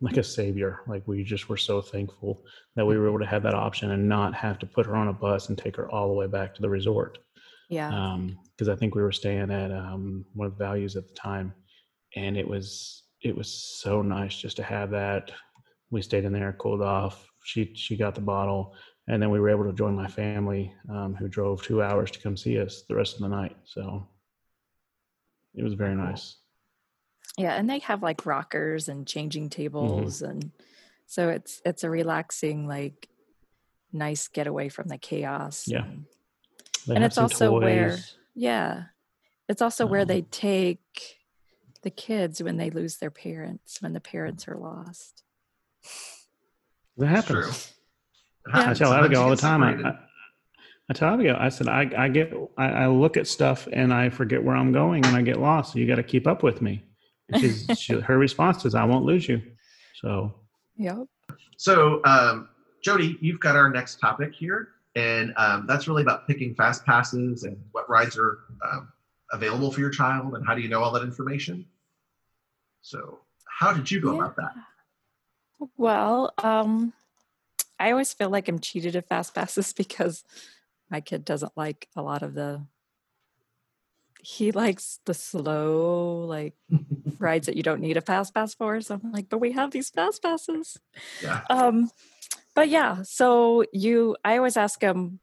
like 0.00 0.16
a 0.16 0.22
savior. 0.24 0.80
Like 0.86 1.06
we 1.06 1.24
just 1.24 1.48
were 1.48 1.56
so 1.56 1.80
thankful 1.80 2.42
that 2.76 2.86
we 2.86 2.96
were 2.98 3.08
able 3.08 3.18
to 3.20 3.26
have 3.26 3.42
that 3.44 3.54
option 3.54 3.90
and 3.90 4.08
not 4.08 4.34
have 4.34 4.58
to 4.60 4.66
put 4.66 4.86
her 4.86 4.96
on 4.96 5.08
a 5.08 5.12
bus 5.12 5.48
and 5.48 5.58
take 5.58 5.76
her 5.76 5.90
all 5.90 6.08
the 6.08 6.14
way 6.14 6.26
back 6.26 6.54
to 6.54 6.62
the 6.62 6.70
resort 6.70 7.18
Yeah, 7.68 7.94
because 8.56 8.68
I 8.68 8.76
think 8.76 8.94
we 8.94 9.02
were 9.02 9.12
staying 9.12 9.50
at 9.50 9.72
um, 9.72 10.24
one 10.34 10.46
of 10.46 10.56
the 10.56 10.64
values 10.64 10.96
at 10.96 11.06
the 11.06 11.14
time, 11.14 11.54
and 12.16 12.36
it 12.36 12.46
was 12.46 13.04
it 13.22 13.36
was 13.36 13.52
so 13.80 14.02
nice 14.02 14.36
just 14.36 14.56
to 14.58 14.62
have 14.62 14.90
that. 14.90 15.32
We 15.90 16.02
stayed 16.02 16.24
in 16.24 16.32
there, 16.32 16.52
cooled 16.54 16.82
off. 16.82 17.26
She 17.44 17.72
she 17.74 17.96
got 17.96 18.14
the 18.14 18.20
bottle, 18.20 18.74
and 19.08 19.20
then 19.20 19.30
we 19.30 19.40
were 19.40 19.48
able 19.50 19.64
to 19.64 19.72
join 19.72 19.94
my 19.96 20.06
family, 20.06 20.72
um, 20.88 21.14
who 21.14 21.26
drove 21.28 21.62
two 21.62 21.82
hours 21.82 22.10
to 22.12 22.20
come 22.20 22.36
see 22.36 22.60
us 22.60 22.82
the 22.88 22.94
rest 22.94 23.14
of 23.16 23.22
the 23.22 23.28
night. 23.28 23.56
So 23.64 24.06
it 25.54 25.62
was 25.64 25.74
very 25.74 25.94
nice. 25.96 26.36
yeah, 27.36 27.54
and 27.54 27.68
they 27.68 27.78
have 27.80 28.02
like 28.02 28.26
rockers 28.26 28.88
and 28.88 29.06
changing 29.06 29.48
tables, 29.50 30.22
and 30.22 30.50
so 31.06 31.28
it's 31.30 31.60
it's 31.64 31.84
a 31.84 31.90
relaxing 31.90 32.66
like 32.68 33.08
nice 33.92 34.28
getaway 34.28 34.68
from 34.68 34.88
the 34.88 34.98
chaos. 34.98 35.66
Yeah. 35.66 35.84
and- 35.84 36.04
They 36.86 36.94
And 36.94 37.04
it's 37.04 37.14
some 37.16 37.24
also 37.24 37.58
where- 37.58 37.98
Yeah. 38.34 38.84
It's 39.48 39.62
also 39.62 39.86
where 39.86 40.02
Um, 40.02 40.08
they 40.08 40.22
take 40.22 41.18
the 41.82 41.90
kids 41.90 42.42
when 42.42 42.56
they 42.58 42.70
lose 42.70 42.98
their 42.98 43.10
parents, 43.10 43.80
when 43.82 43.94
the 43.94 44.00
parents 44.00 44.46
are 44.46 44.56
lost. 44.58 45.22
That 46.96 47.16
It's 47.18 47.28
happens. 47.28 47.72
True. 48.50 48.60
Yeah. 48.60 48.70
I 48.70 48.74
tell 48.74 48.90
Sometimes 48.90 49.04
Abigail 49.04 49.20
you 49.20 49.24
all 49.24 49.30
the 49.30 49.36
time. 49.36 49.62
I, 49.62 49.70
separated. 49.72 49.86
I, 49.86 49.98
I 50.90 50.92
tell 50.94 51.14
Abigail, 51.14 51.36
I 51.38 51.48
said, 51.50 51.68
I, 51.68 51.90
I 51.96 52.08
get, 52.08 52.32
I, 52.56 52.66
I 52.68 52.86
look 52.86 53.16
at 53.16 53.26
stuff 53.26 53.68
and 53.72 53.92
I 53.92 54.08
forget 54.10 54.42
where 54.42 54.56
I'm 54.56 54.72
going 54.72 55.04
and 55.06 55.14
I 55.16 55.22
get 55.22 55.38
lost. 55.38 55.72
So 55.72 55.78
you 55.78 55.86
got 55.86 55.96
to 55.96 56.02
keep 56.02 56.26
up 56.26 56.42
with 56.42 56.62
me. 56.62 56.82
And 57.28 57.40
she's, 57.40 57.70
she, 57.78 57.94
her 58.00 58.16
response 58.18 58.64
is, 58.64 58.74
I 58.74 58.84
won't 58.84 59.04
lose 59.04 59.28
you. 59.28 59.42
So 60.00 60.34
Yep. 60.76 61.06
So, 61.56 62.00
um, 62.04 62.48
Jodi, 62.82 63.18
you've 63.20 63.40
got 63.40 63.56
our 63.56 63.68
next 63.68 63.98
topic 63.98 64.32
here, 64.32 64.68
and 64.94 65.34
um, 65.36 65.66
that's 65.66 65.88
really 65.88 66.02
about 66.02 66.26
picking 66.28 66.54
fast 66.54 66.86
passes 66.86 67.42
and 67.42 67.56
what 67.72 67.90
rides 67.90 68.16
are 68.16 68.38
um, 68.64 68.92
available 69.32 69.72
for 69.72 69.80
your 69.80 69.90
child, 69.90 70.34
and 70.36 70.46
how 70.46 70.54
do 70.54 70.60
you 70.60 70.68
know 70.68 70.80
all 70.80 70.92
that 70.92 71.02
information. 71.02 71.66
So, 72.80 73.18
how 73.58 73.72
did 73.72 73.90
you 73.90 74.00
go 74.00 74.12
Yeah. 74.12 74.18
about 74.20 74.36
that? 74.36 74.54
Well, 75.76 76.32
um, 76.38 76.92
I 77.78 77.90
always 77.90 78.12
feel 78.12 78.30
like 78.30 78.48
I'm 78.48 78.58
cheated 78.58 78.96
at 78.96 79.08
fast 79.08 79.34
passes 79.34 79.72
because 79.76 80.24
my 80.90 81.00
kid 81.00 81.24
doesn't 81.24 81.52
like 81.56 81.88
a 81.96 82.02
lot 82.02 82.22
of 82.22 82.34
the 82.34 82.64
he 84.20 84.50
likes 84.50 84.98
the 85.04 85.14
slow 85.14 86.24
like 86.26 86.54
rides 87.18 87.46
that 87.46 87.56
you 87.56 87.62
don't 87.62 87.80
need 87.80 87.96
a 87.96 88.00
fast 88.00 88.34
pass 88.34 88.54
for. 88.54 88.80
So 88.80 88.94
i'm 89.02 89.12
like 89.12 89.28
but 89.28 89.38
we 89.38 89.52
have 89.52 89.70
these 89.70 89.90
fast 89.90 90.22
passes. 90.22 90.78
Yeah. 91.22 91.42
um 91.50 91.90
but 92.54 92.68
yeah 92.68 93.02
so 93.04 93.64
you 93.72 94.16
i 94.24 94.36
always 94.36 94.56
ask 94.56 94.80
them 94.80 95.20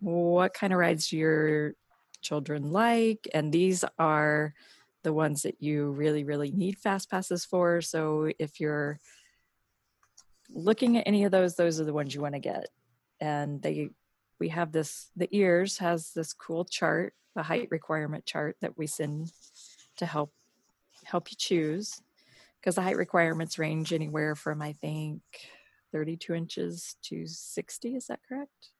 what 0.00 0.54
kind 0.54 0.72
of 0.72 0.78
rides 0.78 1.08
do 1.08 1.16
your 1.16 1.74
children 2.22 2.72
like? 2.72 3.28
And 3.34 3.52
these 3.52 3.84
are 3.98 4.54
the 5.02 5.12
ones 5.12 5.42
that 5.42 5.60
you 5.60 5.90
really 5.90 6.24
really 6.24 6.50
need 6.50 6.78
fast 6.78 7.10
passes 7.10 7.44
for. 7.44 7.80
So 7.82 8.30
if 8.38 8.60
you're 8.60 8.98
looking 10.54 10.98
at 10.98 11.06
any 11.06 11.24
of 11.24 11.32
those 11.32 11.56
those 11.56 11.80
are 11.80 11.84
the 11.84 11.92
ones 11.92 12.14
you 12.14 12.20
want 12.20 12.34
to 12.34 12.40
get. 12.40 12.68
And 13.20 13.62
they 13.62 13.90
we 14.38 14.48
have 14.48 14.72
this 14.72 15.08
the 15.16 15.28
ears 15.36 15.78
has 15.78 16.12
this 16.12 16.32
cool 16.32 16.64
chart 16.64 17.14
the 17.34 17.42
height 17.42 17.68
requirement 17.70 18.26
chart 18.26 18.56
that 18.60 18.76
we 18.76 18.86
send 18.86 19.32
to 19.96 20.06
help 20.06 20.32
help 21.04 21.30
you 21.30 21.36
choose. 21.38 22.00
Because 22.60 22.74
the 22.76 22.82
height 22.82 22.96
requirements 22.96 23.58
range 23.58 23.92
anywhere 23.92 24.34
from 24.36 24.62
i 24.62 24.72
think 24.72 25.22
32 25.92 26.34
inches 26.34 26.96
to 27.02 27.26
60 27.26 27.96
is 27.96 28.06
that 28.06 28.20
correct? 28.26 28.70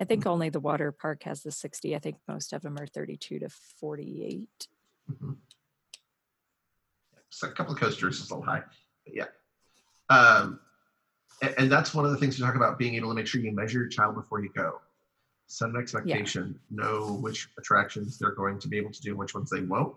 I 0.00 0.04
think 0.04 0.26
only 0.26 0.48
the 0.48 0.60
water 0.60 0.92
park 0.92 1.24
has 1.24 1.42
the 1.42 1.52
60 1.52 1.94
i 1.94 1.98
think 1.98 2.16
most 2.28 2.52
of 2.52 2.62
them 2.62 2.78
are 2.78 2.86
32 2.86 3.38
to 3.40 3.48
48 3.80 4.48
Mhm. 5.10 5.36
So 7.30 7.48
a 7.48 7.52
couple 7.52 7.72
of 7.74 7.80
coasters 7.80 8.20
is 8.20 8.30
a 8.30 8.34
little 8.34 8.44
high, 8.50 8.62
but 9.04 9.14
yeah. 9.14 9.26
Um, 10.10 10.60
and, 11.40 11.54
and 11.56 11.72
that's 11.72 11.94
one 11.94 12.04
of 12.04 12.10
the 12.10 12.16
things 12.18 12.38
we 12.38 12.44
talk 12.44 12.56
about 12.56 12.78
being 12.78 12.94
able 12.96 13.08
to 13.08 13.14
make 13.14 13.26
sure 13.26 13.40
you 13.40 13.52
measure 13.52 13.78
your 13.78 13.88
child 13.88 14.14
before 14.14 14.42
you 14.42 14.50
go. 14.54 14.80
Set 15.46 15.70
an 15.70 15.76
expectation, 15.76 16.58
know 16.70 17.18
which 17.20 17.48
attractions 17.58 18.18
they're 18.18 18.34
going 18.34 18.58
to 18.60 18.68
be 18.68 18.76
able 18.76 18.92
to 18.92 19.00
do, 19.00 19.10
and 19.10 19.18
which 19.18 19.34
ones 19.34 19.50
they 19.50 19.62
won't. 19.62 19.94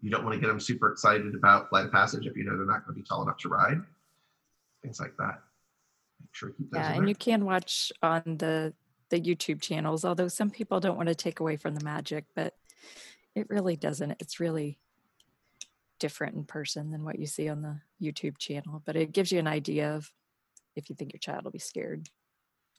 You 0.00 0.10
don't 0.10 0.24
want 0.24 0.34
to 0.34 0.40
get 0.40 0.46
them 0.46 0.58
super 0.58 0.90
excited 0.90 1.34
about 1.34 1.68
Flight 1.68 1.86
of 1.86 1.92
Passage 1.92 2.26
if 2.26 2.36
you 2.36 2.44
know 2.44 2.56
they're 2.56 2.66
not 2.66 2.86
going 2.86 2.96
to 2.96 3.00
be 3.00 3.06
tall 3.06 3.22
enough 3.22 3.36
to 3.38 3.48
ride. 3.48 3.80
Things 4.82 4.98
like 4.98 5.16
that. 5.18 5.42
Make 6.20 6.30
sure 6.32 6.50
keep 6.50 6.70
those 6.70 6.80
yeah 6.80 6.92
and 6.92 7.08
you 7.08 7.14
can 7.14 7.44
watch 7.44 7.92
on 8.02 8.22
the 8.26 8.74
the 9.08 9.20
youtube 9.20 9.60
channels 9.60 10.04
although 10.04 10.28
some 10.28 10.50
people 10.50 10.78
don't 10.78 10.96
want 10.96 11.08
to 11.08 11.14
take 11.14 11.40
away 11.40 11.56
from 11.56 11.74
the 11.74 11.82
magic 11.82 12.26
but 12.34 12.54
it 13.34 13.48
really 13.48 13.74
doesn't 13.74 14.12
it's 14.20 14.38
really 14.38 14.78
different 15.98 16.36
in 16.36 16.44
person 16.44 16.90
than 16.90 17.04
what 17.04 17.18
you 17.18 17.26
see 17.26 17.48
on 17.48 17.62
the 17.62 17.80
youtube 18.00 18.38
channel 18.38 18.82
but 18.84 18.96
it 18.96 19.12
gives 19.12 19.30
you 19.30 19.38
an 19.38 19.46
idea 19.46 19.94
of 19.94 20.10
if 20.76 20.88
you 20.88 20.96
think 20.96 21.12
your 21.12 21.20
child 21.20 21.44
will 21.44 21.50
be 21.50 21.58
scared 21.58 22.08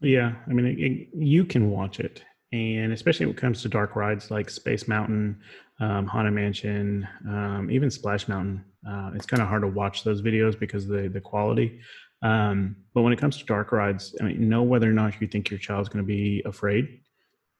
Yeah, 0.01 0.33
I 0.47 0.51
mean, 0.53 0.65
it, 0.65 0.79
it, 0.79 1.09
you 1.13 1.45
can 1.45 1.69
watch 1.69 1.99
it, 1.99 2.23
and 2.51 2.91
especially 2.91 3.27
when 3.27 3.35
it 3.35 3.39
comes 3.39 3.61
to 3.61 3.69
dark 3.69 3.95
rides 3.95 4.31
like 4.31 4.49
Space 4.49 4.87
Mountain, 4.87 5.39
um, 5.79 6.07
Haunted 6.07 6.33
Mansion, 6.33 7.07
um, 7.27 7.69
even 7.71 7.91
Splash 7.91 8.27
Mountain. 8.27 8.65
Uh, 8.87 9.11
it's 9.13 9.27
kind 9.27 9.43
of 9.43 9.47
hard 9.47 9.61
to 9.61 9.67
watch 9.67 10.03
those 10.03 10.21
videos 10.21 10.59
because 10.59 10.87
the 10.87 11.07
the 11.07 11.21
quality. 11.21 11.79
Um, 12.23 12.75
but 12.93 13.03
when 13.03 13.13
it 13.13 13.19
comes 13.19 13.37
to 13.37 13.45
dark 13.45 13.71
rides, 13.71 14.15
I 14.19 14.23
mean, 14.25 14.49
know 14.49 14.63
whether 14.63 14.89
or 14.89 14.93
not 14.93 15.21
you 15.21 15.27
think 15.27 15.49
your 15.49 15.59
child's 15.59 15.89
going 15.89 16.03
to 16.03 16.07
be 16.07 16.41
afraid. 16.45 17.01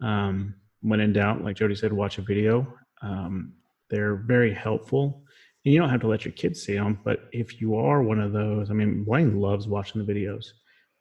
Um, 0.02 0.56
when 0.82 1.00
in 1.00 1.14
doubt, 1.14 1.44
like 1.44 1.58
Jodi 1.58 1.76
said, 1.76 1.94
watch 1.94 2.18
a 2.18 2.24
video. 2.24 2.76
Um, 3.04 3.54
they're 3.90 4.16
very 4.16 4.54
helpful. 4.54 5.24
You 5.64 5.80
don't 5.80 5.90
have 5.90 6.02
to 6.02 6.08
let 6.08 6.26
your 6.26 6.32
kids 6.32 6.64
see 6.64 6.74
them, 6.74 7.00
but 7.04 7.30
if 7.32 7.62
you 7.62 7.76
are 7.76 8.02
one 8.02 8.20
of 8.20 8.34
those, 8.34 8.72
I 8.72 8.74
mean, 8.74 9.04
Blaine 9.04 9.40
loves 9.40 9.68
watching 9.68 10.04
the 10.04 10.12
videos. 10.12 10.46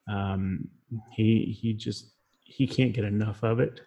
Um, 0.09 0.69
he 1.13 1.57
he 1.61 1.73
just 1.73 2.13
he 2.45 2.67
can't 2.67 2.93
get 2.93 3.05
enough 3.05 3.43
of 3.43 3.61
it. 3.61 3.81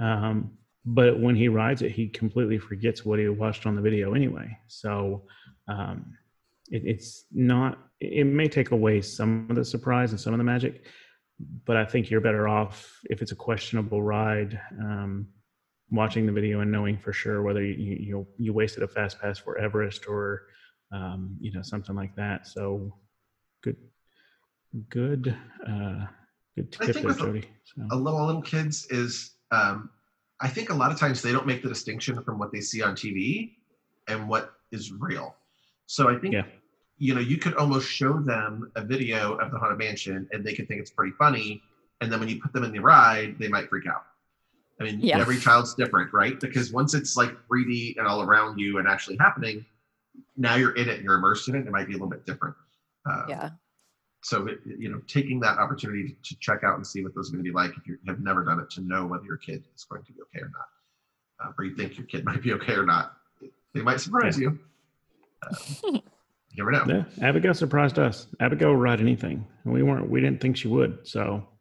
Um, 0.00 0.58
but 0.84 1.20
when 1.20 1.36
he 1.36 1.48
rides 1.48 1.82
it, 1.82 1.92
he 1.92 2.08
completely 2.08 2.58
forgets 2.58 3.04
what 3.04 3.18
he 3.18 3.28
watched 3.28 3.66
on 3.66 3.76
the 3.76 3.82
video 3.82 4.14
anyway. 4.14 4.56
So 4.66 5.24
um, 5.68 6.16
it, 6.70 6.82
it's 6.84 7.24
not. 7.32 7.78
It 8.00 8.24
may 8.24 8.48
take 8.48 8.70
away 8.70 9.02
some 9.02 9.46
of 9.50 9.56
the 9.56 9.64
surprise 9.64 10.12
and 10.12 10.20
some 10.20 10.32
of 10.32 10.38
the 10.38 10.44
magic, 10.44 10.84
but 11.64 11.76
I 11.76 11.84
think 11.84 12.10
you're 12.10 12.20
better 12.20 12.48
off 12.48 12.98
if 13.10 13.22
it's 13.22 13.32
a 13.32 13.36
questionable 13.36 14.02
ride. 14.02 14.60
Um, 14.80 15.28
watching 15.90 16.26
the 16.26 16.32
video 16.32 16.60
and 16.60 16.70
knowing 16.70 16.98
for 16.98 17.12
sure 17.12 17.42
whether 17.42 17.62
you 17.62 17.96
you, 17.98 18.26
you 18.36 18.52
wasted 18.52 18.82
a 18.82 18.88
fast 18.88 19.20
pass 19.20 19.38
for 19.38 19.58
Everest 19.58 20.06
or 20.06 20.42
um, 20.92 21.36
you 21.40 21.52
know 21.52 21.62
something 21.62 21.94
like 21.94 22.14
that. 22.16 22.46
So 22.46 22.94
good, 23.62 23.76
good, 24.90 25.34
uh, 25.66 26.06
good 26.56 26.72
tip 26.72 26.94
there, 26.94 27.12
Jodi. 27.12 27.48
So. 27.64 27.82
a 27.90 27.96
little 27.96 28.26
little 28.26 28.42
kids 28.42 28.86
is 28.90 29.32
um, 29.50 29.90
I 30.40 30.48
think 30.48 30.70
a 30.70 30.74
lot 30.74 30.92
of 30.92 30.98
times 30.98 31.22
they 31.22 31.32
don't 31.32 31.46
make 31.46 31.62
the 31.62 31.68
distinction 31.68 32.22
from 32.22 32.38
what 32.38 32.52
they 32.52 32.60
see 32.60 32.82
on 32.82 32.94
TV 32.94 33.52
and 34.08 34.28
what 34.28 34.52
is 34.72 34.92
real. 34.92 35.36
So 35.86 36.08
I 36.08 36.18
think 36.18 36.34
Yeah. 36.34 36.44
you 36.98 37.14
know 37.14 37.20
you 37.20 37.38
could 37.38 37.54
almost 37.54 37.88
show 37.88 38.18
them 38.20 38.70
a 38.76 38.84
video 38.84 39.34
of 39.36 39.50
the 39.50 39.58
haunted 39.58 39.78
mansion 39.78 40.28
and 40.32 40.44
they 40.44 40.54
could 40.54 40.68
think 40.68 40.80
it's 40.80 40.90
pretty 40.90 41.12
funny, 41.18 41.62
and 42.00 42.12
then 42.12 42.20
when 42.20 42.28
you 42.28 42.40
put 42.40 42.52
them 42.52 42.64
in 42.64 42.72
the 42.72 42.78
ride, 42.78 43.38
they 43.38 43.48
might 43.48 43.68
freak 43.68 43.86
out. 43.86 44.04
I 44.80 44.84
mean, 44.84 45.00
Yeah. 45.00 45.18
every 45.18 45.38
child's 45.38 45.74
different, 45.74 46.12
right? 46.12 46.38
Because 46.38 46.72
once 46.72 46.94
it's 46.94 47.16
like 47.16 47.30
3D 47.48 47.96
and 47.98 48.06
all 48.06 48.22
around 48.22 48.58
you 48.58 48.78
and 48.78 48.86
actually 48.86 49.16
happening, 49.18 49.64
now 50.36 50.54
you're 50.56 50.74
in 50.76 50.88
it 50.88 50.96
and 50.96 51.04
you're 51.04 51.16
immersed 51.16 51.48
in 51.48 51.54
it. 51.56 51.66
It 51.66 51.70
might 51.70 51.86
be 51.86 51.94
a 51.94 51.96
little 51.96 52.08
bit 52.08 52.24
different. 52.26 52.54
Uh, 53.08 53.24
yeah 53.28 53.50
so 54.22 54.46
it, 54.48 54.58
you 54.66 54.88
know 54.90 55.00
taking 55.06 55.38
that 55.38 55.58
opportunity 55.58 56.16
to 56.24 56.36
check 56.40 56.64
out 56.64 56.74
and 56.74 56.84
see 56.84 57.04
what 57.04 57.14
those 57.14 57.28
are 57.28 57.34
going 57.34 57.44
to 57.44 57.48
be 57.48 57.54
like 57.54 57.70
if 57.76 57.86
you 57.86 57.96
have 58.08 58.18
never 58.18 58.44
done 58.44 58.58
it 58.58 58.68
to 58.68 58.80
know 58.80 59.06
whether 59.06 59.22
your 59.24 59.36
kid 59.36 59.62
is 59.76 59.84
going 59.84 60.02
to 60.04 60.12
be 60.12 60.18
okay 60.22 60.40
or 60.44 60.50
not 60.50 61.48
uh, 61.48 61.52
or 61.56 61.64
you 61.64 61.76
think 61.76 61.96
your 61.96 62.04
kid 62.06 62.24
might 62.30 62.42
be 62.42 62.52
okay 62.52 62.72
or 62.72 62.84
not 62.84 63.16
they 63.74 63.80
might 63.80 64.00
surprise 64.00 64.36
you 64.36 64.58
uh, 65.42 65.54
you 65.92 66.02
never 66.56 66.72
know 66.72 66.84
Yeah, 66.88 67.04
Abigail 67.26 67.54
surprised 67.54 67.98
us. 68.00 68.26
Abigail 68.40 68.72
would 68.72 68.82
ride 68.82 69.00
anything, 69.00 69.46
and 69.64 69.72
we 69.72 69.84
weren't. 69.84 70.10
We 70.10 70.20
didn't 70.20 70.40
think 70.40 70.56
she 70.56 70.66
would. 70.66 71.06
So 71.06 71.24
Yeah, 71.24 71.36
we 71.38 71.57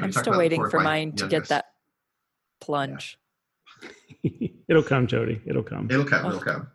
i'm 0.00 0.12
still 0.12 0.36
waiting 0.38 0.68
for 0.68 0.80
mine 0.80 1.12
to 1.12 1.26
get 1.28 1.48
that 1.48 1.66
plunge. 2.60 3.18
It'll 4.68 4.82
come, 4.82 5.06
Jodi. 5.06 5.40
It'll 5.46 5.62
come. 5.62 5.90
it'll 5.90 6.04
come 6.04 6.26
Oh. 6.26 6.28
it'll 6.28 6.40
come. 6.40 6.68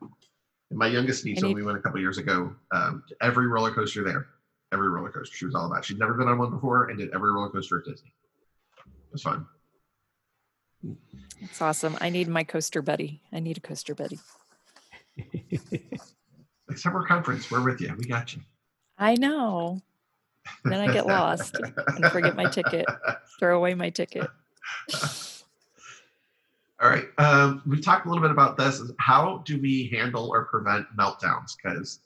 And 0.72 0.80
my 0.80 0.88
youngest 0.88 1.24
niece 1.26 1.42
when 1.42 1.50
need- 1.50 1.56
we 1.56 1.64
went 1.64 1.78
a 1.78 1.82
couple 1.82 2.00
years 2.00 2.18
ago 2.18 2.54
um, 2.72 3.04
every 3.22 3.48
roller 3.48 3.72
coaster 3.72 4.04
there. 4.04 4.28
Every 4.74 4.90
roller 4.90 5.12
coaster. 5.12 5.36
She 5.36 5.46
was 5.46 5.54
all 5.56 5.68
about 5.68 5.86
she'd 5.86 6.00
never 6.00 6.14
been 6.16 6.28
on 6.28 6.38
one 6.40 6.50
before 6.50 6.90
and 6.90 6.98
did 7.00 7.14
every 7.14 7.32
roller 7.32 7.50
coaster 7.50 7.78
at 7.80 7.86
disney. 7.86 8.14
It 8.86 9.12
was 9.14 9.22
fun. 9.22 9.46
It's 11.40 11.62
awesome. 11.62 11.98
I 12.02 12.10
need 12.10 12.28
my 12.28 12.44
coaster 12.44 12.82
buddy. 12.82 13.22
I 13.32 13.40
need 13.40 13.58
a 13.58 13.62
coaster 13.62 13.94
buddy. 13.96 14.20
Like 16.68 16.80
summer 16.80 17.06
conference. 17.06 17.52
We're 17.52 17.62
with 17.64 17.80
you. 17.80 17.94
We 17.96 18.06
got 18.06 18.36
you. 18.36 18.42
I 18.98 19.14
know 19.14 19.82
then 20.64 20.80
i 20.80 20.92
get 20.92 21.06
lost 21.08 21.60
and 21.88 22.06
forget 22.08 22.36
my 22.36 22.46
ticket 22.46 22.86
throw 23.40 23.58
away 23.58 23.74
my 23.74 23.90
ticket 23.90 24.30
All 26.82 26.90
right. 26.90 27.06
Um, 27.18 27.62
we 27.66 27.80
talked 27.80 28.06
a 28.06 28.10
little 28.10 28.22
bit 28.22 28.32
about 28.32 28.58
this. 28.58 28.82
How 29.00 29.42
do 29.46 29.60
we 29.60 29.88
handle 29.88 30.30
or 30.30 30.46
prevent 30.46 30.86
meltdowns? 30.98 31.56
Because 31.56 32.00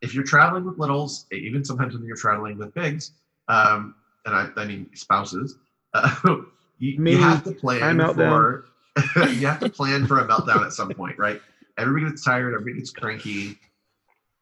if 0.00 0.14
you're 0.14 0.24
traveling 0.24 0.64
with 0.64 0.78
littles, 0.78 1.26
even 1.32 1.64
sometimes 1.64 1.94
when 1.94 2.04
you're 2.04 2.16
traveling 2.16 2.58
with 2.58 2.72
bigs, 2.74 3.12
um, 3.48 3.96
and 4.24 4.34
I, 4.34 4.48
I 4.56 4.66
mean 4.66 4.88
spouses, 4.94 5.56
uh, 5.94 6.14
you, 6.78 6.98
Me, 6.98 7.12
you 7.12 7.18
have 7.18 7.42
to 7.44 7.52
plan 7.52 7.98
for 8.14 8.66
you 9.16 9.46
have 9.46 9.60
to 9.60 9.68
plan 9.68 10.06
for 10.06 10.20
a 10.20 10.26
meltdown 10.26 10.64
at 10.64 10.72
some 10.72 10.90
point, 10.90 11.18
right? 11.18 11.40
Everybody 11.76 12.10
gets 12.10 12.24
tired. 12.24 12.54
Everybody 12.54 12.78
gets 12.78 12.90
cranky. 12.90 13.58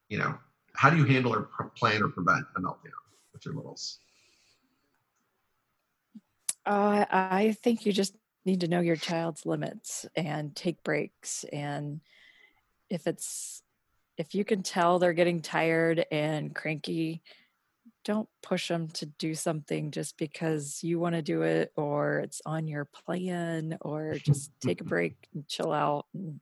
You 0.09 0.19
know, 0.19 0.39
how 0.75 0.91
do 0.91 0.97
you 0.97 1.05
handle 1.05 1.35
or 1.35 1.43
pr- 1.43 1.65
plan 1.65 2.03
or 2.03 2.09
prevent 2.09 2.45
a 2.57 2.61
meltdown 2.61 2.93
littles? 3.55 3.99
Uh, 6.65 7.05
I 7.09 7.57
think 7.63 7.87
you 7.87 7.93
just 7.93 8.15
need 8.45 8.61
to 8.61 8.69
know 8.69 8.81
your 8.81 8.97
child's 8.97 9.47
limits 9.47 10.07
and 10.17 10.55
take 10.55 10.83
breaks. 10.83 11.45
And 11.53 12.01
if 12.91 13.07
it's, 13.07 13.63
if 14.19 14.35
you 14.35 14.45
can 14.45 14.63
tell 14.63 14.99
they're 14.99 15.13
getting 15.13 15.43
tired 15.43 16.05
and 16.11 16.55
cranky, 16.55 17.23
don't 18.05 18.29
push 18.43 18.69
them 18.69 18.89
to 18.89 19.07
do 19.07 19.35
something 19.35 19.91
just 19.91 20.17
because 20.17 20.83
you 20.83 20.99
want 20.99 21.15
to 21.15 21.23
do 21.23 21.43
it 21.43 21.73
or 21.77 22.21
it's 22.21 22.41
on 22.47 22.69
your 22.69 22.85
plan 22.85 23.77
or 23.81 24.15
just 24.15 24.51
take 24.61 24.81
a 24.81 24.85
break 24.85 25.17
and 25.35 25.47
chill 25.49 25.73
out 25.73 26.07
and 26.15 26.41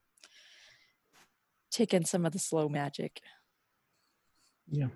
take 1.71 1.93
in 1.93 2.05
some 2.05 2.25
of 2.25 2.33
the 2.33 2.39
slow 2.39 2.69
magic. 2.69 3.21
Yeah, 4.71 4.89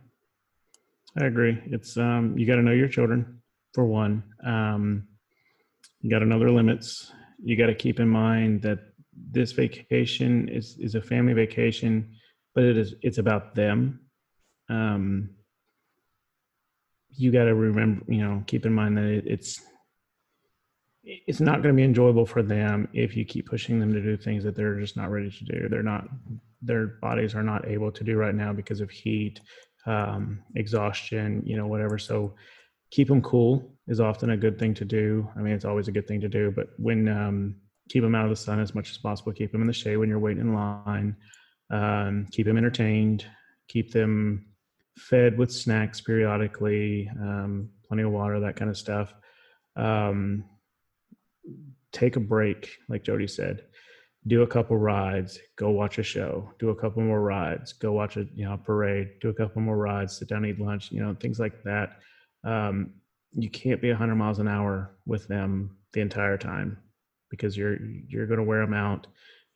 I 1.16 1.24
agree. 1.24 1.60
It's 1.66 1.96
um, 1.96 2.36
you 2.36 2.46
got 2.46 2.56
to 2.56 2.62
know 2.62 2.72
your 2.72 2.88
children 2.88 3.40
for 3.74 3.84
one. 3.84 4.22
Um, 4.44 5.08
you 6.00 6.10
got 6.10 6.20
to 6.20 6.26
know 6.26 6.38
their 6.38 6.50
limits. 6.50 7.12
You 7.42 7.56
got 7.56 7.66
to 7.66 7.74
keep 7.74 8.00
in 8.00 8.08
mind 8.08 8.62
that 8.62 8.78
this 9.30 9.52
vacation 9.52 10.48
is 10.48 10.76
is 10.78 10.94
a 10.94 11.02
family 11.02 11.32
vacation, 11.32 12.14
but 12.54 12.64
it 12.64 12.76
is 12.76 12.94
it's 13.02 13.18
about 13.18 13.54
them. 13.54 14.00
Um, 14.68 15.30
you 17.10 17.32
got 17.32 17.44
to 17.44 17.54
remember, 17.54 18.04
you 18.08 18.22
know, 18.22 18.44
keep 18.46 18.64
in 18.66 18.72
mind 18.72 18.96
that 18.96 19.04
it, 19.04 19.24
it's 19.26 19.60
it's 21.04 21.40
not 21.40 21.62
going 21.62 21.74
to 21.74 21.80
be 21.80 21.84
enjoyable 21.84 22.26
for 22.26 22.42
them 22.42 22.86
if 22.92 23.16
you 23.16 23.24
keep 23.24 23.46
pushing 23.46 23.80
them 23.80 23.92
to 23.92 24.02
do 24.02 24.16
things 24.16 24.44
that 24.44 24.54
they're 24.54 24.78
just 24.78 24.96
not 24.96 25.10
ready 25.10 25.30
to 25.30 25.44
do. 25.44 25.68
They're 25.68 25.82
not, 25.82 26.06
their 26.60 26.98
bodies 27.00 27.34
are 27.34 27.42
not 27.42 27.66
able 27.66 27.90
to 27.92 28.04
do 28.04 28.16
right 28.16 28.34
now 28.34 28.52
because 28.52 28.80
of 28.80 28.90
heat, 28.90 29.40
um, 29.86 30.42
exhaustion, 30.54 31.42
you 31.44 31.56
know, 31.56 31.66
whatever. 31.66 31.98
So 31.98 32.34
keep 32.90 33.08
them 33.08 33.22
cool 33.22 33.74
is 33.86 34.00
often 34.00 34.30
a 34.30 34.36
good 34.36 34.58
thing 34.58 34.74
to 34.74 34.84
do. 34.84 35.28
I 35.36 35.40
mean, 35.40 35.54
it's 35.54 35.64
always 35.64 35.88
a 35.88 35.92
good 35.92 36.06
thing 36.06 36.20
to 36.20 36.28
do, 36.28 36.50
but 36.54 36.68
when, 36.76 37.08
um, 37.08 37.56
keep 37.88 38.02
them 38.02 38.14
out 38.14 38.24
of 38.24 38.30
the 38.30 38.36
sun 38.36 38.60
as 38.60 38.74
much 38.74 38.90
as 38.90 38.98
possible, 38.98 39.32
keep 39.32 39.50
them 39.52 39.62
in 39.62 39.66
the 39.66 39.72
shade 39.72 39.96
when 39.96 40.08
you're 40.08 40.18
waiting 40.18 40.42
in 40.42 40.54
line, 40.54 41.16
um, 41.70 42.26
keep 42.30 42.46
them 42.46 42.58
entertained, 42.58 43.24
keep 43.66 43.92
them 43.92 44.46
fed 44.98 45.38
with 45.38 45.50
snacks 45.50 46.00
periodically, 46.00 47.10
um, 47.20 47.70
plenty 47.86 48.02
of 48.02 48.10
water, 48.10 48.40
that 48.40 48.56
kind 48.56 48.70
of 48.70 48.76
stuff. 48.76 49.14
Um, 49.76 50.44
take 51.92 52.16
a 52.16 52.20
break, 52.20 52.76
like 52.88 53.04
Jodi 53.04 53.26
said. 53.26 53.64
Do 54.28 54.42
a 54.42 54.46
couple 54.46 54.76
rides, 54.76 55.40
go 55.56 55.70
watch 55.70 55.98
a 55.98 56.02
show. 56.02 56.52
Do 56.60 56.70
a 56.70 56.76
couple 56.76 57.02
more 57.02 57.20
rides, 57.20 57.72
go 57.72 57.92
watch 57.92 58.16
a 58.16 58.26
you 58.34 58.44
know 58.44 58.56
parade. 58.56 59.08
Do 59.20 59.30
a 59.30 59.34
couple 59.34 59.62
more 59.62 59.76
rides, 59.76 60.16
sit 60.18 60.28
down, 60.28 60.46
eat 60.46 60.60
lunch. 60.60 60.92
You 60.92 61.00
know 61.00 61.16
things 61.18 61.40
like 61.40 61.64
that. 61.64 61.98
Um, 62.44 62.92
you 63.32 63.50
can't 63.50 63.80
be 63.80 63.88
100 63.88 64.14
miles 64.14 64.38
an 64.38 64.48
hour 64.48 64.96
with 65.06 65.26
them 65.28 65.76
the 65.92 66.00
entire 66.00 66.36
time 66.36 66.78
because 67.30 67.56
you're 67.56 67.78
you're 68.08 68.26
going 68.26 68.38
to 68.38 68.44
wear 68.44 68.60
them 68.60 68.74
out 68.74 69.06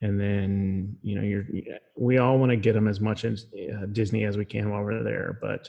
and 0.03 0.21
then 0.21 0.97
you 1.03 1.15
know 1.15 1.23
you're 1.23 1.45
we 1.97 2.19
all 2.19 2.39
want 2.39 2.51
to 2.51 2.57
get 2.57 2.75
them 2.75 2.89
as 2.89 3.01
much 3.01 3.25
as 3.25 3.47
uh, 3.73 3.87
disney 3.93 4.25
as 4.25 4.37
we 4.37 4.45
can 4.45 4.71
while 4.71 4.83
we're 4.83 5.03
there 5.03 5.39
but 5.41 5.69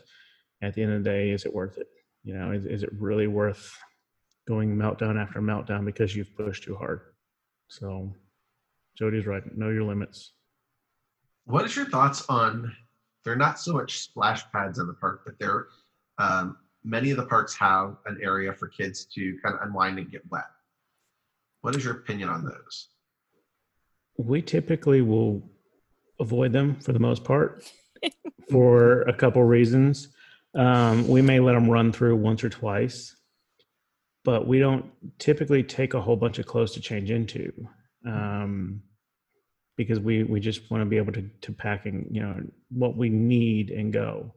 at 0.62 0.74
the 0.74 0.82
end 0.82 0.92
of 0.92 1.04
the 1.04 1.10
day 1.10 1.30
is 1.30 1.46
it 1.46 1.54
worth 1.54 1.78
it 1.78 1.88
you 2.24 2.34
know 2.34 2.52
is, 2.52 2.66
is 2.66 2.84
it 2.84 2.90
really 3.00 3.28
worth 3.28 3.74
going 4.48 4.76
meltdown 4.76 5.22
after 5.22 5.42
meltdown 5.42 5.86
because 5.86 6.16
you've 6.16 6.36
pushed 6.36 6.64
too 6.64 6.76
hard 6.76 7.02
so 7.68 8.14
Jodi's 9.00 9.26
right. 9.26 9.44
Know 9.58 9.70
your 9.70 9.84
limits. 9.84 10.34
What 11.46 11.66
is 11.66 11.76
your 11.76 11.90
thoughts 11.90 12.26
on 12.30 12.76
they're 13.24 13.36
not 13.36 13.60
so 13.60 13.74
much 13.74 14.00
splash 14.00 14.44
pads 14.52 14.80
in 14.80 14.88
the 14.88 14.94
park 14.94 15.22
but 15.26 15.40
they're 15.40 15.68
um, 16.18 16.58
many 16.84 17.12
of 17.12 17.18
the 17.18 17.26
parks 17.26 17.56
have 17.56 17.98
an 18.06 18.20
area 18.22 18.54
for 18.54 18.68
kids 18.68 19.06
to 19.06 19.38
kind 19.44 19.56
of 19.56 19.62
unwind 19.62 19.98
and 19.98 20.12
get 20.12 20.22
wet. 20.30 20.46
What 21.62 21.76
is 21.76 21.84
your 21.84 21.96
opinion 21.96 22.30
on 22.30 22.44
those? 22.44 22.90
We 24.18 24.42
typically 24.42 25.02
will 25.02 25.50
avoid 26.20 26.52
them 26.54 26.80
for 26.80 26.94
the 26.94 27.00
most 27.00 27.24
part 27.24 27.72
for 28.52 29.02
a 29.04 29.14
couple 29.14 29.44
reasons. 29.44 30.10
Um, 30.56 31.08
we 31.08 31.22
may 31.22 31.40
let 31.40 31.54
them 31.54 31.70
run 31.70 31.92
through 31.92 32.16
once 32.18 32.44
or 32.44 32.50
twice, 32.50 33.16
but 34.24 34.48
we 34.48 34.60
don't 34.60 34.86
typically 35.18 35.64
take 35.64 35.94
a 35.94 36.02
whole 36.02 36.16
bunch 36.16 36.38
of 36.38 36.46
clothes 36.46 36.74
to 36.74 36.82
change 36.82 37.10
into 37.10 37.52
um, 38.06 38.82
because 39.78 40.00
we 40.00 40.24
we 40.24 40.40
just 40.40 40.70
want 40.70 40.82
to 40.82 40.86
be 40.86 40.98
able 40.98 41.14
to 41.14 41.30
to 41.42 41.52
packing 41.52 42.08
you 42.12 42.22
know 42.22 42.36
what 42.70 42.98
we 42.98 43.10
need 43.10 43.70
and 43.70 43.94
go. 43.94 44.34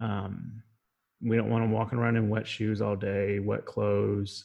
Um, 0.00 0.62
we 1.20 1.36
don't 1.36 1.50
want 1.50 1.64
them 1.64 1.72
walking 1.72 1.98
around 1.98 2.16
in 2.16 2.28
wet 2.28 2.46
shoes 2.46 2.80
all 2.80 2.96
day, 2.96 3.40
wet 3.40 3.66
clothes. 3.66 4.44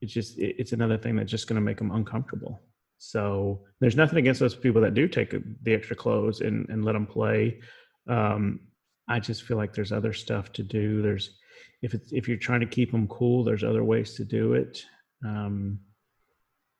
It's 0.00 0.12
just 0.12 0.38
it, 0.38 0.56
it's 0.58 0.72
another 0.72 0.98
thing 0.98 1.16
that's 1.16 1.30
just 1.30 1.46
going 1.46 1.60
to 1.60 1.64
make 1.64 1.78
them 1.78 1.92
uncomfortable. 1.92 2.62
So 2.98 3.60
there's 3.80 3.96
nothing 3.96 4.18
against 4.18 4.40
those 4.40 4.56
people 4.56 4.80
that 4.82 4.94
do 4.94 5.06
take 5.06 5.34
the 5.62 5.72
extra 5.72 5.94
clothes 5.94 6.40
and, 6.40 6.68
and 6.68 6.84
let 6.84 6.92
them 6.92 7.06
play. 7.06 7.60
Um, 8.08 8.60
I 9.08 9.20
just 9.20 9.44
feel 9.44 9.56
like 9.56 9.72
there's 9.72 9.92
other 9.92 10.12
stuff 10.12 10.52
to 10.54 10.62
do. 10.62 11.00
There's 11.00 11.38
if 11.82 11.94
it's 11.94 12.12
if 12.12 12.26
you're 12.28 12.36
trying 12.36 12.60
to 12.60 12.66
keep 12.66 12.90
them 12.90 13.06
cool, 13.06 13.44
there's 13.44 13.64
other 13.64 13.84
ways 13.84 14.14
to 14.14 14.24
do 14.24 14.54
it. 14.54 14.82
Um, 15.24 15.78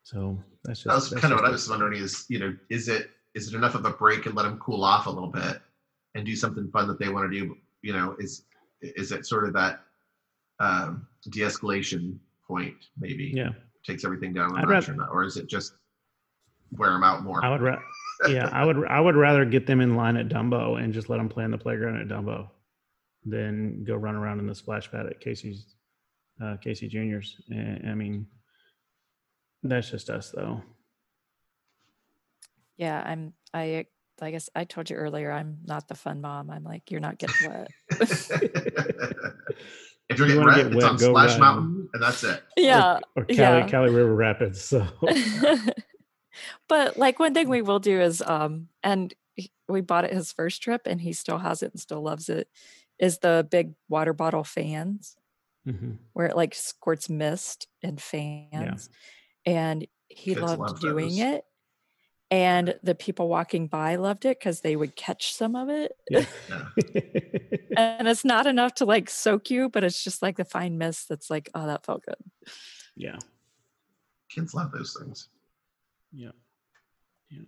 so 0.08 0.38
that's 0.64 0.78
just 0.78 0.86
that 0.86 0.94
was 0.94 1.10
that's 1.10 1.20
kind 1.20 1.34
of 1.34 1.40
what 1.40 1.46
I 1.46 1.50
was 1.50 1.68
wondering 1.68 2.00
is 2.00 2.24
you 2.30 2.38
know 2.38 2.56
is 2.70 2.88
it 2.88 3.10
is 3.34 3.52
it 3.52 3.54
enough 3.54 3.74
of 3.74 3.84
a 3.84 3.90
break 3.90 4.24
and 4.24 4.34
let 4.34 4.44
them 4.44 4.58
cool 4.58 4.82
off 4.82 5.06
a 5.06 5.10
little 5.10 5.28
bit 5.28 5.60
and 6.14 6.24
do 6.24 6.34
something 6.34 6.70
fun 6.70 6.88
that 6.88 6.98
they 6.98 7.10
want 7.10 7.30
to 7.30 7.38
do? 7.38 7.54
You 7.82 7.92
know, 7.92 8.16
is 8.18 8.44
is 8.80 9.12
it 9.12 9.26
sort 9.26 9.44
of 9.44 9.52
that 9.52 9.80
um, 10.60 11.06
de-escalation 11.28 12.16
point 12.46 12.86
maybe? 12.98 13.32
yeah. 13.34 13.50
takes 13.86 14.02
everything 14.02 14.32
down 14.32 14.56
a 14.56 14.62
notch 14.62 14.88
or 14.88 14.94
not, 14.94 15.10
or 15.10 15.24
is 15.24 15.36
it 15.36 15.46
just 15.46 15.74
wear 16.72 16.90
them 16.90 17.04
out 17.04 17.22
more? 17.22 17.44
I 17.44 17.50
would 17.50 17.60
ra- 17.60 17.82
yeah, 18.28 18.48
I 18.50 18.64
would 18.64 18.86
I 18.86 19.00
would 19.00 19.14
rather 19.14 19.44
get 19.44 19.66
them 19.66 19.82
in 19.82 19.94
line 19.94 20.16
at 20.16 20.30
Dumbo 20.30 20.82
and 20.82 20.94
just 20.94 21.10
let 21.10 21.18
them 21.18 21.28
play 21.28 21.44
in 21.44 21.50
the 21.50 21.58
playground 21.58 22.00
at 22.00 22.08
Dumbo 22.08 22.48
than 23.26 23.84
go 23.84 23.94
run 23.94 24.14
around 24.14 24.38
in 24.38 24.46
the 24.46 24.54
splash 24.54 24.90
pad 24.90 25.04
at 25.04 25.20
Casey's 25.20 25.66
uh, 26.42 26.56
Casey 26.62 26.88
Juniors. 26.88 27.36
I 27.52 27.92
mean, 27.92 28.26
that's 29.62 29.90
just 29.90 30.10
us 30.10 30.30
though. 30.30 30.62
Yeah, 32.76 33.02
I'm. 33.04 33.32
I. 33.52 33.86
I 34.20 34.32
guess 34.32 34.50
I 34.52 34.64
told 34.64 34.90
you 34.90 34.96
earlier. 34.96 35.30
I'm 35.30 35.58
not 35.64 35.86
the 35.86 35.94
fun 35.94 36.20
mom. 36.20 36.50
I'm 36.50 36.64
like, 36.64 36.90
you're 36.90 36.98
not 36.98 37.18
getting 37.18 37.48
wet. 37.48 37.68
if 38.00 38.28
you're 40.18 40.26
getting 40.26 40.38
wanna 40.40 40.56
wet, 40.56 40.64
get 40.70 40.74
it's 40.74 40.84
on 40.84 40.96
go 40.96 41.10
Splash 41.10 41.30
ride. 41.30 41.38
Mountain, 41.40 41.88
and 41.94 42.02
that's 42.02 42.24
it. 42.24 42.42
yeah. 42.56 42.98
Or 43.14 43.22
Kali 43.24 43.36
yeah. 43.36 43.68
Kali 43.68 43.90
River 43.90 44.16
Rapids. 44.16 44.60
So 44.60 44.84
but 46.68 46.96
like 46.96 47.20
one 47.20 47.32
thing 47.32 47.48
we 47.48 47.62
will 47.62 47.78
do 47.78 48.00
is 48.00 48.20
um 48.22 48.66
and 48.82 49.14
we 49.68 49.80
bought 49.82 50.04
it 50.04 50.12
his 50.12 50.32
first 50.32 50.62
trip 50.62 50.82
and 50.86 51.00
he 51.00 51.12
still 51.12 51.38
has 51.38 51.62
it 51.62 51.70
and 51.72 51.80
still 51.80 52.02
loves 52.02 52.28
it 52.28 52.48
is 52.98 53.18
the 53.18 53.46
big 53.48 53.74
water 53.88 54.12
bottle 54.12 54.42
fans 54.44 55.16
Mhm. 55.66 55.98
where 56.14 56.26
it 56.26 56.36
like 56.36 56.56
squirts 56.56 57.08
mist 57.08 57.68
and 57.84 58.00
fans 58.00 58.88
and 59.48 59.86
he 60.08 60.34
Kids 60.34 60.40
loved 60.40 60.60
love 60.60 60.80
doing 60.80 61.08
those. 61.08 61.18
it 61.18 61.44
and 62.30 62.74
the 62.82 62.94
people 62.94 63.28
walking 63.28 63.68
by 63.68 63.96
loved 63.96 64.24
it 64.24 64.38
because 64.38 64.60
they 64.60 64.76
would 64.76 64.94
catch 64.94 65.34
some 65.34 65.56
of 65.56 65.68
it 65.68 65.92
yeah. 66.10 66.24
and 67.76 68.06
it's 68.06 68.24
not 68.24 68.46
enough 68.46 68.74
to 68.74 68.84
like 68.84 69.08
soak 69.08 69.50
you 69.50 69.68
but 69.68 69.84
it's 69.84 70.02
just 70.02 70.22
like 70.22 70.36
the 70.36 70.44
fine 70.44 70.76
mist 70.78 71.08
that's 71.08 71.30
like 71.30 71.50
oh 71.54 71.66
that 71.66 71.84
felt 71.84 72.04
good 72.04 72.16
yeah. 72.98 73.16
Kids 74.28 74.52
love 74.54 74.72
those 74.72 74.96
things. 75.00 75.28
Yeah. 76.12 76.32
Yeah 77.30 77.42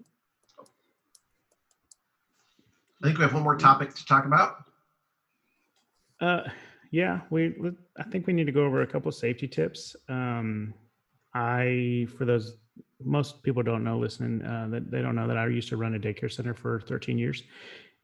i 3.02 3.06
think 3.06 3.18
we 3.18 3.24
have 3.24 3.34
one 3.34 3.42
more 3.42 3.56
topic 3.56 3.94
to 3.94 4.04
talk 4.04 4.26
about. 4.26 4.64
Uh, 6.20 6.42
yeah, 6.90 7.20
we. 7.30 7.54
I 7.96 8.02
think 8.04 8.26
we 8.26 8.34
need 8.34 8.44
to 8.44 8.52
go 8.52 8.64
over 8.64 8.82
a 8.82 8.86
couple 8.86 9.08
of 9.08 9.14
safety 9.14 9.48
tips. 9.48 9.96
Um, 10.08 10.74
I, 11.34 12.06
for 12.16 12.24
those, 12.24 12.56
most 13.02 13.42
people 13.42 13.62
don't 13.62 13.84
know 13.84 13.98
listening 13.98 14.42
uh, 14.42 14.68
that 14.70 14.90
they 14.90 15.00
don't 15.02 15.14
know 15.14 15.28
that 15.28 15.36
I 15.36 15.46
used 15.46 15.68
to 15.70 15.76
run 15.76 15.94
a 15.94 15.98
daycare 15.98 16.30
center 16.30 16.54
for 16.54 16.80
13 16.80 17.18
years, 17.18 17.42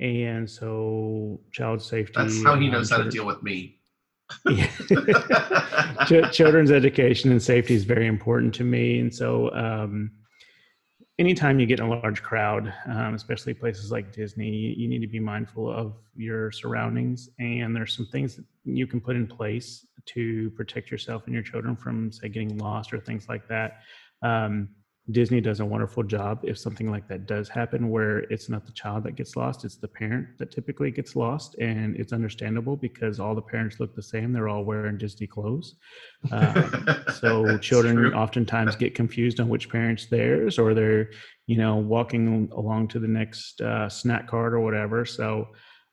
and 0.01 0.49
so 0.49 1.41
child 1.53 1.83
safety. 1.83 2.15
That's 2.17 2.43
how 2.45 2.57
he 2.57 2.69
knows 2.69 2.91
how 2.91 2.99
to 2.99 3.11
deal 3.11 3.27
with 3.27 3.43
me. 3.43 3.81
Children's 6.33 6.73
education 6.73 7.31
and 7.31 7.43
safety 7.43 7.75
is 7.75 7.85
very 7.85 8.09
important 8.09 8.53
to 8.57 8.65
me 8.65 8.99
and 8.99 9.15
so 9.15 9.53
um, 9.55 10.11
anytime 11.19 11.59
you 11.59 11.67
get 11.67 11.81
in 11.81 11.87
a 11.87 11.89
large 11.89 12.23
crowd 12.23 12.73
um, 12.87 13.15
especially 13.15 13.55
places 13.55 13.91
like 13.91 14.13
disney 14.13 14.51
you, 14.51 14.75
you 14.77 14.89
need 14.89 15.01
to 15.01 15.07
be 15.07 15.21
mindful 15.21 15.71
of 15.71 15.95
your 16.17 16.51
surroundings. 16.51 17.31
And 17.39 17.75
there's 17.75 17.95
some 17.95 18.07
things 18.07 18.37
that 18.37 18.45
you 18.65 18.87
can 18.87 19.01
put 19.01 19.17
in 19.17 19.27
place 19.27 19.87
to 20.07 20.51
protect 20.51 20.91
yourself 20.91 21.25
and 21.27 21.35
your 21.35 21.43
children 21.43 21.77
from 21.77 22.13
say 22.13 22.29
getting 22.29 22.57
lost 22.59 22.93
or 22.93 23.01
things 23.01 23.29
like 23.29 23.47
that. 23.49 23.83
Um, 24.23 24.69
disney 25.11 25.41
does 25.41 25.61
a 25.61 25.65
wonderful 25.65 26.03
job 26.03 26.41
if 26.43 26.59
something 26.59 26.91
like 26.91 27.07
that 27.09 27.27
does 27.27 27.49
happen 27.49 27.91
where 27.91 28.21
it's 28.31 28.49
not 28.49 28.67
the 28.67 28.73
child 28.73 29.05
that 29.05 29.17
gets 29.17 29.37
lost 29.37 29.65
it's 29.65 29.77
the 29.77 29.89
parent 29.89 30.27
that 30.39 30.51
typically 30.51 30.91
gets 30.91 31.15
lost 31.15 31.55
and 31.59 31.97
it's 31.97 32.13
understandable 32.13 32.77
because 32.77 33.21
all 33.21 33.35
the 33.35 33.43
parents 33.43 33.81
look 33.81 33.95
the 33.95 34.03
same. 34.03 34.33
They're 34.33 34.49
all 34.49 34.65
wearing 34.65 34.99
disney 34.99 35.27
clothes. 35.27 35.77
Um, 36.33 37.05
so 37.21 37.57
children 37.59 37.95
true. 37.95 38.13
oftentimes 38.13 38.75
get 38.75 38.97
confused 38.97 39.39
on 39.39 39.49
which 39.49 39.69
parent's 39.71 40.07
theirs 40.07 40.59
or 40.59 40.75
they're 40.75 41.11
you 41.47 41.57
know 41.57 41.77
walking 41.77 42.51
along 42.53 42.89
to 42.89 42.99
the 42.99 43.07
next 43.07 43.61
uh, 43.61 43.89
snack 43.89 44.27
cart 44.27 44.53
or 44.53 44.59
whatever. 44.59 45.05
So 45.05 45.47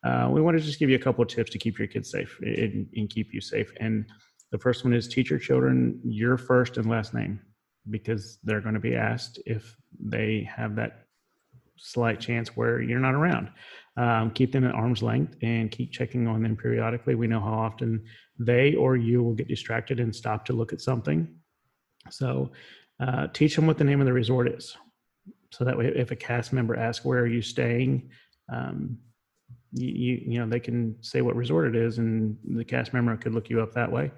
uh, 0.03 0.27
we 0.31 0.41
want 0.41 0.57
to 0.57 0.63
just 0.63 0.79
give 0.79 0.89
you 0.89 0.95
a 0.95 0.99
couple 0.99 1.21
of 1.21 1.27
tips 1.27 1.51
to 1.51 1.59
keep 1.59 1.77
your 1.77 1.87
kids 1.87 2.09
safe 2.09 2.35
and, 2.41 2.87
and 2.95 3.09
keep 3.11 3.31
you 3.31 3.41
safe. 3.41 3.71
And 3.79 4.05
the 4.51 4.57
first 4.57 4.83
one 4.83 4.93
is 4.93 5.07
teach 5.07 5.29
your 5.29 5.39
children 5.39 5.99
your 6.03 6.35
first 6.37 6.77
and 6.77 6.89
last 6.89 7.13
name 7.13 7.39
because 7.89 8.39
they're 8.43 8.61
going 8.61 8.73
to 8.73 8.79
be 8.79 8.95
asked 8.95 9.39
if 9.45 9.75
they 9.99 10.49
have 10.55 10.75
that 10.75 11.05
slight 11.77 12.19
chance 12.19 12.55
where 12.55 12.81
you're 12.81 12.99
not 12.99 13.13
around 13.13 13.49
um, 13.97 14.31
keep 14.31 14.51
them 14.51 14.63
at 14.63 14.73
arm's 14.73 15.03
length 15.03 15.35
and 15.41 15.69
keep 15.69 15.91
checking 15.91 16.27
on 16.27 16.41
them 16.41 16.55
periodically 16.55 17.15
we 17.15 17.27
know 17.27 17.39
how 17.39 17.53
often 17.53 18.03
they 18.39 18.75
or 18.75 18.95
you 18.95 19.23
will 19.23 19.33
get 19.33 19.47
distracted 19.47 19.99
and 19.99 20.15
stop 20.15 20.45
to 20.45 20.53
look 20.53 20.73
at 20.73 20.81
something. 20.81 21.27
So 22.09 22.51
uh, 22.99 23.27
teach 23.27 23.55
them 23.55 23.67
what 23.67 23.77
the 23.77 23.83
name 23.83 23.99
of 23.99 24.05
the 24.05 24.13
resort 24.13 24.47
is. 24.47 24.75
So 25.51 25.63
that 25.63 25.77
way, 25.77 25.91
if 25.95 26.11
a 26.11 26.15
cast 26.15 26.51
member 26.51 26.75
asks, 26.75 27.05
where 27.05 27.19
are 27.19 27.27
you 27.27 27.41
staying? 27.41 28.09
Um, 28.51 28.97
you, 29.71 30.21
you 30.27 30.39
know 30.39 30.47
they 30.47 30.59
can 30.59 30.95
say 31.01 31.21
what 31.21 31.35
resort 31.35 31.67
it 31.67 31.75
is 31.75 31.97
and 31.97 32.37
the 32.55 32.63
cast 32.63 32.93
member 32.93 33.17
could 33.17 33.33
look 33.33 33.49
you 33.49 33.59
up 33.59 33.73
that 33.73 33.91
way 33.91 34.11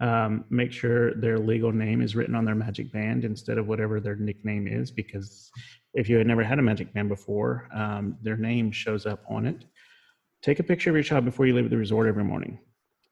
um, 0.00 0.44
make 0.50 0.72
sure 0.72 1.14
their 1.14 1.38
legal 1.38 1.72
name 1.72 2.02
is 2.02 2.14
written 2.14 2.34
on 2.34 2.44
their 2.44 2.54
magic 2.54 2.92
band 2.92 3.24
instead 3.24 3.56
of 3.56 3.66
whatever 3.66 4.00
their 4.00 4.16
nickname 4.16 4.66
is 4.68 4.90
because 4.90 5.50
if 5.94 6.08
you 6.08 6.18
had 6.18 6.26
never 6.26 6.44
had 6.44 6.58
a 6.58 6.62
magic 6.62 6.92
band 6.92 7.08
before 7.08 7.68
um, 7.74 8.16
their 8.22 8.36
name 8.36 8.70
shows 8.70 9.06
up 9.06 9.24
on 9.28 9.46
it. 9.46 9.64
Take 10.42 10.58
a 10.58 10.62
picture 10.62 10.90
of 10.90 10.96
your 10.96 11.02
child 11.02 11.24
before 11.24 11.46
you 11.46 11.54
leave 11.54 11.70
the 11.70 11.76
resort 11.76 12.06
every 12.06 12.24
morning. 12.24 12.58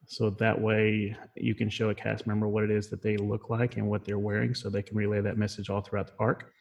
So 0.06 0.28
that 0.28 0.60
way 0.60 1.16
you 1.36 1.54
can 1.54 1.70
show 1.70 1.88
a 1.88 1.94
cast 1.94 2.26
member 2.26 2.46
what 2.46 2.64
it 2.64 2.70
is 2.70 2.88
that 2.90 3.02
they 3.02 3.16
look 3.16 3.48
like 3.48 3.78
and 3.78 3.88
what 3.88 4.04
they're 4.04 4.18
wearing 4.18 4.54
so 4.54 4.68
they 4.68 4.82
can 4.82 4.96
relay 4.96 5.22
that 5.22 5.38
message 5.38 5.70
all 5.70 5.80
throughout 5.80 6.08
the 6.08 6.12
park. 6.12 6.52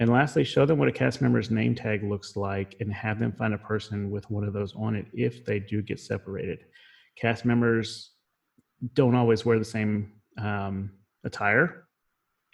And 0.00 0.10
lastly, 0.10 0.44
show 0.44 0.66
them 0.66 0.78
what 0.78 0.88
a 0.88 0.92
cast 0.92 1.22
member's 1.22 1.50
name 1.50 1.74
tag 1.74 2.02
looks 2.02 2.36
like 2.36 2.76
and 2.80 2.92
have 2.92 3.18
them 3.18 3.32
find 3.32 3.54
a 3.54 3.58
person 3.58 4.10
with 4.10 4.28
one 4.30 4.44
of 4.44 4.52
those 4.52 4.74
on 4.76 4.96
it 4.96 5.06
if 5.14 5.46
they 5.46 5.60
do 5.60 5.80
get 5.80 6.00
separated. 6.00 6.58
Cast 7.16 7.44
members 7.44 8.10
don't 8.92 9.14
always 9.14 9.44
wear 9.44 9.58
the 9.58 9.64
same 9.64 10.12
um, 10.38 10.90
attire 11.24 11.84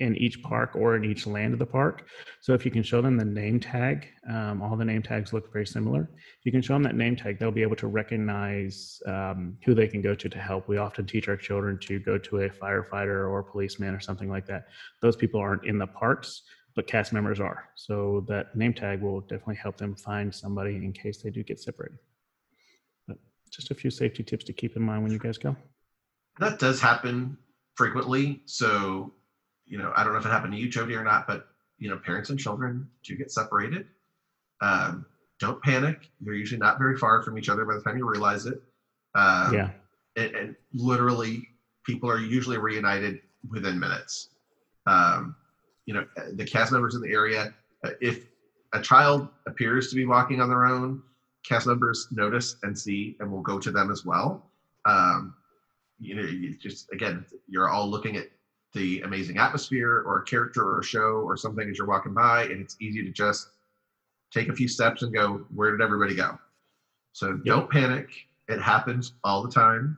in 0.00 0.16
each 0.16 0.42
park 0.42 0.74
or 0.74 0.96
in 0.96 1.04
each 1.04 1.26
land 1.26 1.52
of 1.52 1.58
the 1.58 1.66
park. 1.66 2.08
So 2.40 2.54
if 2.54 2.64
you 2.64 2.70
can 2.70 2.82
show 2.82 3.02
them 3.02 3.18
the 3.18 3.24
name 3.24 3.60
tag, 3.60 4.08
um, 4.28 4.62
all 4.62 4.74
the 4.76 4.84
name 4.84 5.02
tags 5.02 5.32
look 5.32 5.52
very 5.52 5.66
similar. 5.66 6.10
If 6.14 6.46
you 6.46 6.52
can 6.52 6.62
show 6.62 6.72
them 6.72 6.82
that 6.84 6.96
name 6.96 7.16
tag, 7.16 7.38
they'll 7.38 7.50
be 7.50 7.62
able 7.62 7.76
to 7.76 7.86
recognize 7.86 9.00
um, 9.06 9.58
who 9.64 9.74
they 9.74 9.86
can 9.86 10.00
go 10.00 10.14
to 10.14 10.28
to 10.28 10.38
help. 10.38 10.68
We 10.68 10.78
often 10.78 11.06
teach 11.06 11.28
our 11.28 11.36
children 11.36 11.78
to 11.82 12.00
go 12.00 12.16
to 12.16 12.40
a 12.40 12.48
firefighter 12.48 13.28
or 13.28 13.40
a 13.40 13.44
policeman 13.44 13.94
or 13.94 14.00
something 14.00 14.30
like 14.30 14.46
that. 14.46 14.68
Those 15.02 15.16
people 15.16 15.38
aren't 15.38 15.66
in 15.66 15.76
the 15.76 15.86
parks, 15.86 16.42
but 16.74 16.86
cast 16.86 17.12
members 17.12 17.40
are. 17.40 17.68
So 17.74 18.24
that 18.26 18.56
name 18.56 18.72
tag 18.72 19.02
will 19.02 19.20
definitely 19.20 19.56
help 19.56 19.76
them 19.76 19.94
find 19.94 20.34
somebody 20.34 20.76
in 20.76 20.92
case 20.94 21.20
they 21.20 21.30
do 21.30 21.42
get 21.42 21.60
separated. 21.60 21.98
But 23.06 23.18
just 23.50 23.70
a 23.70 23.74
few 23.74 23.90
safety 23.90 24.22
tips 24.22 24.44
to 24.44 24.54
keep 24.54 24.76
in 24.76 24.82
mind 24.82 25.02
when 25.02 25.12
you 25.12 25.18
guys 25.18 25.36
go. 25.36 25.56
That 26.40 26.58
does 26.58 26.80
happen 26.80 27.36
frequently. 27.76 28.40
So, 28.46 29.12
you 29.66 29.78
know, 29.78 29.92
I 29.94 30.02
don't 30.02 30.12
know 30.12 30.18
if 30.18 30.26
it 30.26 30.30
happened 30.30 30.52
to 30.54 30.58
you, 30.58 30.68
Jodi, 30.68 30.94
or 30.94 31.04
not, 31.04 31.26
but 31.26 31.46
you 31.78 31.88
know, 31.88 31.96
parents 31.96 32.30
and 32.30 32.38
children 32.38 32.88
do 33.04 33.16
get 33.16 33.30
separated. 33.30 33.86
Um, 34.60 35.06
don't 35.38 35.62
panic. 35.62 36.10
You're 36.20 36.34
usually 36.34 36.58
not 36.58 36.78
very 36.78 36.96
far 36.96 37.22
from 37.22 37.38
each 37.38 37.48
other 37.48 37.64
by 37.64 37.74
the 37.74 37.80
time 37.80 37.96
you 37.96 38.08
realize 38.08 38.46
it. 38.46 38.60
Um, 39.14 39.54
yeah. 39.54 39.70
And, 40.16 40.34
and, 40.34 40.56
literally, 40.74 41.48
people 41.86 42.10
are 42.10 42.18
usually 42.18 42.58
reunited 42.58 43.20
within 43.48 43.78
minutes. 43.78 44.30
Um, 44.86 45.36
you 45.90 45.94
know 45.94 46.06
the 46.34 46.44
cast 46.44 46.70
members 46.70 46.94
in 46.94 47.00
the 47.00 47.10
area 47.10 47.52
uh, 47.84 47.90
if 48.00 48.26
a 48.74 48.80
child 48.80 49.26
appears 49.48 49.90
to 49.90 49.96
be 49.96 50.06
walking 50.06 50.40
on 50.40 50.48
their 50.48 50.64
own 50.64 51.02
cast 51.44 51.66
members 51.66 52.06
notice 52.12 52.54
and 52.62 52.78
see 52.78 53.16
and 53.18 53.28
will 53.28 53.42
go 53.42 53.58
to 53.58 53.72
them 53.72 53.90
as 53.90 54.04
well 54.04 54.46
um, 54.84 55.34
you 56.00 56.14
know 56.14 56.22
you 56.22 56.56
just 56.56 56.90
again 56.92 57.24
you're 57.48 57.68
all 57.68 57.88
looking 57.88 58.16
at 58.16 58.28
the 58.72 59.00
amazing 59.02 59.38
atmosphere 59.38 60.02
or 60.06 60.20
a 60.20 60.24
character 60.24 60.62
or 60.62 60.80
a 60.80 60.84
show 60.84 61.22
or 61.24 61.36
something 61.36 61.68
as 61.68 61.76
you're 61.76 61.86
walking 61.86 62.14
by 62.14 62.44
and 62.44 62.60
it's 62.60 62.76
easy 62.80 63.02
to 63.02 63.10
just 63.10 63.48
take 64.32 64.48
a 64.48 64.54
few 64.54 64.68
steps 64.68 65.02
and 65.02 65.12
go 65.12 65.44
where 65.54 65.70
did 65.70 65.82
everybody 65.82 66.14
go 66.14 66.38
so 67.12 67.30
yep. 67.30 67.44
don't 67.44 67.70
panic 67.70 68.08
it 68.48 68.60
happens 68.60 69.12
all 69.24 69.42
the 69.42 69.50
time 69.50 69.96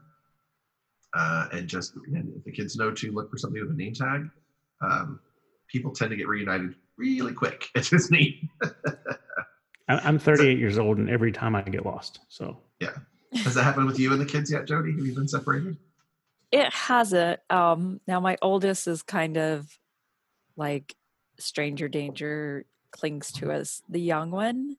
uh, 1.15 1.47
and 1.51 1.67
just 1.67 1.95
again, 2.07 2.33
if 2.35 2.43
the 2.43 2.51
kids 2.51 2.75
know 2.75 2.91
to 2.91 3.11
look 3.11 3.29
for 3.29 3.37
something 3.37 3.61
with 3.61 3.69
a 3.69 3.75
name 3.75 3.93
tag 3.93 4.29
um, 4.81 5.19
people 5.67 5.91
tend 5.91 6.11
to 6.11 6.17
get 6.17 6.27
reunited 6.27 6.75
really 6.97 7.33
quick 7.33 7.69
at 7.75 7.83
Disney. 7.85 8.49
I'm 9.89 10.17
38 10.17 10.57
years 10.59 10.77
old, 10.77 10.97
and 10.97 11.09
every 11.09 11.31
time 11.31 11.55
I 11.55 11.61
get 11.61 11.85
lost. 11.85 12.19
So 12.29 12.57
yeah, 12.79 12.93
has 13.43 13.55
that 13.55 13.63
happened 13.63 13.87
with 13.87 13.99
you 13.99 14.11
and 14.11 14.21
the 14.21 14.25
kids 14.25 14.51
yet, 14.51 14.65
Jodi? 14.65 14.91
Have 14.93 15.05
you 15.05 15.13
been 15.13 15.27
separated? 15.27 15.77
It 16.53 16.71
hasn't. 16.71 17.39
Um, 17.49 17.99
now 18.07 18.19
my 18.19 18.37
oldest 18.39 18.87
is 18.87 19.01
kind 19.01 19.37
of 19.37 19.67
like 20.55 20.95
stranger 21.39 21.87
danger 21.87 22.65
clings 22.91 23.31
to 23.31 23.51
us. 23.51 23.81
The 23.89 23.99
young 23.99 24.29
one 24.29 24.75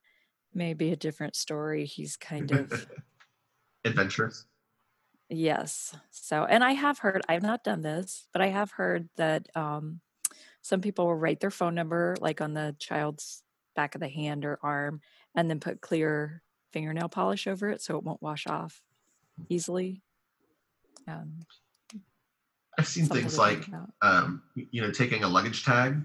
may 0.53 0.73
be 0.73 0.93
a 0.93 0.95
different 0.95 1.35
story. 1.35 1.85
He's 1.85 2.15
kind 2.15 2.49
of 2.53 2.87
adventurous. 3.83 4.45
Yes. 5.27 5.93
So, 6.11 6.45
and 6.45 6.63
I 6.63 6.71
have 6.71 6.99
heard, 6.99 7.23
I've 7.27 7.43
not 7.43 7.65
done 7.65 7.81
this, 7.81 8.25
but 8.31 8.41
I 8.41 8.47
have 8.47 8.71
heard 8.71 9.09
that 9.17 9.49
um, 9.53 9.99
some 10.61 10.79
people 10.79 11.07
will 11.07 11.15
write 11.15 11.41
their 11.41 11.51
phone 11.51 11.75
number 11.75 12.15
like 12.21 12.39
on 12.39 12.53
the 12.53 12.73
child's 12.79 13.43
back 13.75 13.95
of 13.95 13.99
the 13.99 14.07
hand 14.07 14.45
or 14.45 14.59
arm 14.63 15.01
and 15.35 15.49
then 15.49 15.59
put 15.59 15.81
clear 15.81 16.41
fingernail 16.71 17.09
polish 17.09 17.47
over 17.47 17.69
it 17.69 17.81
so 17.81 17.97
it 17.97 18.03
won't 18.05 18.21
wash 18.21 18.47
off 18.47 18.81
easily. 19.49 20.03
Um, 21.05 21.39
I've 22.77 22.87
seen 22.87 23.05
things 23.05 23.37
like, 23.37 23.65
um, 24.01 24.41
you 24.71 24.81
know, 24.81 24.91
taking 24.91 25.23
a 25.23 25.27
luggage 25.27 25.63
tag 25.63 25.97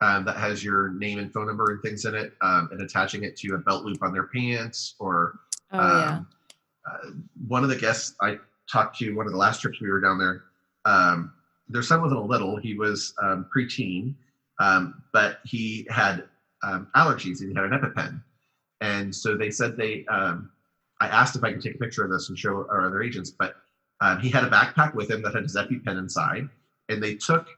um, 0.00 0.24
that 0.24 0.36
has 0.36 0.62
your 0.62 0.90
name 0.90 1.18
and 1.18 1.32
phone 1.32 1.46
number 1.46 1.72
and 1.72 1.82
things 1.82 2.04
in 2.04 2.14
it 2.14 2.34
um, 2.42 2.68
and 2.70 2.80
attaching 2.80 3.24
it 3.24 3.36
to 3.38 3.54
a 3.54 3.58
belt 3.58 3.84
loop 3.84 4.02
on 4.02 4.12
their 4.12 4.26
pants 4.26 4.94
or 4.98 5.40
oh, 5.72 5.78
yeah. 5.78 6.08
Um, 6.08 6.28
uh, 6.88 7.10
one 7.48 7.64
of 7.64 7.70
the 7.70 7.76
guests 7.76 8.14
I 8.20 8.38
talked 8.70 8.98
to, 8.98 9.12
one 9.16 9.26
of 9.26 9.32
the 9.32 9.38
last 9.38 9.60
trips 9.60 9.80
we 9.80 9.90
were 9.90 10.00
down 10.00 10.18
there, 10.18 10.44
um, 10.84 11.32
their 11.68 11.82
son 11.82 12.00
wasn't 12.00 12.20
a 12.20 12.24
little; 12.24 12.56
he 12.56 12.74
was 12.74 13.12
um, 13.20 13.46
preteen, 13.54 14.14
um, 14.60 15.02
but 15.12 15.40
he 15.44 15.86
had 15.90 16.24
um, 16.62 16.86
allergies 16.94 17.40
and 17.40 17.50
he 17.50 17.54
had 17.56 17.64
an 17.64 17.72
EpiPen, 17.72 18.22
and 18.80 19.12
so 19.14 19.36
they 19.36 19.50
said 19.50 19.76
they. 19.76 20.06
Um, 20.06 20.52
I 21.00 21.08
asked 21.08 21.34
if 21.36 21.44
I 21.44 21.52
could 21.52 21.60
take 21.60 21.74
a 21.74 21.78
picture 21.78 22.04
of 22.04 22.10
this 22.10 22.28
and 22.28 22.38
show 22.38 22.66
our 22.70 22.86
other 22.86 23.02
agents, 23.02 23.30
but 23.30 23.56
um, 24.00 24.20
he 24.20 24.28
had 24.28 24.44
a 24.44 24.50
backpack 24.50 24.94
with 24.94 25.10
him 25.10 25.22
that 25.22 25.34
had 25.34 25.42
his 25.42 25.56
EpiPen 25.56 25.98
inside, 25.98 26.48
and 26.88 27.02
they 27.02 27.14
took 27.14 27.48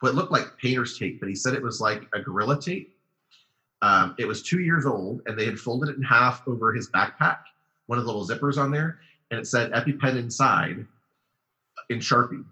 what 0.00 0.14
looked 0.14 0.32
like 0.32 0.58
painter's 0.58 0.98
tape, 0.98 1.20
but 1.20 1.28
he 1.28 1.34
said 1.34 1.54
it 1.54 1.62
was 1.62 1.80
like 1.80 2.02
a 2.14 2.20
gorilla 2.20 2.60
tape. 2.60 2.96
Um, 3.82 4.14
it 4.18 4.26
was 4.26 4.42
two 4.42 4.60
years 4.60 4.86
old, 4.86 5.22
and 5.26 5.38
they 5.38 5.44
had 5.44 5.58
folded 5.58 5.90
it 5.90 5.96
in 5.96 6.02
half 6.02 6.46
over 6.46 6.72
his 6.72 6.90
backpack, 6.90 7.38
one 7.86 7.98
of 7.98 8.04
the 8.04 8.12
little 8.12 8.26
zippers 8.26 8.56
on 8.56 8.70
there, 8.70 8.98
and 9.30 9.40
it 9.40 9.46
said 9.46 9.72
EpiPen 9.72 10.16
inside 10.16 10.86
in 11.90 11.98
Sharpie 11.98 12.44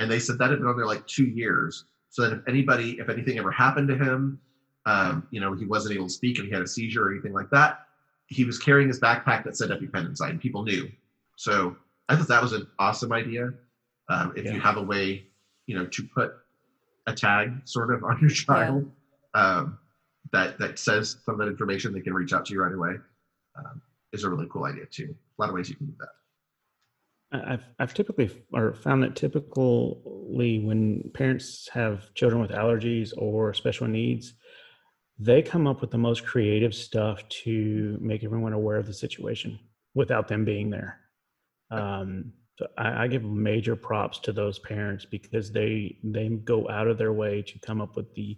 and 0.00 0.10
they 0.10 0.18
said 0.18 0.38
that 0.38 0.50
had 0.50 0.58
been 0.58 0.68
on 0.68 0.76
there 0.76 0.86
like 0.86 1.06
two 1.06 1.26
years. 1.26 1.84
So 2.08 2.22
that 2.22 2.32
if 2.32 2.48
anybody, 2.48 2.98
if 2.98 3.08
anything 3.08 3.38
ever 3.38 3.52
happened 3.52 3.86
to 3.88 3.96
him, 3.96 4.40
um, 4.86 5.28
you 5.30 5.40
know, 5.40 5.52
he 5.52 5.66
wasn't 5.66 5.94
able 5.94 6.06
to 6.06 6.12
speak 6.12 6.38
and 6.38 6.48
he 6.48 6.52
had 6.52 6.62
a 6.62 6.66
seizure 6.66 7.06
or 7.06 7.12
anything 7.12 7.32
like 7.32 7.50
that, 7.50 7.86
he 8.26 8.44
was 8.44 8.58
carrying 8.58 8.88
his 8.88 8.98
backpack 8.98 9.44
that 9.44 9.56
said 9.56 9.70
EpiPen 9.70 10.06
inside, 10.06 10.30
and 10.30 10.40
people 10.40 10.64
knew. 10.64 10.90
So 11.36 11.76
I 12.10 12.16
thought 12.16 12.28
that 12.28 12.42
was 12.42 12.52
an 12.52 12.66
awesome 12.78 13.12
idea. 13.12 13.50
Um, 14.08 14.32
if 14.36 14.44
yeah. 14.44 14.54
you 14.54 14.60
have 14.60 14.76
a 14.76 14.82
way, 14.82 15.26
you 15.66 15.78
know, 15.78 15.86
to 15.86 16.02
put 16.12 16.32
a 17.06 17.14
tag 17.14 17.52
sort 17.64 17.94
of 17.94 18.02
on 18.02 18.18
your 18.20 18.30
child 18.30 18.90
yeah. 19.34 19.40
um, 19.40 19.78
that 20.32 20.58
that 20.58 20.78
says 20.78 21.18
some 21.24 21.34
of 21.34 21.38
that 21.38 21.46
information, 21.46 21.92
they 21.92 22.00
can 22.00 22.12
reach 22.12 22.32
out 22.32 22.44
to 22.46 22.52
you 22.52 22.62
right 22.62 22.74
away. 22.74 22.96
Um, 23.56 23.80
is 24.12 24.24
a 24.24 24.30
really 24.30 24.48
cool 24.50 24.64
idea 24.64 24.86
too. 24.86 25.14
A 25.38 25.42
lot 25.42 25.50
of 25.50 25.54
ways 25.54 25.70
you 25.70 25.76
can 25.76 25.86
do 25.86 25.94
that. 26.00 27.48
I've 27.48 27.62
I've 27.78 27.94
typically 27.94 28.28
or 28.52 28.74
found 28.74 29.04
that 29.04 29.14
typically 29.14 30.58
when 30.58 31.10
parents 31.14 31.68
have 31.72 32.12
children 32.14 32.42
with 32.42 32.50
allergies 32.50 33.12
or 33.16 33.54
special 33.54 33.86
needs, 33.86 34.34
they 35.16 35.42
come 35.42 35.68
up 35.68 35.80
with 35.80 35.92
the 35.92 35.98
most 35.98 36.26
creative 36.26 36.74
stuff 36.74 37.28
to 37.44 37.96
make 38.00 38.24
everyone 38.24 38.52
aware 38.52 38.78
of 38.78 38.86
the 38.86 38.94
situation 38.94 39.60
without 39.94 40.26
them 40.26 40.44
being 40.44 40.70
there. 40.70 40.99
Um, 41.70 42.32
so 42.58 42.66
I, 42.76 43.04
I 43.04 43.06
give 43.08 43.24
major 43.24 43.76
props 43.76 44.18
to 44.20 44.32
those 44.32 44.58
parents 44.58 45.04
because 45.04 45.52
they 45.52 45.98
they 46.04 46.28
go 46.28 46.68
out 46.68 46.88
of 46.88 46.98
their 46.98 47.12
way 47.12 47.42
to 47.42 47.58
come 47.60 47.80
up 47.80 47.96
with 47.96 48.14
the 48.14 48.36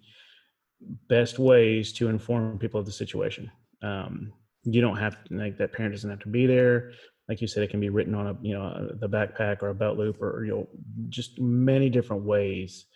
best 1.09 1.39
ways 1.39 1.93
to 1.95 2.09
inform 2.09 2.59
people 2.59 2.81
of 2.81 2.87
the 2.87 2.93
situation. 2.93 3.51
Um, 3.83 4.33
you 4.65 4.81
don't 4.81 4.97
have 4.97 5.23
to 5.25 5.35
like 5.35 5.59
that 5.59 5.73
parent 5.73 5.95
doesn't 5.95 6.11
have 6.11 6.21
to 6.21 6.29
be 6.29 6.47
there 6.47 6.93
like 7.29 7.41
you 7.41 7.47
said, 7.47 7.63
it 7.63 7.71
can 7.71 7.81
be 7.81 7.89
written 7.89 8.15
on 8.15 8.27
a 8.27 8.37
you 8.43 8.55
know 8.55 8.91
the 9.01 9.09
backpack 9.09 9.63
or 9.63 9.69
a 9.69 9.75
belt 9.75 9.97
loop 9.97 10.21
or 10.21 10.45
you 10.45 10.53
know 10.53 10.69
just 11.09 11.41
many 11.41 11.89
different 11.89 12.25
ways. 12.25 12.87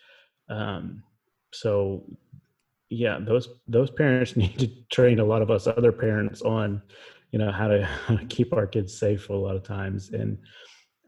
Um, 0.49 1.03
so 1.53 2.03
yeah, 2.89 3.19
those 3.19 3.49
those 3.67 3.89
parents 3.89 4.35
need 4.41 4.59
to 4.59 4.67
train 4.91 5.19
a 5.19 5.25
lot 5.25 5.41
of 5.41 5.49
us 5.49 5.67
other 5.67 5.91
parents 5.91 6.41
on 6.41 6.81
you 7.31 7.39
know 7.39 7.51
how 7.51 7.67
to, 7.67 7.87
keep 8.29 8.53
our 8.53 8.67
kids 8.67 8.97
safe 8.97 9.29
a 9.29 9.33
lot 9.33 9.55
of 9.55 9.63
times. 9.63 10.09
And 10.09 10.37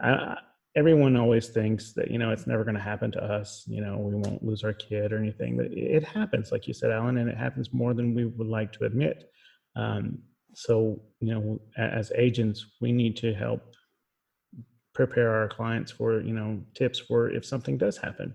I, 0.02 0.36
everyone 0.76 1.18
always 1.18 1.50
thinks 1.50 1.94
that 1.94 2.12
you 2.12 2.18
know 2.18 2.32
it's 2.32 2.48
never 2.48 2.64
going 2.64 2.76
to 2.76 2.82
happen 2.82 3.12
to 3.12 3.24
us 3.24 3.64
you 3.68 3.82
know 3.82 3.98
we 3.98 4.14
won't 4.16 4.44
lose 4.44 4.64
our 4.64 4.74
kid 4.74 5.12
or 5.12 5.18
anything 5.18 5.58
but 5.58 5.66
it 5.72 6.04
happens 6.04 6.52
like 6.52 6.68
you 6.68 6.74
said 6.74 6.92
Allen 6.92 7.18
and 7.18 7.28
it 7.28 7.36
happens 7.36 7.74
more 7.74 7.96
than 7.96 8.14
we 8.14 8.26
would 8.26 8.48
like 8.48 8.72
to 8.74 8.86
admit. 8.86 9.32
Um, 9.76 10.20
so 10.54 11.02
you 11.20 11.34
know 11.34 11.60
as 11.78 12.12
agents 12.16 12.66
we 12.82 12.92
need 12.92 13.16
to 13.18 13.34
help 13.34 13.62
prepare 14.94 15.34
our 15.34 15.48
clients 15.48 15.92
for 15.92 16.22
you 16.22 16.34
know 16.34 16.62
tips 16.76 17.00
for 17.00 17.30
if 17.30 17.46
something 17.46 17.78
does 17.78 17.98
happen. 17.98 18.34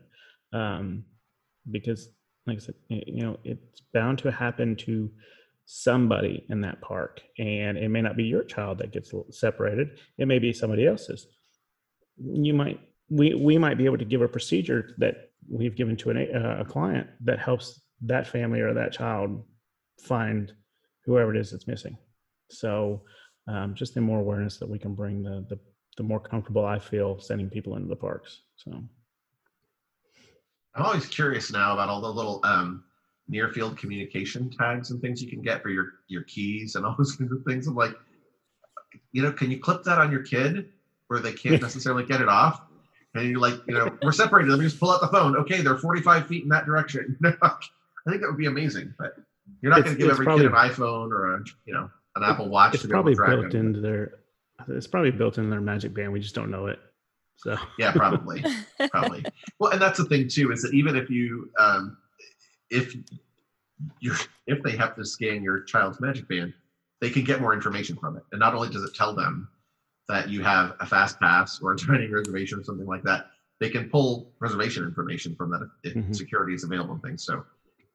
Um, 0.52 1.05
because 1.70 2.11
like 2.47 2.59
i 2.59 2.61
said 2.61 2.74
you 2.89 3.23
know 3.23 3.39
it's 3.43 3.81
bound 3.94 4.19
to 4.19 4.31
happen 4.31 4.77
to 4.77 5.11
somebody 5.66 6.45
in 6.49 6.61
that 6.62 6.81
park. 6.81 7.23
And 7.39 7.78
it 7.78 7.89
may 7.89 8.03
not 8.03 8.16
be 8.16 8.24
your 8.24 8.45
child 8.45 8.78
that 8.78 8.93
gets 8.93 9.12
separated. 9.31 9.99
It 10.19 10.28
may 10.28 10.39
be 10.39 10.53
somebody 10.53 10.86
else's. 10.86 11.27
You 12.19 12.55
might 12.55 12.81
we 13.11 13.35
we 13.35 13.59
might 13.59 13.78
be 13.78 13.85
able 13.85 13.99
to 13.99 14.05
give 14.05 14.23
a 14.23 14.28
procedure 14.28 14.95
that 14.99 15.31
we've 15.49 15.77
given 15.77 15.97
to 15.97 16.11
an, 16.11 16.16
uh, 16.35 16.59
a 16.61 16.65
client 16.65 17.09
that 17.24 17.39
helps 17.39 17.82
that 18.03 18.27
family 18.27 18.61
or 18.61 18.73
that 18.74 18.93
child 18.93 19.45
find 20.01 20.53
whoever 21.05 21.35
it 21.35 21.41
is 21.41 21.51
that's 21.51 21.66
missing. 21.66 21.97
So 22.51 23.03
um, 23.47 23.74
just 23.74 23.95
the 23.95 24.01
more 24.01 24.20
awareness 24.20 24.59
that 24.59 24.69
we 24.69 24.78
can 24.78 24.95
bring 24.95 25.23
the, 25.23 25.45
the 25.49 25.59
the 25.97 26.03
more 26.03 26.20
comfortable 26.20 26.65
i 26.65 26.78
feel 26.78 27.19
sending 27.20 27.49
people 27.49 27.77
into 27.77 27.89
the 27.89 27.97
parks 27.97 28.43
so. 28.57 28.73
I'm 30.74 30.85
always 30.85 31.07
curious 31.07 31.53
now 31.53 31.73
about 31.74 31.89
all 31.89 32.01
the 32.01 32.12
little 32.12 32.41
um 32.43 32.85
near 33.29 33.49
field 33.49 33.79
communication 33.79 34.51
tags 34.51 34.91
and 34.91 35.01
things 35.01 35.23
you 35.23 35.29
can 35.29 35.43
get 35.43 35.63
for 35.63 35.71
your 35.71 35.93
your 36.09 36.23
keys 36.25 36.75
and 36.75 36.85
all 36.87 36.95
those 36.97 37.17
kinds 37.17 37.33
of 37.33 37.43
things. 37.45 37.67
I'm 37.67 37.75
like, 37.75 37.95
you 39.13 39.23
know, 39.23 39.33
can 39.33 39.51
you 39.51 39.59
clip 39.59 39.83
that 39.85 39.99
on 39.99 40.11
your 40.11 40.23
kid 40.23 40.69
where 41.09 41.21
they 41.21 41.33
can't 41.33 41.63
necessarily 41.63 42.05
get 42.05 42.21
it 42.21 42.29
off? 42.29 42.63
And 43.15 43.31
you're 43.31 43.41
like, 43.41 43.61
you 43.69 43.75
know, 43.75 43.97
we're 44.03 44.13
separated. 44.13 44.51
Let 44.51 44.59
me 44.59 44.65
just 44.65 44.81
pull 44.81 44.91
out 44.91 45.01
the 45.01 45.09
phone. 45.09 45.37
Okay, 45.37 45.61
they're 45.61 45.79
45 45.79 46.27
feet 46.27 46.43
in 46.43 46.49
that 46.49 46.67
direction. 46.67 47.17
I 47.25 48.11
think 48.11 48.21
that 48.21 48.29
would 48.29 48.37
be 48.37 48.47
amazing, 48.47 48.93
but 48.99 49.15
you're 49.63 49.71
not 49.71 49.85
going 49.85 49.97
to 49.97 50.03
give 50.03 50.11
every 50.11 50.25
probably, 50.25 50.45
kid 50.45 50.53
an 50.53 50.59
iPhone 50.59 51.11
or 51.13 51.37
a, 51.37 51.45
you 51.65 51.73
know, 51.73 51.89
an 52.17 52.25
Apple 52.25 52.49
Watch. 52.49 52.75
It's 52.75 52.87
probably 52.87 53.15
built 53.15 53.53
them. 53.53 53.69
into 53.69 53.81
their. 53.81 54.19
It's 54.69 54.87
probably 54.87 55.13
built 55.13 55.39
into 55.39 55.51
their 55.51 55.61
Magic 55.61 55.95
Band. 55.95 56.13
We 56.13 56.21
just 56.21 56.35
don't 56.35 56.51
know 56.51 56.67
it. 56.67 56.81
So 57.37 57.57
yeah, 57.79 57.93
probably, 57.93 58.45
probably. 58.91 59.25
Well, 59.59 59.73
and 59.73 59.81
that's 59.81 59.99
the 59.99 60.05
thing 60.05 60.29
too 60.29 60.53
is 60.53 60.63
that 60.63 60.73
even 60.75 60.97
if 60.97 61.11
you 61.11 61.51
um, 61.59 61.97
if 62.75 62.95
you 64.01 64.15
if 64.47 64.63
they 64.63 64.77
have 64.77 64.95
to 64.97 65.05
scan 65.05 65.43
your 65.43 65.63
child's 65.63 66.01
magic 66.01 66.29
band, 66.29 66.53
they 67.01 67.11
can 67.11 67.25
get 67.25 67.41
more 67.41 67.55
information 67.55 67.97
from 67.97 68.17
it. 68.17 68.23
And 68.33 68.41
not 68.41 68.55
only 68.55 68.69
does 68.69 68.83
it 68.83 68.95
tell 68.95 69.15
them 69.15 69.49
that 70.09 70.29
you 70.29 70.43
have 70.43 70.75
a 70.81 70.87
fast 70.87 71.19
pass 71.19 71.61
or 71.63 71.73
a 71.73 71.77
dining 71.77 72.13
reservation 72.13 72.61
or 72.61 72.65
something 72.65 72.87
like 72.87 73.03
that, 73.05 73.27
they 73.61 73.71
can 73.71 73.89
pull 73.89 74.33
reservation 74.41 74.85
information 74.85 75.35
from 75.35 75.51
that 75.51 75.69
if 75.83 75.95
mm-hmm. 75.95 76.13
security 76.13 76.55
is 76.55 76.65
available 76.65 76.95
and 76.95 77.03
things. 77.03 77.25
So 77.25 77.45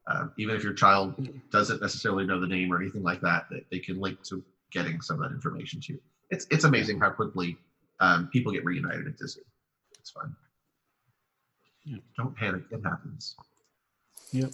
uh, 0.08 0.28
even 0.38 0.56
if 0.56 0.64
your 0.64 0.74
child 0.74 1.16
doesn't 1.52 1.82
necessarily 1.82 2.26
know 2.26 2.40
the 2.40 2.48
name 2.48 2.74
or 2.74 2.82
anything 2.82 3.04
like 3.04 3.22
that, 3.22 3.46
they, 3.52 3.64
they 3.72 3.80
can 3.80 4.00
link 4.00 4.24
to 4.24 4.44
getting 4.72 5.02
some 5.02 5.22
of 5.22 5.30
that 5.30 5.36
information 5.36 5.82
too. 5.82 6.00
It's 6.32 6.48
it's 6.50 6.64
amazing 6.64 7.00
how 7.00 7.10
quickly 7.10 7.58
um, 8.00 8.30
people 8.32 8.52
get 8.52 8.64
reunited 8.66 9.08
at 9.08 9.18
Disney. 9.18 9.44
It's 10.00 10.12
fun. 10.12 10.36
Yeah. 11.86 11.98
Don't 12.18 12.36
panic; 12.36 12.64
it 12.72 12.82
happens. 12.84 13.36
Yep. 14.32 14.52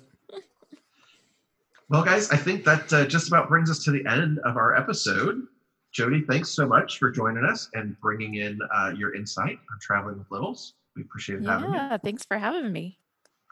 Well, 1.89 2.03
guys, 2.03 2.29
I 2.31 2.37
think 2.37 2.63
that 2.65 2.91
uh, 2.91 3.05
just 3.05 3.27
about 3.27 3.47
brings 3.47 3.69
us 3.69 3.83
to 3.83 3.91
the 3.91 4.05
end 4.07 4.39
of 4.39 4.57
our 4.57 4.75
episode. 4.75 5.45
Jodi, 5.91 6.21
thanks 6.21 6.49
so 6.49 6.67
much 6.67 6.97
for 6.97 7.11
joining 7.11 7.45
us 7.45 7.69
and 7.73 7.99
bringing 8.01 8.35
in 8.35 8.59
uh, 8.73 8.91
your 8.97 9.15
insight 9.15 9.59
on 9.71 9.79
traveling 9.79 10.17
with 10.17 10.29
littles. 10.31 10.73
We 10.95 11.03
appreciate 11.03 11.41
yeah, 11.41 11.51
having 11.51 11.69
you. 11.69 11.75
Yeah, 11.75 11.97
thanks 11.97 12.25
for 12.25 12.37
having 12.37 12.71
me. 12.71 12.97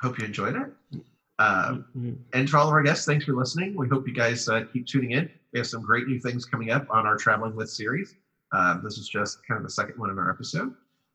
Hope 0.02 0.18
you 0.20 0.26
enjoyed 0.26 0.56
it. 0.56 1.02
Um, 1.40 1.86
mm-hmm. 1.96 2.14
And 2.34 2.48
to 2.48 2.58
all 2.58 2.68
of 2.68 2.74
our 2.74 2.84
guests, 2.84 3.06
thanks 3.06 3.26
for 3.26 3.34
listening. 3.34 3.76
We 3.76 3.88
hope 3.88 4.08
you 4.08 4.14
guys 4.14 4.50
uh, 4.50 4.64
keep 4.72 4.88
tuning 4.88 5.12
in. 5.12 5.30
We 5.52 5.60
have 5.60 5.68
some 5.68 5.82
great 5.82 6.08
new 6.08 6.20
things 6.20 6.46
coming 6.46 6.72
up 6.72 6.88
on 6.90 7.06
our 7.06 7.16
Traveling 7.16 7.56
With 7.56 7.70
series. 7.70 8.16
Um, 8.52 8.82
this 8.84 8.98
is 8.98 9.08
just 9.08 9.40
kind 9.48 9.58
of 9.58 9.64
the 9.64 9.72
second 9.72 9.98
one 9.98 10.10
in 10.10 10.18
our 10.20 10.30
episode, 10.30 10.74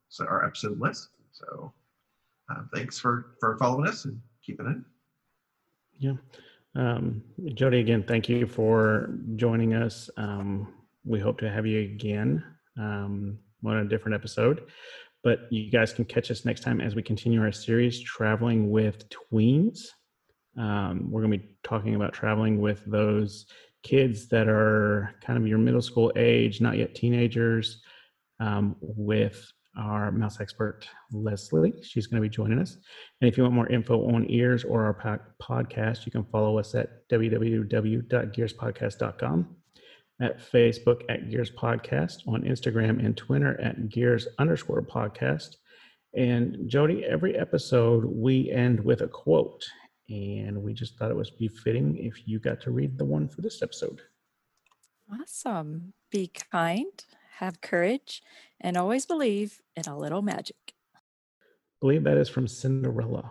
so 0.08 0.24
our 0.24 0.44
episode 0.44 0.80
list. 0.80 1.08
So 1.32 1.72
uh, 2.50 2.62
thanks 2.74 2.98
for 2.98 3.36
for 3.38 3.56
following 3.58 3.86
us 3.86 4.06
and 4.06 4.20
keeping 4.44 4.66
it. 4.66 4.78
Yeah. 5.98 6.14
Um, 6.74 7.22
Jodi, 7.54 7.80
again, 7.80 8.04
thank 8.06 8.28
you 8.28 8.46
for 8.46 9.14
joining 9.36 9.74
us. 9.74 10.10
Um, 10.16 10.74
we 11.04 11.20
hope 11.20 11.38
to 11.40 11.50
have 11.50 11.66
you 11.66 11.80
again 11.80 12.44
um, 12.78 13.38
on 13.64 13.78
a 13.78 13.84
different 13.84 14.14
episode. 14.14 14.62
But 15.24 15.50
you 15.50 15.70
guys 15.70 15.92
can 15.92 16.04
catch 16.04 16.30
us 16.30 16.44
next 16.44 16.62
time 16.62 16.80
as 16.80 16.94
we 16.94 17.02
continue 17.02 17.42
our 17.42 17.52
series, 17.52 18.00
Traveling 18.00 18.70
with 18.70 19.04
Tweens. 19.10 19.80
Um, 20.56 21.10
we're 21.10 21.22
going 21.22 21.32
to 21.32 21.38
be 21.38 21.56
talking 21.64 21.94
about 21.94 22.12
traveling 22.12 22.60
with 22.60 22.82
those 22.86 23.46
kids 23.82 24.28
that 24.28 24.48
are 24.48 25.14
kind 25.20 25.38
of 25.38 25.46
your 25.46 25.58
middle 25.58 25.82
school 25.82 26.12
age, 26.16 26.60
not 26.60 26.76
yet 26.76 26.94
teenagers, 26.94 27.80
um, 28.40 28.76
with 28.80 29.52
our 29.78 30.10
mouse 30.10 30.40
expert, 30.40 30.88
Leslie. 31.12 31.74
She's 31.82 32.06
going 32.06 32.22
to 32.22 32.28
be 32.28 32.34
joining 32.34 32.58
us. 32.58 32.78
And 33.20 33.28
if 33.28 33.36
you 33.36 33.42
want 33.44 33.54
more 33.54 33.68
info 33.68 34.12
on 34.14 34.28
ears 34.28 34.64
or 34.64 34.84
our 34.84 35.22
podcast, 35.40 36.04
you 36.04 36.12
can 36.12 36.24
follow 36.24 36.58
us 36.58 36.74
at 36.74 37.08
www.gearspodcast.com, 37.08 39.56
at 40.20 40.52
Facebook 40.52 41.02
at 41.08 41.30
Gears 41.30 41.52
Podcast, 41.52 42.26
on 42.26 42.42
Instagram 42.42 43.04
and 43.04 43.16
Twitter 43.16 43.60
at 43.60 43.88
Gears 43.88 44.26
underscore 44.38 44.82
podcast. 44.82 45.56
And 46.14 46.68
Jodi, 46.68 47.04
every 47.04 47.36
episode 47.36 48.04
we 48.04 48.50
end 48.50 48.80
with 48.80 49.02
a 49.02 49.08
quote. 49.08 49.64
And 50.10 50.62
we 50.62 50.72
just 50.72 50.98
thought 50.98 51.10
it 51.10 51.16
was 51.16 51.30
befitting 51.30 51.98
if 51.98 52.26
you 52.26 52.38
got 52.38 52.62
to 52.62 52.70
read 52.70 52.96
the 52.96 53.04
one 53.04 53.28
for 53.28 53.42
this 53.42 53.60
episode. 53.62 54.00
Awesome. 55.20 55.92
Be 56.10 56.30
kind, 56.50 57.04
have 57.38 57.60
courage, 57.60 58.22
and 58.60 58.76
always 58.76 59.06
believe 59.06 59.60
in 59.76 59.84
a 59.86 59.96
little 59.96 60.22
magic. 60.22 60.56
I 60.94 61.80
believe 61.80 62.04
that 62.04 62.16
is 62.16 62.28
from 62.28 62.48
Cinderella. 62.48 63.30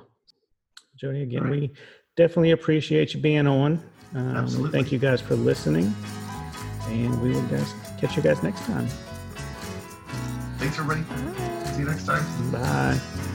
Jodi, 0.96 1.24
again, 1.24 1.44
right. 1.44 1.52
we 1.52 1.74
definitely 2.16 2.52
appreciate 2.52 3.14
you 3.14 3.20
being 3.20 3.48
on. 3.48 3.84
Um, 4.16 4.38
Absolutely. 4.38 4.72
Thank 4.72 4.92
you 4.92 5.00
guys 5.00 5.22
for 5.22 5.36
listening. 5.36 5.94
And 6.88 7.22
we 7.22 7.32
will 7.32 7.42
guys 7.44 7.74
catch 8.00 8.16
you 8.16 8.24
guys 8.24 8.42
next 8.42 8.62
time. 8.62 8.88
Thanks, 10.58 10.80
everybody. 10.80 11.02
Bye. 11.02 11.64
See 11.72 11.82
you 11.82 11.88
next 11.88 12.06
time. 12.06 12.52
Bye. 12.52 13.27